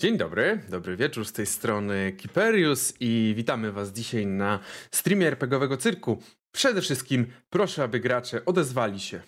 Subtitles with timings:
[0.00, 4.58] Dzień dobry, dobry wieczór z tej strony Kiperius i witamy was dzisiaj na
[4.90, 6.22] streamie RPGowego Cyrku.
[6.52, 9.20] Przede wszystkim proszę, aby gracze odezwali się.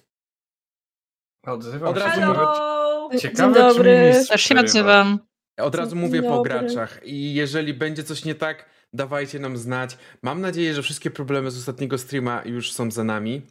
[1.46, 2.04] Odzywam Od się.
[2.04, 3.10] razu Hello!
[3.18, 4.12] Ciekawe, Dzień czy dobry.
[4.28, 5.18] Też się odzywam.
[5.58, 9.98] Od razu mówię po graczach i jeżeli będzie coś nie tak, dawajcie nam znać.
[10.22, 13.42] Mam nadzieję, że wszystkie problemy z ostatniego streama już są za nami.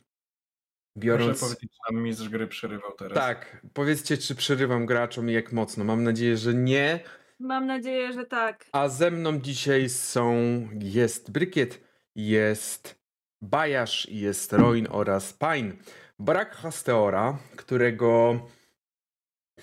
[0.93, 1.39] Proszę Biorąc...
[1.39, 3.17] powiedzieć, czy nam mistrz gry przerywał teraz.
[3.17, 5.83] Tak, powiedzcie, czy przerywam graczom i jak mocno.
[5.83, 6.99] Mam nadzieję, że nie.
[7.39, 8.65] Mam nadzieję, że tak.
[8.71, 10.35] A ze mną dzisiaj są,
[10.79, 11.81] jest Brykiet,
[12.15, 13.01] jest
[13.41, 15.73] Bajasz, jest Roin oraz Pine.
[16.19, 18.39] Brak Hasteora, którego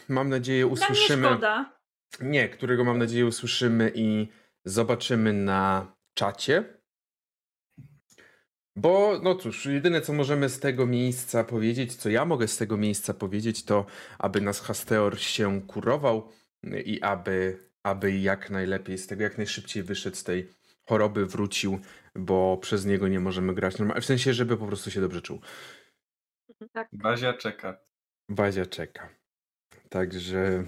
[0.08, 1.28] mam nadzieję Nam nie usłyszymy.
[1.28, 1.78] szkoda.
[2.20, 4.28] Nie, którego mam nadzieję usłyszymy i
[4.64, 6.77] zobaczymy na czacie.
[8.80, 12.76] Bo, no cóż, jedyne co możemy z tego miejsca powiedzieć, co ja mogę z tego
[12.76, 13.86] miejsca powiedzieć, to
[14.18, 16.28] aby nas Hasteor się kurował
[16.84, 20.48] i aby, aby jak najlepiej z tego, jak najszybciej wyszedł z tej
[20.88, 21.78] choroby, wrócił,
[22.14, 24.02] bo przez niego nie możemy grać normalnie.
[24.02, 25.40] W sensie, żeby po prostu się dobrze czuł.
[26.72, 26.88] Tak.
[26.92, 27.80] Bazia czeka.
[28.28, 29.08] Bazia czeka.
[29.88, 30.64] Także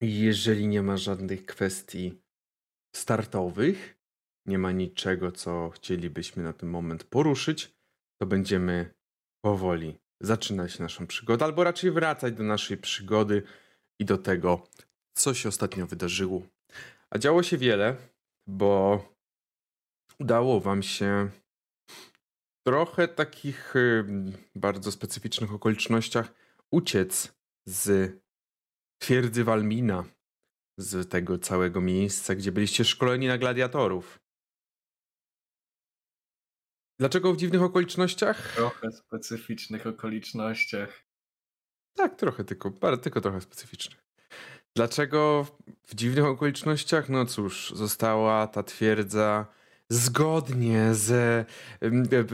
[0.00, 2.22] jeżeli nie ma żadnych kwestii
[2.96, 4.01] startowych,
[4.46, 7.72] nie ma niczego, co chcielibyśmy na ten moment poruszyć,
[8.20, 8.94] to będziemy
[9.44, 13.42] powoli zaczynać naszą przygodę, albo raczej wracać do naszej przygody
[14.00, 14.66] i do tego,
[15.16, 16.42] co się ostatnio wydarzyło.
[17.10, 17.96] A działo się wiele,
[18.46, 19.02] bo
[20.20, 21.30] udało Wam się
[22.66, 24.04] trochę takich y,
[24.54, 26.34] bardzo specyficznych okolicznościach
[26.70, 27.34] uciec
[27.66, 28.12] z
[28.98, 30.04] twierdzy Walmina,
[30.78, 34.21] z tego całego miejsca, gdzie byliście szkoleni na gladiatorów.
[37.02, 38.52] Dlaczego w dziwnych okolicznościach?
[38.54, 41.04] Trochę specyficznych okolicznościach.
[41.96, 44.04] Tak, trochę tylko, bardzo, tylko trochę specyficznych.
[44.76, 45.46] Dlaczego
[45.86, 47.08] w dziwnych okolicznościach?
[47.08, 49.46] No cóż, została ta twierdza
[49.88, 51.08] zgodnie z,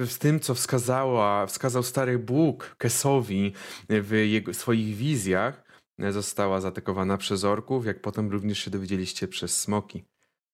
[0.07, 3.53] z tym, co wskazała, wskazał stary Bóg Kesowi
[3.89, 5.65] w jego, swoich wizjach,
[6.11, 10.05] została zaatakowana przez orków, jak potem również się dowiedzieliście przez smoki.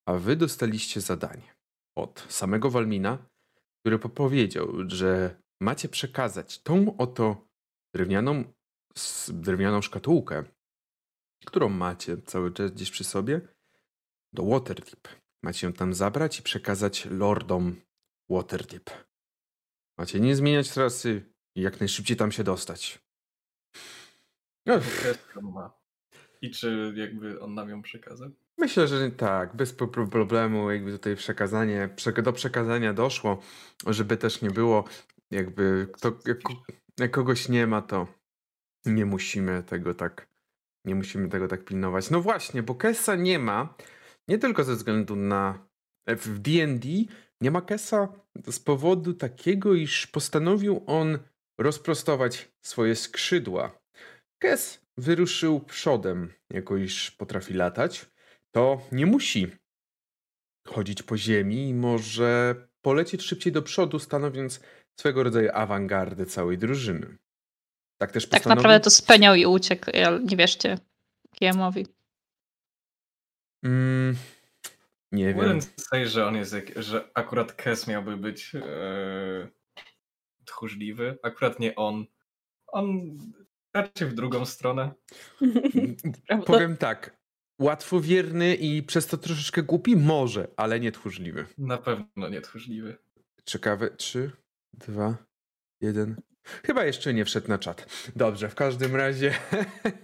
[0.06, 1.54] A wy dostaliście zadanie
[1.96, 3.33] od samego Walmina,
[3.84, 7.48] który powiedział, że macie przekazać tą oto
[7.94, 8.44] drewnianą,
[9.28, 10.44] drewnianą szkatułkę,
[11.46, 13.40] którą macie cały czas gdzieś przy sobie,
[14.32, 15.08] do Waterdeep.
[15.42, 17.80] Macie ją tam zabrać i przekazać lordom
[18.30, 18.90] Waterdeep.
[19.98, 21.22] Macie nie zmieniać trasy
[21.56, 23.04] i jak najszybciej tam się dostać.
[25.42, 25.78] Ma.
[26.42, 28.30] I czy jakby on nam ją przekazał?
[28.58, 29.74] Myślę, że tak, bez
[30.10, 33.42] problemu jakby tutaj przekazanie, przek- do przekazania doszło,
[33.86, 34.84] żeby też nie było
[35.30, 36.38] jakby kto, jak,
[37.00, 38.06] jak kogoś nie ma, to
[38.86, 40.28] nie musimy tego tak,
[40.84, 42.10] nie musimy tego tak pilnować.
[42.10, 43.74] No właśnie, bo Kessa nie ma,
[44.28, 45.58] nie tylko ze względu na
[46.06, 46.88] w D&D
[47.40, 48.08] nie ma Kessa
[48.46, 51.18] z powodu takiego, iż postanowił on
[51.60, 53.78] rozprostować swoje skrzydła.
[54.38, 58.13] Kes wyruszył przodem, jako iż potrafi latać,
[58.54, 59.46] to nie musi
[60.66, 64.60] chodzić po ziemi i może polecieć szybciej do przodu, stanowiąc
[65.00, 67.18] swego rodzaju awangardę całej drużyny.
[67.98, 68.56] Tak też Tak postanowił?
[68.62, 69.90] naprawdę to speniał i uciekł,
[70.24, 70.78] nie wierzcie
[71.34, 71.86] Kiemowi.
[73.64, 74.16] Mm,
[75.12, 75.36] nie wiem.
[75.36, 79.48] Wouldn't say, że on jest, że akurat Kes miałby być e,
[80.44, 81.18] tchórzliwy.
[81.22, 82.06] Akurat nie on.
[82.66, 83.18] On
[83.74, 84.92] raczej w drugą stronę.
[86.46, 87.23] Powiem tak.
[87.58, 89.96] Łatwowierny i przez to troszeczkę głupi?
[89.96, 91.46] Może, ale nie tchórzliwy.
[91.58, 92.96] Na pewno nie tchórzliwy.
[93.44, 93.90] Ciekawe.
[93.90, 94.30] Trzy,
[94.72, 95.16] dwa,
[95.80, 96.16] jeden.
[96.66, 97.86] Chyba jeszcze nie wszedł na czat.
[98.16, 99.34] Dobrze, w każdym razie.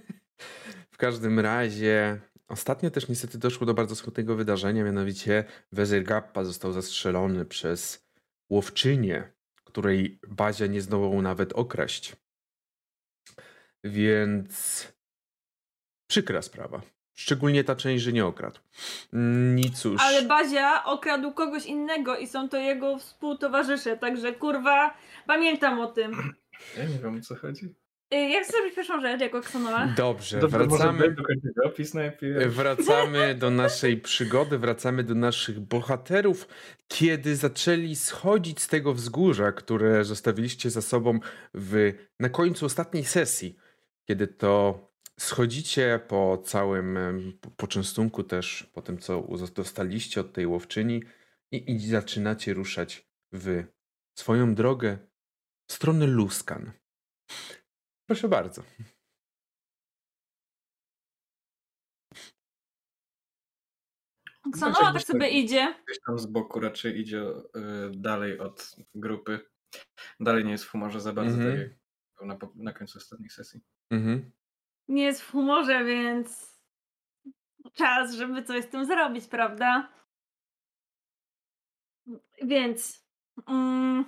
[0.94, 2.20] w każdym razie.
[2.48, 8.06] Ostatnio też niestety doszło do bardzo smutnego wydarzenia, mianowicie Wezyr Gappa został zastrzelony przez
[8.50, 9.32] łowczynię,
[9.64, 12.16] której Bazia nie zdołał nawet okraść.
[13.84, 14.86] Więc
[16.10, 16.82] przykra sprawa.
[17.24, 18.58] Szczególnie ta część, że nie okradł.
[19.12, 20.00] Mm, Nic cóż.
[20.04, 24.94] Ale Bazia okradł kogoś innego i są to jego współtowarzysze, także kurwa,
[25.26, 26.12] pamiętam o tym.
[26.78, 27.74] Ja nie wiem o co chodzi.
[28.14, 29.86] Y, Jak zrobić pierwszą rzecz jako Ksonowa?
[29.96, 31.14] Dobrze, Dobrze, wracamy.
[31.94, 32.54] najpierw.
[32.54, 36.48] Wracamy do naszej przygody, wracamy do naszych bohaterów,
[36.88, 41.18] kiedy zaczęli schodzić z tego wzgórza, które zostawiliście za sobą
[41.54, 43.56] w, na końcu ostatniej sesji.
[44.04, 44.89] Kiedy to
[45.22, 46.98] schodzicie po całym
[47.56, 49.22] poczęstunku też, po tym co
[49.54, 51.02] dostaliście od tej łowczyni
[51.52, 53.64] i, i zaczynacie ruszać w
[54.18, 54.98] swoją drogę
[55.68, 56.72] w stronę Luskan.
[58.06, 58.62] Proszę bardzo.
[64.52, 65.74] Ksanoa Znaczy, tak sobie idzie.
[65.86, 67.42] Gdzieś tam z boku raczej idzie y,
[67.90, 69.40] dalej od grupy.
[70.20, 71.52] Dalej nie jest w humorze za bardzo, Mhm.
[71.52, 71.78] tak jak
[72.18, 73.60] był na, na końcu ostatniej sesji.
[73.90, 74.30] Mhm.
[74.90, 76.58] Nie jest w humorze, więc
[77.72, 79.92] czas, żeby coś z tym zrobić, prawda?
[82.42, 83.06] Więc
[83.46, 84.04] mm,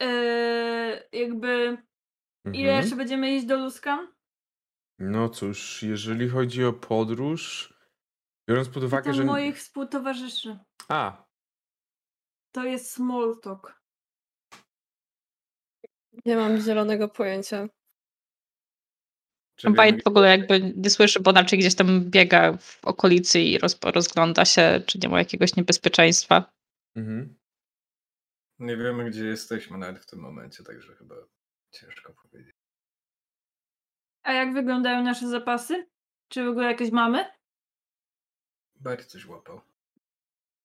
[0.00, 1.82] yy, jakby
[2.44, 2.76] ile Mhm.
[2.82, 4.12] jeszcze będziemy iść do Luskan?
[4.98, 7.74] No cóż, jeżeli chodzi o podróż,
[8.48, 9.24] biorąc pod uwagę, Pytam że...
[9.24, 10.58] moich współtowarzyszy.
[10.88, 11.26] A,
[12.52, 13.82] To jest small talk.
[16.24, 17.68] Nie mam zielonego pojęcia.
[19.58, 23.40] Czy wiemy, Bajt w ogóle jakby nie słyszy, bo raczej gdzieś tam biega w okolicy
[23.40, 26.52] i roz, rozgląda się, czy nie ma jakiegoś niebezpieczeństwa.
[26.96, 27.34] mhm.
[28.58, 31.14] nie wiemy, gdzie jesteśmy nawet w tym momencie, także chyba
[31.70, 32.56] ciężko powiedzieć.
[34.22, 35.86] A jak wyglądają nasze zapasy?
[36.28, 37.24] Czy w ogóle jakieś mamy?
[38.74, 39.60] Bajt coś łapał.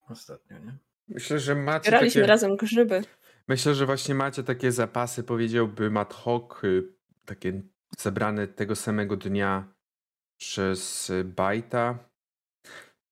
[0.09, 0.77] Ostatnio, nie?
[1.07, 2.27] Myślę, że macie Zbieraliśmy takie...
[2.27, 3.01] razem grzyby.
[3.47, 6.93] Myślę, że właśnie macie takie zapasy, powiedziałbym ad hoc, y,
[7.25, 7.61] takie
[7.99, 9.73] zebrane tego samego dnia
[10.39, 12.09] przez Bajta.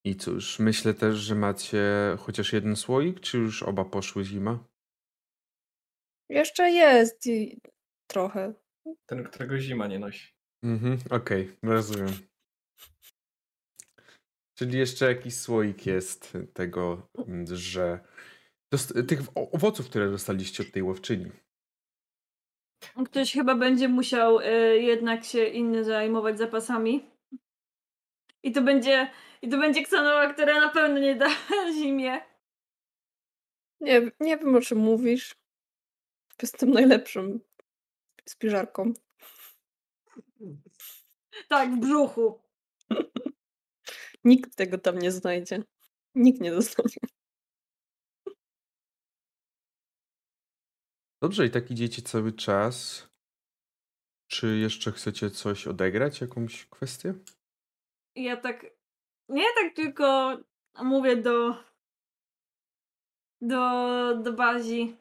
[0.06, 1.84] I cóż, myślę też, że macie
[2.20, 4.68] chociaż jeden słoik, czy już oba poszły zima?
[6.30, 7.62] Jeszcze jest i
[8.12, 8.54] trochę.
[9.06, 10.34] Ten, którego zima nie nosi.
[10.64, 12.14] Mhm, okej, rozumiem.
[14.58, 17.10] Czyli jeszcze jakiś słoik jest tego,
[17.54, 18.00] że
[18.74, 21.32] dost- tych owoców, które dostaliście od tej łowczyni.
[23.06, 24.44] Ktoś chyba będzie musiał y,
[24.82, 27.10] jednak się inny zajmować zapasami.
[28.44, 29.12] I to będzie.
[29.42, 31.30] I to będzie Ksanoa, która na pewno nie da
[31.80, 32.22] zimie.
[33.80, 35.36] Nie, nie wiem o czym mówisz.
[36.42, 37.40] Jestem najlepszą
[38.26, 38.94] spiżarką.
[41.48, 42.42] Tak, w brzuchu.
[44.24, 45.64] Nikt tego tam nie znajdzie.
[46.16, 47.21] Nikt nie dostanie.
[51.22, 53.08] Dobrze, i tak idziecie cały czas.
[54.28, 57.14] Czy jeszcze chcecie coś odegrać, jakąś kwestię?
[58.16, 58.66] Ja tak.
[59.30, 60.38] Nie tak tylko
[60.84, 61.64] mówię do.
[63.42, 64.98] Do, do bazi.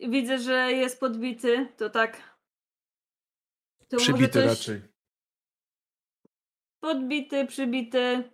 [0.00, 2.38] Widzę, że jest podbity, to tak.
[3.88, 4.82] To Przybity coś- raczej.
[6.80, 8.30] Podbity, przybity.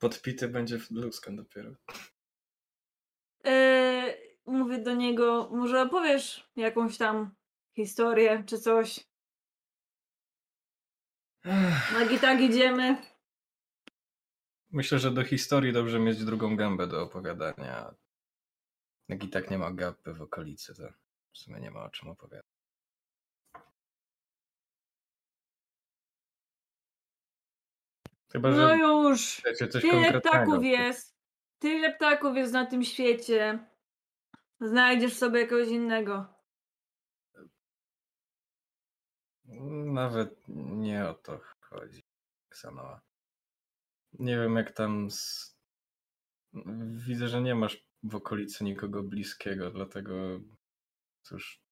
[0.00, 1.70] Podpity będzie w Luskan dopiero.
[3.44, 7.34] Yy, mówię do niego, może opowiesz jakąś tam
[7.76, 9.06] historię czy coś.
[11.92, 12.96] Na gitar idziemy.
[14.70, 17.94] Myślę, że do historii dobrze mieć drugą gębę do opowiadania.
[19.08, 20.82] Jak i tak nie ma gapy w okolicy, to
[21.32, 22.52] w sumie nie ma o czym opowiadać.
[28.32, 29.42] Chyba, No że już.
[29.80, 31.16] Tyle ptaków jest.
[31.58, 33.71] Tyle ptaków jest na tym świecie.
[34.62, 36.34] Znajdziesz sobie kogoś innego.
[39.84, 42.02] Nawet nie o to chodzi,
[42.48, 43.00] Ksanoa.
[44.12, 45.52] Nie wiem jak tam z...
[47.06, 50.40] Widzę, że nie masz w okolicy nikogo bliskiego, dlatego
[51.22, 51.62] cóż,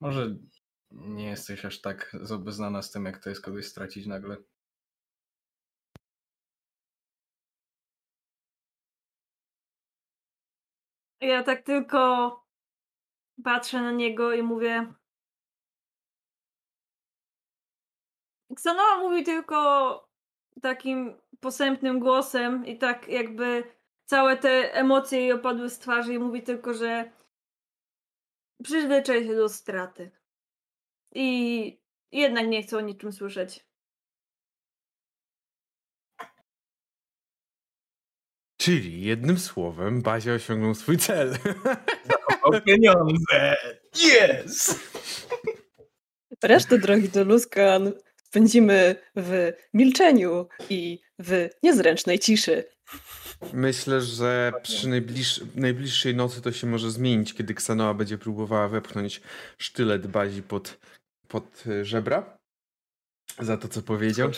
[0.00, 0.36] może
[0.90, 4.36] nie jesteś aż tak zobeznana z tym, jak to jest kogoś stracić nagle.
[11.20, 11.98] Ja tak tylko
[13.44, 14.92] patrzę na niego i mówię.
[18.56, 20.08] Ksanoa mówi tylko
[20.62, 23.64] takim posępnym głosem i tak jakby
[24.04, 27.10] całe te emocje jej opadły z twarzy i mówi tylko, że
[28.62, 30.10] przyzwyczaj się do straty.
[31.14, 31.80] I
[32.12, 33.67] jednak nie chcę o niczym słyszeć.
[38.58, 41.36] Czyli jednym słowem, Bazia osiągnął swój cel.
[42.42, 43.56] O pieniądze!
[43.96, 44.80] Yes!
[46.42, 47.92] Resztę drogi do Luskan
[48.24, 52.64] spędzimy w milczeniu i w niezręcznej ciszy.
[53.52, 59.20] Myślę, że przy najbliż, najbliższej nocy to się może zmienić, kiedy Ksanoa będzie próbowała wepchnąć
[59.58, 60.78] sztylet Bazi pod,
[61.28, 62.38] pod żebra.
[63.38, 64.30] Za to, co powiedział.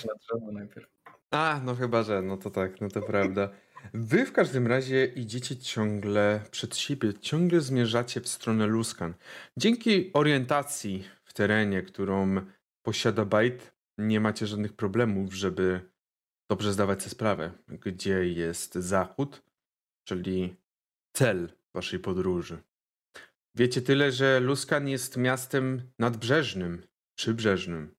[1.31, 3.50] A, no chyba, że, no to tak, no to prawda.
[3.95, 9.15] Wy w każdym razie idziecie ciągle przed siebie, ciągle zmierzacie w stronę Luskan.
[9.57, 12.47] Dzięki orientacji w terenie, którą
[12.83, 15.91] posiada Bajt, nie macie żadnych problemów, żeby
[16.51, 19.43] dobrze zdawać sobie sprawę, gdzie jest zachód,
[20.05, 20.57] czyli
[21.13, 22.59] cel waszej podróży.
[23.55, 27.95] Wiecie tyle, że Luskan jest miastem nadbrzeżnym, przybrzeżnym.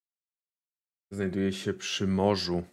[1.12, 2.64] znajduje się przy morzu.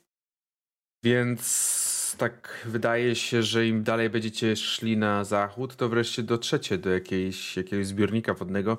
[1.05, 6.91] Więc tak wydaje się, że im dalej będziecie szli na zachód, to wreszcie dotrzecie do
[6.91, 8.79] jakiejś, jakiegoś zbiornika wodnego,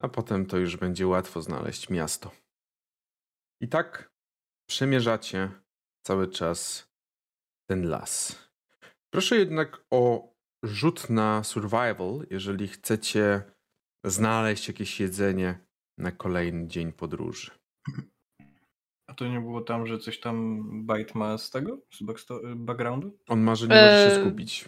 [0.00, 2.30] a potem to już będzie łatwo znaleźć miasto.
[3.60, 4.12] I tak
[4.68, 5.50] przemierzacie
[6.06, 6.88] cały czas
[7.70, 8.48] ten las.
[9.10, 13.42] Proszę jednak o rzut na survival, jeżeli chcecie
[14.04, 15.58] znaleźć jakieś jedzenie
[15.98, 17.50] na kolejny dzień podróży.
[19.10, 21.78] A to nie było tam, że coś tam Byte ma z tego?
[21.92, 22.24] Z
[22.56, 23.18] backgroundu?
[23.28, 24.64] On ma, że nie może się zgubić.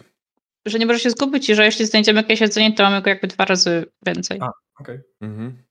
[0.65, 3.27] Że nie może się zgubić i że jeśli znajdziemy jakieś jedzenie, to mamy go jakby
[3.27, 4.39] dwa razy więcej.
[4.41, 4.51] A.
[4.79, 4.99] Okej.
[5.21, 5.63] Mhm.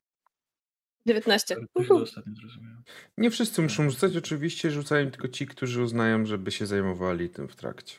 [1.06, 1.56] 19.
[1.74, 1.96] Okay.
[1.96, 2.82] Ostatnio zrozumiałem.
[3.18, 7.56] Nie wszyscy muszą rzucać, oczywiście rzucają tylko ci, którzy uznają, żeby się zajmowali tym w
[7.56, 7.96] trakcie.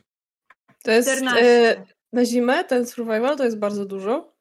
[0.84, 1.46] To jest 14.
[1.46, 4.33] e, na zimę ten survival to jest bardzo dużo.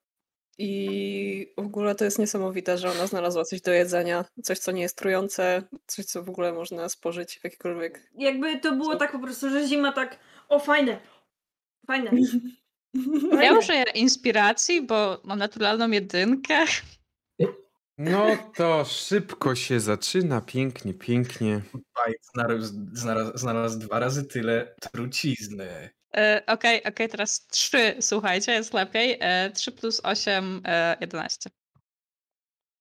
[0.59, 4.82] I w ogóle to jest niesamowite, że ona znalazła coś do jedzenia, coś, co nie
[4.82, 8.11] jest trujące, coś, co w ogóle można spożyć w jakikolwiek.
[8.18, 8.99] Jakby to było Co?
[8.99, 10.18] tak po prostu, że zima tak,
[10.49, 11.00] o fajne,
[11.87, 12.11] fajne.
[13.42, 16.64] Ja użyję inspiracji, bo mam naturalną jedynkę.
[17.99, 21.61] No to szybko się zaczyna, pięknie, pięknie.
[22.35, 25.90] Znalazł, znalazł, znalazł dwa razy tyle trucizny.
[26.16, 29.19] E, Okej, okej, teraz trzy, słuchajcie, jest lepiej.
[29.21, 31.50] E, 3 plus 8, e, 11.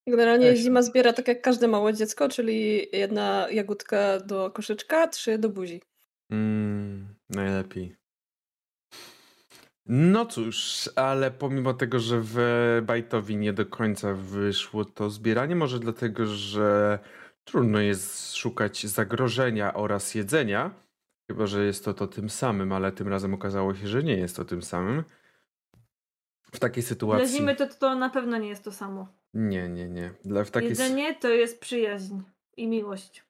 [0.08, 0.60] Generalnie Weź.
[0.60, 5.82] zima zbiera tak jak każde małe dziecko, czyli jedna jagódka do koszyczka, trzy do buzi.
[6.32, 7.96] Mm, najlepiej.
[9.86, 12.38] No cóż, ale pomimo tego, że w
[12.86, 17.00] Bajtowi nie do końca wyszło to zbieranie, może dlatego, że
[17.44, 20.72] trudno jest szukać zagrożenia oraz jedzenia,
[21.32, 24.36] chyba że jest to to tym samym, ale tym razem okazało się, że nie jest
[24.36, 25.04] to tym samym.
[26.52, 27.38] W takiej Dla sytuacji.
[27.38, 29.08] zimy to, to na pewno nie jest to samo.
[29.34, 30.14] Nie, nie, nie.
[30.26, 30.70] Dla, w takiej...
[30.70, 32.20] Jedzenie to jest przyjaźń
[32.58, 33.24] i miłość.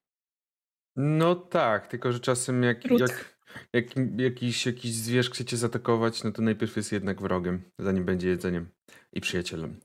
[0.96, 3.00] No tak, tylko że czasem jak, Trud.
[3.00, 3.36] jak,
[3.74, 3.86] jak
[4.18, 8.70] jakiś, jakiś zwierz chcecie zaatakować, no to najpierw jest jednak wrogiem, zanim będzie jedzeniem
[9.14, 9.80] i przyjacielem.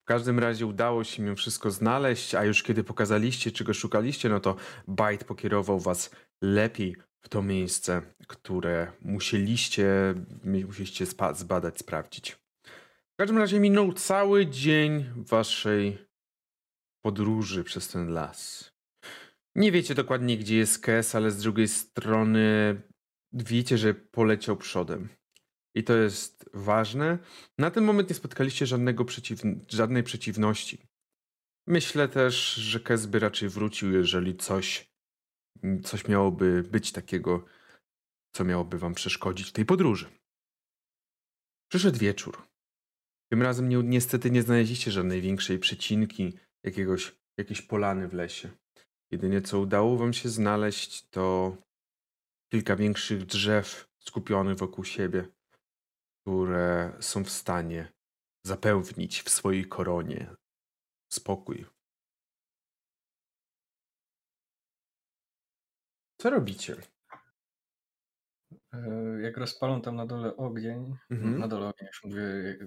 [0.00, 4.40] W każdym razie udało się mimo wszystko znaleźć, a już kiedy pokazaliście, czego szukaliście, no
[4.40, 4.56] to
[4.88, 6.10] Byte pokierował was
[6.42, 12.32] lepiej w to miejsce, które musieliście, musieliście zbadać, sprawdzić.
[13.12, 15.98] W każdym razie minął cały dzień waszej
[17.04, 18.70] podróży przez ten las.
[19.54, 22.80] Nie wiecie dokładnie, gdzie jest Kes, ale z drugiej strony
[23.32, 25.08] wiecie, że poleciał przodem.
[25.74, 27.18] I to jest ważne.
[27.58, 29.40] Na ten moment nie spotkaliście żadnego przeciw...
[29.68, 30.78] żadnej przeciwności.
[31.66, 34.89] Myślę też, że Kes by raczej wrócił, jeżeli coś,
[35.84, 37.44] coś miałoby być takiego,
[38.32, 40.10] co miałoby wam przeszkodzić w tej podróży.
[41.70, 42.42] Przyszedł wieczór.
[43.32, 48.50] Tym razem nie, niestety nie znaleźliście żadnej większej przecinki, jakiegoś, jakiejś polany w lesie.
[49.10, 51.56] Jedynie co udało wam się znaleźć, to
[52.52, 55.28] kilka większych drzew skupionych wokół siebie,
[56.20, 57.92] które są w stanie
[58.46, 60.36] zapewnić w swojej koronie
[61.12, 61.66] spokój.
[66.20, 66.76] Co robicie?
[68.72, 68.78] E,
[69.22, 71.38] Jak rozpalą tam na dole ogień, Mhm.
[71.38, 72.22] na dole ogień, już mówię,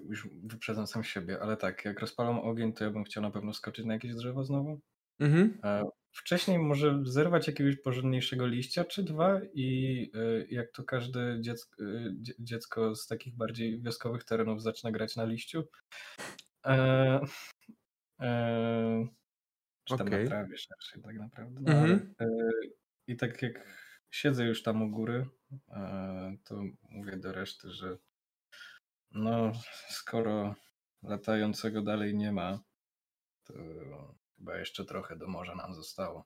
[0.09, 3.53] już wyprzedzam sam siebie, ale tak, jak rozpalą ogień, to ja bym chciał na pewno
[3.53, 4.79] skoczyć na jakieś drzewo znowu.
[5.19, 5.57] Mhm.
[5.61, 11.75] A wcześniej może zerwać jakiegoś porządniejszego liścia czy dwa i e, jak to każde dziecko,
[12.13, 15.63] dzie- dziecko z takich bardziej wioskowych terenów zaczyna grać na liściu.
[16.65, 17.19] E,
[18.21, 19.07] e,
[19.85, 21.61] czy tam na trawie szerszej tak naprawdę.
[21.61, 22.13] No, Mhm.
[22.19, 22.49] ale, e,
[23.07, 23.67] I tak jak
[24.11, 25.27] siedzę już tam u góry,
[25.69, 26.55] e, to
[26.89, 27.97] mówię do reszty, że
[29.11, 29.51] no
[29.89, 30.55] skoro
[31.03, 32.59] latającego dalej nie ma,
[33.43, 33.53] to
[34.37, 36.25] chyba jeszcze trochę do morza nam zostało.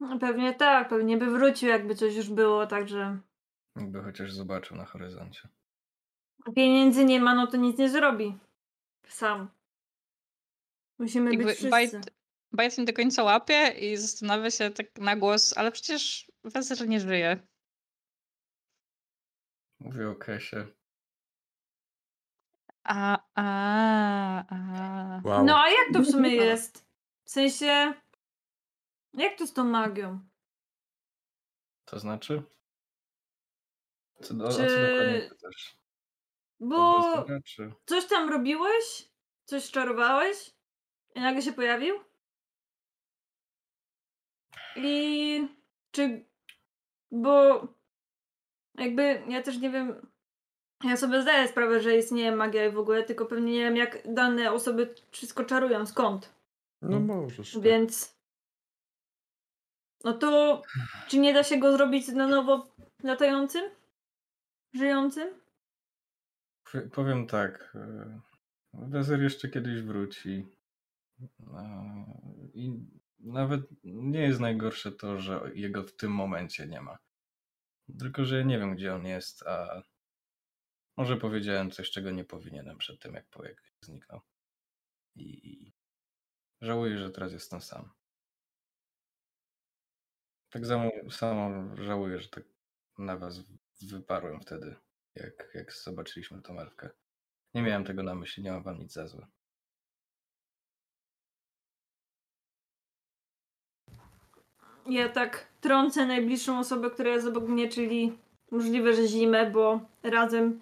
[0.00, 3.18] No, Pewnie tak, pewnie by wrócił, jakby coś już było, także
[3.76, 5.48] Jakby chociaż zobaczył na horyzoncie.
[6.56, 8.38] pieniędzy nie ma, no to nic nie zrobi.
[9.08, 9.50] Sam.
[10.98, 11.70] Musimy Jakby być wszyscy.
[11.70, 11.92] Bajt,
[12.52, 17.00] Bajt nie do końca łapie i zastanawia się tak na głos, ale przecież Wezer nie
[17.00, 17.46] żyje.
[19.80, 20.66] Mówię o Kesie.
[22.84, 23.44] A, a,
[24.48, 25.20] a.
[25.24, 25.44] Wow.
[25.44, 26.84] No a jak to w sumie jest?
[27.24, 27.94] W sensie,
[29.12, 30.20] jak to z tą magią?
[31.84, 32.42] To znaczy?
[34.22, 35.76] Co, o, o co Czy- dokładnie pytasz?
[36.60, 37.72] Bo O Wezira, czy...
[37.86, 39.08] coś tam robiłeś?
[39.44, 40.50] Coś czarowałeś?
[41.14, 41.94] I nagle się pojawił?
[44.76, 45.48] I
[45.90, 46.24] czy.
[47.12, 47.60] Bo
[48.74, 50.06] jakby ja też nie wiem.
[50.84, 54.12] Ja sobie zdaję sprawę, że istnieje magia i w ogóle, tylko pewnie nie wiem, jak
[54.14, 56.34] dane osoby wszystko czarują, skąd.
[56.82, 57.52] No możesz.
[57.52, 57.62] tak.
[57.62, 58.16] Więc.
[60.04, 60.62] No to.
[61.08, 63.62] Czy nie da się go zrobić na nowo latającym?
[64.74, 65.28] Żyjącym?
[66.72, 67.72] P- Powiem tak.
[67.74, 68.20] e,
[68.74, 70.46] Wezer jeszcze kiedyś wróci.
[71.56, 71.84] E,
[72.54, 72.72] I
[73.22, 76.98] nawet nie jest najgorsze to, że jego w tym momencie nie ma.
[77.98, 79.82] Tylko, że ja nie wiem, gdzie on jest, a
[80.96, 84.20] może powiedziałem coś, czego nie powinienem przed tym, jak projekt zniknął.
[85.14, 85.72] I
[86.60, 87.90] żałuję, że teraz jestem sam.
[90.50, 92.44] Tak samo, samo żałuję, że tak
[92.98, 93.40] na was
[93.82, 94.76] wyparłem wtedy,
[95.14, 96.90] jak, jak zobaczyliśmy tą elfkę.
[97.54, 99.26] Nie miałem tego na myśli, nie mam wam nic za złe.
[104.86, 108.18] Ja tak trącę najbliższą osobę, która jest obok mnie, czyli
[108.50, 110.60] możliwe, że zimę, bo razem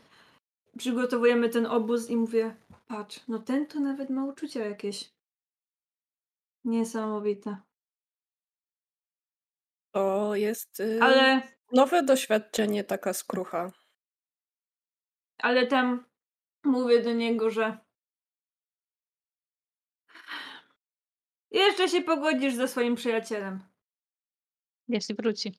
[0.79, 2.57] przygotowujemy ten obóz i mówię,
[2.89, 5.11] patrz, no ten to nawet ma uczucia jakieś.
[6.65, 7.57] Niesamowite.
[9.93, 13.73] To jest y, Ale, nowe doświadczenie, taka skrucha.
[15.39, 16.05] ale tam
[16.65, 17.79] mówię do niego, że
[21.51, 23.70] jeszcze się pogodzisz ze swoim przyjacielem.
[24.91, 25.55] Jeśli wróci.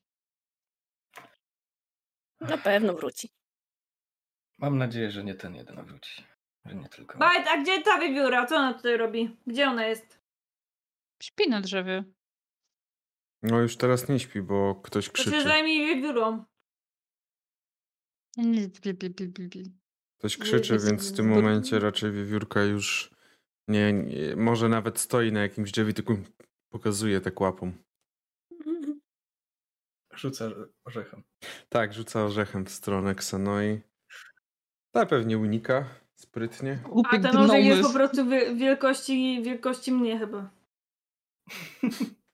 [2.40, 3.30] Na pewno wróci.
[4.58, 6.24] Mam nadzieję, że nie ten jeden wróci.
[6.66, 7.18] Że nie tylko.
[7.18, 8.46] Bajt, a gdzie ta wiewióra?
[8.46, 9.38] Co ona tutaj robi?
[9.48, 10.20] Gdzie ona jest?
[11.24, 12.04] Śpi na drzewie.
[13.44, 15.44] No już teraz nie śpi, bo ktoś To się krzyczy.
[15.44, 16.46] zajmij wiewiórą.
[20.18, 23.12] Ktoś krzyczy, więc w tym momencie raczej wiewiórka już
[23.68, 26.18] nie, nie może nawet stoi na jakimś drzewie, tylko
[26.70, 27.74] pokazuje tak łapą.
[30.16, 30.52] Rzucę
[30.86, 31.24] orzechem.
[31.70, 33.82] Tak, rzuca orzechem w stronę Xenoi.
[34.92, 36.80] Ta pewnie unika sprytnie.
[37.10, 40.50] A ten orzech jest po prostu wie- wielkości, wielkości mnie chyba.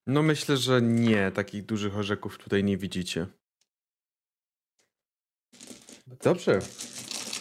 [0.08, 3.28] No myślę, że nie, takich dużych orzeków tutaj nie widzicie.
[6.24, 6.62] Dobrze.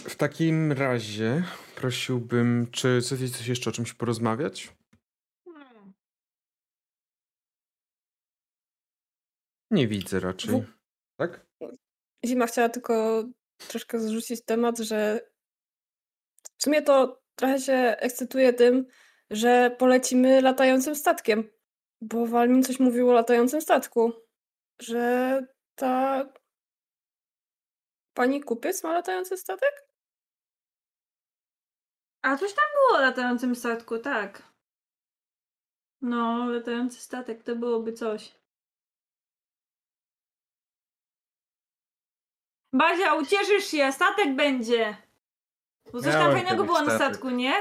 [0.09, 1.45] W takim razie
[1.77, 4.73] prosiłbym, czy chcecie coś jeszcze o czymś porozmawiać?
[9.77, 10.51] Nie widzę raczej.
[10.61, 10.67] W-
[11.19, 11.47] Tak?
[12.27, 13.25] Zima chciała tylko
[13.69, 15.21] troszkę zrzucić temat, że
[16.59, 18.87] w sumie to trochę się ekscytuje tym,
[19.31, 21.51] że polecimy latającym statkiem.
[22.01, 24.12] Bo Walmin coś mówił o latającym statku.
[24.81, 25.41] Że
[25.75, 26.25] ta
[28.15, 29.89] pani kupiec ma latający statek?
[32.23, 34.53] A coś tam było o latającym statku, tak.
[36.01, 38.39] No, latający statek to byłoby coś.
[42.77, 44.97] Bazia, ucieszysz się, statek będzie.
[45.93, 47.09] Bo coś tam Miałem fajnego kiedyś było na statek.
[47.09, 47.55] statku, nie?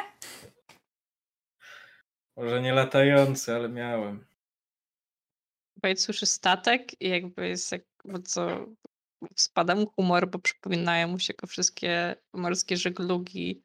[2.38, 4.26] Może nie latający, ale miałem.
[5.84, 8.66] Wojt słyszy statek i jakby jest jak bardzo
[9.36, 13.64] spada mu humor, bo przypominają mu się go wszystkie morskie żeglugi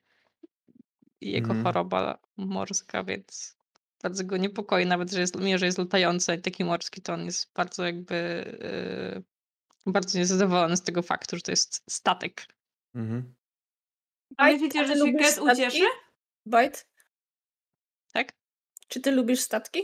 [1.20, 1.64] i jego Mhm.
[1.64, 3.56] choroba morska, więc
[4.02, 7.24] bardzo go niepokoi, nawet że jest, mimo że jest latający i taki morski, to on
[7.24, 8.14] jest bardzo jakby
[9.14, 9.22] yy,
[9.86, 12.46] bardzo niezadowolony z tego faktu, że to jest statek.
[12.94, 13.34] Mhm.
[14.36, 15.52] A myślicie, że się statki?
[15.52, 15.84] ucieszy?
[16.46, 16.86] Bajt,
[18.12, 18.32] Tak?
[18.88, 19.82] czy ty lubisz statki?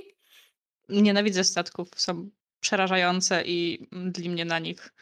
[0.88, 2.30] Nienawidzę statków, są
[2.61, 4.92] przerażające i mdli mnie na nich.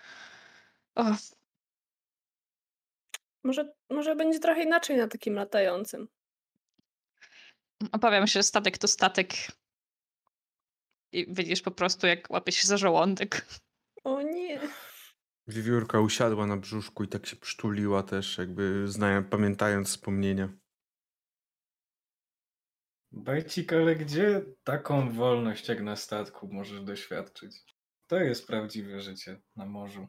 [0.94, 1.07] Och,
[3.44, 6.09] Może, może będzie trochę inaczej na takim latającym.
[7.92, 9.33] Obawiam się, że statek to statek.
[11.12, 13.46] I widzisz po prostu, jak łapie się za żołądek.
[14.05, 14.61] O nie.
[15.47, 20.49] Wiewiórka usiadła na brzuszku i tak się przytuliła też, jakby znając, pamiętając wspomnienia.
[23.12, 27.57] Bajcik, ale gdzie taką wolność jak na statku możesz doświadczyć?
[28.07, 30.09] To jest prawdziwe życie na morzu.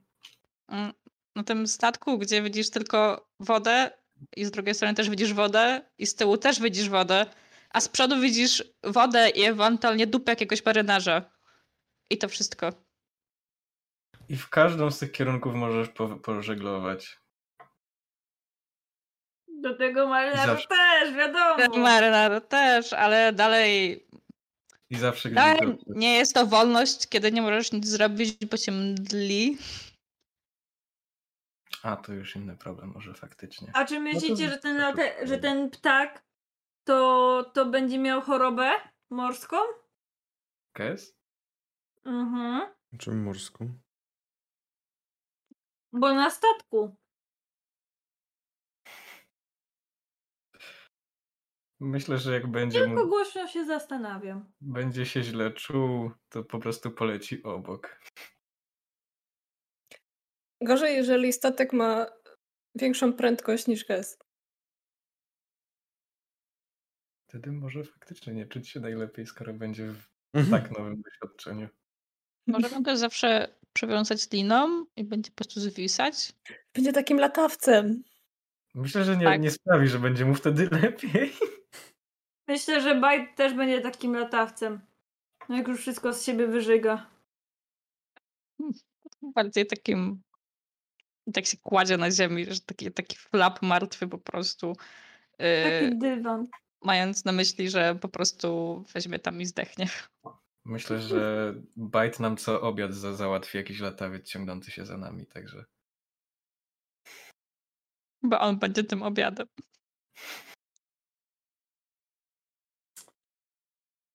[0.67, 0.93] Mm,
[1.35, 3.91] Na tym statku, gdzie widzisz tylko wodę
[4.35, 7.25] i z drugiej strony też widzisz wodę i z tyłu też widzisz wodę,
[7.69, 11.31] a z przodu widzisz wodę i ewentualnie dupę jakiegoś marynarza.
[12.09, 12.84] I to wszystko.
[14.29, 17.19] I w każdą z tych kierunków możesz po, pożeglować.
[19.47, 20.67] Do tego Zawsze.
[20.67, 21.77] też, wiadomo.
[21.77, 24.05] Marynarz też, ale dalej
[24.89, 25.77] I zawsze gdzieś dobrze.
[25.87, 29.57] nie jest to wolność, kiedy nie możesz nic zrobić, bo cię mdli.
[31.83, 33.71] A, to już inny problem może faktycznie.
[33.73, 35.27] A czy myślicie, to- że, ten late, szybko.
[35.27, 36.23] że ten ptak
[36.83, 38.71] to, to będzie miał chorobę
[39.09, 39.57] morską?
[40.73, 41.15] Kes?
[42.05, 42.73] Mhm.
[42.99, 43.73] Czym morską?
[45.99, 46.95] Bo na statku.
[51.79, 54.51] Myślę, że jak będzie Tylko mu, głośno się zastanawiam.
[54.61, 57.99] będzie się źle czuł, to po prostu poleci obok.
[60.61, 62.05] Gorzej, jeżeli statek ma
[62.75, 64.25] większą prędkość niż gest.
[67.29, 70.61] Wtedy może faktycznie nie czuć się najlepiej, skoro będzie w Mhm.
[70.63, 71.67] tak nowym doświadczeniu.
[72.47, 76.33] Możemy go zawsze przywiązać liną i będzie po prostu zwisać.
[76.73, 78.03] Będzie takim latawcem.
[78.75, 79.41] Myślę, że nie, Tak.
[79.41, 81.33] nie sprawi, że będzie mu wtedy lepiej.
[82.47, 84.79] Myślę, że Bite też będzie takim latawcem.
[85.49, 87.09] No jak już wszystko z siebie wyżyga.
[89.21, 90.21] Bardziej takim.
[91.33, 94.73] Tak się kładzie na ziemi, że taki, taki flap martwy po prostu.
[95.37, 96.47] Taki Yy, dywan.
[96.81, 99.87] mając na myśli, że po prostu weźmie tam i zdechnie.
[100.65, 105.65] Myślę, że Bite nam co obiad za, załatwi jakiś latawiec ciągnący się za nami, także
[108.23, 109.47] Bo on będzie tym obiadem.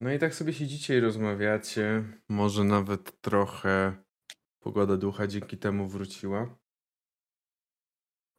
[0.00, 2.04] No i tak sobie siedzicie i rozmawiacie.
[2.28, 4.02] Może nawet trochę
[4.58, 6.58] pogoda ducha dzięki temu wróciła.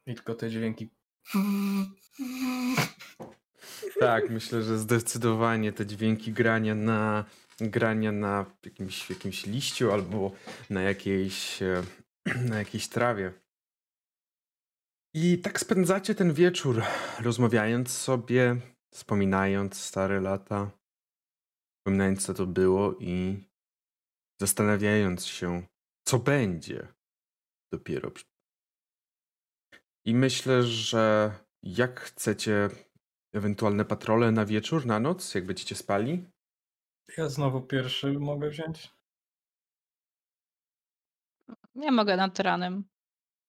[0.06, 0.90] i tylko te dźwięki.
[4.00, 7.26] Tak, myślę, że zdecydowanie te dźwięki grania na,
[7.62, 10.32] grania na jakimś, jakimś liściu albo
[10.70, 11.84] na jakiejś, e,
[12.50, 13.34] na jakiejś trawie.
[15.16, 16.84] I tak spędzacie ten wieczór,
[17.20, 18.56] rozmawiając sobie,
[18.94, 20.72] wspominając stare lata,
[21.78, 23.44] wspominając co to było i
[24.42, 25.64] zastanawiając się,
[26.08, 26.88] co będzie
[27.74, 28.12] dopiero.
[30.06, 32.70] I myślę, że jak chcecie
[33.34, 36.26] ewentualne patrole na wieczór, na noc, jak będziecie spali?
[37.18, 38.90] Ja znowu pierwszy mogę wziąć?
[41.76, 42.84] Ja mogę nad ranem.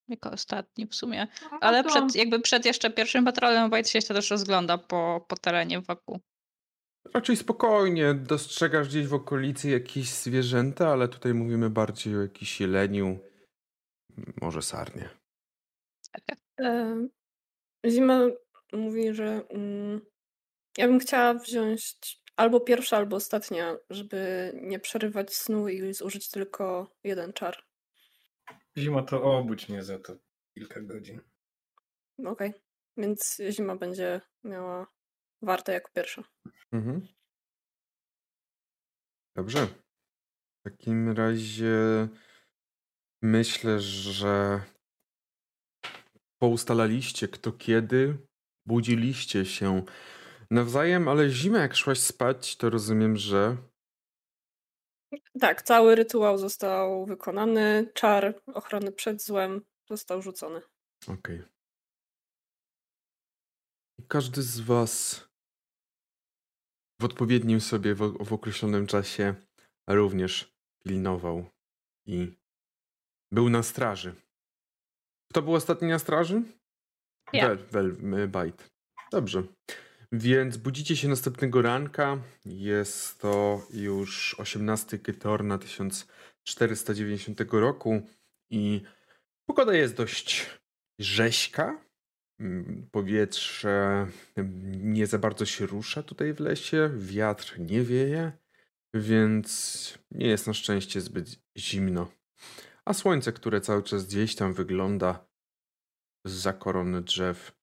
[0.09, 1.27] Jako ostatni w sumie.
[1.53, 5.37] No Ale to- przed, jakby przed jeszcze pierwszym patrolem White się też rozgląda po, po
[5.37, 6.21] terenie wokół.
[7.15, 13.19] Raczej spokojnie, dostrzegasz gdzieś w okolicy jakieś zwierzęta, ale tutaj mówimy bardziej o jakiś jeleniu,
[14.41, 15.09] może sarnie.
[16.61, 16.97] E,
[17.87, 18.21] Zima
[18.73, 20.01] mówi, że mm,
[20.79, 21.97] ja bym chciała wziąć
[22.37, 27.65] albo pierwsza, albo ostatnia, żeby nie przerywać snu i zużyć tylko jeden czar.
[28.79, 30.17] Zima to obudź mnie za to
[30.55, 31.21] kilka godzin.
[32.27, 32.53] Okej.
[32.97, 34.87] Więc zima będzie miała
[35.43, 36.25] warte jako pierwsza.
[36.73, 37.07] Mhm.
[39.37, 39.67] Dobrze.
[39.67, 42.09] W takim razie
[43.23, 44.61] myślę, że
[46.39, 48.19] poustalaliście kto kiedy,
[48.67, 49.83] budziliście się
[50.53, 53.57] nawzajem, ale zimę jak szłaś spać, to rozumiem, że
[55.41, 60.63] Tak, cały rytuał został wykonany, czar ochrony przed złem został rzucony.
[61.09, 61.43] Okej.
[63.99, 65.25] I Każdy z Was
[67.01, 69.35] w odpowiednim sobie, w, w określonym czasie
[69.87, 70.53] również
[70.85, 71.45] pilnował
[72.07, 72.33] i
[73.33, 74.15] był na straży.
[75.31, 76.43] Kto był ostatni na straży?
[77.33, 77.55] Ja.
[77.55, 78.71] Wel, y, Bajt.
[79.11, 79.43] Dobrze.
[80.13, 82.23] Więc budzicie się następnego ranka.
[82.45, 88.03] Jest to już 18 Kytorna 1490 roku
[88.51, 88.83] i
[89.47, 90.47] pogoda jest dość
[90.99, 91.85] rzeźka.
[92.41, 98.33] Mm, Powietrze mm, nie za bardzo się rusza tutaj w lesie, wiatr nie wieje,
[98.95, 102.13] więc nie jest na szczęście zbyt zimno.
[102.85, 105.27] A słońce, które cały czas gdzieś tam wygląda
[106.25, 107.62] za korony drzew,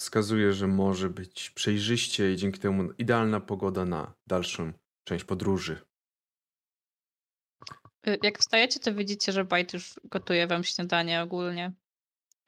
[0.00, 4.72] wskazuje, że może być przejrzyście i dzięki temu idealna pogoda na dalszą
[5.04, 5.80] część podróży.
[8.06, 11.72] Y, Jak wstajecie, to widzicie, że Bajt już gotuje wam śniadanie ogólnie.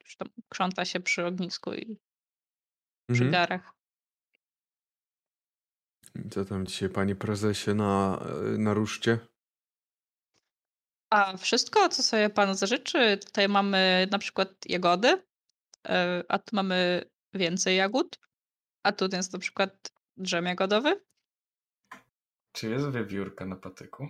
[0.03, 1.97] Już tam krząta się przy ognisku i
[3.11, 3.31] przy Mhm.
[3.31, 3.73] garach.
[6.31, 8.23] Co tam dzisiaj, panie prezesie, na,
[8.57, 9.19] na ruszcie?
[11.09, 15.23] A wszystko, co sobie pan zażyczy, tutaj mamy na przykład jagody, y,
[16.29, 18.19] a tu mamy więcej jagód,
[18.83, 21.01] a tu jest na przykład drzem jagodowy.
[22.51, 24.07] Czy jest wiewiórka na patyku?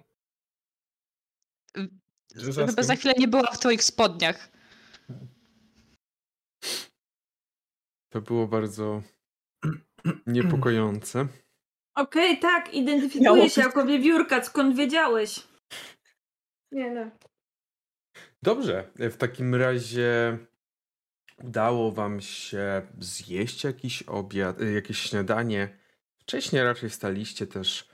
[2.36, 4.52] Żeby za chwilę nie była w twoich spodniach.
[8.10, 9.02] To było bardzo
[10.28, 11.28] niepokojące.
[11.96, 13.66] Okej, tak, Miało identyfikuję się być.
[13.66, 15.48] jako wiewiórka, skąd wiedziałeś?
[16.72, 17.12] Nie no.
[18.44, 20.38] Dobrze, w takim razie
[21.44, 25.80] udało wam się zjeść jakiś obiad, y, jakieś śniadanie.
[26.18, 27.90] Wcześniej raczej wstaliście też.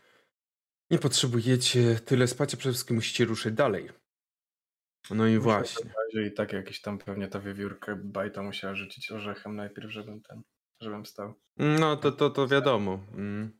[0.91, 3.89] Nie potrzebujecie tyle spać, a przede wszystkim musicie ruszyć dalej.
[5.09, 5.91] No i Muszę właśnie.
[6.27, 10.41] I tak jakiś tam pewnie ta wiewiórka bajta musiała rzucić orzechem najpierw, żebym ten.
[10.81, 11.33] żebym stał.
[11.57, 12.99] No to, to, to wiadomo.
[13.13, 13.59] Mm.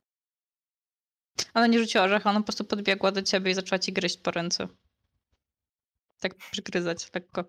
[1.54, 4.30] Ona nie rzuciła orzecha, ona po prostu podbiegła do ciebie i zaczęła ci gryźć po
[4.30, 4.68] ręce.
[6.20, 7.44] Tak przygryzać lekko.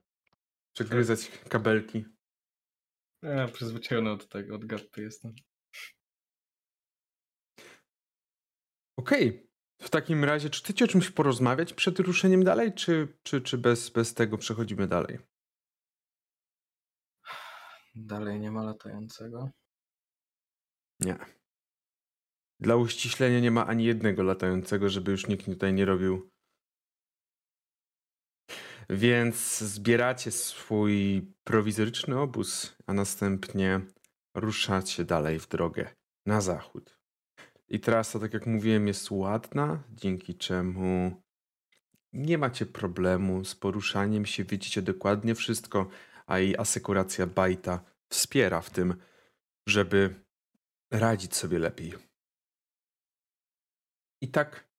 [0.74, 2.06] Przegryzać kabelki.
[3.22, 5.36] Ja przyzwyczajony od tego, od gapy jestem.
[8.98, 9.52] Okej.
[9.82, 13.90] W takim razie, czy chcecie o czymś porozmawiać przed ruszeniem dalej, czy, czy, czy bez,
[13.90, 15.20] bez tego przechodzimy dalej?
[17.96, 19.50] Dalej nie ma latającego.
[21.00, 21.18] Nie.
[22.60, 26.32] Dla uściślenia nie ma ani jednego latającego, żeby już nikt tutaj nie robił.
[28.92, 33.82] Więc zbieracie swój prowizoryczny obóz, a następnie
[34.36, 35.90] ruszacie dalej w drogę
[36.26, 37.00] na zachód.
[37.68, 41.22] I trasa, tak jak mówiłem, jest ładna, dzięki czemu
[42.14, 45.90] nie macie problemu z poruszaniem się, widzicie dokładnie wszystko,
[46.28, 48.96] a i asekuracja Bajta wspiera w tym,
[49.68, 50.26] żeby
[50.92, 51.94] radzić sobie lepiej.
[54.22, 54.71] I tak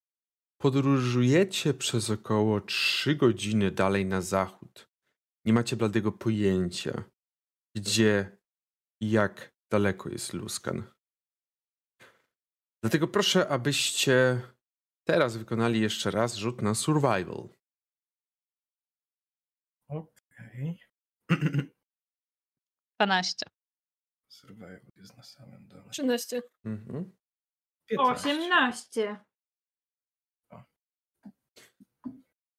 [0.62, 4.88] podróżujecie przez około 3 godziny dalej na zachód.
[5.44, 7.04] Nie macie bladego pojęcia,
[7.76, 8.38] gdzie
[9.00, 10.82] i jak daleko jest Luskan.
[12.82, 14.40] Dlatego proszę, abyście
[15.06, 17.48] teraz wykonali jeszcze raz rzut na survival.
[19.88, 20.78] Okej.
[23.00, 23.46] 12.
[24.28, 25.90] Survival jest na samym dole.
[25.90, 26.42] 13.
[26.64, 27.16] Mhm.
[27.88, 28.30] 15.
[28.30, 29.31] 18.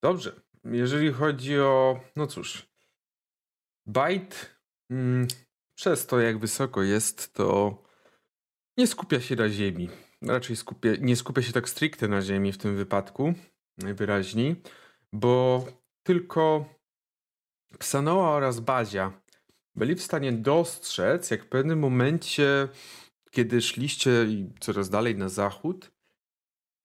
[0.03, 0.41] Dobrze.
[0.63, 1.99] Jeżeli chodzi o.
[2.15, 2.69] No cóż.
[3.85, 4.35] Byte.
[4.89, 5.27] Mm,
[5.75, 7.77] przez to, jak wysoko jest, to
[8.77, 9.89] nie skupia się na ziemi.
[10.21, 13.33] Raczej skupia, nie skupia się tak stricte na ziemi w tym wypadku,
[13.77, 14.61] najwyraźniej,
[15.13, 15.65] bo
[16.03, 16.65] tylko
[17.79, 19.21] Psanoa oraz Bazia
[19.75, 22.67] byli w stanie dostrzec, jak w pewnym momencie,
[23.31, 24.27] kiedy szliście
[24.59, 25.92] coraz dalej na zachód,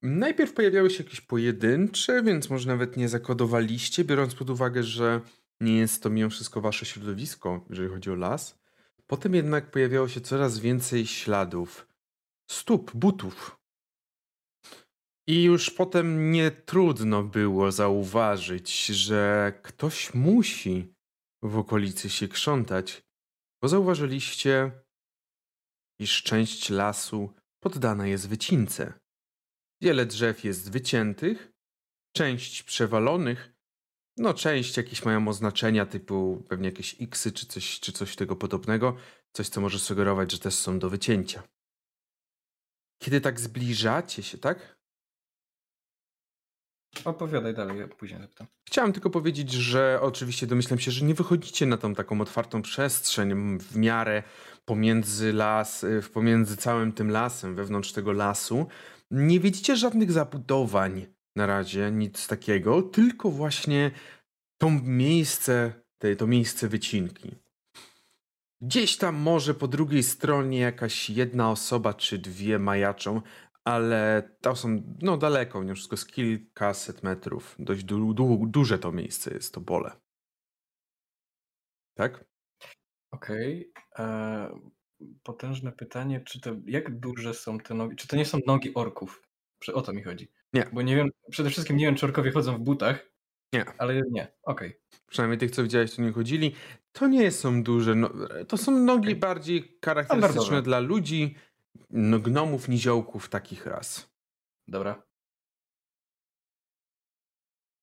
[0.01, 5.21] najpierw pojawiały się jakieś pojedyncze, więc może nawet nie zakodowaliście, biorąc pod uwagę, że
[5.61, 8.59] nie jest to mimo wszystko wasze środowisko, jeżeli chodzi o las.
[9.07, 11.87] Potem jednak pojawiało się coraz więcej śladów,
[12.51, 13.59] stóp, butów.
[15.27, 20.93] I już potem nie trudno było zauważyć, że ktoś musi
[21.41, 23.03] w okolicy się krzątać,
[23.61, 24.71] bo zauważyliście,
[25.99, 28.93] iż część lasu poddana jest wycince.
[29.81, 31.51] Wiele drzew jest wyciętych,
[32.15, 33.53] część przewalonych,
[34.17, 38.97] no część jakieś mają oznaczenia typu pewnie jakieś xy czy coś, czy coś tego podobnego,
[39.31, 41.43] coś co może sugerować, że też są do wycięcia.
[43.01, 44.79] Kiedy tak zbliżacie się, tak?
[47.05, 48.47] Opowiadaj dalej, ja później zapytam.
[48.67, 53.59] Chciałem tylko powiedzieć, że oczywiście domyślam się, że nie wychodzicie na tą taką otwartą przestrzeń
[53.59, 54.23] w miarę
[54.65, 58.67] pomiędzy las, pomiędzy całym tym lasem, wewnątrz tego lasu.
[59.11, 63.91] Nie widzicie żadnych zabudowań na razie, nic takiego, tylko właśnie
[64.57, 67.35] to miejsce, te, to miejsce wycinki.
[68.61, 73.21] Gdzieś tam może po drugiej stronie jakaś jedna osoba czy dwie majaczą,
[73.63, 77.55] ale to są no daleko, mimo wszystko z kilkaset metrów.
[77.59, 79.91] Dość du du duże to miejsce jest, to pole.
[81.93, 82.25] Tak?
[83.11, 83.73] Okej.
[83.99, 84.59] e,
[85.23, 87.95] Potężne pytanie, czy to, jak duże są te nogi?
[87.95, 89.23] Czy to nie są nogi orków?
[89.73, 90.27] O to mi chodzi.
[90.53, 90.69] Nie.
[90.73, 93.09] Bo nie wiem, przede wszystkim nie wiem, czy orkowie chodzą w butach.
[93.53, 93.65] Nie.
[93.77, 94.79] Ale nie, okej.
[95.07, 96.55] Przynajmniej tych, co widziałeś, to nie chodzili.
[96.91, 98.09] To nie są duże, no,
[98.47, 99.15] to są nogi Okej.
[99.15, 101.35] bardziej charakterystyczne dla ludzi,
[101.89, 104.09] no, gnomów, niziołków, takich ras.
[104.67, 105.03] Dobra.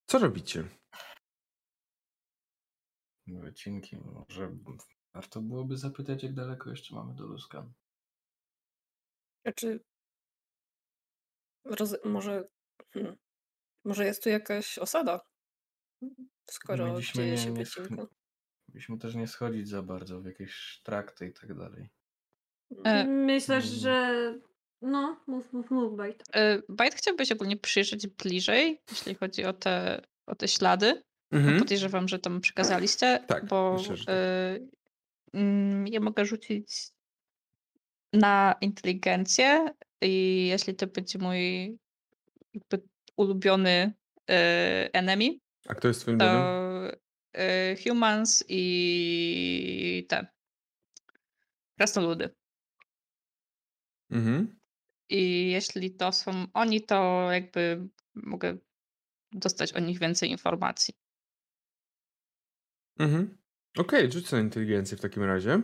[0.05, 0.63] Co robicie?
[3.27, 4.51] Wycinki, może
[5.17, 7.73] warto byłoby zapytać, jak daleko jeszcze mamy do Luskan.
[9.45, 9.79] Znaczy.
[11.65, 11.95] Roz...
[12.05, 12.47] Może.
[12.93, 13.17] Hmm.
[13.85, 15.21] Może jest tu jakaś osada?
[16.49, 18.07] Skoro Mieliśmy dzieje się nie wycinka.
[18.69, 21.89] Mieliśmy też nie schodzić za bardzo w jakieś trakty i tak dalej.
[22.83, 23.67] E, Myślę, Mm.
[23.67, 24.39] że.
[24.81, 26.23] No, mów, mów, mów, Bajt.
[26.35, 31.03] Y, Bajt chciałbyś ogólnie przyjrzeć bliżej, jeśli chodzi o te, o te ślady.
[31.31, 31.59] Mhm.
[31.59, 34.77] Podejrzewam, że tam przekazaliście, Tak, bo myślę, że tak.
[35.85, 36.91] Ja mogę rzucić
[38.13, 39.69] na inteligencję
[40.01, 41.65] i jeśli to będzie mój
[42.53, 42.87] jakby
[43.17, 43.93] ulubiony
[44.31, 44.33] y,
[44.93, 46.25] enemy, A kto jest twoim to
[47.37, 50.27] y, humans i te
[51.77, 52.35] krasnoludy.
[54.09, 54.59] Mhm.
[55.09, 58.57] I jeśli to są oni, to jakby mogę
[59.31, 60.93] dostać o nich więcej informacji.
[62.99, 63.37] Mhm.
[63.77, 65.61] Okej, rzuć na inteligencję w takim razie.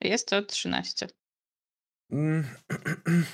[0.00, 1.08] Jest to 13.
[2.10, 2.44] Mm.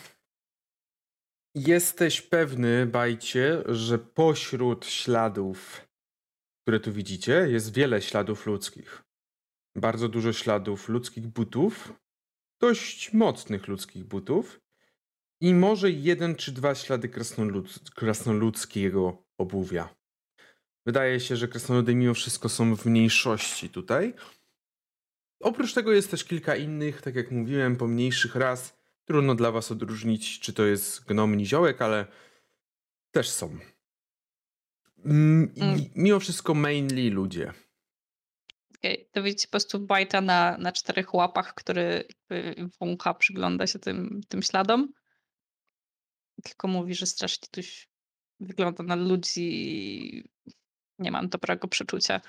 [1.55, 5.88] Jesteś pewny, Bajcie, że pośród śladów,
[6.62, 9.03] które tu widzicie, jest wiele śladów ludzkich.
[9.77, 11.92] Bardzo dużo śladów ludzkich butów,
[12.61, 14.61] dość mocnych ludzkich butów
[15.40, 20.01] i może jeden czy dwa ślady krasnolud krasnoludzkiego obuwia.
[20.87, 24.14] Wydaje się, że krasnoludy mimo wszystko są w mniejszości tutaj.
[25.40, 28.77] Oprócz tego jest też kilka innych, tak jak mówiłem, pomniejszych ras.
[29.05, 32.07] Trudno dla was odróżnić, czy to jest gnom, niziołek, ale
[33.11, 33.59] też są.
[35.05, 35.81] Mm, Mm.
[35.95, 37.53] Mimo wszystko mainly ludzie.
[38.79, 39.07] Okay.
[39.12, 42.05] To widzicie po prostu bajta na, na czterech łapach, który
[42.81, 44.92] wącha, przygląda się tym, tym śladom.
[46.42, 47.88] Tylko mówi, że strasznie tuś
[48.40, 50.25] wygląda na ludzi
[51.02, 52.20] nie mam dobrego przeczucia.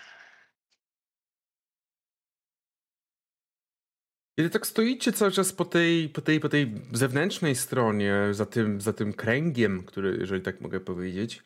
[4.39, 8.81] Kiedy tak stoicie cały czas po tej, po tej, po tej zewnętrznej stronie, za tym,
[8.81, 11.43] za tym kręgiem, który, jeżeli tak mogę powiedzieć,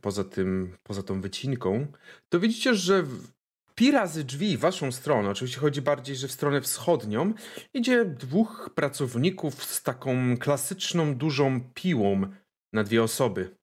[0.00, 1.86] poza tym, poza tą wycinką,
[2.28, 3.32] to widzicie, że w-
[3.74, 7.34] pi razy drzwi w waszą stronę, oczywiście chodzi bardziej, że w stronę wschodnią,
[7.74, 12.26] idzie dwóch pracowników z taką klasyczną, dużą piłą
[12.72, 13.57] na dwie osoby.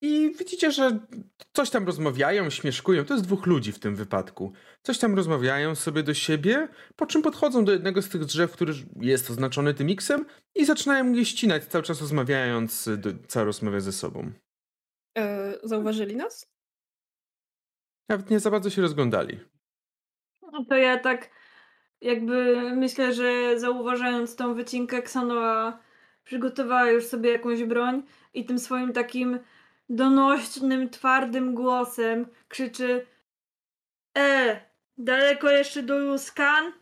[0.00, 0.98] I widzicie, że
[1.52, 3.04] coś tam rozmawiają, śmieszkują.
[3.04, 4.52] To jest dwóch ludzi w tym wypadku.
[4.82, 8.72] Coś tam rozmawiają sobie do siebie, po czym podchodzą do jednego z tych drzew, który
[9.00, 13.92] jest oznaczony tym X-em i zaczynają je ścinać, cały czas rozmawiając, do, cały rozmawia ze
[13.92, 14.32] sobą.
[15.18, 16.46] E, zauważyli nas?
[18.08, 19.40] Nawet nie za bardzo się rozglądali.
[20.52, 21.30] No to ja tak
[22.00, 25.78] jakby myślę, że zauważając tą wycinkę, Ksanoa
[26.24, 28.02] przygotowała już sobie jakąś broń
[28.34, 29.38] i tym swoim takim
[29.88, 33.06] donośnym, twardym głosem krzyczy
[34.16, 34.60] E,
[34.98, 36.72] daleko jeszcze do Luskan?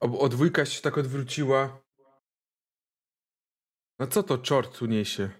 [0.00, 1.80] O, o dwójka się tak odwróciła.
[3.98, 5.30] No co to czort tu niesie?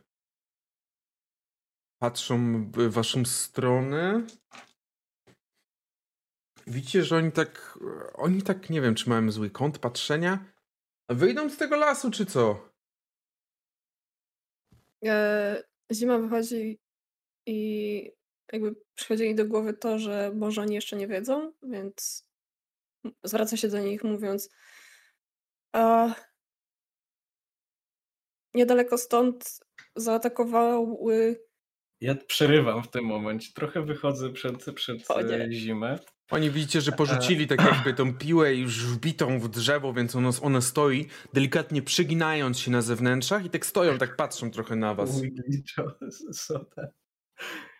[1.98, 4.26] Patrzą w waszą stronę.
[6.66, 7.78] Widzicie, że oni tak.
[8.14, 10.44] Oni tak nie wiem, czy mają zły kąt patrzenia.
[11.08, 12.70] Wyjdą z tego lasu, czy co?
[15.04, 16.78] E, zima wychodzi
[17.46, 18.12] i
[18.52, 22.28] jakby przychodzi jej do głowy to, że może oni jeszcze nie wiedzą, więc
[23.24, 24.50] zwraca się do nich mówiąc
[25.72, 26.14] a
[28.54, 29.60] niedaleko stąd
[29.96, 31.46] zaatakowały
[32.00, 33.52] Ja przerywam w tym momencie.
[33.54, 35.98] Trochę wychodzę przed, przed e, zimę.
[36.30, 40.60] Oni widzicie, że porzucili tak jakby tą piłę już wbitą w drzewo, więc ona, ona
[40.60, 45.22] stoi, delikatnie przyginając się na zewnętrzach i tak stoją, tak patrzą trochę na was.
[46.32, 46.88] Soda.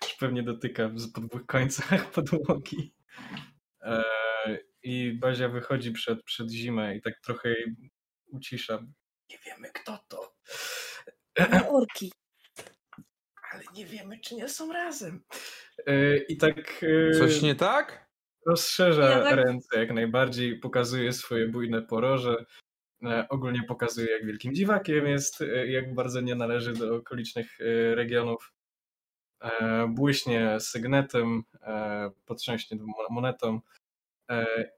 [0.02, 2.94] Już pewnie dotyka z- po dwóch końcach podłogi.
[3.82, 4.02] E,
[4.82, 7.76] I Bazia wychodzi przed, przed zimę i tak trochę jej
[8.26, 8.82] ucisza.
[9.30, 10.34] Nie wiemy kto to.
[11.68, 12.12] orki.
[13.52, 15.24] Ale nie wiemy, czy nie są razem.
[15.86, 16.84] E, I tak
[17.14, 18.07] e, Coś nie tak?
[18.48, 22.44] Rozszerza Ja tak- ręce jak najbardziej, pokazuje swoje bujne poroże.
[23.04, 27.94] E, ogólnie pokazuje, jak wielkim dziwakiem jest, e, jak bardzo nie należy do okolicznych e,
[27.94, 28.52] regionów.
[29.88, 31.42] Błyśnie sygnetem,
[32.26, 33.60] potrząśnie mo- monetą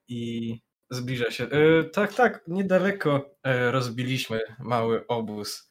[0.09, 0.59] i
[0.91, 1.47] zbliża się.
[1.93, 3.35] Tak, tak, niedaleko
[3.71, 5.71] rozbiliśmy mały obóz.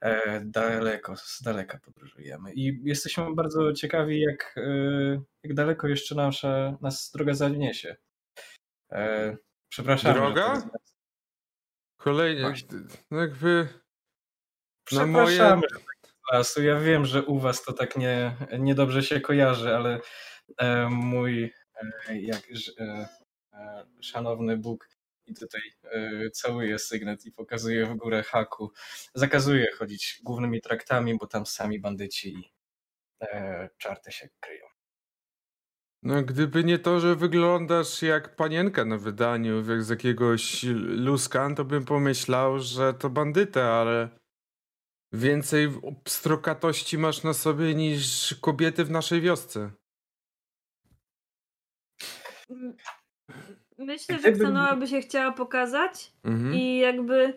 [0.00, 2.52] E, daleko, z daleka podróżujemy.
[2.54, 7.96] I jesteśmy bardzo ciekawi, jak, e, jak daleko jeszcze nasza, nas droga zaniesie.
[8.92, 9.36] E,
[9.68, 10.14] przepraszam.
[10.14, 10.52] Droga?
[10.52, 10.82] tak-
[11.96, 12.78] Kolejnie, Właśnie.
[13.10, 13.68] no jakby
[14.92, 15.38] na moje...
[15.38, 15.60] Tak
[16.32, 16.62] lasu.
[16.62, 20.00] Ja wiem, że u was to tak nie, niedobrze się kojarzy, ale
[20.90, 21.52] mój
[22.20, 22.42] jak,
[24.00, 24.88] szanowny Bóg
[25.30, 28.72] i tutaj e, całuje sygnet i pokazuje w górę haku.
[29.14, 32.52] Zakazuje chodzić głównymi traktami, bo tam sami bandyci i
[33.20, 34.66] e, czarty się kryją.
[36.02, 40.62] No gdyby nie to, że wyglądasz jak panienka na wydaniu jak z jakiegoś
[41.06, 44.08] luskan, to bym pomyślał, że to bandyta, ale
[45.12, 45.68] więcej
[46.04, 49.70] pstrokatości masz na sobie niż kobiety w naszej wiosce.
[53.80, 56.54] Myślę, że Ksanoa by się chciała pokazać Mhm.
[56.54, 57.34] i jakby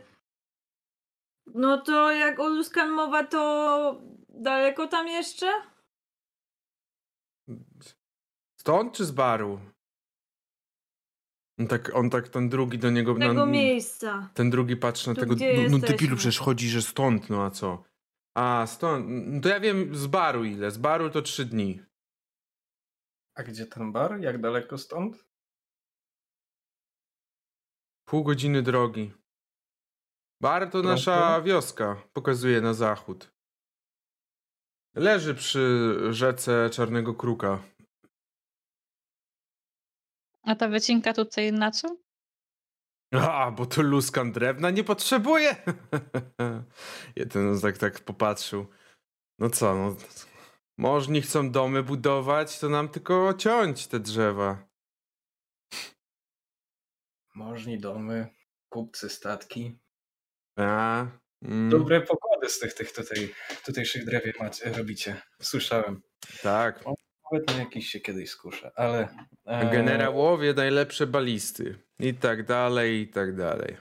[1.55, 5.51] no to jak o Luskan mowa, to daleko tam jeszcze?
[8.59, 9.59] Stąd czy z baru?
[11.59, 13.13] On tak, on tak ten drugi do niego...
[13.13, 14.29] Tego no, miejsca.
[14.33, 15.79] Ten drugi patrzy na Tu, tego, no, no jesteśmy.
[15.79, 17.83] debilu, przecież chodzi, że stąd, no a co?
[18.37, 21.81] A, stąd, no to ja wiem z baru ile, z baru to trzy dni.
[23.35, 24.19] A gdzie ten bar?
[24.19, 25.25] Jak daleko stąd?
[28.05, 29.13] Pół godziny drogi.
[30.41, 33.33] Bar to nasza wioska, pokazuje na zachód.
[34.95, 37.63] Leży przy rzece Czarnego Kruka.
[40.43, 41.95] A ta wycinka tutaj na co?
[43.13, 45.55] A, bo to luskan drewna nie potrzebuje.
[47.15, 48.67] Jeden tak tak popatrzył.
[49.39, 49.95] No co, no.
[50.77, 54.72] Możni chcą domy budować, to nam tylko ciąć te drzewa.
[57.35, 58.27] Możni domy,
[58.69, 59.79] kupcy, statki.
[60.57, 61.05] A,
[61.41, 63.33] mm, Dobre pokłady z tych, tych tutaj,
[63.65, 65.21] tutejszych drewie macie, robicie.
[65.41, 66.01] Słyszałem.
[66.43, 66.83] Tak.
[67.31, 69.07] Nawet nie jakiś się kiedyś skuszę, ale...
[69.45, 71.83] e, Generałowie najlepsze balisty.
[71.99, 73.77] I tak dalej, i tak dalej.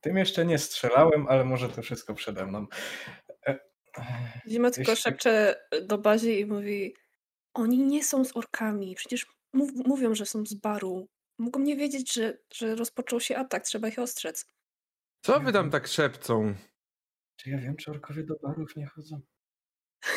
[0.00, 2.66] Tym jeszcze nie strzelałem, ale może to wszystko przede mną.
[3.46, 3.58] E,
[3.98, 6.94] e, Zima tylko Jeśli- szepcze do Bazi i mówi
[7.54, 11.08] oni nie są z orkami, przecież mów, mówią, że są z baru.
[11.38, 14.46] Mogą nie wiedzieć, że, że rozpoczął się atak, trzeba ich ostrzec.
[15.24, 16.54] Co wy tam tak szepcą?
[17.36, 19.20] Czy ja wiem, czy orkowie do barów nie chodzą?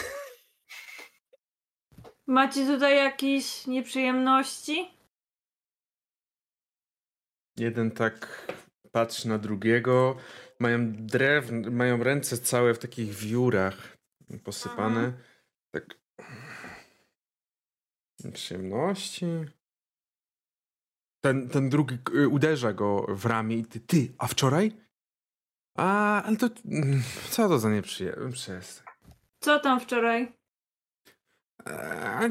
[2.27, 4.97] Macie tutaj jakieś nieprzyjemności?
[7.57, 8.47] Jeden tak
[8.91, 10.17] patrzy na drugiego.
[10.59, 13.97] Mają drewno, mają ręce całe w takich wiórach
[14.43, 15.13] posypane.
[15.71, 15.85] Tak.
[18.33, 19.25] Przyjemności.
[21.27, 24.71] Ten, ten drugi y, uderza go w ramię i ty, ty, a wczoraj?
[25.77, 26.49] A, ale to.
[26.65, 28.41] mm, Co to za nieprzyjemność?
[28.41, 28.87] Przestań.
[29.39, 30.33] Co tam wczoraj?
[31.65, 32.21] A,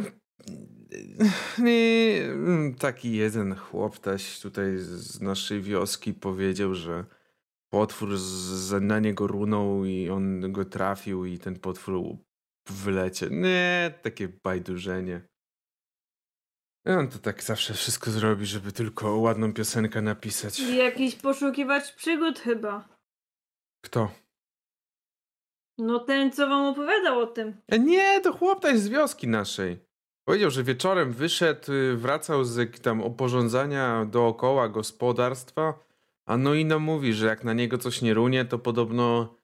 [1.59, 7.05] Nie, mm, taki jeden chłoptaś tutaj z naszej wioski powiedział, że
[7.73, 12.17] potwór z, na niego runął i on go trafił i ten potwór
[12.71, 13.29] wylecie.
[13.31, 15.29] Nie, takie bajdurzenie.
[16.87, 20.61] I On to tak zawsze wszystko zrobi, żeby tylko ładną piosenkę napisać.
[20.61, 22.89] Jakiś poszukiwacz przygód chyba.
[23.85, 24.11] Kto?
[25.79, 27.57] No ten, co wam opowiadał o tym.
[27.69, 29.79] E, Nie, to chłoptaś z wioski naszej.
[30.25, 35.75] Powiedział, że wieczorem wyszedł, y, wracał z tam oporządzania dookoła gospodarstwa,
[36.27, 39.36] a no i no mówi, że jak na niego coś nie runie, to podobno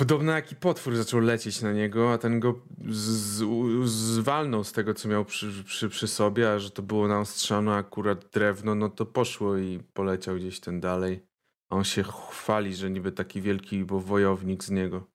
[0.00, 3.44] podobno jaki potwór zaczął lecieć na niego, a ten go z,
[3.90, 8.28] zwalnął z tego, co miał przy, przy, przy sobie, a że to było naostrzane akurat
[8.28, 11.26] drewno, no to poszło i poleciał gdzieś ten dalej.
[11.68, 15.10] A on się chwali, że niby taki wielki bo wojownik z niego.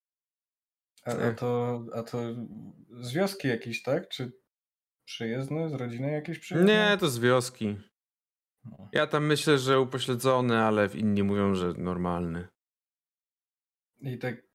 [1.06, 2.18] A, a, to, a to
[3.02, 4.10] z wioski jakiś, tak?
[4.10, 4.32] Czy
[5.06, 5.70] przyjezdny?
[5.70, 6.74] Z rodziny jakiś przyjezdny?
[6.74, 7.78] Nie, to z wioski.
[8.66, 8.90] No.
[8.92, 12.48] Ja tam myślę, że upośledzony, ale inni mówią, że normalny.
[14.02, 14.46] I tak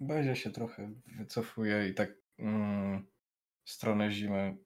[0.00, 3.06] Bazia się trochę wycofuje i tak mm,
[3.64, 4.56] w stronę zimy.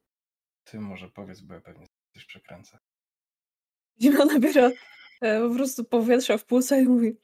[0.65, 2.79] Ty może powiedz, bo ja pewnie coś przekręcę.
[4.03, 4.71] Zima nabiera
[5.21, 7.17] e, po prostu powietrza w płuca i mówi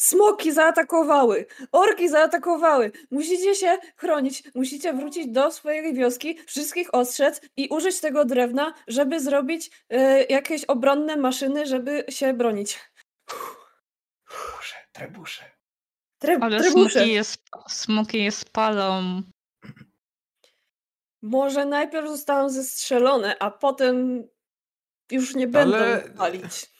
[0.00, 1.46] Smoki zaatakowały!
[1.72, 2.92] Orki zaatakowały!
[3.10, 9.20] Musicie się chronić, musicie wrócić do swojej wioski, wszystkich ostrzec i użyć tego drewna, żeby
[9.20, 12.78] zrobić e, jakieś obronne maszyny, żeby się bronić.
[14.28, 15.57] Trebusze, trebusze.
[16.22, 19.22] Tre- Ale smoki jest, smoki je spalą.
[21.22, 24.28] Może najpierw zostaną zestrzelone, a potem
[25.10, 26.72] już nie będą Ale- palić.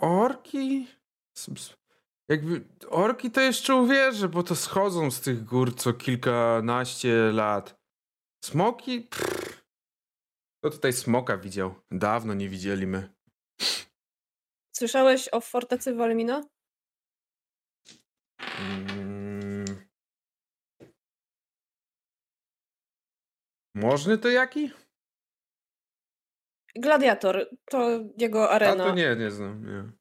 [0.00, 0.88] Orki?
[2.28, 7.74] Jakby orki to jeszcze uwierzę, bo to schodzą z tych gór co kilkanaście lat.
[8.44, 9.00] Smoki?
[9.00, 9.64] Pff.
[10.60, 11.74] Kto tutaj smoka widział?
[11.90, 13.14] Dawno nie widzieliśmy.
[14.76, 16.42] Słyszałeś o fortecy Walmina?
[18.58, 19.64] Mm.
[23.74, 24.70] Możny to jaki?
[26.76, 27.88] Gladiator, to
[28.18, 28.84] jego A arena.
[28.84, 29.66] to nie, nie znam.
[29.66, 29.92] Nie.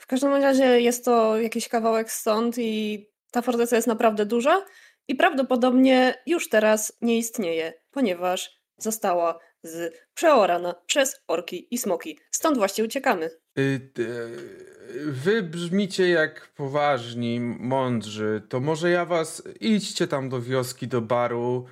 [0.00, 4.64] W każdym razie jest to jakiś kawałek stąd i ta forteca jest naprawdę duża
[5.08, 12.18] i prawdopodobnie już teraz nie istnieje, ponieważ została z przeorana przez orki i smoki.
[12.30, 13.30] Stąd właśnie uciekamy.
[13.58, 14.62] Y, y,
[15.06, 18.42] Wy brzmicie jak poważni, mądrzy.
[18.48, 19.42] To może ja was.
[19.60, 21.66] Idźcie tam do wioski, do baru.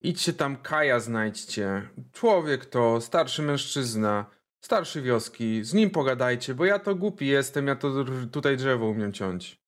[0.00, 1.88] Idźcie tam Kaja znajdźcie.
[2.12, 4.26] Człowiek to, starszy mężczyzna,
[4.60, 5.64] starszy wioski.
[5.64, 9.60] Z nim pogadajcie, bo ja to głupi jestem, ja to tutaj drzewo umiem ciąć.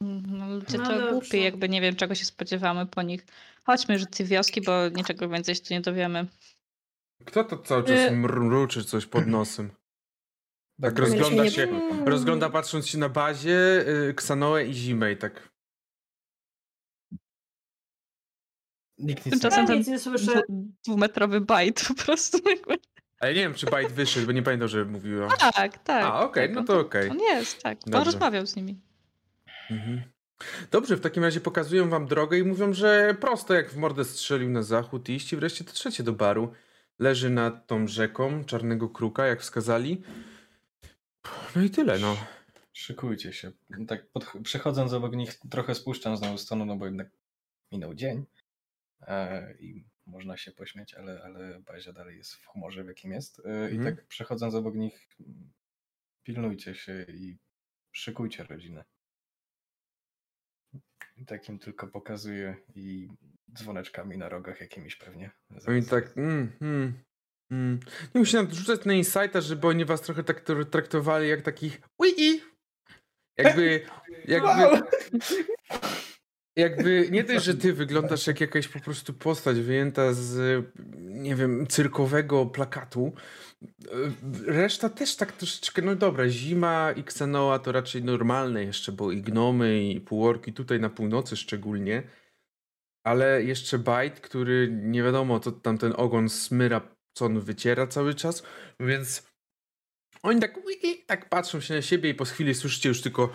[0.00, 1.10] No, ludzie No to dobrze.
[1.12, 3.26] głupi, jakby nie wiem czego się spodziewamy po nich.
[3.64, 6.26] Chodźmy już do tej wioski, bo niczego więcej się tu nie dowiemy.
[7.24, 9.70] Kto to cały czas Y- mruczy coś pod nosem?
[10.82, 11.68] Tak rozgląda się,
[12.06, 15.48] rozgląda patrząc się na bazie, y, Ksanoę i Zimę i tak.
[18.98, 20.32] Nikt nic nie Tymczasem ten nic nie słyszę.
[20.32, 22.38] dwu- dwumetrowy bajt po prostu.
[23.20, 25.36] Ale nie wiem, czy Bajt wyszedł, bo nie pamiętam, że mówiła.
[25.36, 26.04] Tak, tak.
[26.04, 27.10] A, okej, tak, no on- to okej.
[27.10, 27.78] On jest, tak.
[27.86, 28.04] On Dobrze.
[28.04, 28.80] rozmawiał z nimi.
[29.70, 30.02] Mhm.
[30.70, 34.50] Dobrze, w takim razie pokazują wam drogę i mówią, że prosto jak w mordę strzelił
[34.50, 36.52] na zachód iść i wreszcie dotrzecie do baru.
[36.98, 40.02] Leży nad tą rzeką Czarnego Kruka, jak wskazali.
[41.56, 42.16] No i tyle, no.
[42.72, 43.52] Szykujcie się.
[43.88, 47.08] Tak podch- przechodząc obok nich, trochę spuszczam znowu stonu, no bo jednak
[47.72, 48.24] minął dzień
[49.00, 53.42] e, i można się pośmiać, ale, ale Bazia dalej jest w humorze, w jakim jest.
[53.46, 53.96] E, I Mhm.
[53.96, 55.08] tak przechodząc obok nich,
[56.22, 57.38] pilnujcie się i
[57.92, 58.84] szykujcie rodzinę.
[61.26, 63.08] Takim tylko pokazuję i
[63.54, 65.30] dzwoneczkami na rogach jakimiś pewnie.
[65.68, 66.92] Oni tak, mm, mm,
[67.50, 67.80] mm.
[68.14, 71.80] Nie musi nam rzucać na insighta, żeby oni was trochę tak tr- traktowali jak takich
[71.98, 72.40] ui
[73.38, 73.80] Jakby,
[74.28, 74.82] jakby,
[76.56, 80.64] jakby nie dość, że ty wyglądasz jak jakaś po prostu postać wyjęta z,
[80.98, 83.12] nie wiem, cyrkowego plakatu.
[84.46, 89.22] Reszta też tak troszeczkę, no dobra, zima i Xenoa to raczej normalne jeszcze, bo i
[89.22, 92.02] gnomy i półorki tutaj na północy szczególnie.
[93.04, 96.80] Ale jeszcze Bite, który nie wiadomo, to tam ten ogon smyra,
[97.16, 98.42] co on wyciera cały czas,
[98.80, 99.34] więc
[100.22, 100.60] oni tak,
[101.06, 103.28] tak patrzą się na siebie i po chwili słyszycie już tylko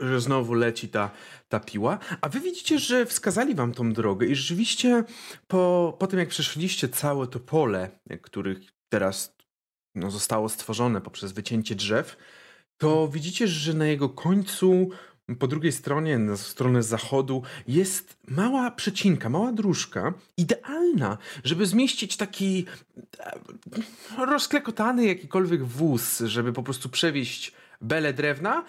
[0.00, 1.10] że znowu leci ta,
[1.48, 5.04] ta piła, a wy widzicie, że wskazali wam tą drogę i rzeczywiście
[5.46, 7.90] po, po tym jak przeszliście całe to pole,
[8.22, 8.58] których
[8.92, 9.36] teraz
[9.94, 12.16] no, zostało stworzone poprzez wycięcie drzew,
[12.80, 14.90] to widzicie, że na jego końcu
[15.38, 22.66] po drugiej stronie, na stronę zachodu, jest mała przecinka, mała dróżka, idealna, żeby zmieścić taki
[23.18, 23.38] e,
[24.26, 28.64] rozklekotany jakikolwiek wóz, żeby po prostu przewieźć belę drewna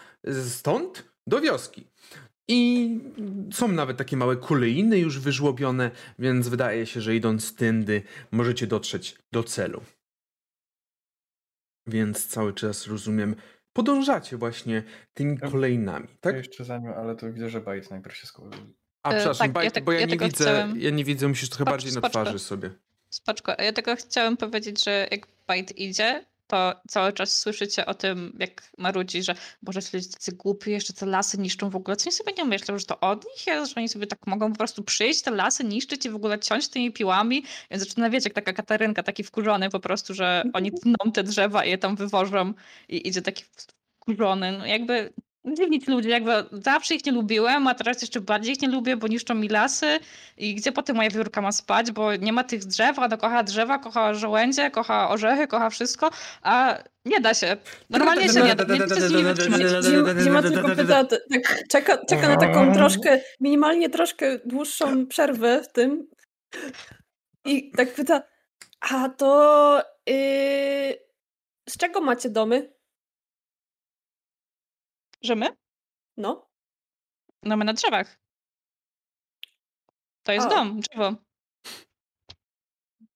[0.48, 1.88] stąd do wioski.
[2.48, 2.90] I
[3.54, 8.02] są nawet takie małe kolejny już wyżłobione, więc wydaje się, że idąc tędy
[8.32, 9.82] możecie dotrzeć do celu.
[11.88, 13.36] Więc cały czas rozumiem,
[13.86, 16.18] podążacie właśnie tymi Ja- kolejnami, Tak?
[16.22, 16.36] tak?
[16.36, 18.62] jeszcze za nią, ale to widzę, że Bajt najpierw się skończył.
[19.04, 21.04] A E, przepraszam, tak, Bajt, ja tak- bo ja, ja nie widzę, chciałem- ja nie
[21.06, 22.22] widzę, musisz trochę Spocz- bardziej na spoczko.
[22.24, 22.70] twarzy sobie.
[23.10, 23.52] Spoczko.
[23.60, 28.72] Ja tylko chciałam powiedzieć, że jak Bite idzie, to cały czas słyszycie o tym, jak
[28.78, 31.98] marudzi, że Boże, ci ludzie tacy głupi, jeszcze te lasy niszczą w ogóle.
[31.98, 34.52] Co oni sobie nie myślą, że to od nich jest, że oni sobie tak mogą
[34.52, 37.44] po prostu przyjść, te lasy niszczyć i w ogóle ciąć tymi piłami.
[37.72, 41.66] Więc zaczyna, wiecie, jak taka Katarynka, taki wkurzony po prostu, że oni tną te drzewa
[41.66, 42.54] i je tam wywożą
[42.90, 43.44] i idzie taki
[44.00, 44.52] wkurzony.
[44.52, 45.14] No jakby
[45.46, 48.98] dziwni ci ludzie, jakby zawsze ich nie lubiłem, a teraz jeszcze bardziej ich nie lubię,
[48.98, 50.00] bo niszczą mi lasy
[50.38, 53.44] i gdzie potem moja wiórka ma spać, bo nie ma tych drzew, a ona kocha
[53.44, 56.10] drzewa, kocha żołędzie, kocha orzechy, kocha wszystko,
[56.42, 57.58] a nie da się.
[57.90, 59.62] Normalnie się nie da, nie da się z nimi wytrzymać.
[60.24, 66.08] Zima, tylko pyta, tak, czeka, czeka na taką troszkę, minimalnie troszkę dłuższą przerwę w tym
[67.46, 68.22] i tak pyta,
[68.80, 70.14] a to yy,
[71.70, 72.79] z czego macie domy?
[75.22, 75.48] Że my?
[76.18, 76.50] No,
[77.44, 78.20] No my na drzewach.
[80.24, 80.50] To jest A.
[80.50, 81.16] dom, drzewo.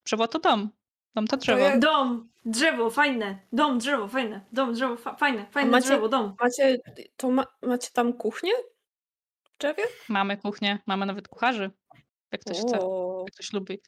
[0.06, 0.70] Drzewo to dom.
[1.16, 1.60] Dom to drzewo.
[1.60, 3.40] jak- Dom, drzewo, fajne.
[3.52, 4.46] Dom, drzewo, fajne.
[4.52, 5.46] Dom, drzewo, fa fajne.
[5.52, 6.36] Fajne macie- drzewo, dom.
[6.40, 6.78] macie,
[7.18, 8.52] to ma, macie tam kuchnię
[9.44, 9.84] w drzewie?
[10.10, 11.72] Mamy kuchnię, mamy nawet kucharzy.
[12.32, 13.24] Jak ktoś chce, O.
[13.28, 13.82] jak ktoś lubi.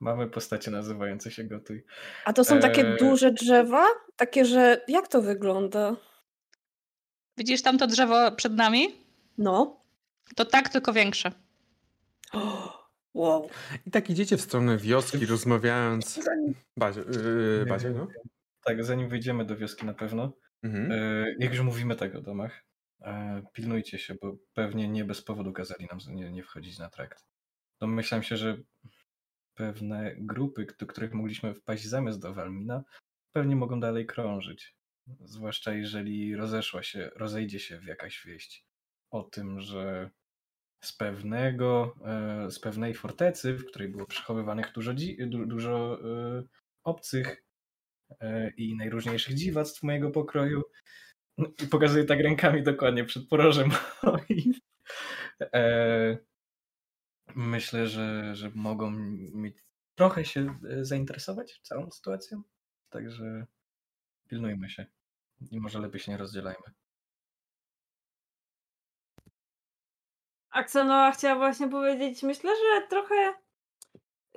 [0.00, 1.84] Mamy postacie nazywające się Gotuj.
[2.24, 2.98] A to są takie Eee.
[2.98, 3.84] duże drzewa?
[4.16, 5.96] Takie, że jak to wygląda?
[7.36, 8.88] Widzisz tam to drzewo przed nami?
[9.38, 9.80] No.
[10.36, 11.32] To tak, tylko większe.
[13.14, 13.48] Wow.
[13.86, 16.20] I tak idziecie w stronę wioski, rozmawiając.
[16.76, 18.06] Bazie, yy, Bazie no?
[18.64, 20.92] Tak, zanim wyjdziemy do wioski na pewno, Mhm.
[20.92, 22.64] e, jak już mówimy tak o domach,
[23.00, 27.24] e, pilnujcie się, bo pewnie nie bez powodu kazali nam nie, nie wchodzić na trakt.
[27.80, 28.56] Domyślam się, że
[29.54, 32.84] pewne grupy, do których mogliśmy wpaść zamiast do Walmina,
[33.32, 34.74] pewnie mogą dalej krążyć.
[35.20, 38.66] Zwłaszcza jeżeli rozeszła się, rozejdzie się w jakaś wieść
[39.10, 40.10] o tym, że
[40.84, 44.94] z pewnego, e, z pewnej fortecy, w której było przechowywanych dużo,
[45.28, 46.42] dużo e,
[46.84, 47.44] obcych
[48.20, 50.62] e, i najróżniejszych dziwactw mojego pokroju.
[51.38, 53.70] No, I pokazuję tak rękami dokładnie przed porożem
[57.34, 58.90] myślę, że, że mogą
[59.34, 59.56] mieć
[59.98, 62.42] trochę się zainteresować całą sytuacją.
[62.90, 63.46] Także
[64.32, 64.86] pilnujmy się.
[65.50, 66.66] I może lepiej się nie rozdzielajmy.
[70.50, 73.34] Aksanoa chciała właśnie powiedzieć, myślę, że trochę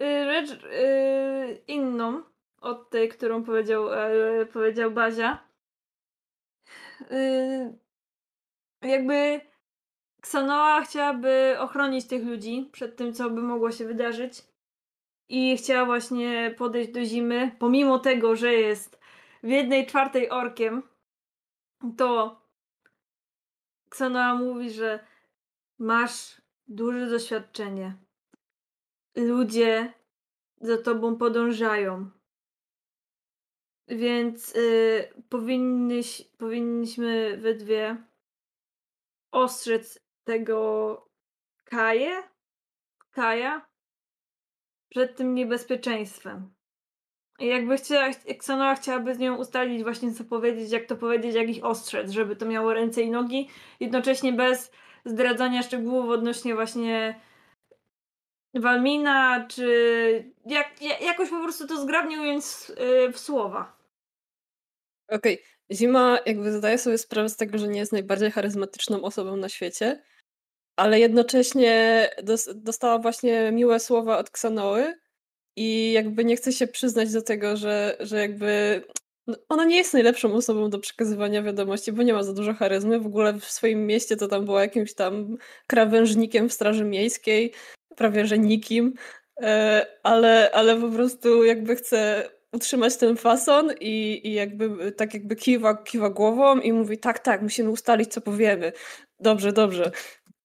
[0.01, 2.23] y, rzecz y, inną
[2.61, 5.47] od tej, którą powiedział, e, powiedział Bazia.
[7.11, 7.77] Y,
[8.81, 9.41] jakby
[10.21, 14.43] Ksanoa chciałaby ochronić tych ludzi przed tym, co by mogło się wydarzyć.
[15.29, 19.04] I chciała właśnie podejść do zimy, pomimo tego, że jest
[19.45, 20.83] w jednej czwartej orkiem,
[21.97, 22.41] to
[23.89, 25.07] Ksanoa mówi, że
[25.77, 27.97] masz duże doświadczenie.
[29.15, 29.93] Ludzie
[30.61, 32.09] za tobą podążają.
[33.87, 38.03] Więc y, powinnyś, powinniśmy we dwie
[39.31, 41.09] ostrzec tego
[41.63, 42.23] Kaję,
[43.11, 43.69] Kaja
[44.89, 46.54] przed tym niebezpieczeństwem.
[47.39, 51.65] Jakby chciała, Xanoa chciałaby z nią ustalić właśnie co powiedzieć, jak to powiedzieć, jak ich
[51.65, 54.71] ostrzec, żeby to miało ręce i nogi, jednocześnie bez
[55.05, 57.19] zdradzania szczegółów odnośnie właśnie
[58.53, 63.77] Walmina, czy jak, jakoś po prostu to zgrabnie ująć y, w słowa.
[65.07, 65.45] Okej, okay.
[65.71, 70.03] Zima jakby zdaje sobie sprawę z tego, że nie jest najbardziej charyzmatyczną osobą na świecie,
[70.75, 72.09] ale jednocześnie
[72.55, 75.04] dostała właśnie miłe słowa od Ksanoły
[75.55, 78.81] i jakby nie chce się przyznać do tego, że, że jakby
[79.27, 82.99] no, ona nie jest najlepszą osobą do przekazywania wiadomości, bo nie ma za dużo charyzmy.
[82.99, 85.37] W ogóle w swoim mieście to tam była jakimś tam
[85.67, 87.53] krawężnikiem w Straży Miejskiej,
[87.95, 88.93] prawie że nikim,
[89.41, 95.35] e, ale, ale po prostu jakby chce utrzymać ten fason i, i jakby tak jakby
[95.35, 98.71] kiwa, kiwa głową i mówi tak, tak, musimy ustalić co powiemy.
[99.19, 99.91] Dobrze, dobrze.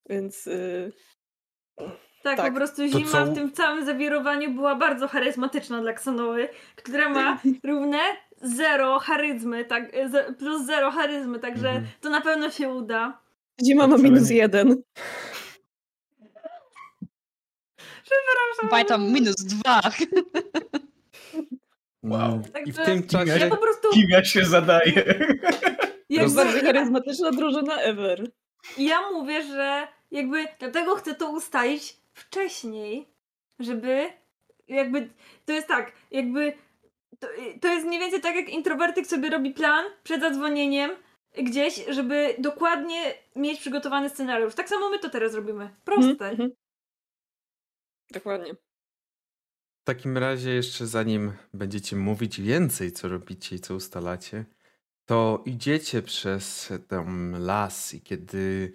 [0.09, 0.45] Więc...
[0.45, 0.91] Yy...
[2.23, 3.25] Tak, tak, po prostu Zima co...
[3.25, 7.99] w tym całym zawirowaniu była bardzo charyzmatyczna dla Ksanoły, która ma równe
[8.41, 9.91] zero charyzmy, tak,
[10.39, 11.87] plus zero charyzmy, także mhm.
[12.01, 13.21] to na pewno się uda.
[13.65, 14.67] Zima ma minus jeden.
[18.03, 18.69] Przepraszam.
[18.69, 19.81] Pamiętam minus dwa.
[22.03, 22.41] Wow.
[22.65, 23.39] I w tym czasie...
[23.39, 23.89] Ja po prostu...
[23.93, 24.93] Kim ja się zadaję?
[26.09, 28.31] Jak bardziej charyzmatyczna drużyna ever.
[28.77, 33.07] Ja mówię, że jakby dlatego chcę to ustalić wcześniej,
[33.59, 34.09] żeby
[34.67, 35.09] jakby
[35.45, 36.53] to jest tak, jakby
[37.19, 37.27] to,
[37.61, 40.91] to jest mniej więcej tak jak introwertyk sobie robi plan przed zadzwonieniem
[41.37, 44.55] gdzieś, żeby dokładnie mieć przygotowany scenariusz.
[44.55, 45.75] Tak samo my to teraz robimy.
[45.85, 46.29] Proste.
[46.29, 46.49] Mm -hmm.
[48.11, 48.53] Dokładnie.
[49.81, 54.45] W takim razie jeszcze zanim będziecie mówić więcej, co robicie i co ustalacie,
[55.05, 58.73] to idziecie przez ten las i kiedy,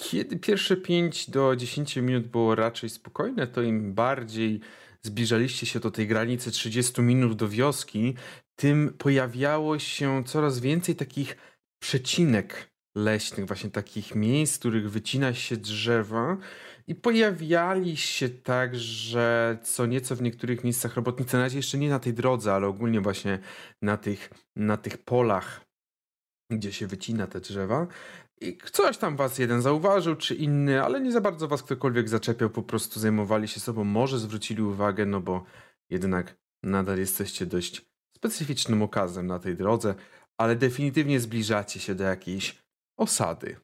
[0.00, 4.60] kiedy pierwsze 5 do 10 minut było raczej spokojne, to im bardziej
[5.02, 8.14] zbliżaliście się do tej granicy 30 minut do wioski,
[8.56, 11.36] tym pojawiało się coraz więcej takich
[11.82, 16.36] przecinek leśnych, właśnie takich miejsc, w których wycina się drzewa
[16.86, 21.98] i pojawiali się także co nieco w niektórych miejscach robotnicy, na razie jeszcze nie na
[21.98, 23.38] tej drodze, ale ogólnie właśnie
[23.82, 25.60] na tych, na tych polach,
[26.52, 27.86] gdzie się wycina te drzewa.
[28.40, 32.50] I coś tam was jeden zauważył, czy inny, ale nie za bardzo was ktokolwiek zaczepiał,
[32.50, 35.44] po prostu zajmowali się sobą, może zwrócili uwagę, no bo
[35.90, 39.94] jednak nadal jesteście dość specyficznym okazem na tej drodze,
[40.36, 42.62] ale definitywnie zbliżacie się do jakiejś
[42.96, 43.56] osady.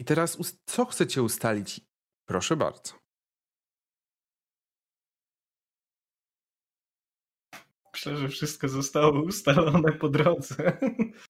[0.00, 1.80] I teraz co chcecie ustalić?
[2.28, 2.92] Proszę bardzo.
[7.94, 10.56] Że wszystko zostało ustalone po drodze.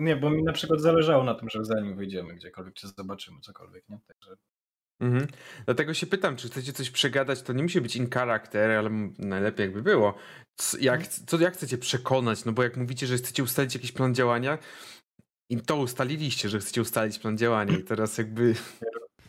[0.00, 3.88] Nie, bo mi na przykład zależało na tym, że zanim wyjdziemy gdziekolwiek, czy zobaczymy cokolwiek,
[3.88, 3.98] nie?
[4.06, 4.36] Także...
[5.00, 5.26] Mhm.
[5.64, 9.64] Dlatego się pytam, czy chcecie coś przegadać, to nie musi być in character, ale najlepiej
[9.64, 10.14] jakby było.
[10.56, 11.26] Co, jak, mhm.
[11.26, 12.44] co, jak chcecie przekonać?
[12.44, 14.58] No bo jak mówicie, że chcecie ustalić jakiś plan działania,
[15.50, 18.54] i to ustaliliście, że chcecie ustalić plan działania i teraz jakby...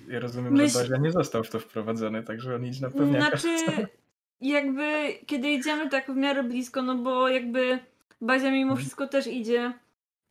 [0.08, 0.74] Ja rozumiem, Myśl...
[0.74, 3.38] że Bazia nie został w to wprowadzony, także on idzie na pewniaka.
[3.38, 3.88] Znaczy,
[4.42, 7.80] jakby kiedy idziemy tak w miarę blisko, no bo jakby
[8.22, 8.78] Bazia mimo mhm.
[8.78, 9.74] wszystko też idzie,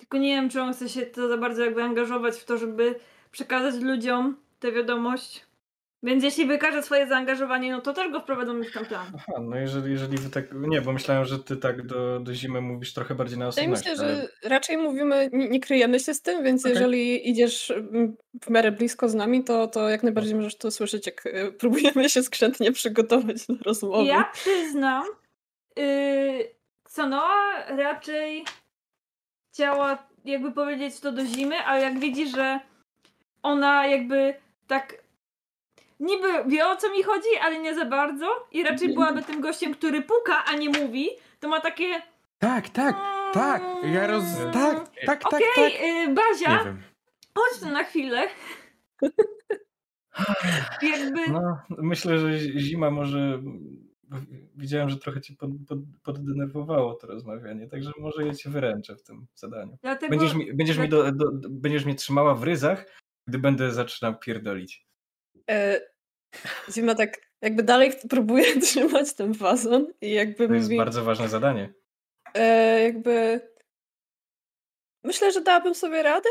[0.01, 2.94] tylko nie wiem, czy on chce się to za bardzo jakby angażować w to, żeby
[3.30, 5.46] przekazać ludziom tę wiadomość.
[6.03, 9.07] Więc jeśli wykaże swoje zaangażowanie, no to też go wprowadzą w ten plan.
[9.14, 10.44] Aha, no jeżeli, jeżeli wy tak.
[10.53, 13.86] Nie, bo myślałem, że ty tak do, do zimy mówisz trochę bardziej na osobność.
[13.86, 14.16] Ja myślę, ale...
[14.16, 16.72] że raczej mówimy, nie, nie, kryjemy się z tym, więc okay.
[16.72, 21.07] jeżeli idziesz mm, w miarę blisko z nami, to, to jak najbardziej możesz to słyszeć,
[21.07, 24.05] jak y, próbujemy się skrzętnie przygotować na rozmowę.
[24.05, 25.05] Ja przyznam,
[25.76, 28.44] yy, Sonoa raczej
[29.61, 32.61] chciała jakby powiedzieć to do zimy, ale jak widzi, że
[33.42, 34.34] ona jakby
[34.66, 34.94] tak
[36.00, 39.74] niby wie o co mi chodzi, ale nie za bardzo i raczej byłaby tym gościem,
[39.74, 41.08] który puka, a nie mówi,
[41.40, 42.02] to ma takie...
[42.38, 42.96] Tak, tak,
[43.32, 44.24] tak, ja roz...
[44.52, 46.14] tak, tak, tak, Okej, okay, tak.
[46.14, 46.64] Bazia,
[47.34, 48.22] chodź tu na chwilę.
[50.92, 51.28] Jakby...
[51.32, 53.42] No, myślę, że zima może...
[54.56, 59.02] Widziałem, że trochę cię pod, pod, poddenerwowało to rozmawianie, także może ja cię wyręczę w
[59.02, 59.78] tym zadaniu.
[59.82, 60.11] Dlatego...
[60.11, 62.86] Będziesz mi, będziesz mi, do, do, będziesz mnie trzymała w ryzach,
[63.28, 64.86] gdy będę zaczynał pierdolić.
[65.50, 65.80] E,
[66.70, 71.28] Zima tak jakby dalej próbuje trzymać ten wazon i jakby To jest mówi, bardzo ważne
[71.28, 71.74] zadanie.
[72.34, 73.40] e, jakby
[75.04, 76.28] myślę, że dałabym sobie radę,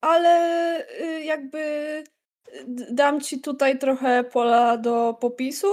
[0.00, 1.58] ale y, jakby
[2.66, 5.68] d- dam ci tutaj trochę pola do popisu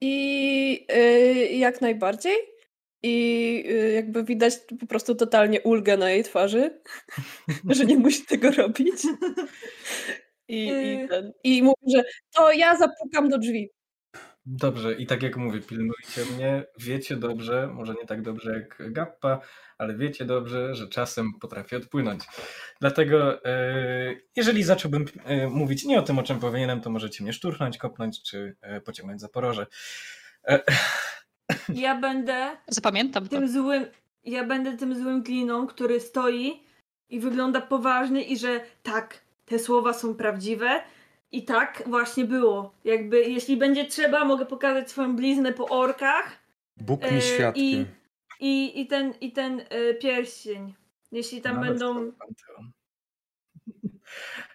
[0.00, 2.36] i y, jak najbardziej.
[3.02, 6.80] I y, jakby widać po prostu totalnie ulgę na jej twarzy,
[7.76, 8.94] że nie musi tego robić.
[10.48, 10.70] I, i,
[11.04, 11.08] Y.
[11.08, 12.04] ten, I mówi, że
[12.36, 13.70] to ja zapukam do drzwi.
[14.48, 16.64] Dobrze, i tak jak mówię, pilnujcie mnie.
[16.78, 19.40] Wiecie dobrze, może nie tak dobrze jak Gappa,
[19.78, 22.24] ale wiecie dobrze, że czasem potrafię odpłynąć.
[22.80, 27.32] Dlatego, e, jeżeli zacząłbym e, mówić nie o tym, o czym powinienem, to możecie mnie
[27.32, 29.66] szturchnąć, kopnąć czy e, pociągnąć za poroże.
[31.74, 33.30] Ja będę Zapamiętam to.
[33.30, 33.86] tym złym,
[34.24, 36.62] ja będę tym złym gliną, który stoi
[37.08, 40.82] i wygląda poważny i że tak, te słowa są prawdziwe
[41.32, 42.74] i tak właśnie było.
[42.84, 46.38] Jakby jeśli będzie trzeba, mogę pokazać swoją bliznę po orkach
[46.76, 47.86] Bóg E, mi i- świadkiem.
[48.40, 50.74] i, i ten, i ten e, pierścień.
[51.12, 52.12] Jeśli tam nawet będą...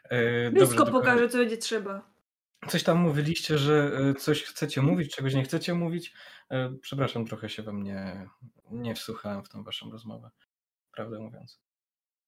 [0.10, 2.12] E, Wszystko pokażę, co będzie trzeba.
[2.68, 6.14] Coś tam mówiliście, że e, coś chcecie mówić, czegoś nie chcecie mówić.
[6.50, 8.30] E, Przepraszam, trochę się we mnie
[8.72, 10.30] nie wsłuchałem w tą waszą rozmowę.
[10.92, 11.60] Prawdę mówiąc.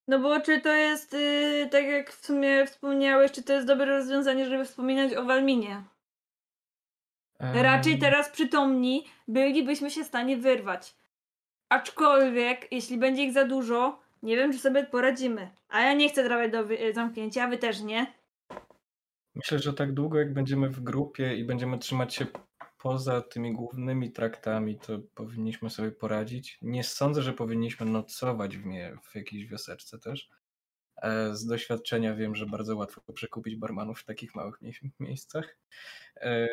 [0.08, 3.86] No bo czy to jest, y, tak jak w sumie wspomniałeś, czy to jest dobre
[3.86, 5.82] rozwiązanie, żeby wspominać o Walminie?
[7.40, 10.96] Raczej teraz przytomni bylibyśmy się w stanie wyrwać.
[11.68, 15.50] Aczkolwiek, jeśli będzie ich za dużo, nie wiem, czy sobie poradzimy.
[15.68, 18.06] A ja nie chcę trafiać do zamknięcia, wy też nie.
[19.34, 22.26] Myślę, że tak długo jak będziemy w grupie i będziemy trzymać się
[22.84, 26.58] poza tymi głównymi traktami, to powinniśmy sobie poradzić.
[26.62, 28.62] Nie sądzę, że powinniśmy nocować w,
[29.10, 30.28] w jakiejś wioseczce też.
[30.96, 35.58] E, Z doświadczenia wiem, że bardzo łatwo przekupić barmanów w takich małych mie- miejscach.
[36.16, 36.48] E,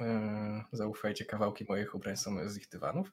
[0.00, 3.12] e, Zaufajcie, kawałki moich ubrań są z ich dywanów.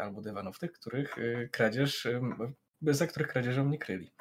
[0.00, 1.16] Albo dywanów tych, których
[1.50, 2.08] kradzież,
[2.82, 4.12] za których kradzieżą nie kryli.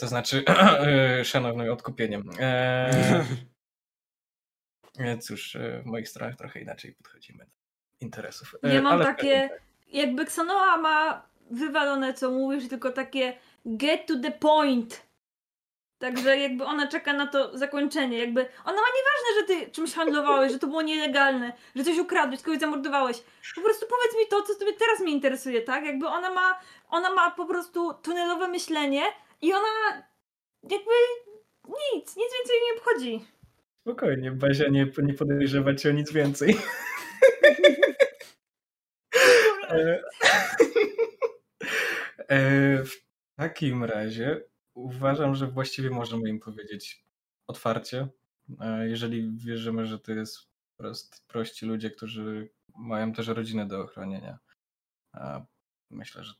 [0.00, 0.44] To znaczy,
[1.24, 2.22] szanownym odkupieniem.
[4.98, 7.50] E, cóż, e, w moich stronach trochę inaczej podchodzimy do
[8.00, 8.54] interesów.
[8.62, 9.50] E, Ja mam ale- takie,
[9.86, 15.08] jakby Ksanoa ma wywalone, co mówisz, tylko takie get to the point.
[15.98, 18.18] Także jakby ona czeka na to zakończenie.
[18.18, 22.42] Jakby ona ma nieważne, że ty czymś handlowałeś, że to było nielegalne, że coś ukradłeś,
[22.42, 23.22] kogoś zamordowałeś.
[23.54, 25.84] Po prostu powiedz mi to, co sobie teraz mnie interesuje, tak?
[25.84, 29.02] Jakby ona ma, ona ma po prostu tunelowe myślenie
[29.42, 30.02] i ona
[30.62, 30.90] jakby
[31.94, 33.26] nic, nic więcej nie obchodzi.
[33.88, 36.56] Spokojnie, Bazia nie, nie podejrzewa cię o nic więcej.
[39.70, 40.02] E,
[42.28, 42.92] e, w
[43.36, 47.04] takim razie uważam, że właściwie możemy im powiedzieć
[47.46, 48.08] otwarcie,
[48.60, 50.38] e, jeżeli wierzymy, że to jest
[50.76, 54.38] prost, prości ludzie, którzy mają też rodzinę do ochronienia.
[55.12, 55.40] A
[55.90, 56.34] myślę, że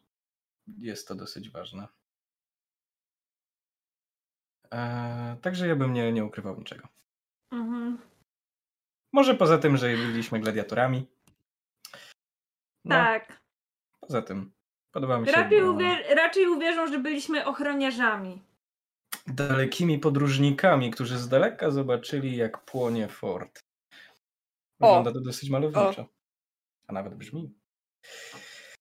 [0.79, 1.89] jest to dosyć ważne.
[5.43, 6.89] Także ja bym nie, nie ukrywał niczego.
[7.53, 7.99] Mhm.
[9.13, 11.07] Może poza tym, że byliśmy gladiatorami.
[12.85, 13.41] No, Tak.
[14.01, 14.53] poza tym
[14.95, 18.43] podoba mi się Raczej, bo uwier- raczej uwierzą, że byliśmy ochroniarzami.
[19.27, 23.61] dalekimi podróżnikami, którzy z daleka zobaczyli, jak płonie fort.
[24.81, 24.87] O.
[24.87, 26.07] Wygląda to dosyć malowniczo.
[26.87, 27.55] A nawet brzmi.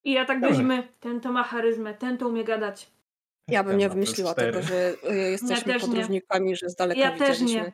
[0.04, 2.92] I ja tak zimy, ten to ma charyzmę, ten to umie gadać.
[3.50, 5.88] Ja bym nie wymyśliła tego, że y, jesteśmy też nie.
[5.90, 7.62] podróżnikami, że z daleka Ja też widzieliśmy.
[7.62, 7.74] nie.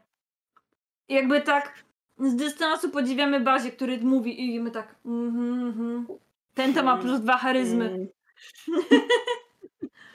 [1.14, 1.84] Jakby tak
[2.20, 6.07] z dystansu podziwiamy Bazie, który mówi i my tak mhm, mhm.
[6.53, 7.86] Ten to ma plus dwa charyzmy.
[7.86, 8.07] Mm,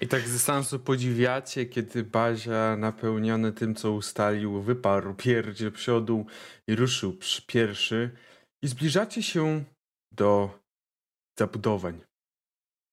[0.00, 6.26] I tak z dystansu podziwiacie, kiedy Bazia napełniony tym, co ustalił, wyparł pierś do przodu
[6.66, 8.10] i ruszył przy pierwszy.
[8.62, 9.64] I zbliżacie się
[10.12, 10.58] do
[11.38, 12.00] zabudowań.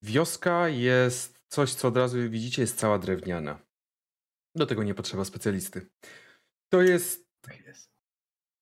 [0.02, 3.60] Wioska jest coś, co od razu widzicie, jest cała drewniana.
[4.56, 5.88] Do tego nie potrzeba specjalisty.
[6.70, 7.26] To jest...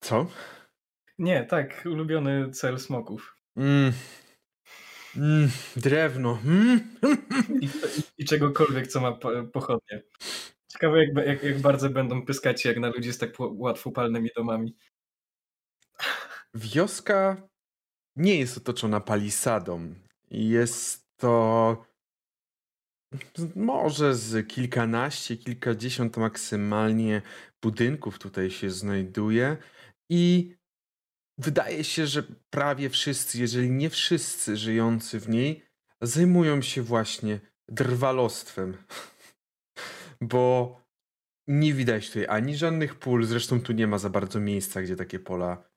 [0.04, 0.28] Co?
[1.20, 3.38] Nie, tak, ulubiony cel smoków.
[3.58, 3.94] Mm.
[5.18, 6.40] Mm, drewno.
[6.46, 6.98] Mm.
[7.62, 7.70] I,
[8.18, 10.04] i, czegokolwiek, co ma po- pochodnie.
[10.68, 14.76] Ciekawe, jak, jak, jak bardzo będą pyskać jak na ludzi z tak łatwopalnymi domami.
[16.54, 17.48] Wioska
[18.16, 19.94] nie jest otoczona palisadą.
[20.32, 21.86] Jest to
[23.56, 27.22] może z kilkanaście, kilkadziesiąt maksymalnie
[27.62, 29.58] budynków tutaj się znajduje
[30.14, 30.56] i
[31.38, 35.66] wydaje się, że prawie wszyscy, jeżeli nie wszyscy żyjący w niej,
[36.02, 38.78] zajmują się właśnie drwalostwem.
[40.22, 40.82] bo
[41.48, 45.20] nie widać tutaj ani żadnych pól, zresztą tu nie ma za bardzo miejsca, gdzie takie
[45.20, 45.70] pola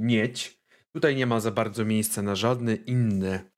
[0.00, 0.62] mieć.
[0.92, 3.50] Tutaj nie ma za bardzo miejsca na żadne inne,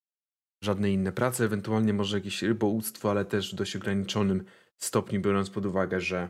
[0.64, 4.44] żadne inne prace, ewentualnie może jakieś rybołówstwo, ale też w dość ograniczonym
[4.76, 6.28] stopniu, biorąc pod uwagę, że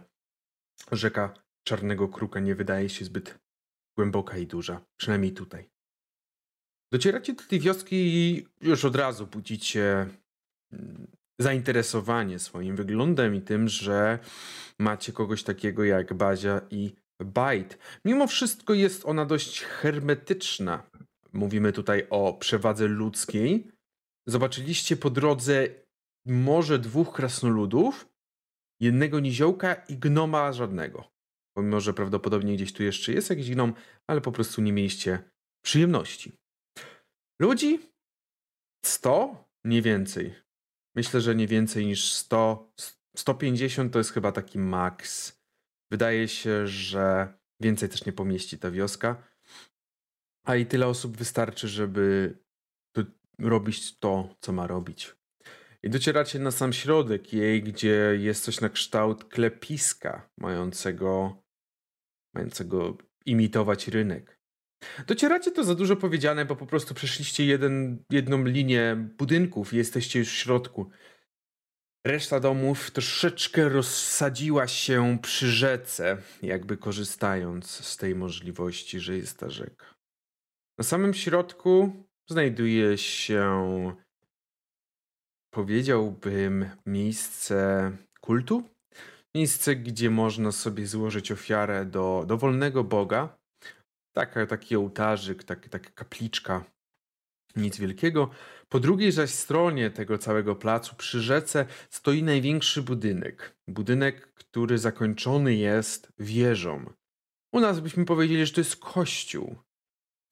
[0.93, 3.38] rzeka Czarnego Kruka nie wydaje się zbyt
[3.96, 5.70] głęboka i duża, przynajmniej tutaj.
[6.92, 10.06] Docieracie do tej wioski i już od razu budzicie
[10.72, 11.06] mm,
[11.40, 14.18] zainteresowanie swoim wyglądem i tym, że
[14.78, 16.92] macie kogoś takiego jak Bazia i
[17.24, 17.78] Bajt.
[18.04, 20.90] Mimo wszystko jest ona dość hermetyczna.
[21.32, 23.68] Mówimy tutaj o przewadze ludzkiej.
[24.26, 25.68] Zobaczyliście po drodze
[26.26, 28.08] może dwóch krasnoludów,
[28.80, 31.20] jednego niziołka i gnoma żadnego.
[31.61, 33.74] Pomimo, że prawdopodobnie gdzieś tu jeszcze jest jakiś gnom,
[34.06, 35.30] ale po prostu nie mieliście
[35.64, 36.32] przyjemności.
[37.40, 37.80] Ludzi?
[38.84, 39.44] 100?
[39.64, 40.34] Nie więcej.
[40.96, 42.72] Myślę, że nie więcej niż 100.
[43.16, 45.42] 150 to jest chyba taki maks.
[45.90, 49.22] Wydaje się, że więcej też nie pomieści ta wioska.
[50.46, 52.38] A i tyle osób wystarczy, żeby
[53.38, 55.14] robić to, co ma robić.
[55.82, 61.39] I docieracie na sam środek jej, gdzie jest coś na kształt klepiska, mającego,
[62.35, 64.41] mającego imitować rynek.
[65.07, 70.18] Docieracie to za dużo powiedziane, bo po prostu przeszliście jeden, jedną linię budynków i jesteście
[70.18, 70.91] już w środku.
[72.07, 79.51] Reszta domów troszeczkę rozsadziła się przy rzece, jakby korzystając z tej możliwości, że jest ta
[79.51, 79.95] rzeka.
[80.78, 81.93] Na samym środku
[82.28, 83.97] znajduje się,
[85.51, 88.62] powiedziałbym, miejsce kultu.
[89.37, 93.39] Miejsce, gdzie można sobie złożyć ofiarę do dowolnego boga.
[94.12, 96.64] Taka, taki ołtarzyk, tak, taka kapliczka,
[97.57, 98.31] nic wielkiego.
[98.68, 103.57] Po drugiej zaś stronie tego całego placu przy rzece stoi największy budynek.
[103.68, 106.93] Budynek, który zakończony jest wieżą.
[107.53, 109.57] U nas byśmy powiedzieli, że to jest kościół.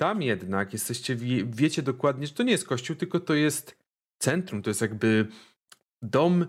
[0.00, 3.78] Tam jednak jesteście, wie, wiecie dokładnie, że to nie jest kościół, tylko to jest
[4.22, 5.28] centrum, to jest jakby
[6.02, 6.46] dom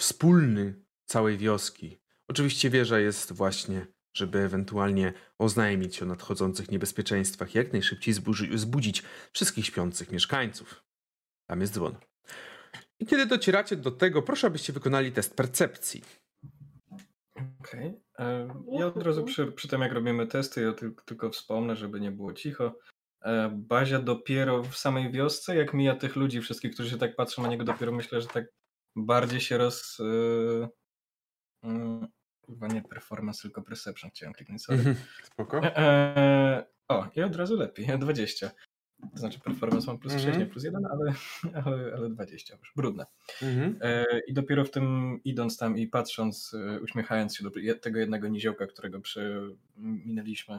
[0.00, 1.98] wspólny całej wioski.
[2.28, 3.86] Oczywiście wieża jest właśnie,
[4.16, 8.14] żeby ewentualnie oznajmić o nadchodzących niebezpieczeństwach, jak najszybciej
[8.54, 10.84] zbudzić wszystkich śpiących mieszkańców.
[11.46, 11.96] Tam jest dzwon.
[12.98, 16.02] I kiedy docieracie do tego, proszę, abyście wykonali test percepcji.
[17.60, 18.00] Okej.
[18.14, 18.48] Okay.
[18.78, 22.10] Ja od razu przy, przy tym, jak robimy testy, ja tylko, tylko wspomnę, żeby nie
[22.10, 22.78] było cicho.
[23.22, 27.42] E, Bazia dopiero w samej wiosce, jak mija tych ludzi, wszystkich, którzy się tak patrzą
[27.42, 28.44] na niego, dopiero myślę, że tak
[28.96, 29.98] bardziej się roz...
[32.46, 34.78] Chyba nie performance, tylko perception chciałem kliknąć sobie.
[34.78, 35.60] Mhm, spoko.
[35.64, 38.50] E, o, i od razu lepiej, 20.
[39.12, 40.40] To znaczy performance mam plus 6, mm -hmm.
[40.40, 41.14] nie plus 1, ale,
[41.64, 43.06] ale, ale 20 już, brudne.
[43.42, 43.76] Mm -hmm.
[43.80, 47.50] e, I dopiero w tym idąc tam i patrząc, e, uśmiechając się do
[47.80, 49.00] tego jednego niziołka, którego
[49.76, 50.58] minęliśmy,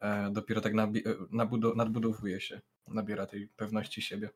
[0.00, 4.30] e, dopiero tak nabi- e, nadbudowuje się, nabiera tej pewności siebie.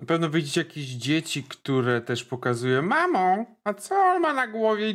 [0.00, 4.94] Na pewno widzicie jakieś dzieci, które też pokazują Mamo, a co on ma na głowie?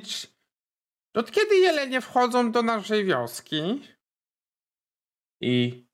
[1.13, 3.81] Od kiedy jelenie wchodzą do naszej wioski?
[5.41, 5.85] I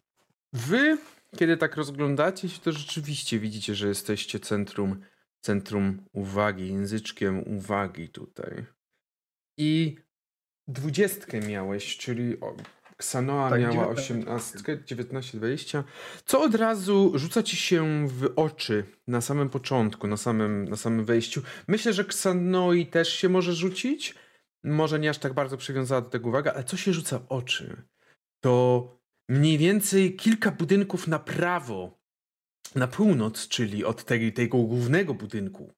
[0.54, 0.98] wy
[1.38, 5.02] kiedy tak rozglądacie się, to rzeczywiście widzicie, że jesteście centrum,
[5.42, 8.66] centrum uwagi, języczkiem uwagi tutaj.
[9.58, 9.96] I
[10.68, 12.40] dwudziestkę miałeś, czyli
[13.00, 15.84] Ksanoa tak, miała 18, 19, 20,
[16.26, 21.06] co od razu rzuca ci się w oczy na samym początku, na samym, na samym
[21.06, 21.42] wejściu.
[21.68, 24.16] Myślę, że Ksanoi też się może rzucić,
[24.64, 27.84] może nie aż tak bardzo przywiązała do tego uwaga, ale co się rzuca w oczy?
[28.44, 28.88] To
[29.30, 32.00] mniej więcej kilka budynków na prawo,
[32.76, 35.74] na północ, czyli od tej, tego głównego budynku.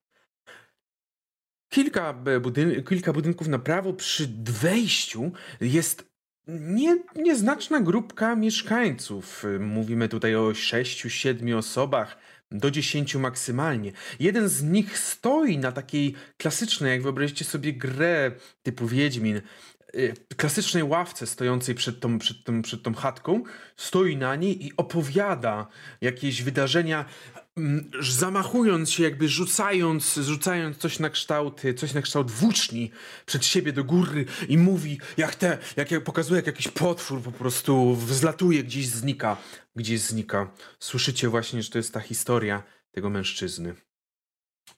[1.72, 6.11] Kilka, budyn kilka budynków na prawo przy wejściu jest
[6.48, 9.44] nie, nieznaczna grupka mieszkańców.
[9.60, 12.16] Mówimy tutaj o sześciu, siedmiu osobach,
[12.50, 13.92] do dziesięciu maksymalnie.
[14.20, 18.32] Jeden z nich stoi na takiej klasycznej, jak wyobraźcie sobie grę
[18.62, 19.40] typu Wiedźmin,
[19.94, 23.42] Y, klasycznej ławce stojącej przed tą, przed, tą, przed tą chatką,
[23.76, 25.66] stoi na niej i opowiada
[26.00, 27.04] jakieś wydarzenia,
[28.00, 32.90] zamachując się, jakby rzucając, rzucając coś na kształt, coś na kształt włóczni
[33.26, 37.94] przed siebie do góry i mówi, jak te, jak pokazuje, jak jakiś potwór po prostu
[37.94, 39.36] wzlatuje, gdzieś znika,
[39.76, 40.52] gdzieś znika.
[40.78, 43.74] Słyszycie właśnie, że to jest ta historia tego mężczyzny,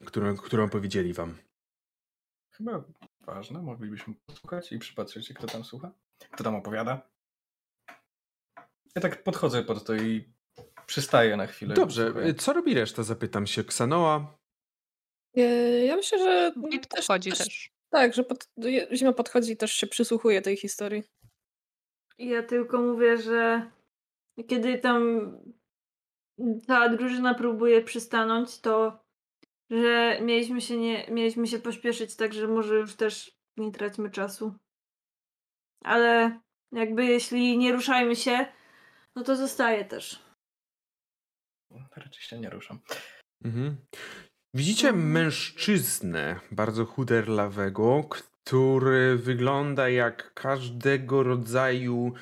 [0.05, 1.39] którą, którą powiedzieli wam.
[2.51, 2.85] Chyba
[3.21, 5.93] ważne, moglibyśmy posłuchać i przypatrzeć się, kto tam słucha,
[6.31, 7.11] kto tam opowiada.
[8.95, 10.34] Ja tak podchodzę pod to i
[10.87, 11.75] przystaję na chwilę.
[11.75, 13.03] Dobrze, co robi reszta?
[13.03, 14.37] Zapytam się Ksanoa.
[15.37, 15.41] E,
[15.85, 17.71] Ja myślę, że I też, podchodzi też, też.
[17.91, 18.49] tak, że pod,
[18.93, 21.03] zima podchodzi i też się przysłuchuje tej historii.
[22.19, 23.71] Ja tylko mówię, że
[24.49, 25.33] kiedy tam
[26.67, 29.05] cała drużyna próbuje przystanąć, to
[29.71, 34.55] że mieliśmy się nie, mieliśmy się pośpieszyć, także może już też nie traćmy czasu.
[35.85, 36.41] Ale
[36.73, 38.47] jakby jeśli nie ruszajmy się,
[39.17, 40.23] no to zostaje też.
[41.97, 42.79] Raczej się nie ruszam.
[43.45, 43.77] Mhm.
[44.55, 45.11] Widzicie Mhm.
[45.11, 52.13] mężczyznę bardzo chuderlawego, który wygląda jak każdego rodzaju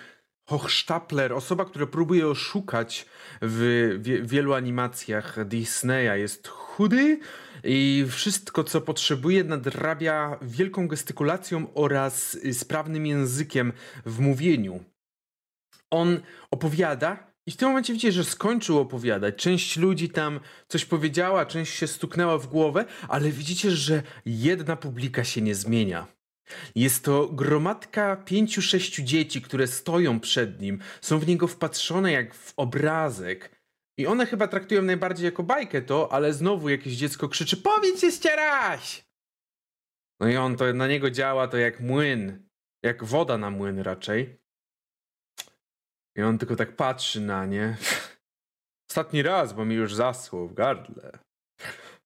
[0.48, 3.06] hochsztapler, osoba, która próbuje oszukać
[3.42, 6.18] w wie, wielu animacjach Disneya.
[6.20, 7.20] Jest chudy
[7.64, 13.72] i wszystko, co potrzebuje, nadrabia wielką gestykulacją oraz sprawnym językiem
[14.06, 14.84] w mówieniu.
[15.90, 19.36] On opowiada i w tym momencie widzicie, że skończył opowiadać.
[19.36, 25.24] Część ludzi tam coś powiedziała, część się stuknęła w głowę, ale widzicie, że jedna publika
[25.24, 26.06] się nie zmienia.
[26.74, 32.34] Jest to gromadka pięciu, sześciu dzieci, które stoją przed nim, są w niego wpatrzone jak
[32.34, 33.62] w obrazek.
[33.98, 38.12] I one chyba traktują najbardziej jako bajkę to, ale znowu jakieś dziecko krzyczy Powiedz się
[38.12, 39.04] ścieraś!
[40.20, 42.48] No i on to na niego działa to jak młyn,
[42.82, 44.41] jak woda na młyn raczej.
[46.16, 47.76] I on tylko tak patrzy na nie.
[48.90, 51.18] Ostatni raz, bo mi już zaschło w gardle.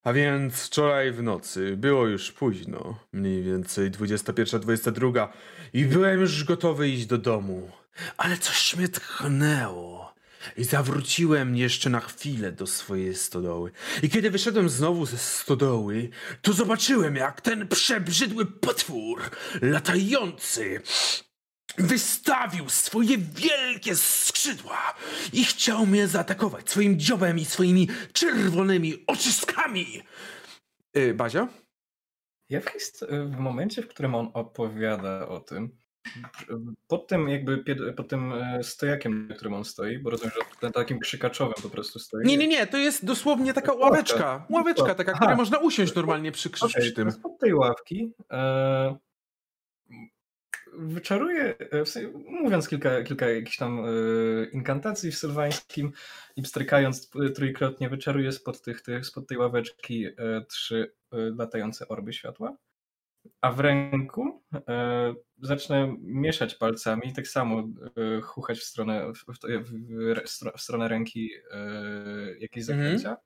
[0.04, 5.28] A więc wczoraj w nocy było już późno, mniej więcej 21-22
[5.72, 7.70] i byłem już gotowy iść do domu.
[8.16, 10.14] Ale coś mnie tchnęło
[10.56, 13.72] i zawróciłem jeszcze na chwilę do swojej stodoły.
[14.02, 16.08] I kiedy wyszedłem znowu ze stodoły,
[16.42, 19.22] to zobaczyłem jak ten przebrzydły potwór
[19.62, 20.80] latający
[21.78, 24.94] wystawił swoje wielkie skrzydła
[25.32, 30.02] i chciał mnie zaatakować swoim dziobem i swoimi czerwonymi oczyskami.
[30.94, 31.48] Yy, Bazia?
[32.48, 35.78] Ja w, hist- w momencie, w którym on opowiada o tym,
[36.88, 37.64] pod tym jakby
[37.96, 41.70] pod tym e, stojakiem, na którym on stoi, bo rozumiem, że ten takim krzykaczowym po
[41.70, 42.26] prostu stoi.
[42.26, 44.46] Nie, nie, nie, to jest dosłownie taka ławeczka.
[44.50, 45.20] Ławeczka taka, Aha.
[45.20, 47.06] której można usiąść normalnie przy, Okej, przy tym.
[47.10, 48.96] to spod tej ławki e,
[50.78, 51.54] wyczaruje,
[51.84, 53.88] w sensie, mówiąc kilka, kilka jakichś tam e,
[54.52, 55.92] inkantacji w sylwańskim
[56.36, 60.12] i pstrykając trójkrotnie, wyczaruje spod, tych, tych, spod tej ławeczki e,
[60.48, 62.56] trzy e, latające orby światła.
[63.40, 64.42] A w ręku
[65.42, 67.68] zacznę mieszać palcami, tak samo
[68.22, 71.30] chuchać w stronę, w, w, w, w stronę ręki
[72.40, 73.16] jakieś Mhm.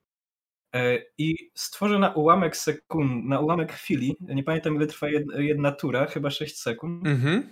[0.75, 5.73] E, I stworzę na ułamek sekund, na ułamek chwili, nie pamiętam ile trwa jed, jedna
[5.73, 7.49] tura, chyba 6 sekund, Mhm.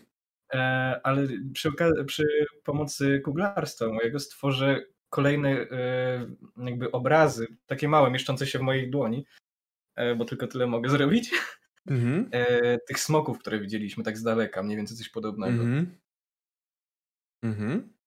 [0.54, 1.70] e, ale przy,
[2.06, 2.24] przy
[2.64, 9.24] pomocy kuglarstwa mojego stworzę kolejne e, jakby obrazy, takie małe, mieszczące się w mojej dłoni,
[10.16, 11.30] bo tylko tyle mogę zrobić,
[11.86, 12.30] Mhm.
[12.88, 15.62] tych smoków, które widzieliśmy tak z daleka, mniej więcej coś podobnego.
[15.62, 15.98] Mhm.
[17.42, 17.97] Mhm.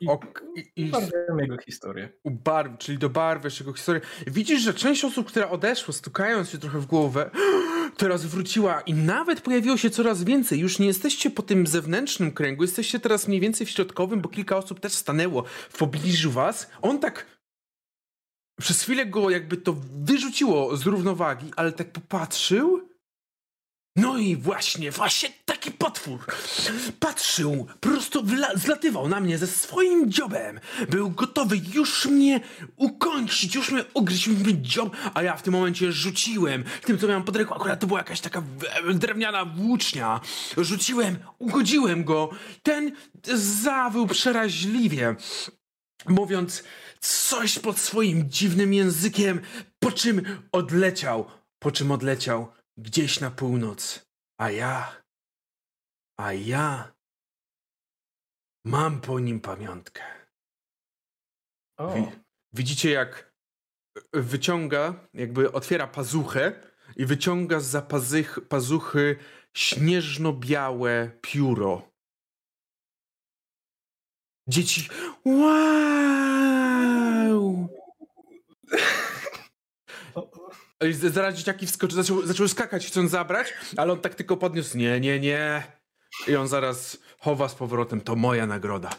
[0.00, 2.08] I, Ok, i, i Ubarwiam jego historię.
[2.24, 4.00] ubarw, czyli dobarwiasz jego historię.
[4.26, 7.30] Widzisz, że część osób, która odeszła, stukając się trochę w głowę,
[7.96, 10.58] teraz wróciła i nawet pojawiło się coraz więcej.
[10.58, 14.56] Już nie jesteście po tym zewnętrznym kręgu, jesteście teraz mniej więcej w środkowym, bo kilka
[14.56, 16.70] osób też stanęło w pobliżu was.
[16.82, 17.38] On tak
[18.60, 22.87] przez chwilę go jakby to wyrzuciło z równowagi, ale tak popatrzył.
[23.98, 26.18] No i właśnie, właśnie taki potwór.
[27.00, 28.22] Patrzył, prosto
[28.54, 30.60] zlatywał na mnie ze swoim dziobem.
[30.88, 32.40] Był gotowy już mnie
[32.76, 37.22] ukończyć, już mnie ugryźć mi dziob, a ja w tym momencie rzuciłem tym, co miałem
[37.24, 37.54] pod ręką.
[37.54, 40.20] Akurat to była jakaś taka w- drewniana włócznia.
[40.56, 42.30] Rzuciłem, ugodziłem go.
[42.62, 42.92] Ten
[43.62, 45.16] zawył przeraźliwie
[46.08, 46.62] mówiąc
[47.00, 49.40] coś pod swoim dziwnym językiem,
[49.78, 50.22] po czym
[50.52, 51.26] odleciał,
[51.58, 54.06] po czym odleciał gdzieś na północ.
[54.40, 55.02] A ja,
[56.20, 56.94] a ja
[58.64, 60.02] mam po nim pamiątkę.
[61.78, 62.10] O, Wi-
[62.52, 63.34] widzicie, jak
[64.12, 69.16] wyciąga, jakby otwiera pazuchę i wyciąga z pazych, pazuchy
[69.56, 71.90] śnieżno-białe pióro.
[74.48, 74.88] Dzieci.
[75.24, 76.08] Wow!
[81.10, 84.78] Zaraz dzieciaki wskoczyły, zaczęły, zaczęły skakać, chcąc zabrać, ale on tak tylko podniósł.
[84.78, 85.62] Nie, nie, nie.
[86.28, 88.00] I on zaraz chowa z powrotem.
[88.00, 88.90] To moja nagroda.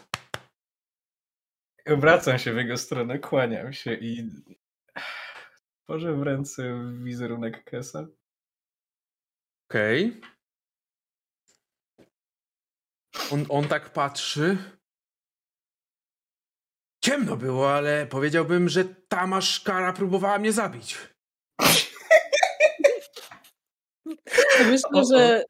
[1.86, 4.30] Obracam się w jego stronę, kłaniam się i
[5.84, 8.06] tworzę w ręce wizerunek Kesa.
[9.70, 10.20] Okej.
[13.30, 14.58] On, on tak patrzy.
[17.04, 20.98] Ciemno było, ale powiedziałbym, że ta maszkara próbowała mnie zabić.
[24.70, 25.44] Myślę, że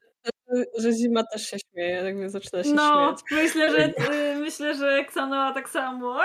[0.77, 3.43] że zima też się śmieje, jakby zaczyna się no, śmiać.
[3.43, 3.93] Myślę, że
[4.39, 6.19] myślę, że Ksanoa tak samo.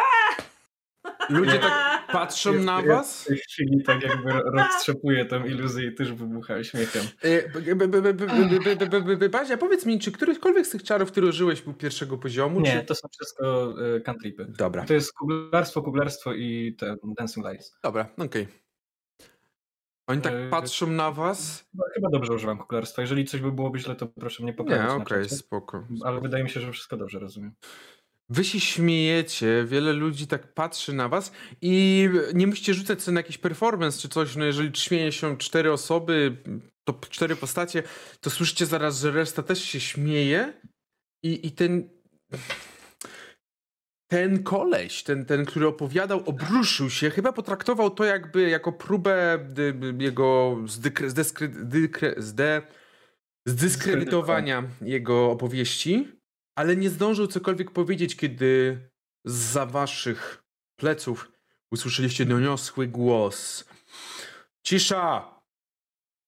[1.30, 3.22] Ludzie tak patrzą jest, na was?
[3.22, 7.02] W tej chwili tak jakby roztrzepuje tą iluzję i też wybuchają śmiechem.
[9.30, 12.60] Bazia, powiedz mi, czy którykolwiek z tych czarów, które użyłeś, był pierwszego poziomu?
[12.60, 13.74] Nie, to są wszystko
[14.04, 14.46] kantripy.
[14.48, 14.84] Dobra.
[14.84, 16.76] To jest kuglarstwo, kuglarstwo i
[17.18, 17.76] Dancing Lights.
[17.82, 18.48] Dobra, okej.
[20.06, 21.66] Oni tak E, patrzą na was.
[21.72, 23.02] Chyba, chyba dobrze używam kuglarstwa.
[23.02, 24.86] Jeżeli coś by byłoby źle, to proszę mnie poprawić.
[24.86, 25.36] Nie, okej, czacie.
[25.36, 25.86] spoko.
[26.04, 27.52] Ale wydaje mi się, że wszystko dobrze rozumiem.
[28.28, 31.32] Wy się śmiejecie, wiele ludzi tak patrzy na was
[31.62, 35.72] i nie musicie rzucać sobie na jakiś performance czy coś, no jeżeli śmieje się cztery
[35.72, 36.36] osoby,
[36.84, 37.82] to cztery postacie,
[38.20, 40.52] to słyszycie zaraz, że reszta też się śmieje
[41.22, 41.88] i, i ten
[44.08, 49.72] ten koleś, ten, ten, który opowiadał, obruszył się, chyba potraktował to jakby jako próbę dy,
[49.72, 52.62] dy, jego zdykre, zdeskry, dykre, zde,
[53.46, 56.08] zdyskredytowania jego opowieści,
[56.54, 58.80] ale nie zdążył cokolwiek powiedzieć, kiedy
[59.24, 60.42] za waszych
[60.76, 61.32] pleców
[61.72, 63.64] usłyszeliście doniosły głos.
[64.62, 65.36] Cisza!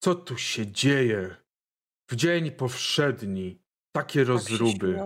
[0.01, 1.37] Co tu się dzieje?
[2.11, 3.63] W dzień powszedni.
[3.93, 5.01] Takie Tak rozruby.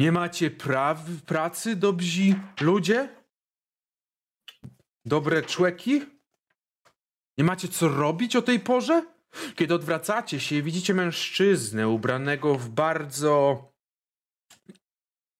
[0.00, 3.08] Nie macie praw pracy, dobrzy ludzie?
[5.04, 6.02] Dobre człeki?
[7.38, 9.06] Nie macie co robić o tej porze?
[9.56, 13.64] Kiedy odwracacie się widzicie mężczyznę ubranego w bardzo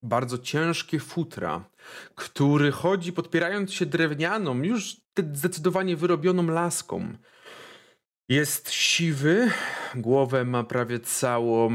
[0.02, 1.70] bardzo ciężkie futra,
[2.14, 4.96] który chodzi podpierając się drewnianą, już
[5.32, 7.16] zdecydowanie wyrobioną laską.
[8.28, 9.50] Jest siwy,
[9.94, 11.70] głowę ma prawie całą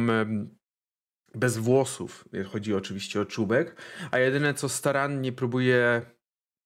[1.36, 2.26] bez włosów.
[2.52, 3.82] Chodzi oczywiście o czubek,
[4.12, 6.02] a jedyne co starannie próbuje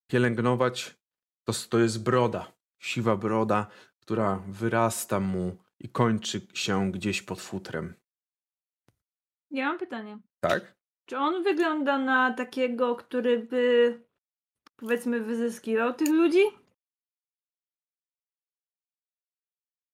[0.07, 0.99] pielęgnować
[1.43, 2.53] to, to jest broda.
[2.79, 3.67] Siwa broda,
[3.99, 7.93] która wyrasta mu i kończy się gdzieś pod futrem.
[9.51, 10.19] Ja mam pytanie.
[10.39, 10.75] Tak?
[11.05, 14.03] Czy on wygląda na takiego, który by
[14.75, 16.43] powiedzmy wyzyskiwał tych ludzi?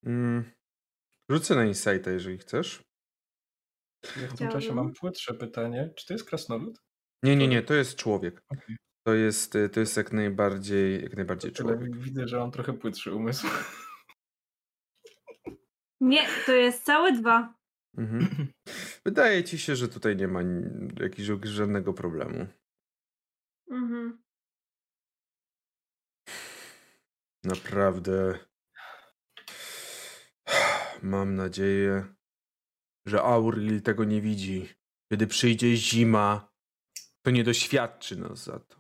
[0.04, 0.52] Mm.
[1.30, 2.84] Rzucę na insighta, jeżeli chcesz.
[4.22, 5.94] Ja w tym czasie mam płytsze pytanie.
[5.96, 6.82] Czy to jest krasnolud?
[7.24, 8.42] Nie, nie, nie, to jest człowiek.
[8.50, 8.76] Okej.
[9.08, 11.98] To jest, y, to jest jak najbardziej, jak najbardziej człowiek.
[11.98, 13.48] Widzę, że mam trochę płytszy umysł.
[16.02, 17.56] Nie, to jest całe dwa.
[17.98, 18.48] Mhm.
[19.06, 20.42] Wydaje ci się, że tutaj nie ma
[21.00, 22.48] jakiegoś żadnego problemu.
[23.72, 24.24] Mhm.
[27.44, 28.40] Naprawdę.
[31.02, 32.15] Mam nadzieję,
[33.08, 34.70] że Auril tego nie widzi.
[35.12, 36.50] Kiedy przyjdzie zima,
[37.26, 38.80] to nie doświadczy nas za to.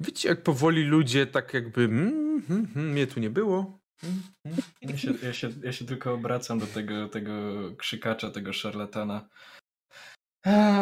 [0.00, 1.84] Widzicie, jak powoli ludzie tak jakby.
[1.84, 3.78] Mm, mm, mm, mnie tu nie było.
[4.04, 4.22] Mm.
[4.82, 7.32] Ja się, ja się, ja się tylko obracam do tego, tego
[7.76, 9.28] krzykacza, tego szarlatana.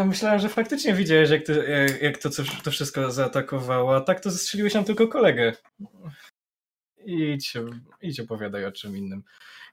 [0.07, 1.53] Myślałem, że faktycznie widziałeś, jak to,
[2.01, 5.53] jak, to, coś- to wszystko zaatakowało, a tak to zestrzeliłeś nam tylko kolegę.
[7.07, 7.57] Idź,
[8.01, 9.23] idź opowiadaj o czym innym.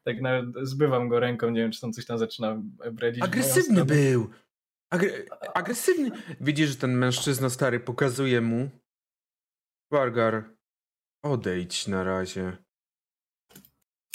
[0.04, 2.62] Tak nawet zbywam go ręką, nie wiem, czy tam coś tam zaczyna
[2.92, 3.24] bredzić.
[3.24, 4.30] Agresywny był.
[4.90, 6.12] Agre agresywny.
[6.42, 8.70] Widzisz, że ten mężczyzna stary pokazuje mu.
[9.92, 10.56] Wargar,
[11.24, 12.58] odejdź na razie.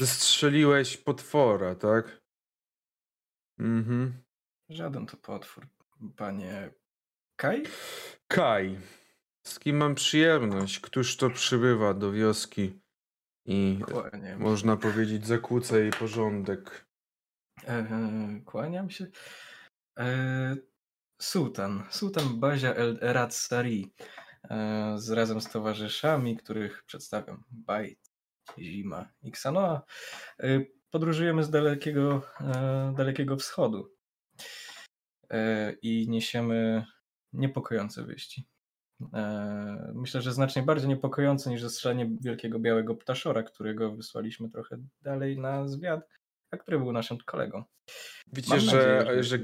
[0.00, 2.20] Zestrzeliłeś potwora, tak?
[3.58, 4.22] Mhm.
[4.68, 5.66] Żaden to potwór,
[6.16, 6.70] panie
[7.36, 7.64] Kaj?
[8.28, 8.78] Kaj,
[9.46, 10.80] z kim mam przyjemność?
[10.80, 12.80] Któż to przybywa do wioski
[13.46, 14.40] i Kłaniam.
[14.40, 16.86] można powiedzieć zakłóca jej porządek?
[17.66, 17.86] E,
[18.44, 19.06] kłaniam się.
[19.98, 20.56] E,
[21.22, 21.82] sułtan.
[21.90, 23.94] Sułtan Bazia El Erat Sari.
[24.50, 27.44] E, z razem z towarzyszami, których przedstawiam.
[27.50, 27.98] Bajt,
[28.58, 29.82] Zima i Ksanoa.
[30.40, 30.60] E,
[30.90, 33.96] podróżujemy z dalekiego, e, dalekiego wschodu.
[35.82, 36.84] I niesiemy
[37.32, 38.46] niepokojące wieści.
[39.14, 45.38] E, myślę, że znacznie bardziej niepokojące niż zestrzelenie wielkiego białego ptaszora, którego wysłaliśmy trochę dalej
[45.38, 46.08] na zwiat,
[46.50, 47.64] a który był naszym kolegą.
[48.32, 49.38] Widzicie, Mam że, nadzieję, że.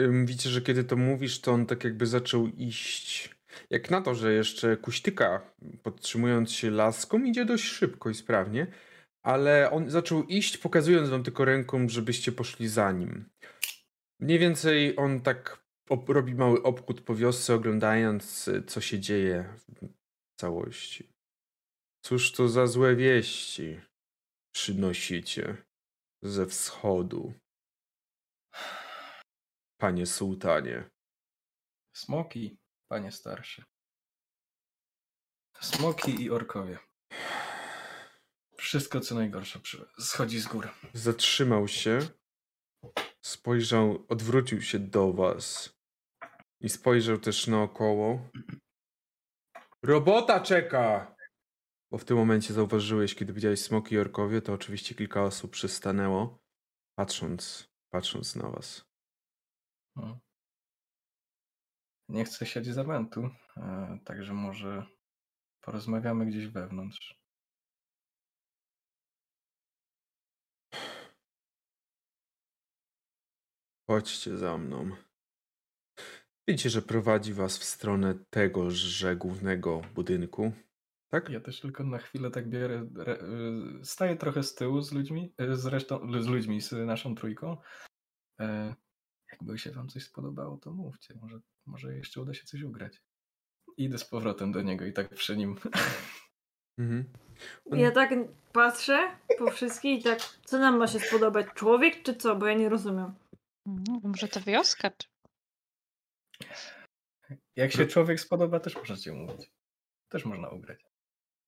[0.00, 3.38] Ym, Widzicie, że kiedy to mówisz, to on tak jakby zaczął iść.
[3.70, 8.66] Jak na to, że jeszcze kuśtyka, podtrzymując się laską, idzie dość szybko i sprawnie,
[9.22, 13.28] ale on zaczął iść, pokazując wam tylko ręką, żebyście poszli za nim.
[14.20, 15.67] Mniej więcej on tak
[16.08, 21.12] robi mały obchód po wiosce, oglądając, y, co się dzieje w całości.
[22.02, 23.80] Cóż to za złe wieści
[24.54, 25.56] przynosicie
[26.22, 27.34] ze wschodu?
[29.80, 30.90] Panie sułtanie.
[31.96, 32.58] Smoki,
[32.88, 33.64] panie starszy.
[35.60, 36.78] Smoki i orkowie.
[38.56, 39.60] Wszystko co najgorsze
[39.98, 40.68] schodzi z góry.
[40.92, 41.98] Zatrzymał się,
[43.20, 45.77] spojrzał, odwrócił się do was
[46.60, 48.30] i spojrzał też naokoło.
[49.82, 51.16] Robota czeka!
[51.90, 56.38] Bo w tym momencie zauważyłeś, kiedy widziałeś smoki i orkowie, to oczywiście kilka osób przystanęło,
[56.98, 58.84] patrząc, patrząc na was.
[62.08, 64.86] Nie chcę siać zamętu, e, także może
[65.60, 67.18] porozmawiamy gdzieś wewnątrz.
[73.86, 75.07] Chodźcie za mną.
[76.48, 80.52] Widzicie, że prowadzi was w stronę tegoż głównego budynku.
[81.10, 81.28] Tak?
[81.28, 83.18] Ja też tylko na chwilę tak biorę, re,
[83.80, 87.56] y, staję trochę z tyłu z ludźmi, y, z resztą, z ludźmi, z naszą trójką.
[88.40, 88.74] E,
[89.32, 93.02] jakby się wam coś spodobało, to mówcie, może, może jeszcze uda się coś ugrać.
[93.76, 95.56] Idę z powrotem do niego i tak przy nim.
[96.78, 97.04] Mhm.
[97.70, 98.10] On- Ja tak
[98.52, 98.98] patrzę
[99.38, 101.46] po wszystkich i tak, co nam ma się spodobać?
[101.54, 102.36] Człowiek czy co?
[102.36, 103.14] Bo ja nie rozumiem.
[103.66, 104.90] No, może to wioska?
[104.90, 105.08] Czy...
[107.56, 109.52] Jak się człowiek spodoba, też możecie mówić.
[110.08, 110.84] Też można ugrać.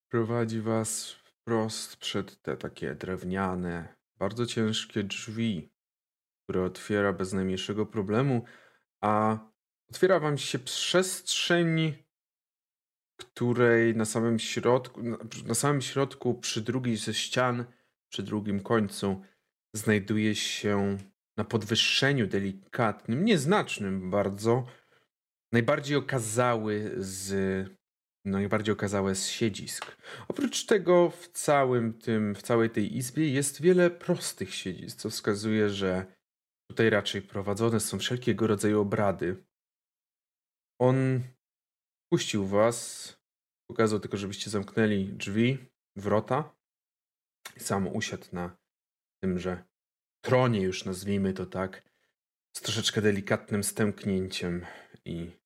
[0.08, 5.72] Prowadzi was wprost przed te takie drewniane, bardzo ciężkie drzwi,
[6.44, 8.44] które otwiera bez najmniejszego problemu,
[9.00, 9.38] a
[9.90, 11.94] otwiera wam się przestrzeń,
[13.16, 17.64] której na samym środku, na, na samym środku, przy drugiej ze ścian,
[18.12, 19.22] przy drugim końcu,
[19.74, 20.98] znajduje się
[21.36, 24.66] na podwyższeniu delikatnym, nieznacznym bardzo,
[25.52, 27.30] najbardziej okazały z
[28.24, 29.96] no, najbardziej okazałe z siedzisk.
[30.28, 35.70] Oprócz tego w całym tym, w całej tej izbie jest wiele prostych siedzisk, co wskazuje,
[35.70, 36.06] że
[36.70, 39.44] tutaj raczej prowadzone są wszelkiego rodzaju obrady.
[40.80, 41.20] On
[42.12, 43.16] puścił was,
[43.70, 45.58] pokazał tylko, żebyście zamknęli drzwi,
[45.96, 46.56] wrota.
[47.58, 48.56] Sam usiadł na
[49.22, 49.64] tymże
[50.24, 51.82] tronie, już nazwijmy to tak,
[52.56, 54.66] z troszeczkę delikatnym stęknięciem
[55.04, 55.39] i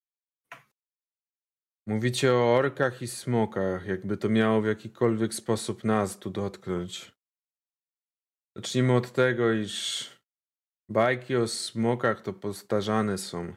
[1.87, 7.13] Mówicie o orkach i smokach, jakby to miało w jakikolwiek sposób nas tu dotknąć.
[8.57, 10.11] Zacznijmy od tego, iż
[10.89, 13.55] bajki o smokach to powtarzane są.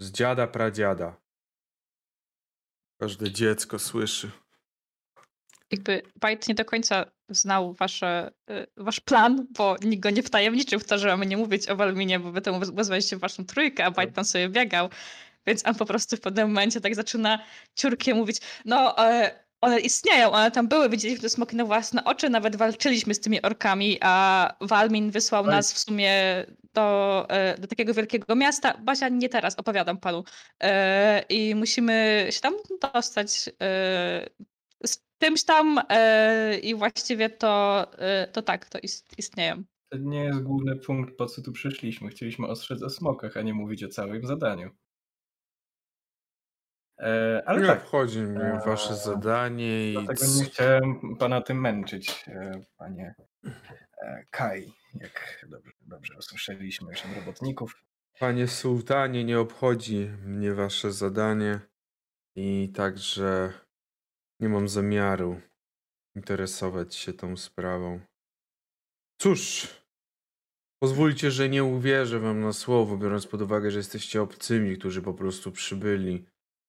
[0.00, 1.20] Z dziada pradziada.
[3.00, 4.30] Każde dziecko słyszy.
[5.70, 10.80] Jakby Bajt nie do końca znał wasze, y, wasz plan, bo nikt go nie wtajemniczył
[10.80, 13.90] w to, że mamy nie mówić o Walminie, bo wy temu wezwaliście waszą trójkę, a
[13.90, 14.90] Bajt tam sobie biegał.
[15.46, 17.38] Więc on po prostu w pewnym momencie tak zaczyna
[17.74, 22.30] ciurkiem mówić, no e, one istnieją, one tam były, widzieliśmy te smoki na własne oczy,
[22.30, 25.50] nawet walczyliśmy z tymi orkami, a Walmin wysłał Oj.
[25.50, 26.12] nas w sumie
[26.74, 28.78] do, e, do takiego wielkiego miasta.
[28.78, 30.24] Basia, nie teraz, opowiadam panu.
[30.62, 33.50] E, I musimy się tam dostać
[34.84, 35.80] z czymś tam
[36.62, 37.86] i właściwie to,
[38.32, 39.64] to tak, to ist, istnieją.
[39.88, 42.08] To nie jest główny punkt, po co tu przyszliśmy.
[42.08, 44.70] Chcieliśmy ostrzec o smokach, a nie mówić o całym zadaniu.
[46.98, 52.24] E, ale nie tak, obchodzi mnie wasze zadanie i dlatego nie chciałem pana tym męczyć,
[52.28, 53.14] e, panie
[54.02, 57.82] e, Kai, jak dobrze, dobrze usłyszeliśmy już robotników.
[58.18, 61.60] Panie sułtanie, nie obchodzi mnie wasze zadanie
[62.36, 63.52] i także
[64.40, 65.40] nie mam zamiaru
[66.16, 68.00] interesować się tą sprawą.
[69.20, 69.68] Cóż,
[70.82, 75.14] pozwólcie, że nie uwierzę wam na słowo, biorąc pod uwagę, że jesteście obcymi, którzy po
[75.14, 76.26] prostu przybyli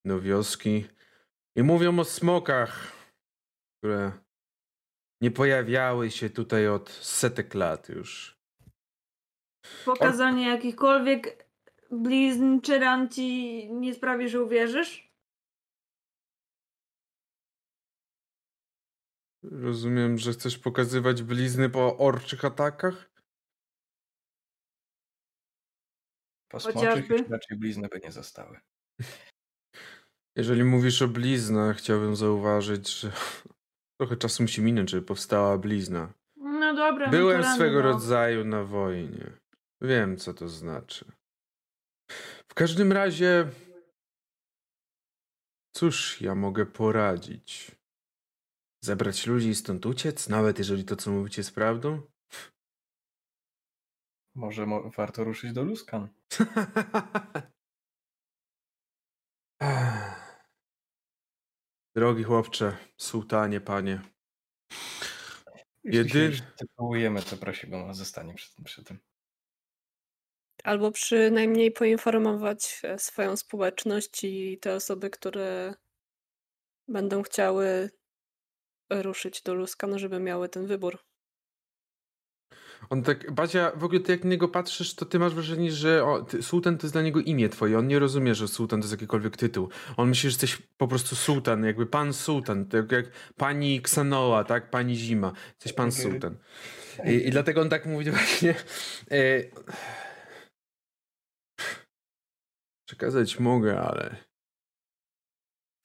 [0.07, 0.85] do wioski
[1.55, 2.91] i mówią o smokach,
[3.77, 4.11] które
[5.21, 8.38] nie pojawiały się tutaj od setek lat już.
[9.85, 11.49] Pokazanie jakichkolwiek
[11.91, 15.07] blizn czy ran ci nie sprawi, że uwierzysz?
[19.43, 23.11] Rozumiem, że chcesz pokazywać blizny po orczych atakach?
[26.47, 27.05] Po Chociażby.
[27.05, 28.59] smoczych już raczej blizny by nie zostały.
[30.38, 33.11] Jeżeli mówisz o bliznach, chciałbym zauważyć, że
[33.99, 36.14] trochę czasu musi minąć, żeby powstała blizna.
[36.35, 37.05] No dobra.
[37.05, 37.81] no Byłem swego no.
[37.81, 39.31] rodzaju na wojnie.
[39.81, 41.05] Wiem, co to znaczy.
[42.51, 43.49] W każdym razie,
[45.76, 47.72] cóż ja mogę poradzić?
[48.84, 52.01] Zebrać ludzi i stąd uciec, nawet jeżeli to, co mówicie, jest prawdą?
[54.35, 56.07] Może mo- warto ruszyć do Luskan.
[61.97, 64.01] Drogi chłopcze, sułtanie, panie.
[65.83, 68.99] Jeśli się Jedyn- już tytułujemy, to prosimy o zostanie przy, przy tym.
[70.63, 75.73] Albo przynajmniej poinformować e, swoją społeczność i te osoby, które
[76.87, 77.89] będą chciały
[78.89, 81.06] ruszyć do Luskan, żeby miały ten wybór.
[82.89, 86.05] On tak, Bazia, w ogóle ty jak na niego patrzysz, to ty masz wrażenie, że
[86.05, 87.79] o, ty, sułtan to jest dla niego imię twoje.
[87.79, 89.69] On nie rozumie, że sułtan to jest jakikolwiek tytuł.
[89.97, 93.05] On myśli, że jesteś po prostu sułtan, jakby pan sułtan, tak jak
[93.35, 94.69] pani Ksanoa, tak?
[94.69, 95.33] Pani Zima.
[95.47, 96.01] Jesteś pan Okej.
[96.01, 96.37] sułtan.
[97.05, 98.55] I, I dlatego on tak mówi właśnie.
[99.11, 99.43] E,
[102.87, 104.15] przekazać mogę, ale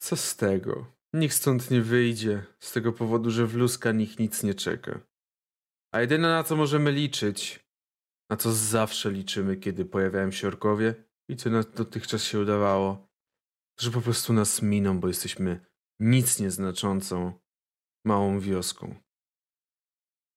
[0.01, 0.93] co z tego?
[1.13, 4.99] Nikt stąd nie wyjdzie z tego powodu, że w Luska nikt nic nie czeka.
[5.93, 7.65] A jedyne na co możemy liczyć,
[8.29, 10.95] na co zawsze liczymy, kiedy pojawiają się orkowie,
[11.29, 13.07] i co nas dotychczas się udawało,
[13.79, 15.65] że po prostu nas miną, bo jesteśmy
[15.99, 17.39] nic nieznaczącą,
[18.05, 18.95] małą wioską.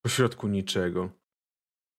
[0.04, 1.10] Pośrodku niczego,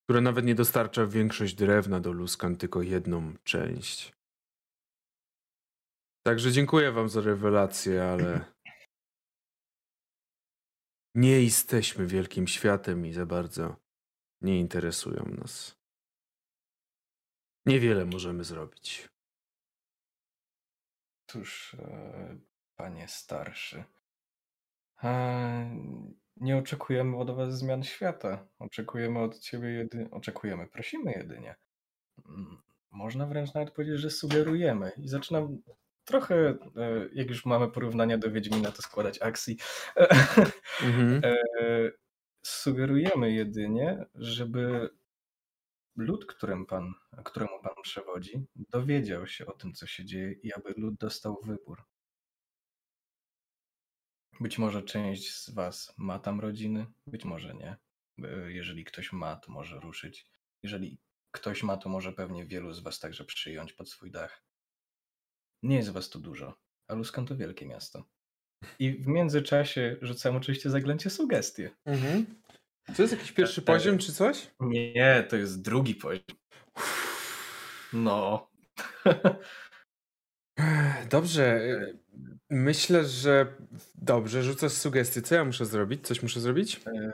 [0.03, 4.15] która nawet nie dostarcza większość drewna do Luskan, tylko jedną część.
[6.25, 8.45] Także dziękuję wam za rewelację, ale
[11.18, 13.76] nie jesteśmy wielkim światem i za bardzo
[14.41, 15.77] nie interesują nas.
[17.65, 19.10] Niewiele możemy zrobić.
[21.27, 22.38] Cóż, e,
[22.76, 23.84] panie starszy.
[25.03, 25.77] E,
[26.38, 28.48] Nie oczekujemy od was zmian świata.
[28.60, 30.11] Oczekujemy od ciebie jedynie.
[30.11, 31.56] Oczekujemy, prosimy jedynie.
[32.91, 34.91] Można wręcz nawet powiedzieć, że sugerujemy.
[34.98, 35.61] I zaczynam
[36.07, 36.35] trochę,
[36.75, 39.57] e, jak już mamy porównania do Wiedźmina, to składać akcji.
[40.84, 41.21] Mhm.
[41.25, 41.91] E,
[42.45, 44.89] Sugerujemy jedynie, żeby
[45.95, 46.93] lud, którym pan,
[47.25, 51.84] któremu pan przewodzi, dowiedział się o tym, co się dzieje i aby lud dostał wybór.
[54.39, 57.77] Być może część z was ma tam rodziny, być może nie.
[58.23, 60.25] E, Jeżeli ktoś ma, to może ruszyć.
[60.63, 60.99] Jeżeli
[61.31, 64.43] ktoś ma, to może pewnie wielu z was także przyjąć pod swój dach.
[65.63, 66.57] Nie jest was tu dużo,
[66.88, 68.03] a Luskan to wielkie miasto.
[68.79, 71.69] I w międzyczasie rzucam oczywiście zaglęcie sugestie.
[71.85, 72.25] Mhm.
[72.95, 74.51] To jest jakiś pierwszy E, poziom czy coś?
[74.59, 76.23] Nie, to jest drugi poziom.
[77.93, 78.49] No.
[81.09, 81.43] Dobrze.
[81.45, 81.93] e,
[82.49, 83.53] Myślę, że
[83.95, 85.21] dobrze, rzucasz sugestie.
[85.21, 86.07] Co ja muszę zrobić?
[86.07, 86.81] Coś muszę zrobić?
[86.88, 87.11] E,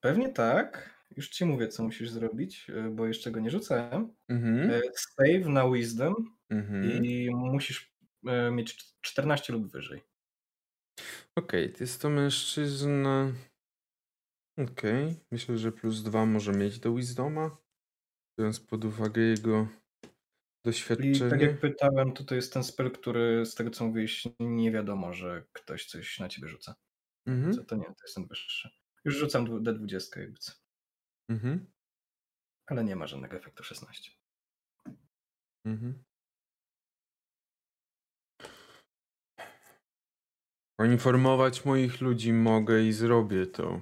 [0.00, 0.98] Pewnie tak.
[1.16, 4.14] Już ci mówię, co musisz zrobić, e, bo jeszcze go nie rzucałem.
[4.28, 4.70] Mhm.
[4.70, 7.04] E, Save na Wisdom mhm.
[7.04, 7.94] i musisz
[8.26, 10.02] e, mieć cz- 14 lub wyżej.
[11.36, 13.32] Okej, jest to mężczyzna.
[14.58, 17.56] Okej, myślę, że plus dwa może mieć do Wisdoma.
[18.38, 20.12] Biorąc pod uwagę jego I tak
[20.64, 21.44] doświadczenie.
[21.44, 25.46] jak pytałem, to to jest ten spell, który z tego co mówiłeś, nie wiadomo, że
[25.52, 26.74] ktoś coś na ciebie rzuca.
[27.26, 27.54] Mhm.
[27.54, 28.70] Co to nie, to jest ten wyższy.
[29.04, 30.52] Już rzucam dwu- D20 jakby co.
[31.30, 31.70] Mhm.
[32.66, 34.10] Ale nie ma żadnego efektu 16.
[35.64, 36.04] Mhm.
[40.80, 43.80] Poinformować moich ludzi mogę i zrobię to,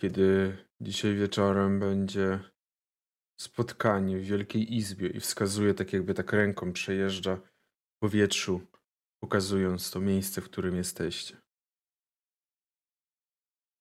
[0.00, 2.40] kiedy dzisiaj wieczorem będzie
[3.40, 8.60] spotkanie w Wielkiej Izbie i wskazuje tak jakby tak ręką przejeżdża w powietrzu,
[9.22, 11.36] pokazując to miejsce, w którym jesteście.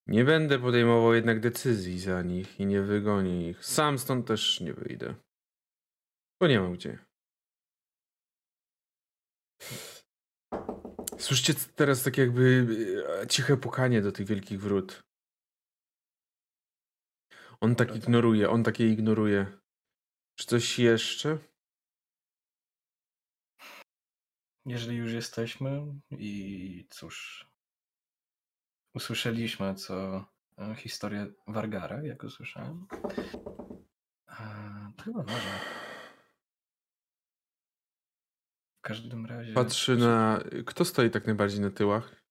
[0.07, 3.65] Nie będę podejmował jednak decyzji za nich i nie wygonię ich.
[3.65, 5.15] Sam stąd też nie wyjdę.
[6.41, 6.99] Bo nie mam gdzie.
[11.21, 12.67] Słyszycie teraz tak jakby
[13.21, 15.03] e, ciche pukanie do tych wielkich wrót.
[17.59, 19.57] On tak Dobra, to- ignoruje, on takie ignoruje.
[20.35, 21.37] Czy coś jeszcze?
[24.65, 25.81] Jeżeli już jesteśmy
[26.11, 27.47] i cóż,
[28.95, 30.25] usłyszeliśmy co
[30.57, 32.87] e, historię Wargara, jak usłyszałem,
[34.27, 35.90] e, to chyba można.
[38.81, 39.53] W każdym razie.
[39.53, 40.43] Patrzy na...
[40.65, 42.21] Kto stoi tak najbardziej na tyłach?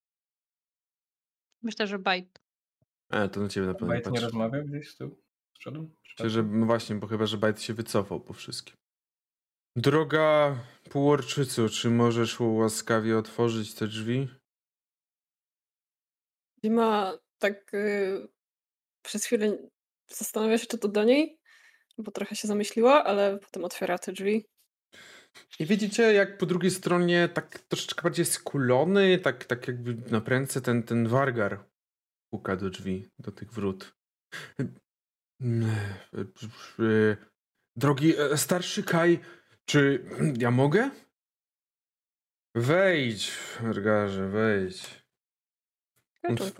[1.62, 2.40] Myślę, że bajt.
[3.10, 4.24] E, to na ciebie na pewno nie Bajt nie patrzy.
[4.24, 5.22] rozmawiał gdzieś z tyłu?
[5.54, 5.90] Z przodu?
[6.04, 8.76] Myślę, że no właśnie, bo chyba, że Bajt się wycofał po wszystkim.
[9.76, 10.56] Droga
[10.90, 14.28] półorczycu, czy możesz łaskawie otworzyć te drzwi?
[16.62, 18.28] Dima tak y,
[19.02, 19.58] przez chwilę
[20.08, 21.38] zastanawia się, czy to do niej,
[21.98, 24.46] bo trochę się zamyśliła, ale potem otwiera te drzwi.
[25.58, 30.60] I widzicie, jak po drugiej stronie tak troszeczkę bardziej skulony, tak, tak jakby na prędce
[30.60, 31.64] ten, ten wargar
[32.30, 33.96] puka do drzwi, do tych wrót.
[37.76, 39.20] Drogi e, starszy Kaj,
[39.64, 40.04] czy
[40.38, 40.90] ja mogę?
[42.54, 45.04] Wejdź, wargarze, wejdź.
[46.22, 46.52] On w-.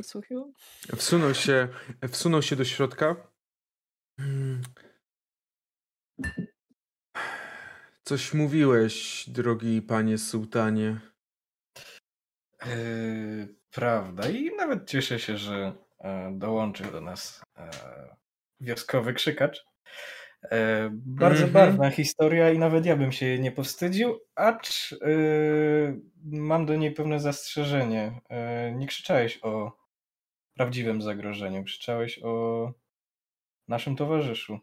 [0.96, 1.68] Wsunął się,
[2.08, 3.16] wsunął się do środka.
[4.20, 4.62] Hmm.
[8.10, 11.00] Coś mówiłeś, drogi panie sułtanie.
[12.62, 12.76] E,
[13.70, 14.28] prawda.
[14.28, 17.70] I nawet cieszę się, że e, dołączył do nas e,
[18.60, 19.64] wioskowy krzykacz.
[20.90, 21.52] Bardzo Mhm.
[21.52, 24.94] barwna historia i nawet ja bym się jej nie powstydził, acz
[26.24, 28.20] mam do niej pewne zastrzeżenie.
[28.74, 29.72] Nie krzyczałeś o
[30.54, 32.72] prawdziwym zagrożeniu, krzyczałeś o
[33.68, 34.58] naszym towarzyszu.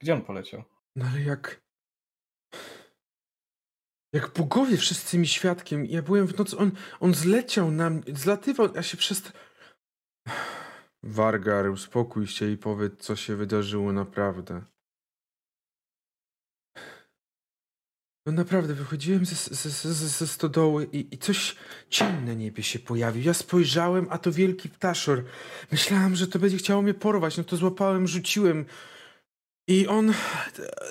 [0.00, 0.62] Gdzie on poleciał?
[0.96, 1.65] No ale jak.
[4.16, 5.86] Jak bogowie wszyscy mi świadkiem.
[5.86, 6.56] Ja byłem w nocy.
[6.56, 6.70] On,
[7.00, 8.02] on zleciał na mnie.
[8.14, 8.74] Zlatywał.
[8.74, 9.22] Ja się przez.
[11.02, 14.62] Wargar, uspokój się i powiedz, co się wydarzyło naprawdę.
[18.26, 21.56] No naprawdę, wychodziłem ze, ze, ze, ze stodoły i, i coś
[21.90, 23.22] cień na niebie się pojawił.
[23.22, 25.24] Ja spojrzałem, a to wielki ptaszor.
[25.72, 27.36] Myślałem, że to będzie chciało mnie porwać.
[27.36, 28.66] No to złapałem, rzuciłem.
[29.68, 30.12] I on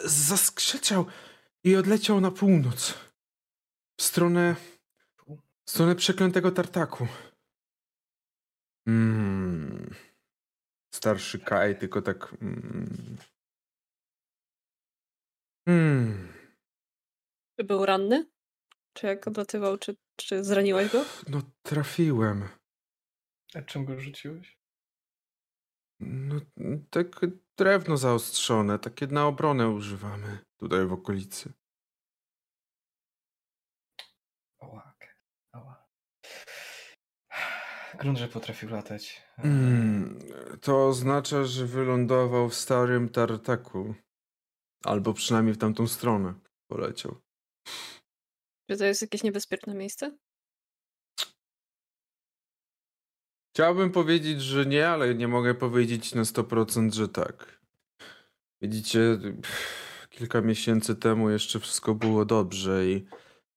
[0.05, 1.05] zaskrzeczał
[1.63, 2.93] i odleciał na północ.
[3.97, 4.55] W stronę.
[5.65, 7.07] W stronę przeklętego tartaku.
[8.87, 9.95] Mm.
[10.95, 12.35] Starszy Kaj, tylko tak.
[12.41, 13.17] Mm.
[15.67, 16.33] Mm.
[17.59, 18.29] Czy był ranny?
[18.93, 21.05] Czy jak odlatywał, czy, czy zraniłeś go?
[21.27, 22.49] No, trafiłem.
[23.55, 24.59] A czym go rzuciłeś?
[25.99, 26.35] No,
[26.89, 27.21] tak
[27.57, 31.53] drewno zaostrzone, takie na obronę używamy tutaj w okolicy.
[37.99, 39.21] Grunt, że potrafił latać.
[39.37, 40.19] Mm,
[40.61, 43.95] to oznacza, że wylądował w starym tartaku.
[44.83, 46.33] Albo przynajmniej w tamtą stronę
[46.67, 47.21] poleciał.
[48.69, 50.17] Czy to jest jakieś niebezpieczne miejsce?
[53.53, 57.61] Chciałbym powiedzieć, że nie, ale nie mogę powiedzieć na 100%, że tak.
[58.61, 58.99] Widzicie,
[60.09, 63.05] kilka miesięcy temu jeszcze wszystko było dobrze i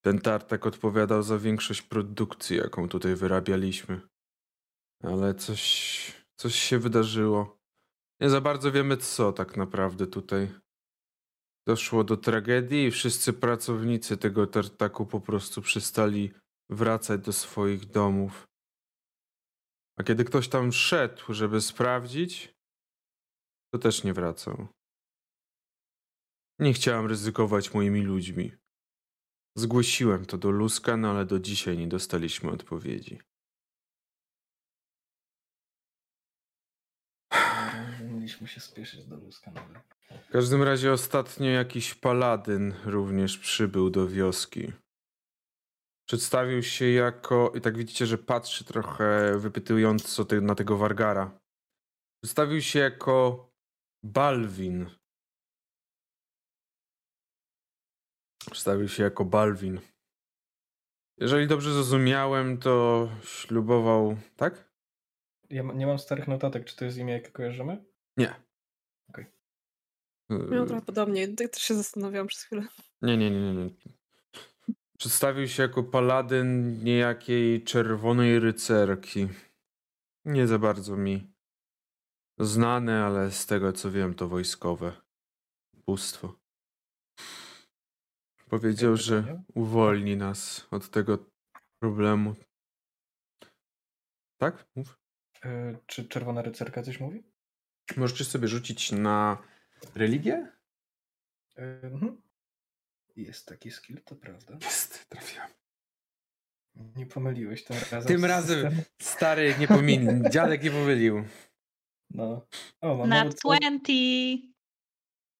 [0.00, 4.00] ten tartak odpowiadał za większość produkcji, jaką tutaj wyrabialiśmy.
[5.02, 7.58] Ale coś, coś się wydarzyło.
[8.20, 10.48] Nie za bardzo wiemy co tak naprawdę tutaj.
[11.66, 16.32] Doszło do tragedii i wszyscy pracownicy tego tartaku po prostu przestali
[16.70, 18.48] wracać do swoich domów.
[19.98, 22.54] A kiedy ktoś tam szedł, żeby sprawdzić,
[23.72, 24.66] to też nie wracał.
[26.58, 28.52] Nie chciałem ryzykować moimi ludźmi.
[29.56, 33.18] Zgłosiłem to do Luska, no ale do dzisiaj nie dostaliśmy odpowiedzi.
[38.28, 39.82] Mieliśmy się spieszyć do Luska nawet.
[40.28, 44.72] W każdym razie ostatnio jakiś paladyn również przybył do wioski.
[46.08, 47.52] Przedstawił się jako.
[47.54, 51.40] I tak widzicie, że patrzy trochę wypytująco te, na tego Wargara.
[52.22, 53.48] Przedstawił się jako
[54.02, 54.90] Balwin.
[58.50, 59.80] Przedstawił się jako Balwin.
[61.18, 64.16] Jeżeli dobrze zrozumiałem, to ślubował.
[64.36, 64.72] Tak?
[65.50, 67.87] Ja nie mam starych notatek, czy to jest imię, jakie kojarzymy?
[68.18, 68.34] Nie.
[69.08, 69.26] Okej.
[70.30, 71.28] Miał trochę podobnie.
[71.28, 72.66] Tak też się zastanawiałam przez chwilę.
[73.02, 73.70] Nie, nie, nie, nie.
[74.98, 79.28] Przedstawił się jako paladyn niejakiej czerwonej rycerki.
[80.24, 81.32] Nie za bardzo mi
[82.38, 84.92] znane, ale z tego co wiem, to wojskowe
[85.86, 86.38] bóstwo.
[88.48, 91.18] Powiedział, że uwolni nas od tego
[91.82, 92.34] problemu.
[94.40, 94.68] Tak?
[94.76, 94.98] Mów.
[95.44, 97.22] E, czy Czerwona Rycerka coś mówi?
[97.96, 99.38] Możecie sobie rzucić na
[99.94, 100.52] religię?
[101.56, 102.22] E, mhm.
[103.16, 104.58] Jest taki skill, to prawda.
[104.62, 105.48] Jest, trafiłem.
[106.96, 108.08] Nie pomyliłeś tym razem.
[108.08, 108.84] Tym razem systemem.
[109.02, 111.24] stary nie pomin, dziadek nie pomylił.
[112.10, 112.46] No.
[112.80, 113.94] O, mam Na nawet całe, 20.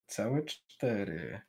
[0.07, 1.41] całe cztery.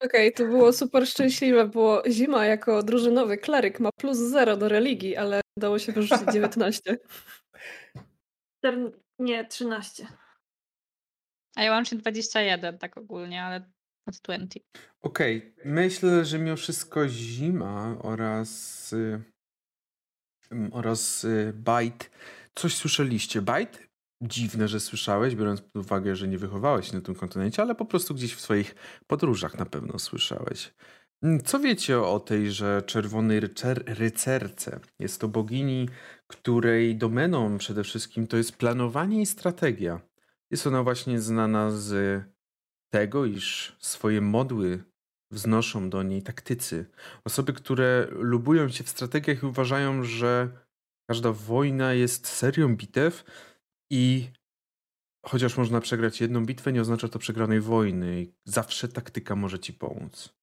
[0.00, 5.16] Okej, to było super szczęśliwe, bo Zima jako drużynowy kleryk ma plus 0 do religii,
[5.16, 6.98] ale udało się wyrzucić 19.
[9.18, 10.06] Nie, 13.
[11.56, 13.70] A ja łącznie 21 tak ogólnie, ale
[14.06, 14.60] od 20.
[15.02, 19.22] Okej, myślę, że mimo wszystko Zima oraz y,
[20.72, 22.10] oraz y, Bajt.
[22.54, 23.42] Coś słyszeliście?
[23.42, 23.86] Bajt?
[24.22, 27.84] Dziwne, że słyszałeś, biorąc pod uwagę, że nie wychowałeś się na tym kontynencie, ale po
[27.84, 28.74] prostu gdzieś w swoich
[29.06, 30.74] podróżach na pewno słyszałeś.
[31.22, 34.80] Mm, Co wiecie o tej, że czerwonej rycer, rycerce?
[34.98, 35.88] Jest to bogini,
[36.26, 40.00] której domeną przede wszystkim to jest planowanie i strategia.
[40.50, 42.22] Jest ona właśnie znana z
[42.92, 44.84] tego, iż swoje modły
[45.30, 46.86] wznoszą do niej taktycy.
[47.24, 50.48] Osoby, które lubują się w strategiach i uważają, że
[51.10, 53.24] każda wojna jest serią bitew
[53.90, 54.30] i
[55.26, 58.26] chociaż można przegrać jedną bitwę, nie oznacza to przegranej wojny.
[58.44, 60.36] Zawsze taktyka może ci pomóc.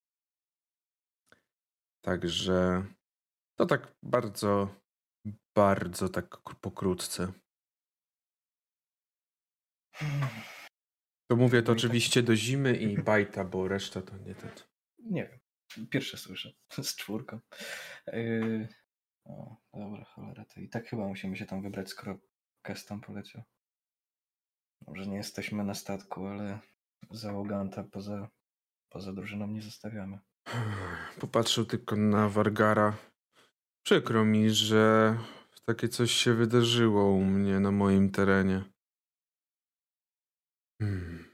[2.02, 2.86] Także
[3.56, 4.83] to tak bardzo
[5.56, 7.34] bardzo tak pokrótce.
[11.28, 14.52] To mówię to No tak- oczywiście do zimy i bajta, bo reszta to nie ten.
[15.00, 15.40] Nie wiem.
[15.90, 16.54] Pierwsze słyszę.
[16.84, 17.40] Z czwórką.
[18.08, 18.68] Yy...
[19.26, 20.46] O, dobra, cholera.
[20.46, 22.20] To i tak chyba musimy się tam wybrać, skoro
[22.62, 23.44] Kes tam poleciał.
[24.88, 26.60] Może nie jesteśmy na statku, ale
[27.12, 28.30] załoganta poza,
[28.90, 30.20] poza drużyną nie zostawiamy.
[31.20, 32.98] Popatrzył tylko na Wargara.
[33.84, 35.16] Przykro mi, że
[35.66, 38.64] takie coś się wydarzyło u mnie na moim terenie.
[40.82, 41.34] Hmm.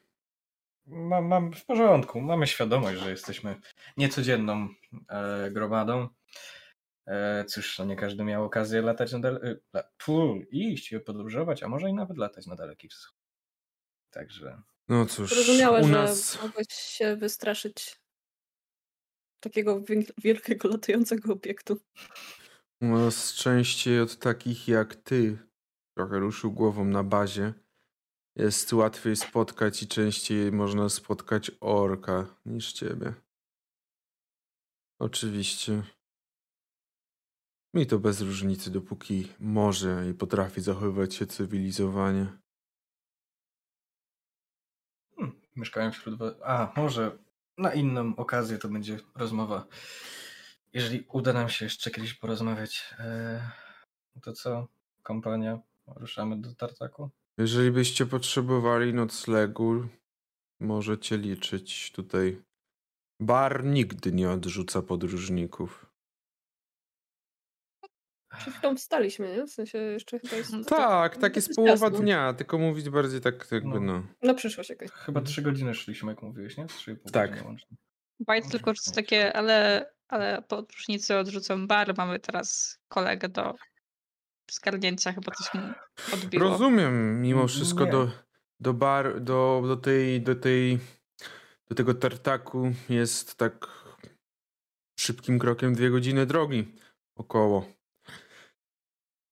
[0.85, 2.21] Mam, mam w porządku.
[2.21, 3.55] Mamy świadomość, że jesteśmy
[3.97, 4.69] niecodzienną
[5.09, 6.07] e, gromadą.
[7.07, 11.63] E, cóż, no nie każdy miał okazję latać na dale- la, pu, iść i podróżować,
[11.63, 13.17] a może i nawet latać na daleki wschód.
[14.09, 17.98] Także No cóż, Zrozumiałe, u że nas mogłeś się wystraszyć
[19.39, 21.79] takiego wiel- wielkiego latającego obiektu.
[22.81, 25.37] u nas częściej od takich jak ty,
[25.97, 27.53] trochę ruszył głową na bazie,
[28.35, 33.13] jest łatwiej spotkać i częściej można spotkać orka niż ciebie.
[34.99, 35.83] Oczywiście.
[37.73, 42.37] Mi to bez różnicy, dopóki może i potrafi zachowywać się cywilizowanie.
[45.15, 46.19] hmm, mieszkają wśród.
[46.43, 47.17] A, może
[47.59, 49.65] na inną okazję to będzie rozmowa.
[50.73, 53.51] Jeżeli uda nam się jeszcze kiedyś porozmawiać, e,
[54.21, 54.67] to co,
[55.03, 57.09] kompania, ruszamy do Tartaku?
[57.37, 59.87] Jeżeli byście potrzebowali noclegu,
[60.59, 62.41] możecie liczyć tutaj.
[63.19, 65.88] Bar nigdy nie odrzuca podróżników.
[68.39, 69.45] Przed chwilą wstaliśmy, nie?
[69.45, 70.53] W sensie jeszcze chyba jest...
[70.67, 71.99] Tak, tak jest dosyć połowa jasno.
[71.99, 73.93] dnia, tylko mówić bardziej tak jakby No.
[73.93, 74.03] no.
[74.21, 74.91] Na przyszłość jakaś.
[74.91, 76.65] Chyba trzy godziny szliśmy, jak mówiłeś, nie?
[76.65, 77.43] Trzy Tak.
[78.19, 81.93] Bajt tylko rzuca takie, ale, ale podróżnicy odrzucą bar.
[81.97, 83.55] Mamy teraz kolegę do
[84.51, 85.61] zgarnięcia, chyba coś mu
[86.13, 86.43] odbiło.
[86.49, 87.91] Rozumiem, mimo wszystko Nie.
[87.91, 88.11] do,
[88.59, 90.79] do bar, do, do tej, do tej,
[91.69, 93.67] do tego tartaku jest tak
[94.99, 96.75] szybkim krokiem dwie godziny drogi
[97.15, 97.78] około.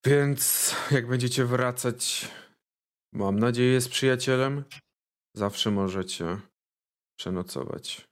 [0.07, 2.31] Więc jak będziecie wracać,
[3.13, 4.63] mam nadzieję, z przyjacielem,
[5.33, 6.37] zawsze możecie
[7.19, 8.07] przenocować.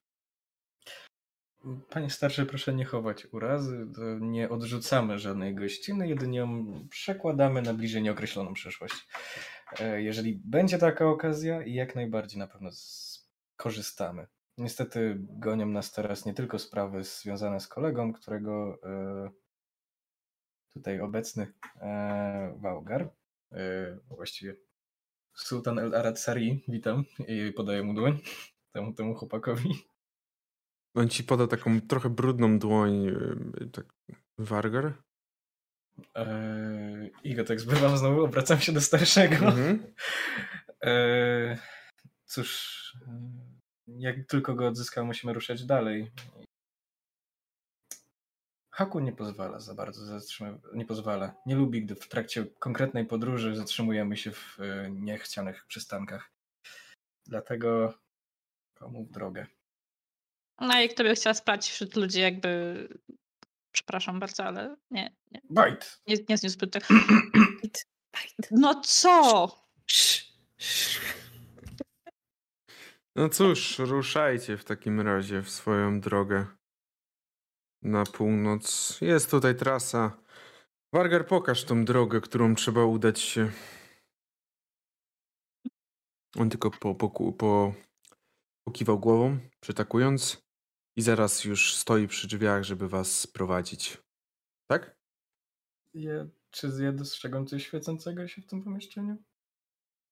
[1.90, 3.88] Panie starszy, proszę nie chować urazy.
[4.20, 9.08] Nie odrzucamy żadnej gościny, jedynie ją przekładamy na bliżej nieokreśloną przyszłość.
[9.80, 14.28] E, Jeżeli będzie taka okazja, jak najbardziej na pewno skorzystamy.
[14.58, 19.45] Niestety gonią nas teraz nie tylko sprawy związane z kolegą, którego e,
[20.76, 23.10] tutaj obecny e, Wałgar,
[23.52, 24.56] e, właściwie
[25.36, 28.20] Sultan El Arad Sari, witam i podaję mu dłoń
[28.74, 29.70] temu, temu chłopakowi.
[30.96, 33.86] On ci poda taką trochę brudną dłoń, yy, tak
[34.38, 34.94] Wargar?
[36.16, 39.36] Eee, Igo, tak zbywam znowu, obracam się do starszego.
[39.36, 39.94] Mhm.
[40.82, 41.58] Eee,
[42.26, 43.32] cóż, e,
[43.88, 46.12] jak tylko go odzyskał, musimy ruszać dalej.
[48.76, 51.36] Haku nie pozwala za bardzo zatrzymywać, nie pozwala.
[51.46, 56.32] Nie lubi, gdy w trakcie konkretnej podróży zatrzymujemy się w e, niechcianych przystankach.
[57.26, 57.94] Dlatego
[58.74, 59.48] komu w drogę.
[60.60, 62.88] No i kto by chciał spać wśród ludzi jakby...
[63.72, 66.02] Przepraszam bardzo, ale nie, nie, Bajt!
[66.08, 66.86] nie, nie zniósłby tego.
[67.34, 68.52] Bajt, bajt.
[68.52, 69.48] No co?
[73.16, 76.46] No cóż, ruszajcie w takim razie w swoją drogę
[77.86, 78.98] na północ.
[79.02, 80.18] Jest tutaj trasa.
[80.94, 83.52] Wargar, pokaż tą drogę, którą trzeba udać się.
[86.38, 87.74] On tylko po, po, po,
[88.68, 90.42] pokiwał głową, przytakując
[90.96, 93.98] i zaraz już stoi przy drzwiach, żeby was sprowadzić.
[94.68, 94.98] Tak?
[95.94, 99.18] Je, czy je dostrzegam coś świecącego się w tym pomieszczeniu?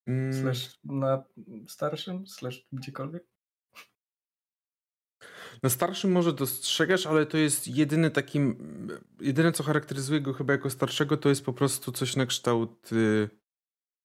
[0.08, 1.24] Mm, Slash na
[1.68, 2.28] starszym?
[2.28, 3.33] Slash gdziekolwiek?
[5.64, 8.40] Na starszym może dostrzegasz, ale to jest jedyny taki.
[9.22, 13.30] Jedyne, co charakteryzuje go chyba jako starszego, to jest po prostu coś na kształt y,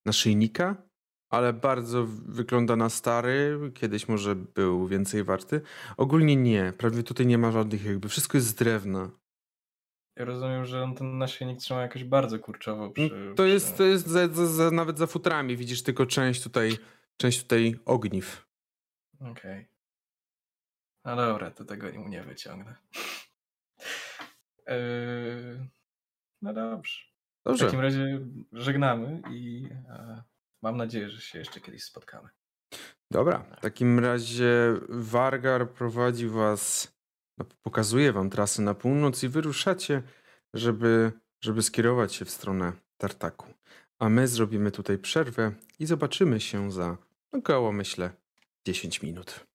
[0.07, 0.77] naszyjnika,
[1.31, 3.59] ale bardzo wygląda na stary.
[3.75, 5.61] Kiedyś może był więcej warty.
[5.97, 6.73] Ogólnie nie.
[6.79, 8.09] Prawie tutaj nie ma żadnych jakby.
[8.09, 9.11] Wszystko jest z drewna.
[10.17, 13.03] Ja rozumiem, że on ten naszyjnik trzyma jakoś bardzo kurczowo przy...
[13.15, 15.57] Mm, To jest, to jest za, za, za, nawet za futrami.
[15.57, 16.79] Widzisz tylko część tutaj,
[17.17, 18.47] część tutaj ogniw.
[19.21, 19.69] Okej.
[21.09, 22.75] No dobra, to tego nie wyciągnę.
[24.67, 25.69] Eee,
[26.43, 27.03] no dobrze.
[27.41, 27.65] W Dobrze.
[27.65, 28.21] takim razie
[28.53, 30.23] żegnamy i e,
[30.63, 32.29] mam nadzieję, że się jeszcze kiedyś spotkamy.
[33.11, 36.93] Dobra, w takim razie Wargar prowadzi was,
[37.39, 40.03] no, pokazuje wam trasę na północ i wyruszacie,
[40.55, 43.47] żeby żeby skierować się w stronę tartaku.
[43.99, 46.97] A my zrobimy tutaj przerwę i zobaczymy się za
[47.33, 48.11] około, myślę,
[48.67, 49.48] 10 minut.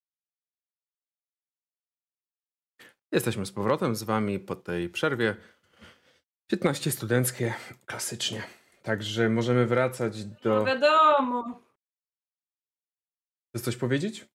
[3.13, 5.35] Jesteśmy z powrotem z wami po tej przerwie.
[6.47, 7.53] 15 studenckie,
[7.85, 8.43] klasycznie.
[8.83, 10.65] Także możemy wracać No do.
[10.65, 11.61] wiadomo.
[13.49, 14.25] Chcesz coś powiedzieć?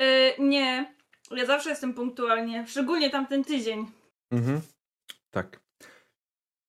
[0.00, 0.94] E, nie,
[1.30, 3.86] ja zawsze jestem punktualnie, szczególnie tamten tydzień.
[4.30, 4.60] Mhm.
[5.30, 5.60] Tak.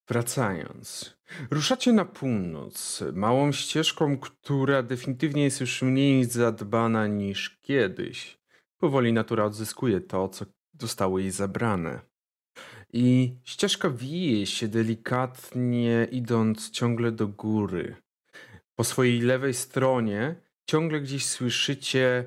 [0.07, 1.17] Wracając.
[1.51, 8.37] Ruszacie na północ, małą ścieżką, która definitywnie jest już mniej zadbana niż kiedyś.
[8.85, 10.45] Powoli natura odzyskuje to, co
[10.81, 12.01] zostało jej zabrane.
[12.93, 17.95] I ścieżka wije się delikatnie, idąc ciągle do góry.
[18.75, 20.35] Po swojej lewej stronie
[20.69, 22.25] ciągle gdzieś słyszycie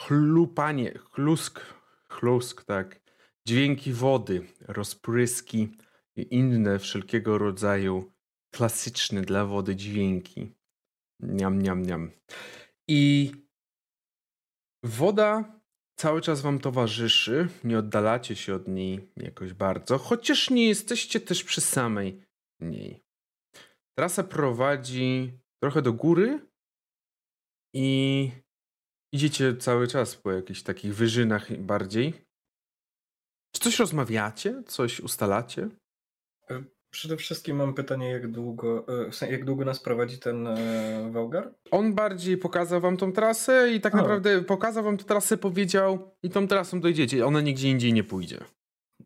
[0.00, 1.60] chlupanie, chlusk,
[2.08, 3.00] chlusk, tak,
[3.48, 5.68] dźwięki wody, rozpryski
[6.16, 8.12] i inne wszelkiego rodzaju
[8.54, 10.54] klasyczne dla wody dźwięki.
[11.20, 12.10] Niam, niam, niam.
[12.88, 13.32] I
[14.84, 15.59] woda
[16.00, 21.44] cały czas wam towarzyszy, nie oddalacie się od niej jakoś bardzo, chociaż nie jesteście też
[21.44, 22.22] przy samej
[22.60, 23.04] niej.
[23.98, 25.32] Trasa prowadzi
[25.62, 26.46] trochę do góry
[27.74, 28.30] i
[29.14, 32.14] idziecie cały czas po jakichś takich wyżynach bardziej.
[33.54, 34.62] Czy coś rozmawiacie?
[34.66, 35.68] Coś ustalacie?
[36.90, 41.54] Przede wszystkim mam pytanie, jak długo, e, w jak długo nas prowadzi ten e, Wałgar?
[41.70, 43.96] On bardziej pokazał wam tą trasę i tak A.
[43.96, 47.26] naprawdę pokazał wam tę trasę, powiedział i tą trasą dojdziecie.
[47.26, 48.38] Ona nigdzie indziej nie pójdzie.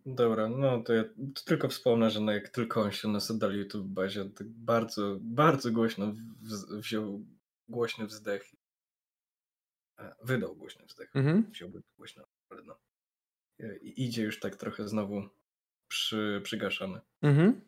[0.07, 1.05] Dobra, no to ja
[1.35, 5.17] to tylko wspomnę, że no jak tylko on się nas oddalił YouTube bazie, tak bardzo,
[5.21, 6.07] bardzo głośno
[6.43, 7.25] wz- wziął
[7.69, 8.45] głośny wzdech.
[9.99, 11.17] E, Wydał głośny wzdech.
[11.17, 11.43] Mhm.
[11.51, 12.77] Wziąłby głośno, ale no.
[13.83, 15.23] I idzie już tak trochę znowu
[15.89, 17.01] przy, przygaszany.
[17.23, 17.61] Mhm.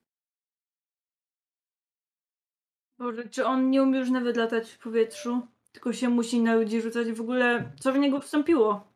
[2.98, 5.46] Boże, czy on nie umie już nawet latać w powietrzu?
[5.72, 7.12] Tylko się musi na ludzi rzucać.
[7.12, 8.92] W ogóle, co w niego wstąpiło?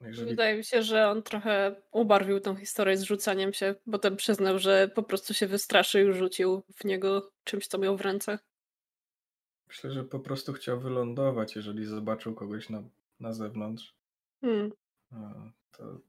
[0.00, 3.74] Jeżeli Wydaje mi się, że on trochę ubarwił tą historię z rzucaniem się.
[3.90, 8.00] Potem przyznał, że po prostu się wystraszył i rzucił w niego czymś, co miał w
[8.00, 8.38] ręce.
[9.68, 12.82] Myślę, że po prostu chciał wylądować, jeżeli zobaczył kogoś na,
[13.20, 13.94] na zewnątrz.
[14.40, 14.72] Hmm.
[15.70, 16.00] To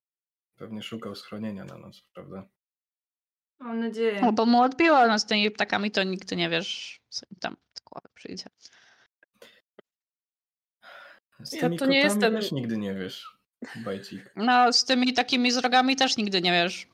[0.56, 2.48] pewnie szukał schronienia na noc, prawda?
[3.62, 4.22] Mam nadzieję.
[4.22, 7.58] No bo mu odbiło, no z tymi ptakami to nigdy nie wiesz, co im tam
[7.78, 8.46] z głowy przyjdzie.
[11.44, 13.38] Z Ja tymi to nie jestem- też nigdy nie wiesz,
[13.76, 14.32] bajcik.
[14.36, 16.88] No z tymi takimi z rogami też nigdy nie wiesz.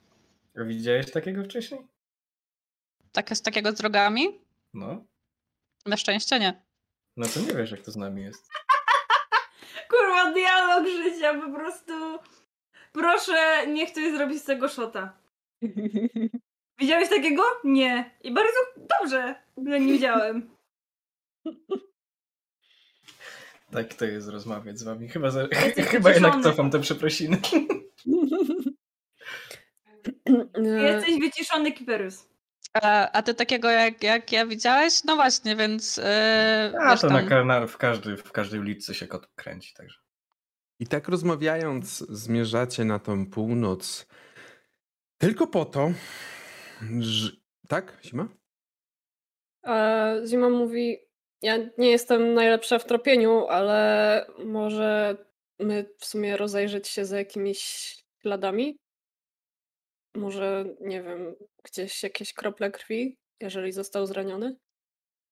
[0.62, 1.88] A widziałeś takiego wcześniej?
[3.12, 4.42] Tak, z takiego z rogami?
[4.74, 5.06] No.
[5.86, 6.62] Na szczęście nie.
[7.18, 8.50] No to nie wiesz, jak to z nami jest.
[9.90, 11.94] Kurwa, dialog życia, po prostu.
[12.92, 15.18] Proszę, niech ktoś zrobi z tego szota.
[16.80, 17.44] Widziałeś takiego?
[17.64, 18.12] Nie.
[18.24, 19.36] I bardzo dobrze,
[19.68, 20.50] że nie widziałem.
[23.72, 25.10] Tak to jest rozmawiać z wami.
[25.10, 25.42] Chyba, za...
[25.42, 27.38] Jesteś Chyba jednak cofam te przeprosiny.
[30.96, 32.28] Jesteś wyciszony, Kiperus.
[32.74, 35.04] A, a ty takiego jak, jak ja widziałeś?
[35.04, 35.98] No właśnie, więc.
[35.98, 36.04] Yy,
[36.82, 40.00] A to na, tam, ka- na, w, każdej, w każdej ulicy się kot kręci, także.
[40.80, 44.08] I tak rozmawiając, zmierzacie na tą północ.
[45.18, 45.92] Tylko po to,
[47.00, 47.32] że.
[47.68, 48.28] Tak, Zima?
[49.64, 50.98] A Zima mówi,
[51.42, 55.18] ja nie jestem najlepsza w tropieniu, ale może
[55.60, 57.60] my w sumie rozejrzeć się za jakimiś
[58.22, 58.78] śladami?
[60.16, 64.56] Może, nie wiem, gdzieś jakieś krople krwi, jeżeli został zraniony?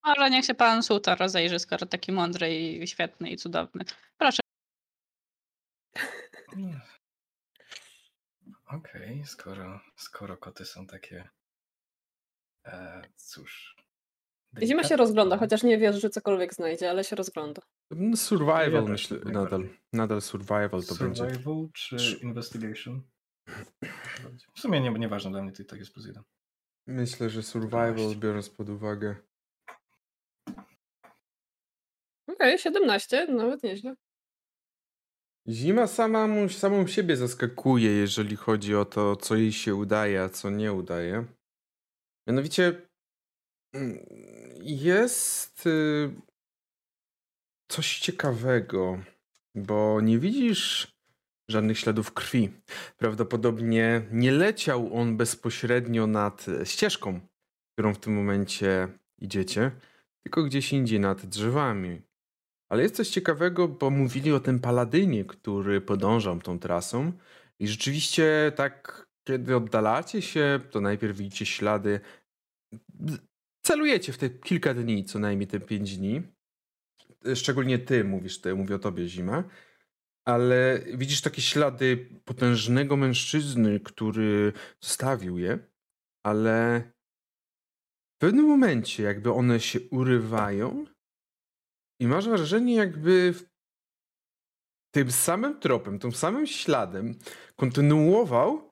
[0.06, 3.84] Może niech się pan Suta rozejrzy, skoro taki mądry i świetny i cudowny.
[4.18, 4.42] Proszę.
[8.66, 11.30] Okej, skoro, skoro koty są takie.
[12.66, 13.76] E, cóż.
[14.54, 17.62] Zima się delikatne, rozgląda, to- chociaż nie wiesz, że cokolwiek znajdzie, ale się rozgląda.
[17.92, 19.70] No, Survival, Ja myślę, nadal.
[19.94, 21.30] Nadal survival to będzie.
[21.30, 23.02] Survival czy investigation?
[24.56, 26.24] W sumie nie, nieważne dla mnie, to i tak jest plus jeden.
[26.88, 28.20] Myślę, że survival, 12.
[28.20, 29.16] biorąc pod uwagę.
[32.28, 33.96] Okej, 17, nawet nieźle.
[35.50, 40.50] Zima sama samą siebie zaskakuje, jeżeli chodzi o to, co jej się udaje, a co
[40.50, 41.26] nie udaje.
[42.28, 42.82] Mianowicie
[43.74, 44.06] mm,
[44.62, 46.12] jest y,
[47.72, 49.04] coś ciekawego,
[49.56, 50.96] bo nie widzisz
[51.50, 52.52] żadnych śladów krwi.
[52.98, 57.20] Prawdopodobnie nie leciał on bezpośrednio nad e, ścieżką,
[57.74, 58.88] którą w tym momencie
[59.22, 59.72] idziecie,
[60.24, 62.02] tylko gdzieś indziej nad drzewami.
[62.70, 67.14] Ale jest coś ciekawego, bo mówili o tym paladynie, który podążał tą trasą
[67.60, 72.00] i rzeczywiście tak kiedy oddalacie się, to najpierw widzicie ślady.
[73.62, 76.22] Celujecie w te kilka dni, co najmniej te pięć dni.
[77.36, 79.44] Szczególnie ty mówisz, ty, mówię o tobie, Zima.
[80.26, 85.60] Ale widzisz takie ślady potężnego mężczyzny, który zostawił je,
[86.24, 86.84] ale
[88.16, 90.86] w pewnym momencie jakby one się urywają
[92.00, 93.34] i masz wrażenie, jakby
[94.96, 97.20] tym samym tropem, tym samym śladem
[97.56, 98.72] kontynuował,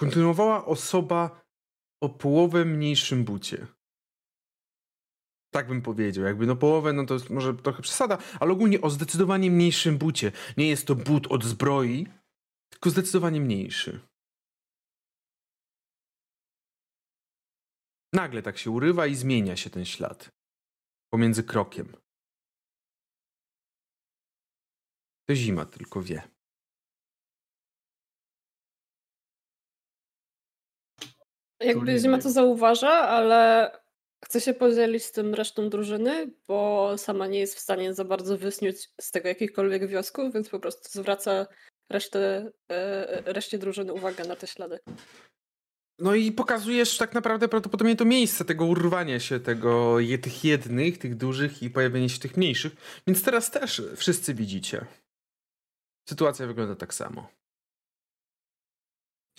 [0.00, 1.40] kontynuowała osoba
[2.02, 3.66] o połowę mniejszym bucie.
[5.52, 6.24] Tak bym powiedział.
[6.24, 10.32] Jakby no połowę, no to jest może trochę przesada, ale ogólnie o zdecydowanie mniejszym bucie.
[10.56, 12.06] Nie jest to but od zbroi,
[12.70, 14.00] tylko zdecydowanie mniejszy.
[18.12, 20.37] Nagle tak się urywa i zmienia się ten ślad
[21.10, 21.96] pomiędzy krokiem.
[25.28, 26.22] To zima tylko wie.
[31.60, 33.70] Jakby Zima to zauważa, ale
[34.24, 38.38] chce się podzielić z tym resztą drużyny, bo sama nie jest w stanie za bardzo
[38.38, 41.46] wysnuć z tego jakichkolwiek wniosków, więc po prostu zwraca
[41.90, 44.78] resztę, e, reszcie drużyny uwagę na te ślady.
[45.98, 51.16] No i pokazujesz tak naprawdę prawdopodobnie to miejsce tego urwania się tego, tych jednych, tych
[51.16, 53.02] dużych i pojawienie się tych mniejszych.
[53.06, 54.86] Więc teraz też wszyscy widzicie.
[56.08, 57.28] Sytuacja wygląda tak samo.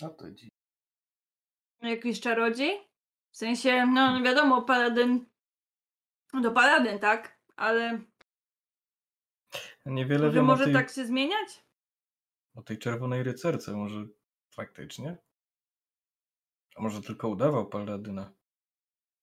[0.00, 0.48] No to dziś.
[1.82, 2.88] Jakiś czarodziej?
[3.32, 5.26] W sensie, no wiadomo, paladyn.
[6.32, 7.40] No to paladyn, tak?
[7.56, 8.00] Ale.
[9.86, 11.64] Niewiele Może wiem może o tej, tak się zmieniać?
[12.54, 14.06] o tej czerwonej rycerce, może
[14.54, 15.16] faktycznie?
[16.76, 18.32] A może tylko udawał paladyna?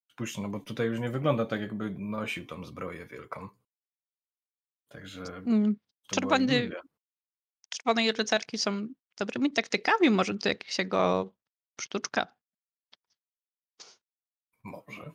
[0.08, 3.50] Spójrzcie, no bo tutaj już nie wygląda tak, jakby nosił tą zbroję wielką.
[4.88, 5.76] Także Mm,
[6.08, 6.70] Czerwony,
[7.70, 8.88] czerwone rycerki są
[9.18, 11.34] dobrymi taktykami, może to jakaś jego
[11.82, 12.36] sztuczka.
[14.64, 15.12] Może.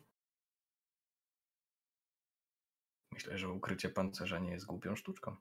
[3.11, 5.35] Myślę, że ukrycie pancerza nie jest głupią sztuczką.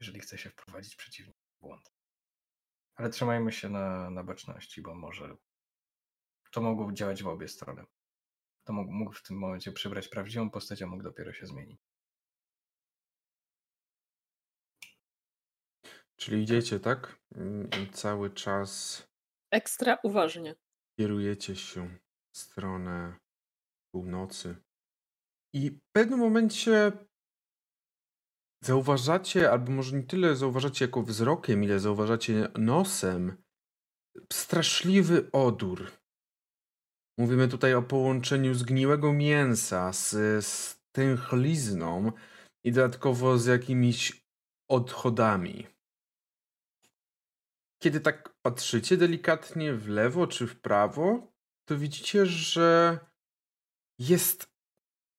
[0.00, 1.99] Jeżeli chce się wprowadzić przeciwnika w błąd.
[3.00, 5.36] Ale trzymajmy się na, na baczności, bo może
[6.52, 7.84] to mogło działać w obie strony.
[8.64, 11.80] To mógł, mógł w tym momencie przybrać prawdziwą postać, a mógł dopiero się zmienić.
[16.16, 17.20] Czyli idziecie, tak?
[17.34, 19.02] Mm, I cały czas
[19.50, 20.54] Ekstra uważnie.
[20.98, 21.98] kierujecie się
[22.32, 23.18] w stronę
[23.94, 24.56] północy.
[25.54, 26.92] I w pewnym momencie
[28.64, 33.42] zauważacie, albo może nie tyle zauważacie jako wzrokiem, ile zauważacie nosem,
[34.32, 35.90] straszliwy odór.
[37.18, 40.10] Mówimy tutaj o połączeniu zgniłego mięsa z,
[40.46, 42.12] z tęchlizną
[42.64, 44.26] i dodatkowo z jakimiś
[44.68, 45.66] odchodami.
[47.82, 51.32] Kiedy tak patrzycie delikatnie w lewo czy w prawo,
[51.64, 52.98] to widzicie, że
[53.98, 54.50] jest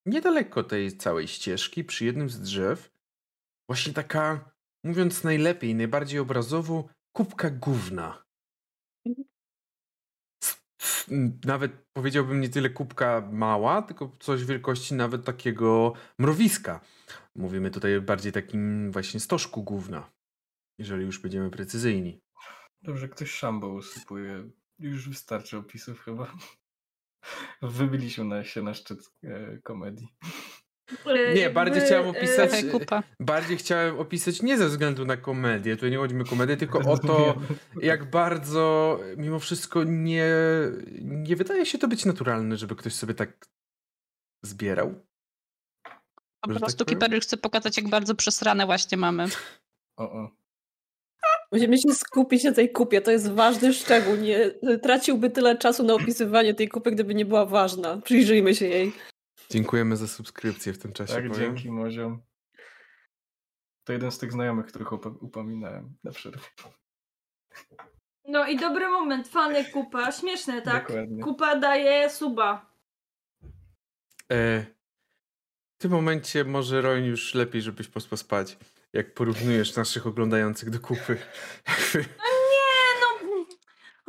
[0.06, 2.91] niedaleko tej całej ścieżki, przy jednym z drzew,
[3.68, 8.24] właśnie taka, mówiąc najlepiej, najbardziej obrazowo, kubka gówna.
[11.44, 16.80] Nawet powiedziałbym nie tyle kubka mała, tylko coś wielkości nawet takiego mrowiska.
[17.36, 20.10] Mówimy tutaj bardziej takim właśnie stożku gówna,
[20.78, 22.20] jeżeli już będziemy precyzyjni.
[22.82, 24.50] Dobrze, ktoś szambo usypuje.
[24.78, 26.32] Już wystarczy opisów chyba.
[27.62, 30.08] Wybiliśmy się na szczyt e, komedii.
[31.06, 33.02] E, Nie, bardziej chciałem opisać- Trochę kupa.
[33.20, 36.78] Bardziej chciałem opisać nie ze względu na komedię, tutaj nie chodzi mi o komedię, tylko
[36.78, 37.34] o to,
[37.80, 40.26] jak bardzo mimo wszystko nie,
[41.02, 43.46] nie wydaje się to być naturalne, żeby ktoś sobie tak
[44.42, 44.94] zbierał.
[46.40, 47.00] Po że tak prostu powiem?
[47.00, 49.26] Kipery chce pokazać, jak bardzo przesrane właśnie mamy.
[49.96, 50.30] O, o.
[51.52, 54.16] Musimy się skupić na tej kupie, to jest ważny szczegół.
[54.16, 54.50] Nie
[54.82, 57.96] traciłby tyle czasu na opisywanie tej kupy, gdyby nie była ważna.
[58.04, 58.92] Przyjrzyjmy się jej.
[59.50, 61.34] Dziękujemy za subskrypcję w tym czasie, Tak, powiem.
[61.56, 62.22] dzięki Moziom.
[63.84, 66.40] To jeden z tych znajomych, których upo- upominałem na przerwie.
[68.24, 70.86] No i dobry moment, fany kupa, śmieszne, tak?
[70.88, 71.22] Dokładnie.
[71.22, 72.72] Kupa daje suba.
[74.32, 74.66] E,
[75.78, 78.58] w tym momencie może Roń już lepiej, żebyś pospał spać,
[78.92, 81.18] jak porównujesz naszych oglądających do kupy.
[81.68, 82.08] Jakby-
[82.50, 83.46] Nie no,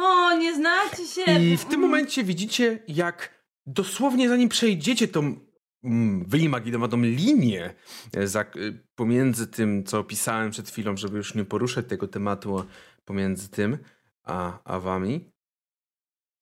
[0.06, 1.40] o, nie znacie się.
[1.40, 3.33] I w tym momencie widzicie, jak
[3.66, 5.36] dosłownie zanim przejdziecie tą
[5.84, 7.74] mm, wyimaginowaną linię
[8.14, 12.66] e, za, y, pomiędzy tym, co opisałem przed chwilą, żeby już nie poruszać tego tematu
[13.06, 13.78] pomiędzy tym
[14.24, 15.32] a, a wami,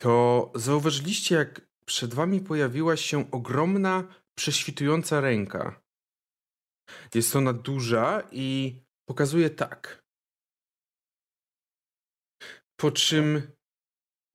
[0.01, 5.81] to zauważyliście, jak przed wami pojawiła się ogromna, prześwitująca ręka.
[7.15, 8.75] Jest ona duża i
[9.05, 10.05] pokazuje tak.
[12.75, 13.41] Po czym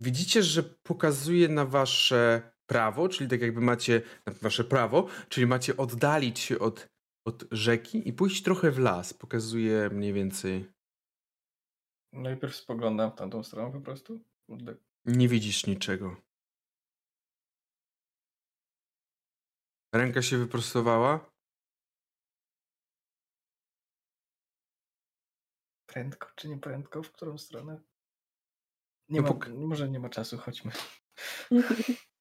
[0.00, 5.76] widzicie, że pokazuje na wasze prawo, czyli tak jakby macie na wasze prawo, czyli macie
[5.76, 6.86] oddalić się od,
[7.26, 9.14] od rzeki i pójść trochę w las.
[9.14, 10.72] Pokazuje mniej więcej.
[12.12, 14.20] Najpierw spoglądam w tamtą stronę po prostu.
[15.04, 16.16] Nie widzisz niczego.
[19.94, 21.30] Ręka się wyprostowała.
[25.86, 27.02] Prędko czy nie prędko?
[27.02, 27.80] W którą stronę?
[29.08, 30.72] Nie No ma, pok- może nie ma czasu, chodźmy.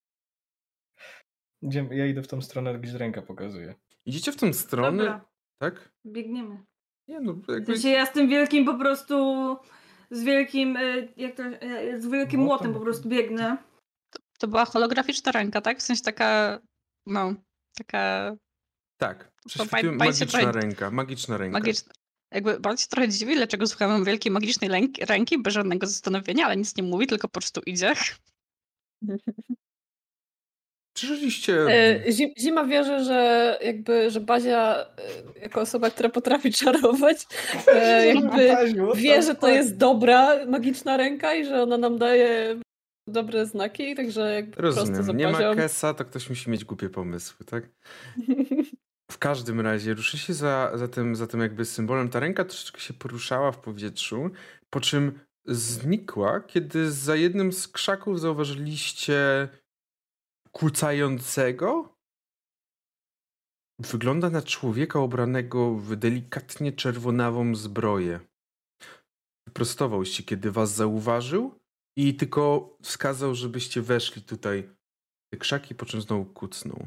[1.62, 3.74] Idziemy, ja idę w tą stronę, gdzie ręka pokazuje.
[4.06, 5.24] Idziecie w tą stronę, Dobra,
[5.58, 5.92] tak?
[6.06, 6.64] biegniemy.
[7.08, 7.72] Nie no, W jakby...
[7.72, 9.16] sensie ja z tym wielkim po prostu,
[10.10, 12.44] z wielkim, y, jak to, y, z wielkim Młotem.
[12.66, 13.56] młotem po prostu biegnę.
[14.38, 15.78] To była holograficzna ręka, tak?
[15.78, 16.60] W sensie taka,
[17.06, 17.34] no,
[17.78, 18.32] taka
[19.00, 19.32] Tak.
[19.42, 19.48] To
[19.82, 21.58] się magiczna trochę- ręka, magiczna ręka.
[21.58, 21.92] magiczna.
[22.34, 26.56] Jakby bardzo się trochę dziwi, dlaczego słuchamy wielkiej magicznej lęk- ręki bez żadnego zastanowienia, ale
[26.56, 27.92] nic nie mówi, tylko po prostu idzie.
[30.98, 31.66] Rzeczywiście...
[32.06, 37.26] E, Zi- Zima wierzy, że jakby, że Bazia e, jako osoba, która potrafi czarować,
[37.72, 38.56] e, jakby
[38.94, 42.60] wie, że to jest dobra magiczna ręka i że ona nam daje
[43.08, 45.16] dobre znaki, także jakby prosto Rozumiem.
[45.16, 45.54] Nie ma.
[45.54, 47.64] Kesa, to ktoś musi mieć głupie pomysły, tak?
[49.12, 52.08] W każdym razie ruszy się za, za, tym, za tym jakby symbolem.
[52.08, 54.30] Ta ręka troszeczkę się poruszała w powietrzu,
[54.70, 59.48] po czym znikła, kiedy za jednym z krzaków zauważyliście
[60.56, 61.96] kucającego.
[63.78, 68.20] Wygląda na człowieka ubranego w delikatnie czerwonawą zbroję.
[69.46, 71.60] Wyprostował się, kiedy was zauważył
[71.96, 74.70] i tylko wskazał, żebyście weszli tutaj
[75.32, 76.86] te krzaki, po czym znowu kucnął.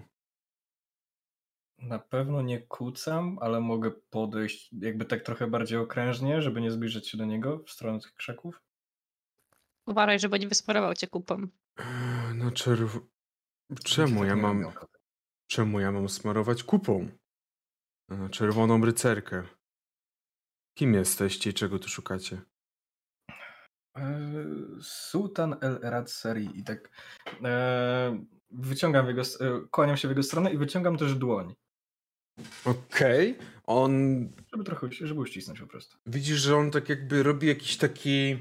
[1.77, 7.09] Na pewno nie kucam, ale mogę podejść jakby tak trochę bardziej okrężnie, żeby nie zbliżyć
[7.09, 8.61] się do niego w stronę tych krzaków.
[9.85, 11.47] Uważaj, żeby nie wysmarował cię kupą.
[12.35, 12.99] No czerw...
[13.83, 14.71] Czemu ja mam...
[15.47, 17.09] Czemu ja mam smarować kupą?
[18.09, 19.43] Na czerwoną rycerkę.
[20.77, 22.41] Kim jesteście i czego tu szukacie?
[23.95, 24.45] Eee,
[24.81, 26.89] Sultan El Rad Sari i tak
[27.43, 29.25] eee, wyciągam jego, e,
[29.71, 31.55] kłaniam się w jego stronę i wyciągam też dłoń,
[32.65, 33.37] Okej.
[33.65, 33.93] On...
[34.51, 35.97] żeby trochę, żeby uścisnąć po prostu.
[36.05, 38.37] Widzisz, że on tak jakby robi jakiś taki...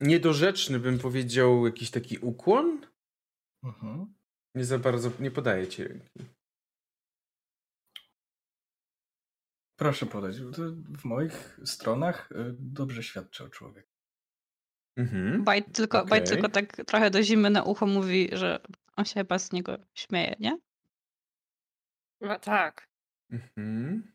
[0.00, 2.86] Niedorzeczny, bym powiedział, jakiś taki ukłon?
[3.62, 4.14] Mhm.
[4.54, 5.10] Nie za bardzo...
[5.20, 6.10] Nie podaje ci ręki.
[9.78, 10.36] Proszę podać.
[10.36, 10.62] To
[10.98, 13.92] W moich stronach e, dobrze świadczy o człowieku.
[14.96, 15.44] Mhm.
[15.44, 16.36] Bajt tylko, Bajt Okej.
[16.36, 18.60] tylko tak trochę do zimy na ucho mówi, że
[18.96, 20.58] on się chyba z niego śmieje, nie?
[22.20, 22.88] No tak.
[23.30, 24.12] Mhm.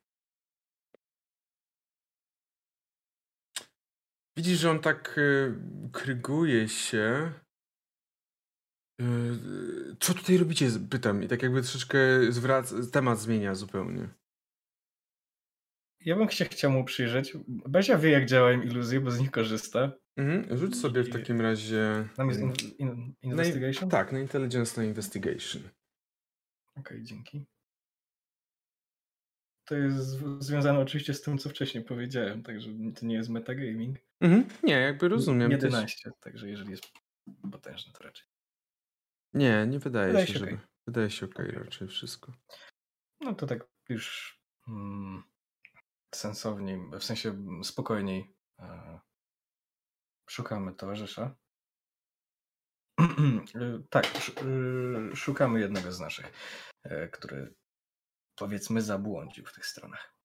[4.37, 5.55] Widzisz, że on tak y,
[5.93, 7.33] kryguje się.
[9.99, 10.67] Co tutaj robicie?
[10.89, 11.23] Pytam.
[11.23, 11.97] I tak jakby troszeczkę
[12.29, 14.09] zwraca, temat zmienia zupełnie.
[16.05, 17.33] Ja bym się chciał mu przyjrzeć.
[17.47, 19.91] Bazia wie, jak działają iluzje, bo z nich korzysta.
[20.15, 20.57] Mhm.
[20.57, 22.07] Rzuć sobie w takim razie.
[22.15, 23.89] Tam jest in, in, na- investigation?
[23.89, 25.61] tak, na intelligence, na investigation.
[26.75, 27.45] Okej, dzięki.
[29.65, 29.99] To jest
[30.39, 32.69] związane oczywiście z tym, co wcześniej powiedziałem, także
[32.99, 33.97] to nie jest metagaming.
[34.21, 34.45] Mhm.
[34.63, 35.49] Nie, jakby rozumiem.
[35.49, 36.83] to jest- 11, także jeżeli jest
[37.51, 38.26] potężny, to raczej.
[39.33, 40.59] Nie, nie wydaje, Wydaje się, się żeby.
[40.87, 41.63] Wydaje się okej Okej.
[41.63, 42.33] raczej wszystko.
[43.19, 44.37] No to tak już
[44.67, 45.23] mm,
[46.15, 48.99] sensowniej, w sensie mm, spokojniej e,
[50.29, 51.35] szukamy towarzysza.
[52.99, 53.03] E,
[53.89, 56.31] tak, sz, e, szukamy jednego z naszych,
[56.83, 57.55] e, który
[58.35, 60.17] powiedzmy zabłądził w tych stronach.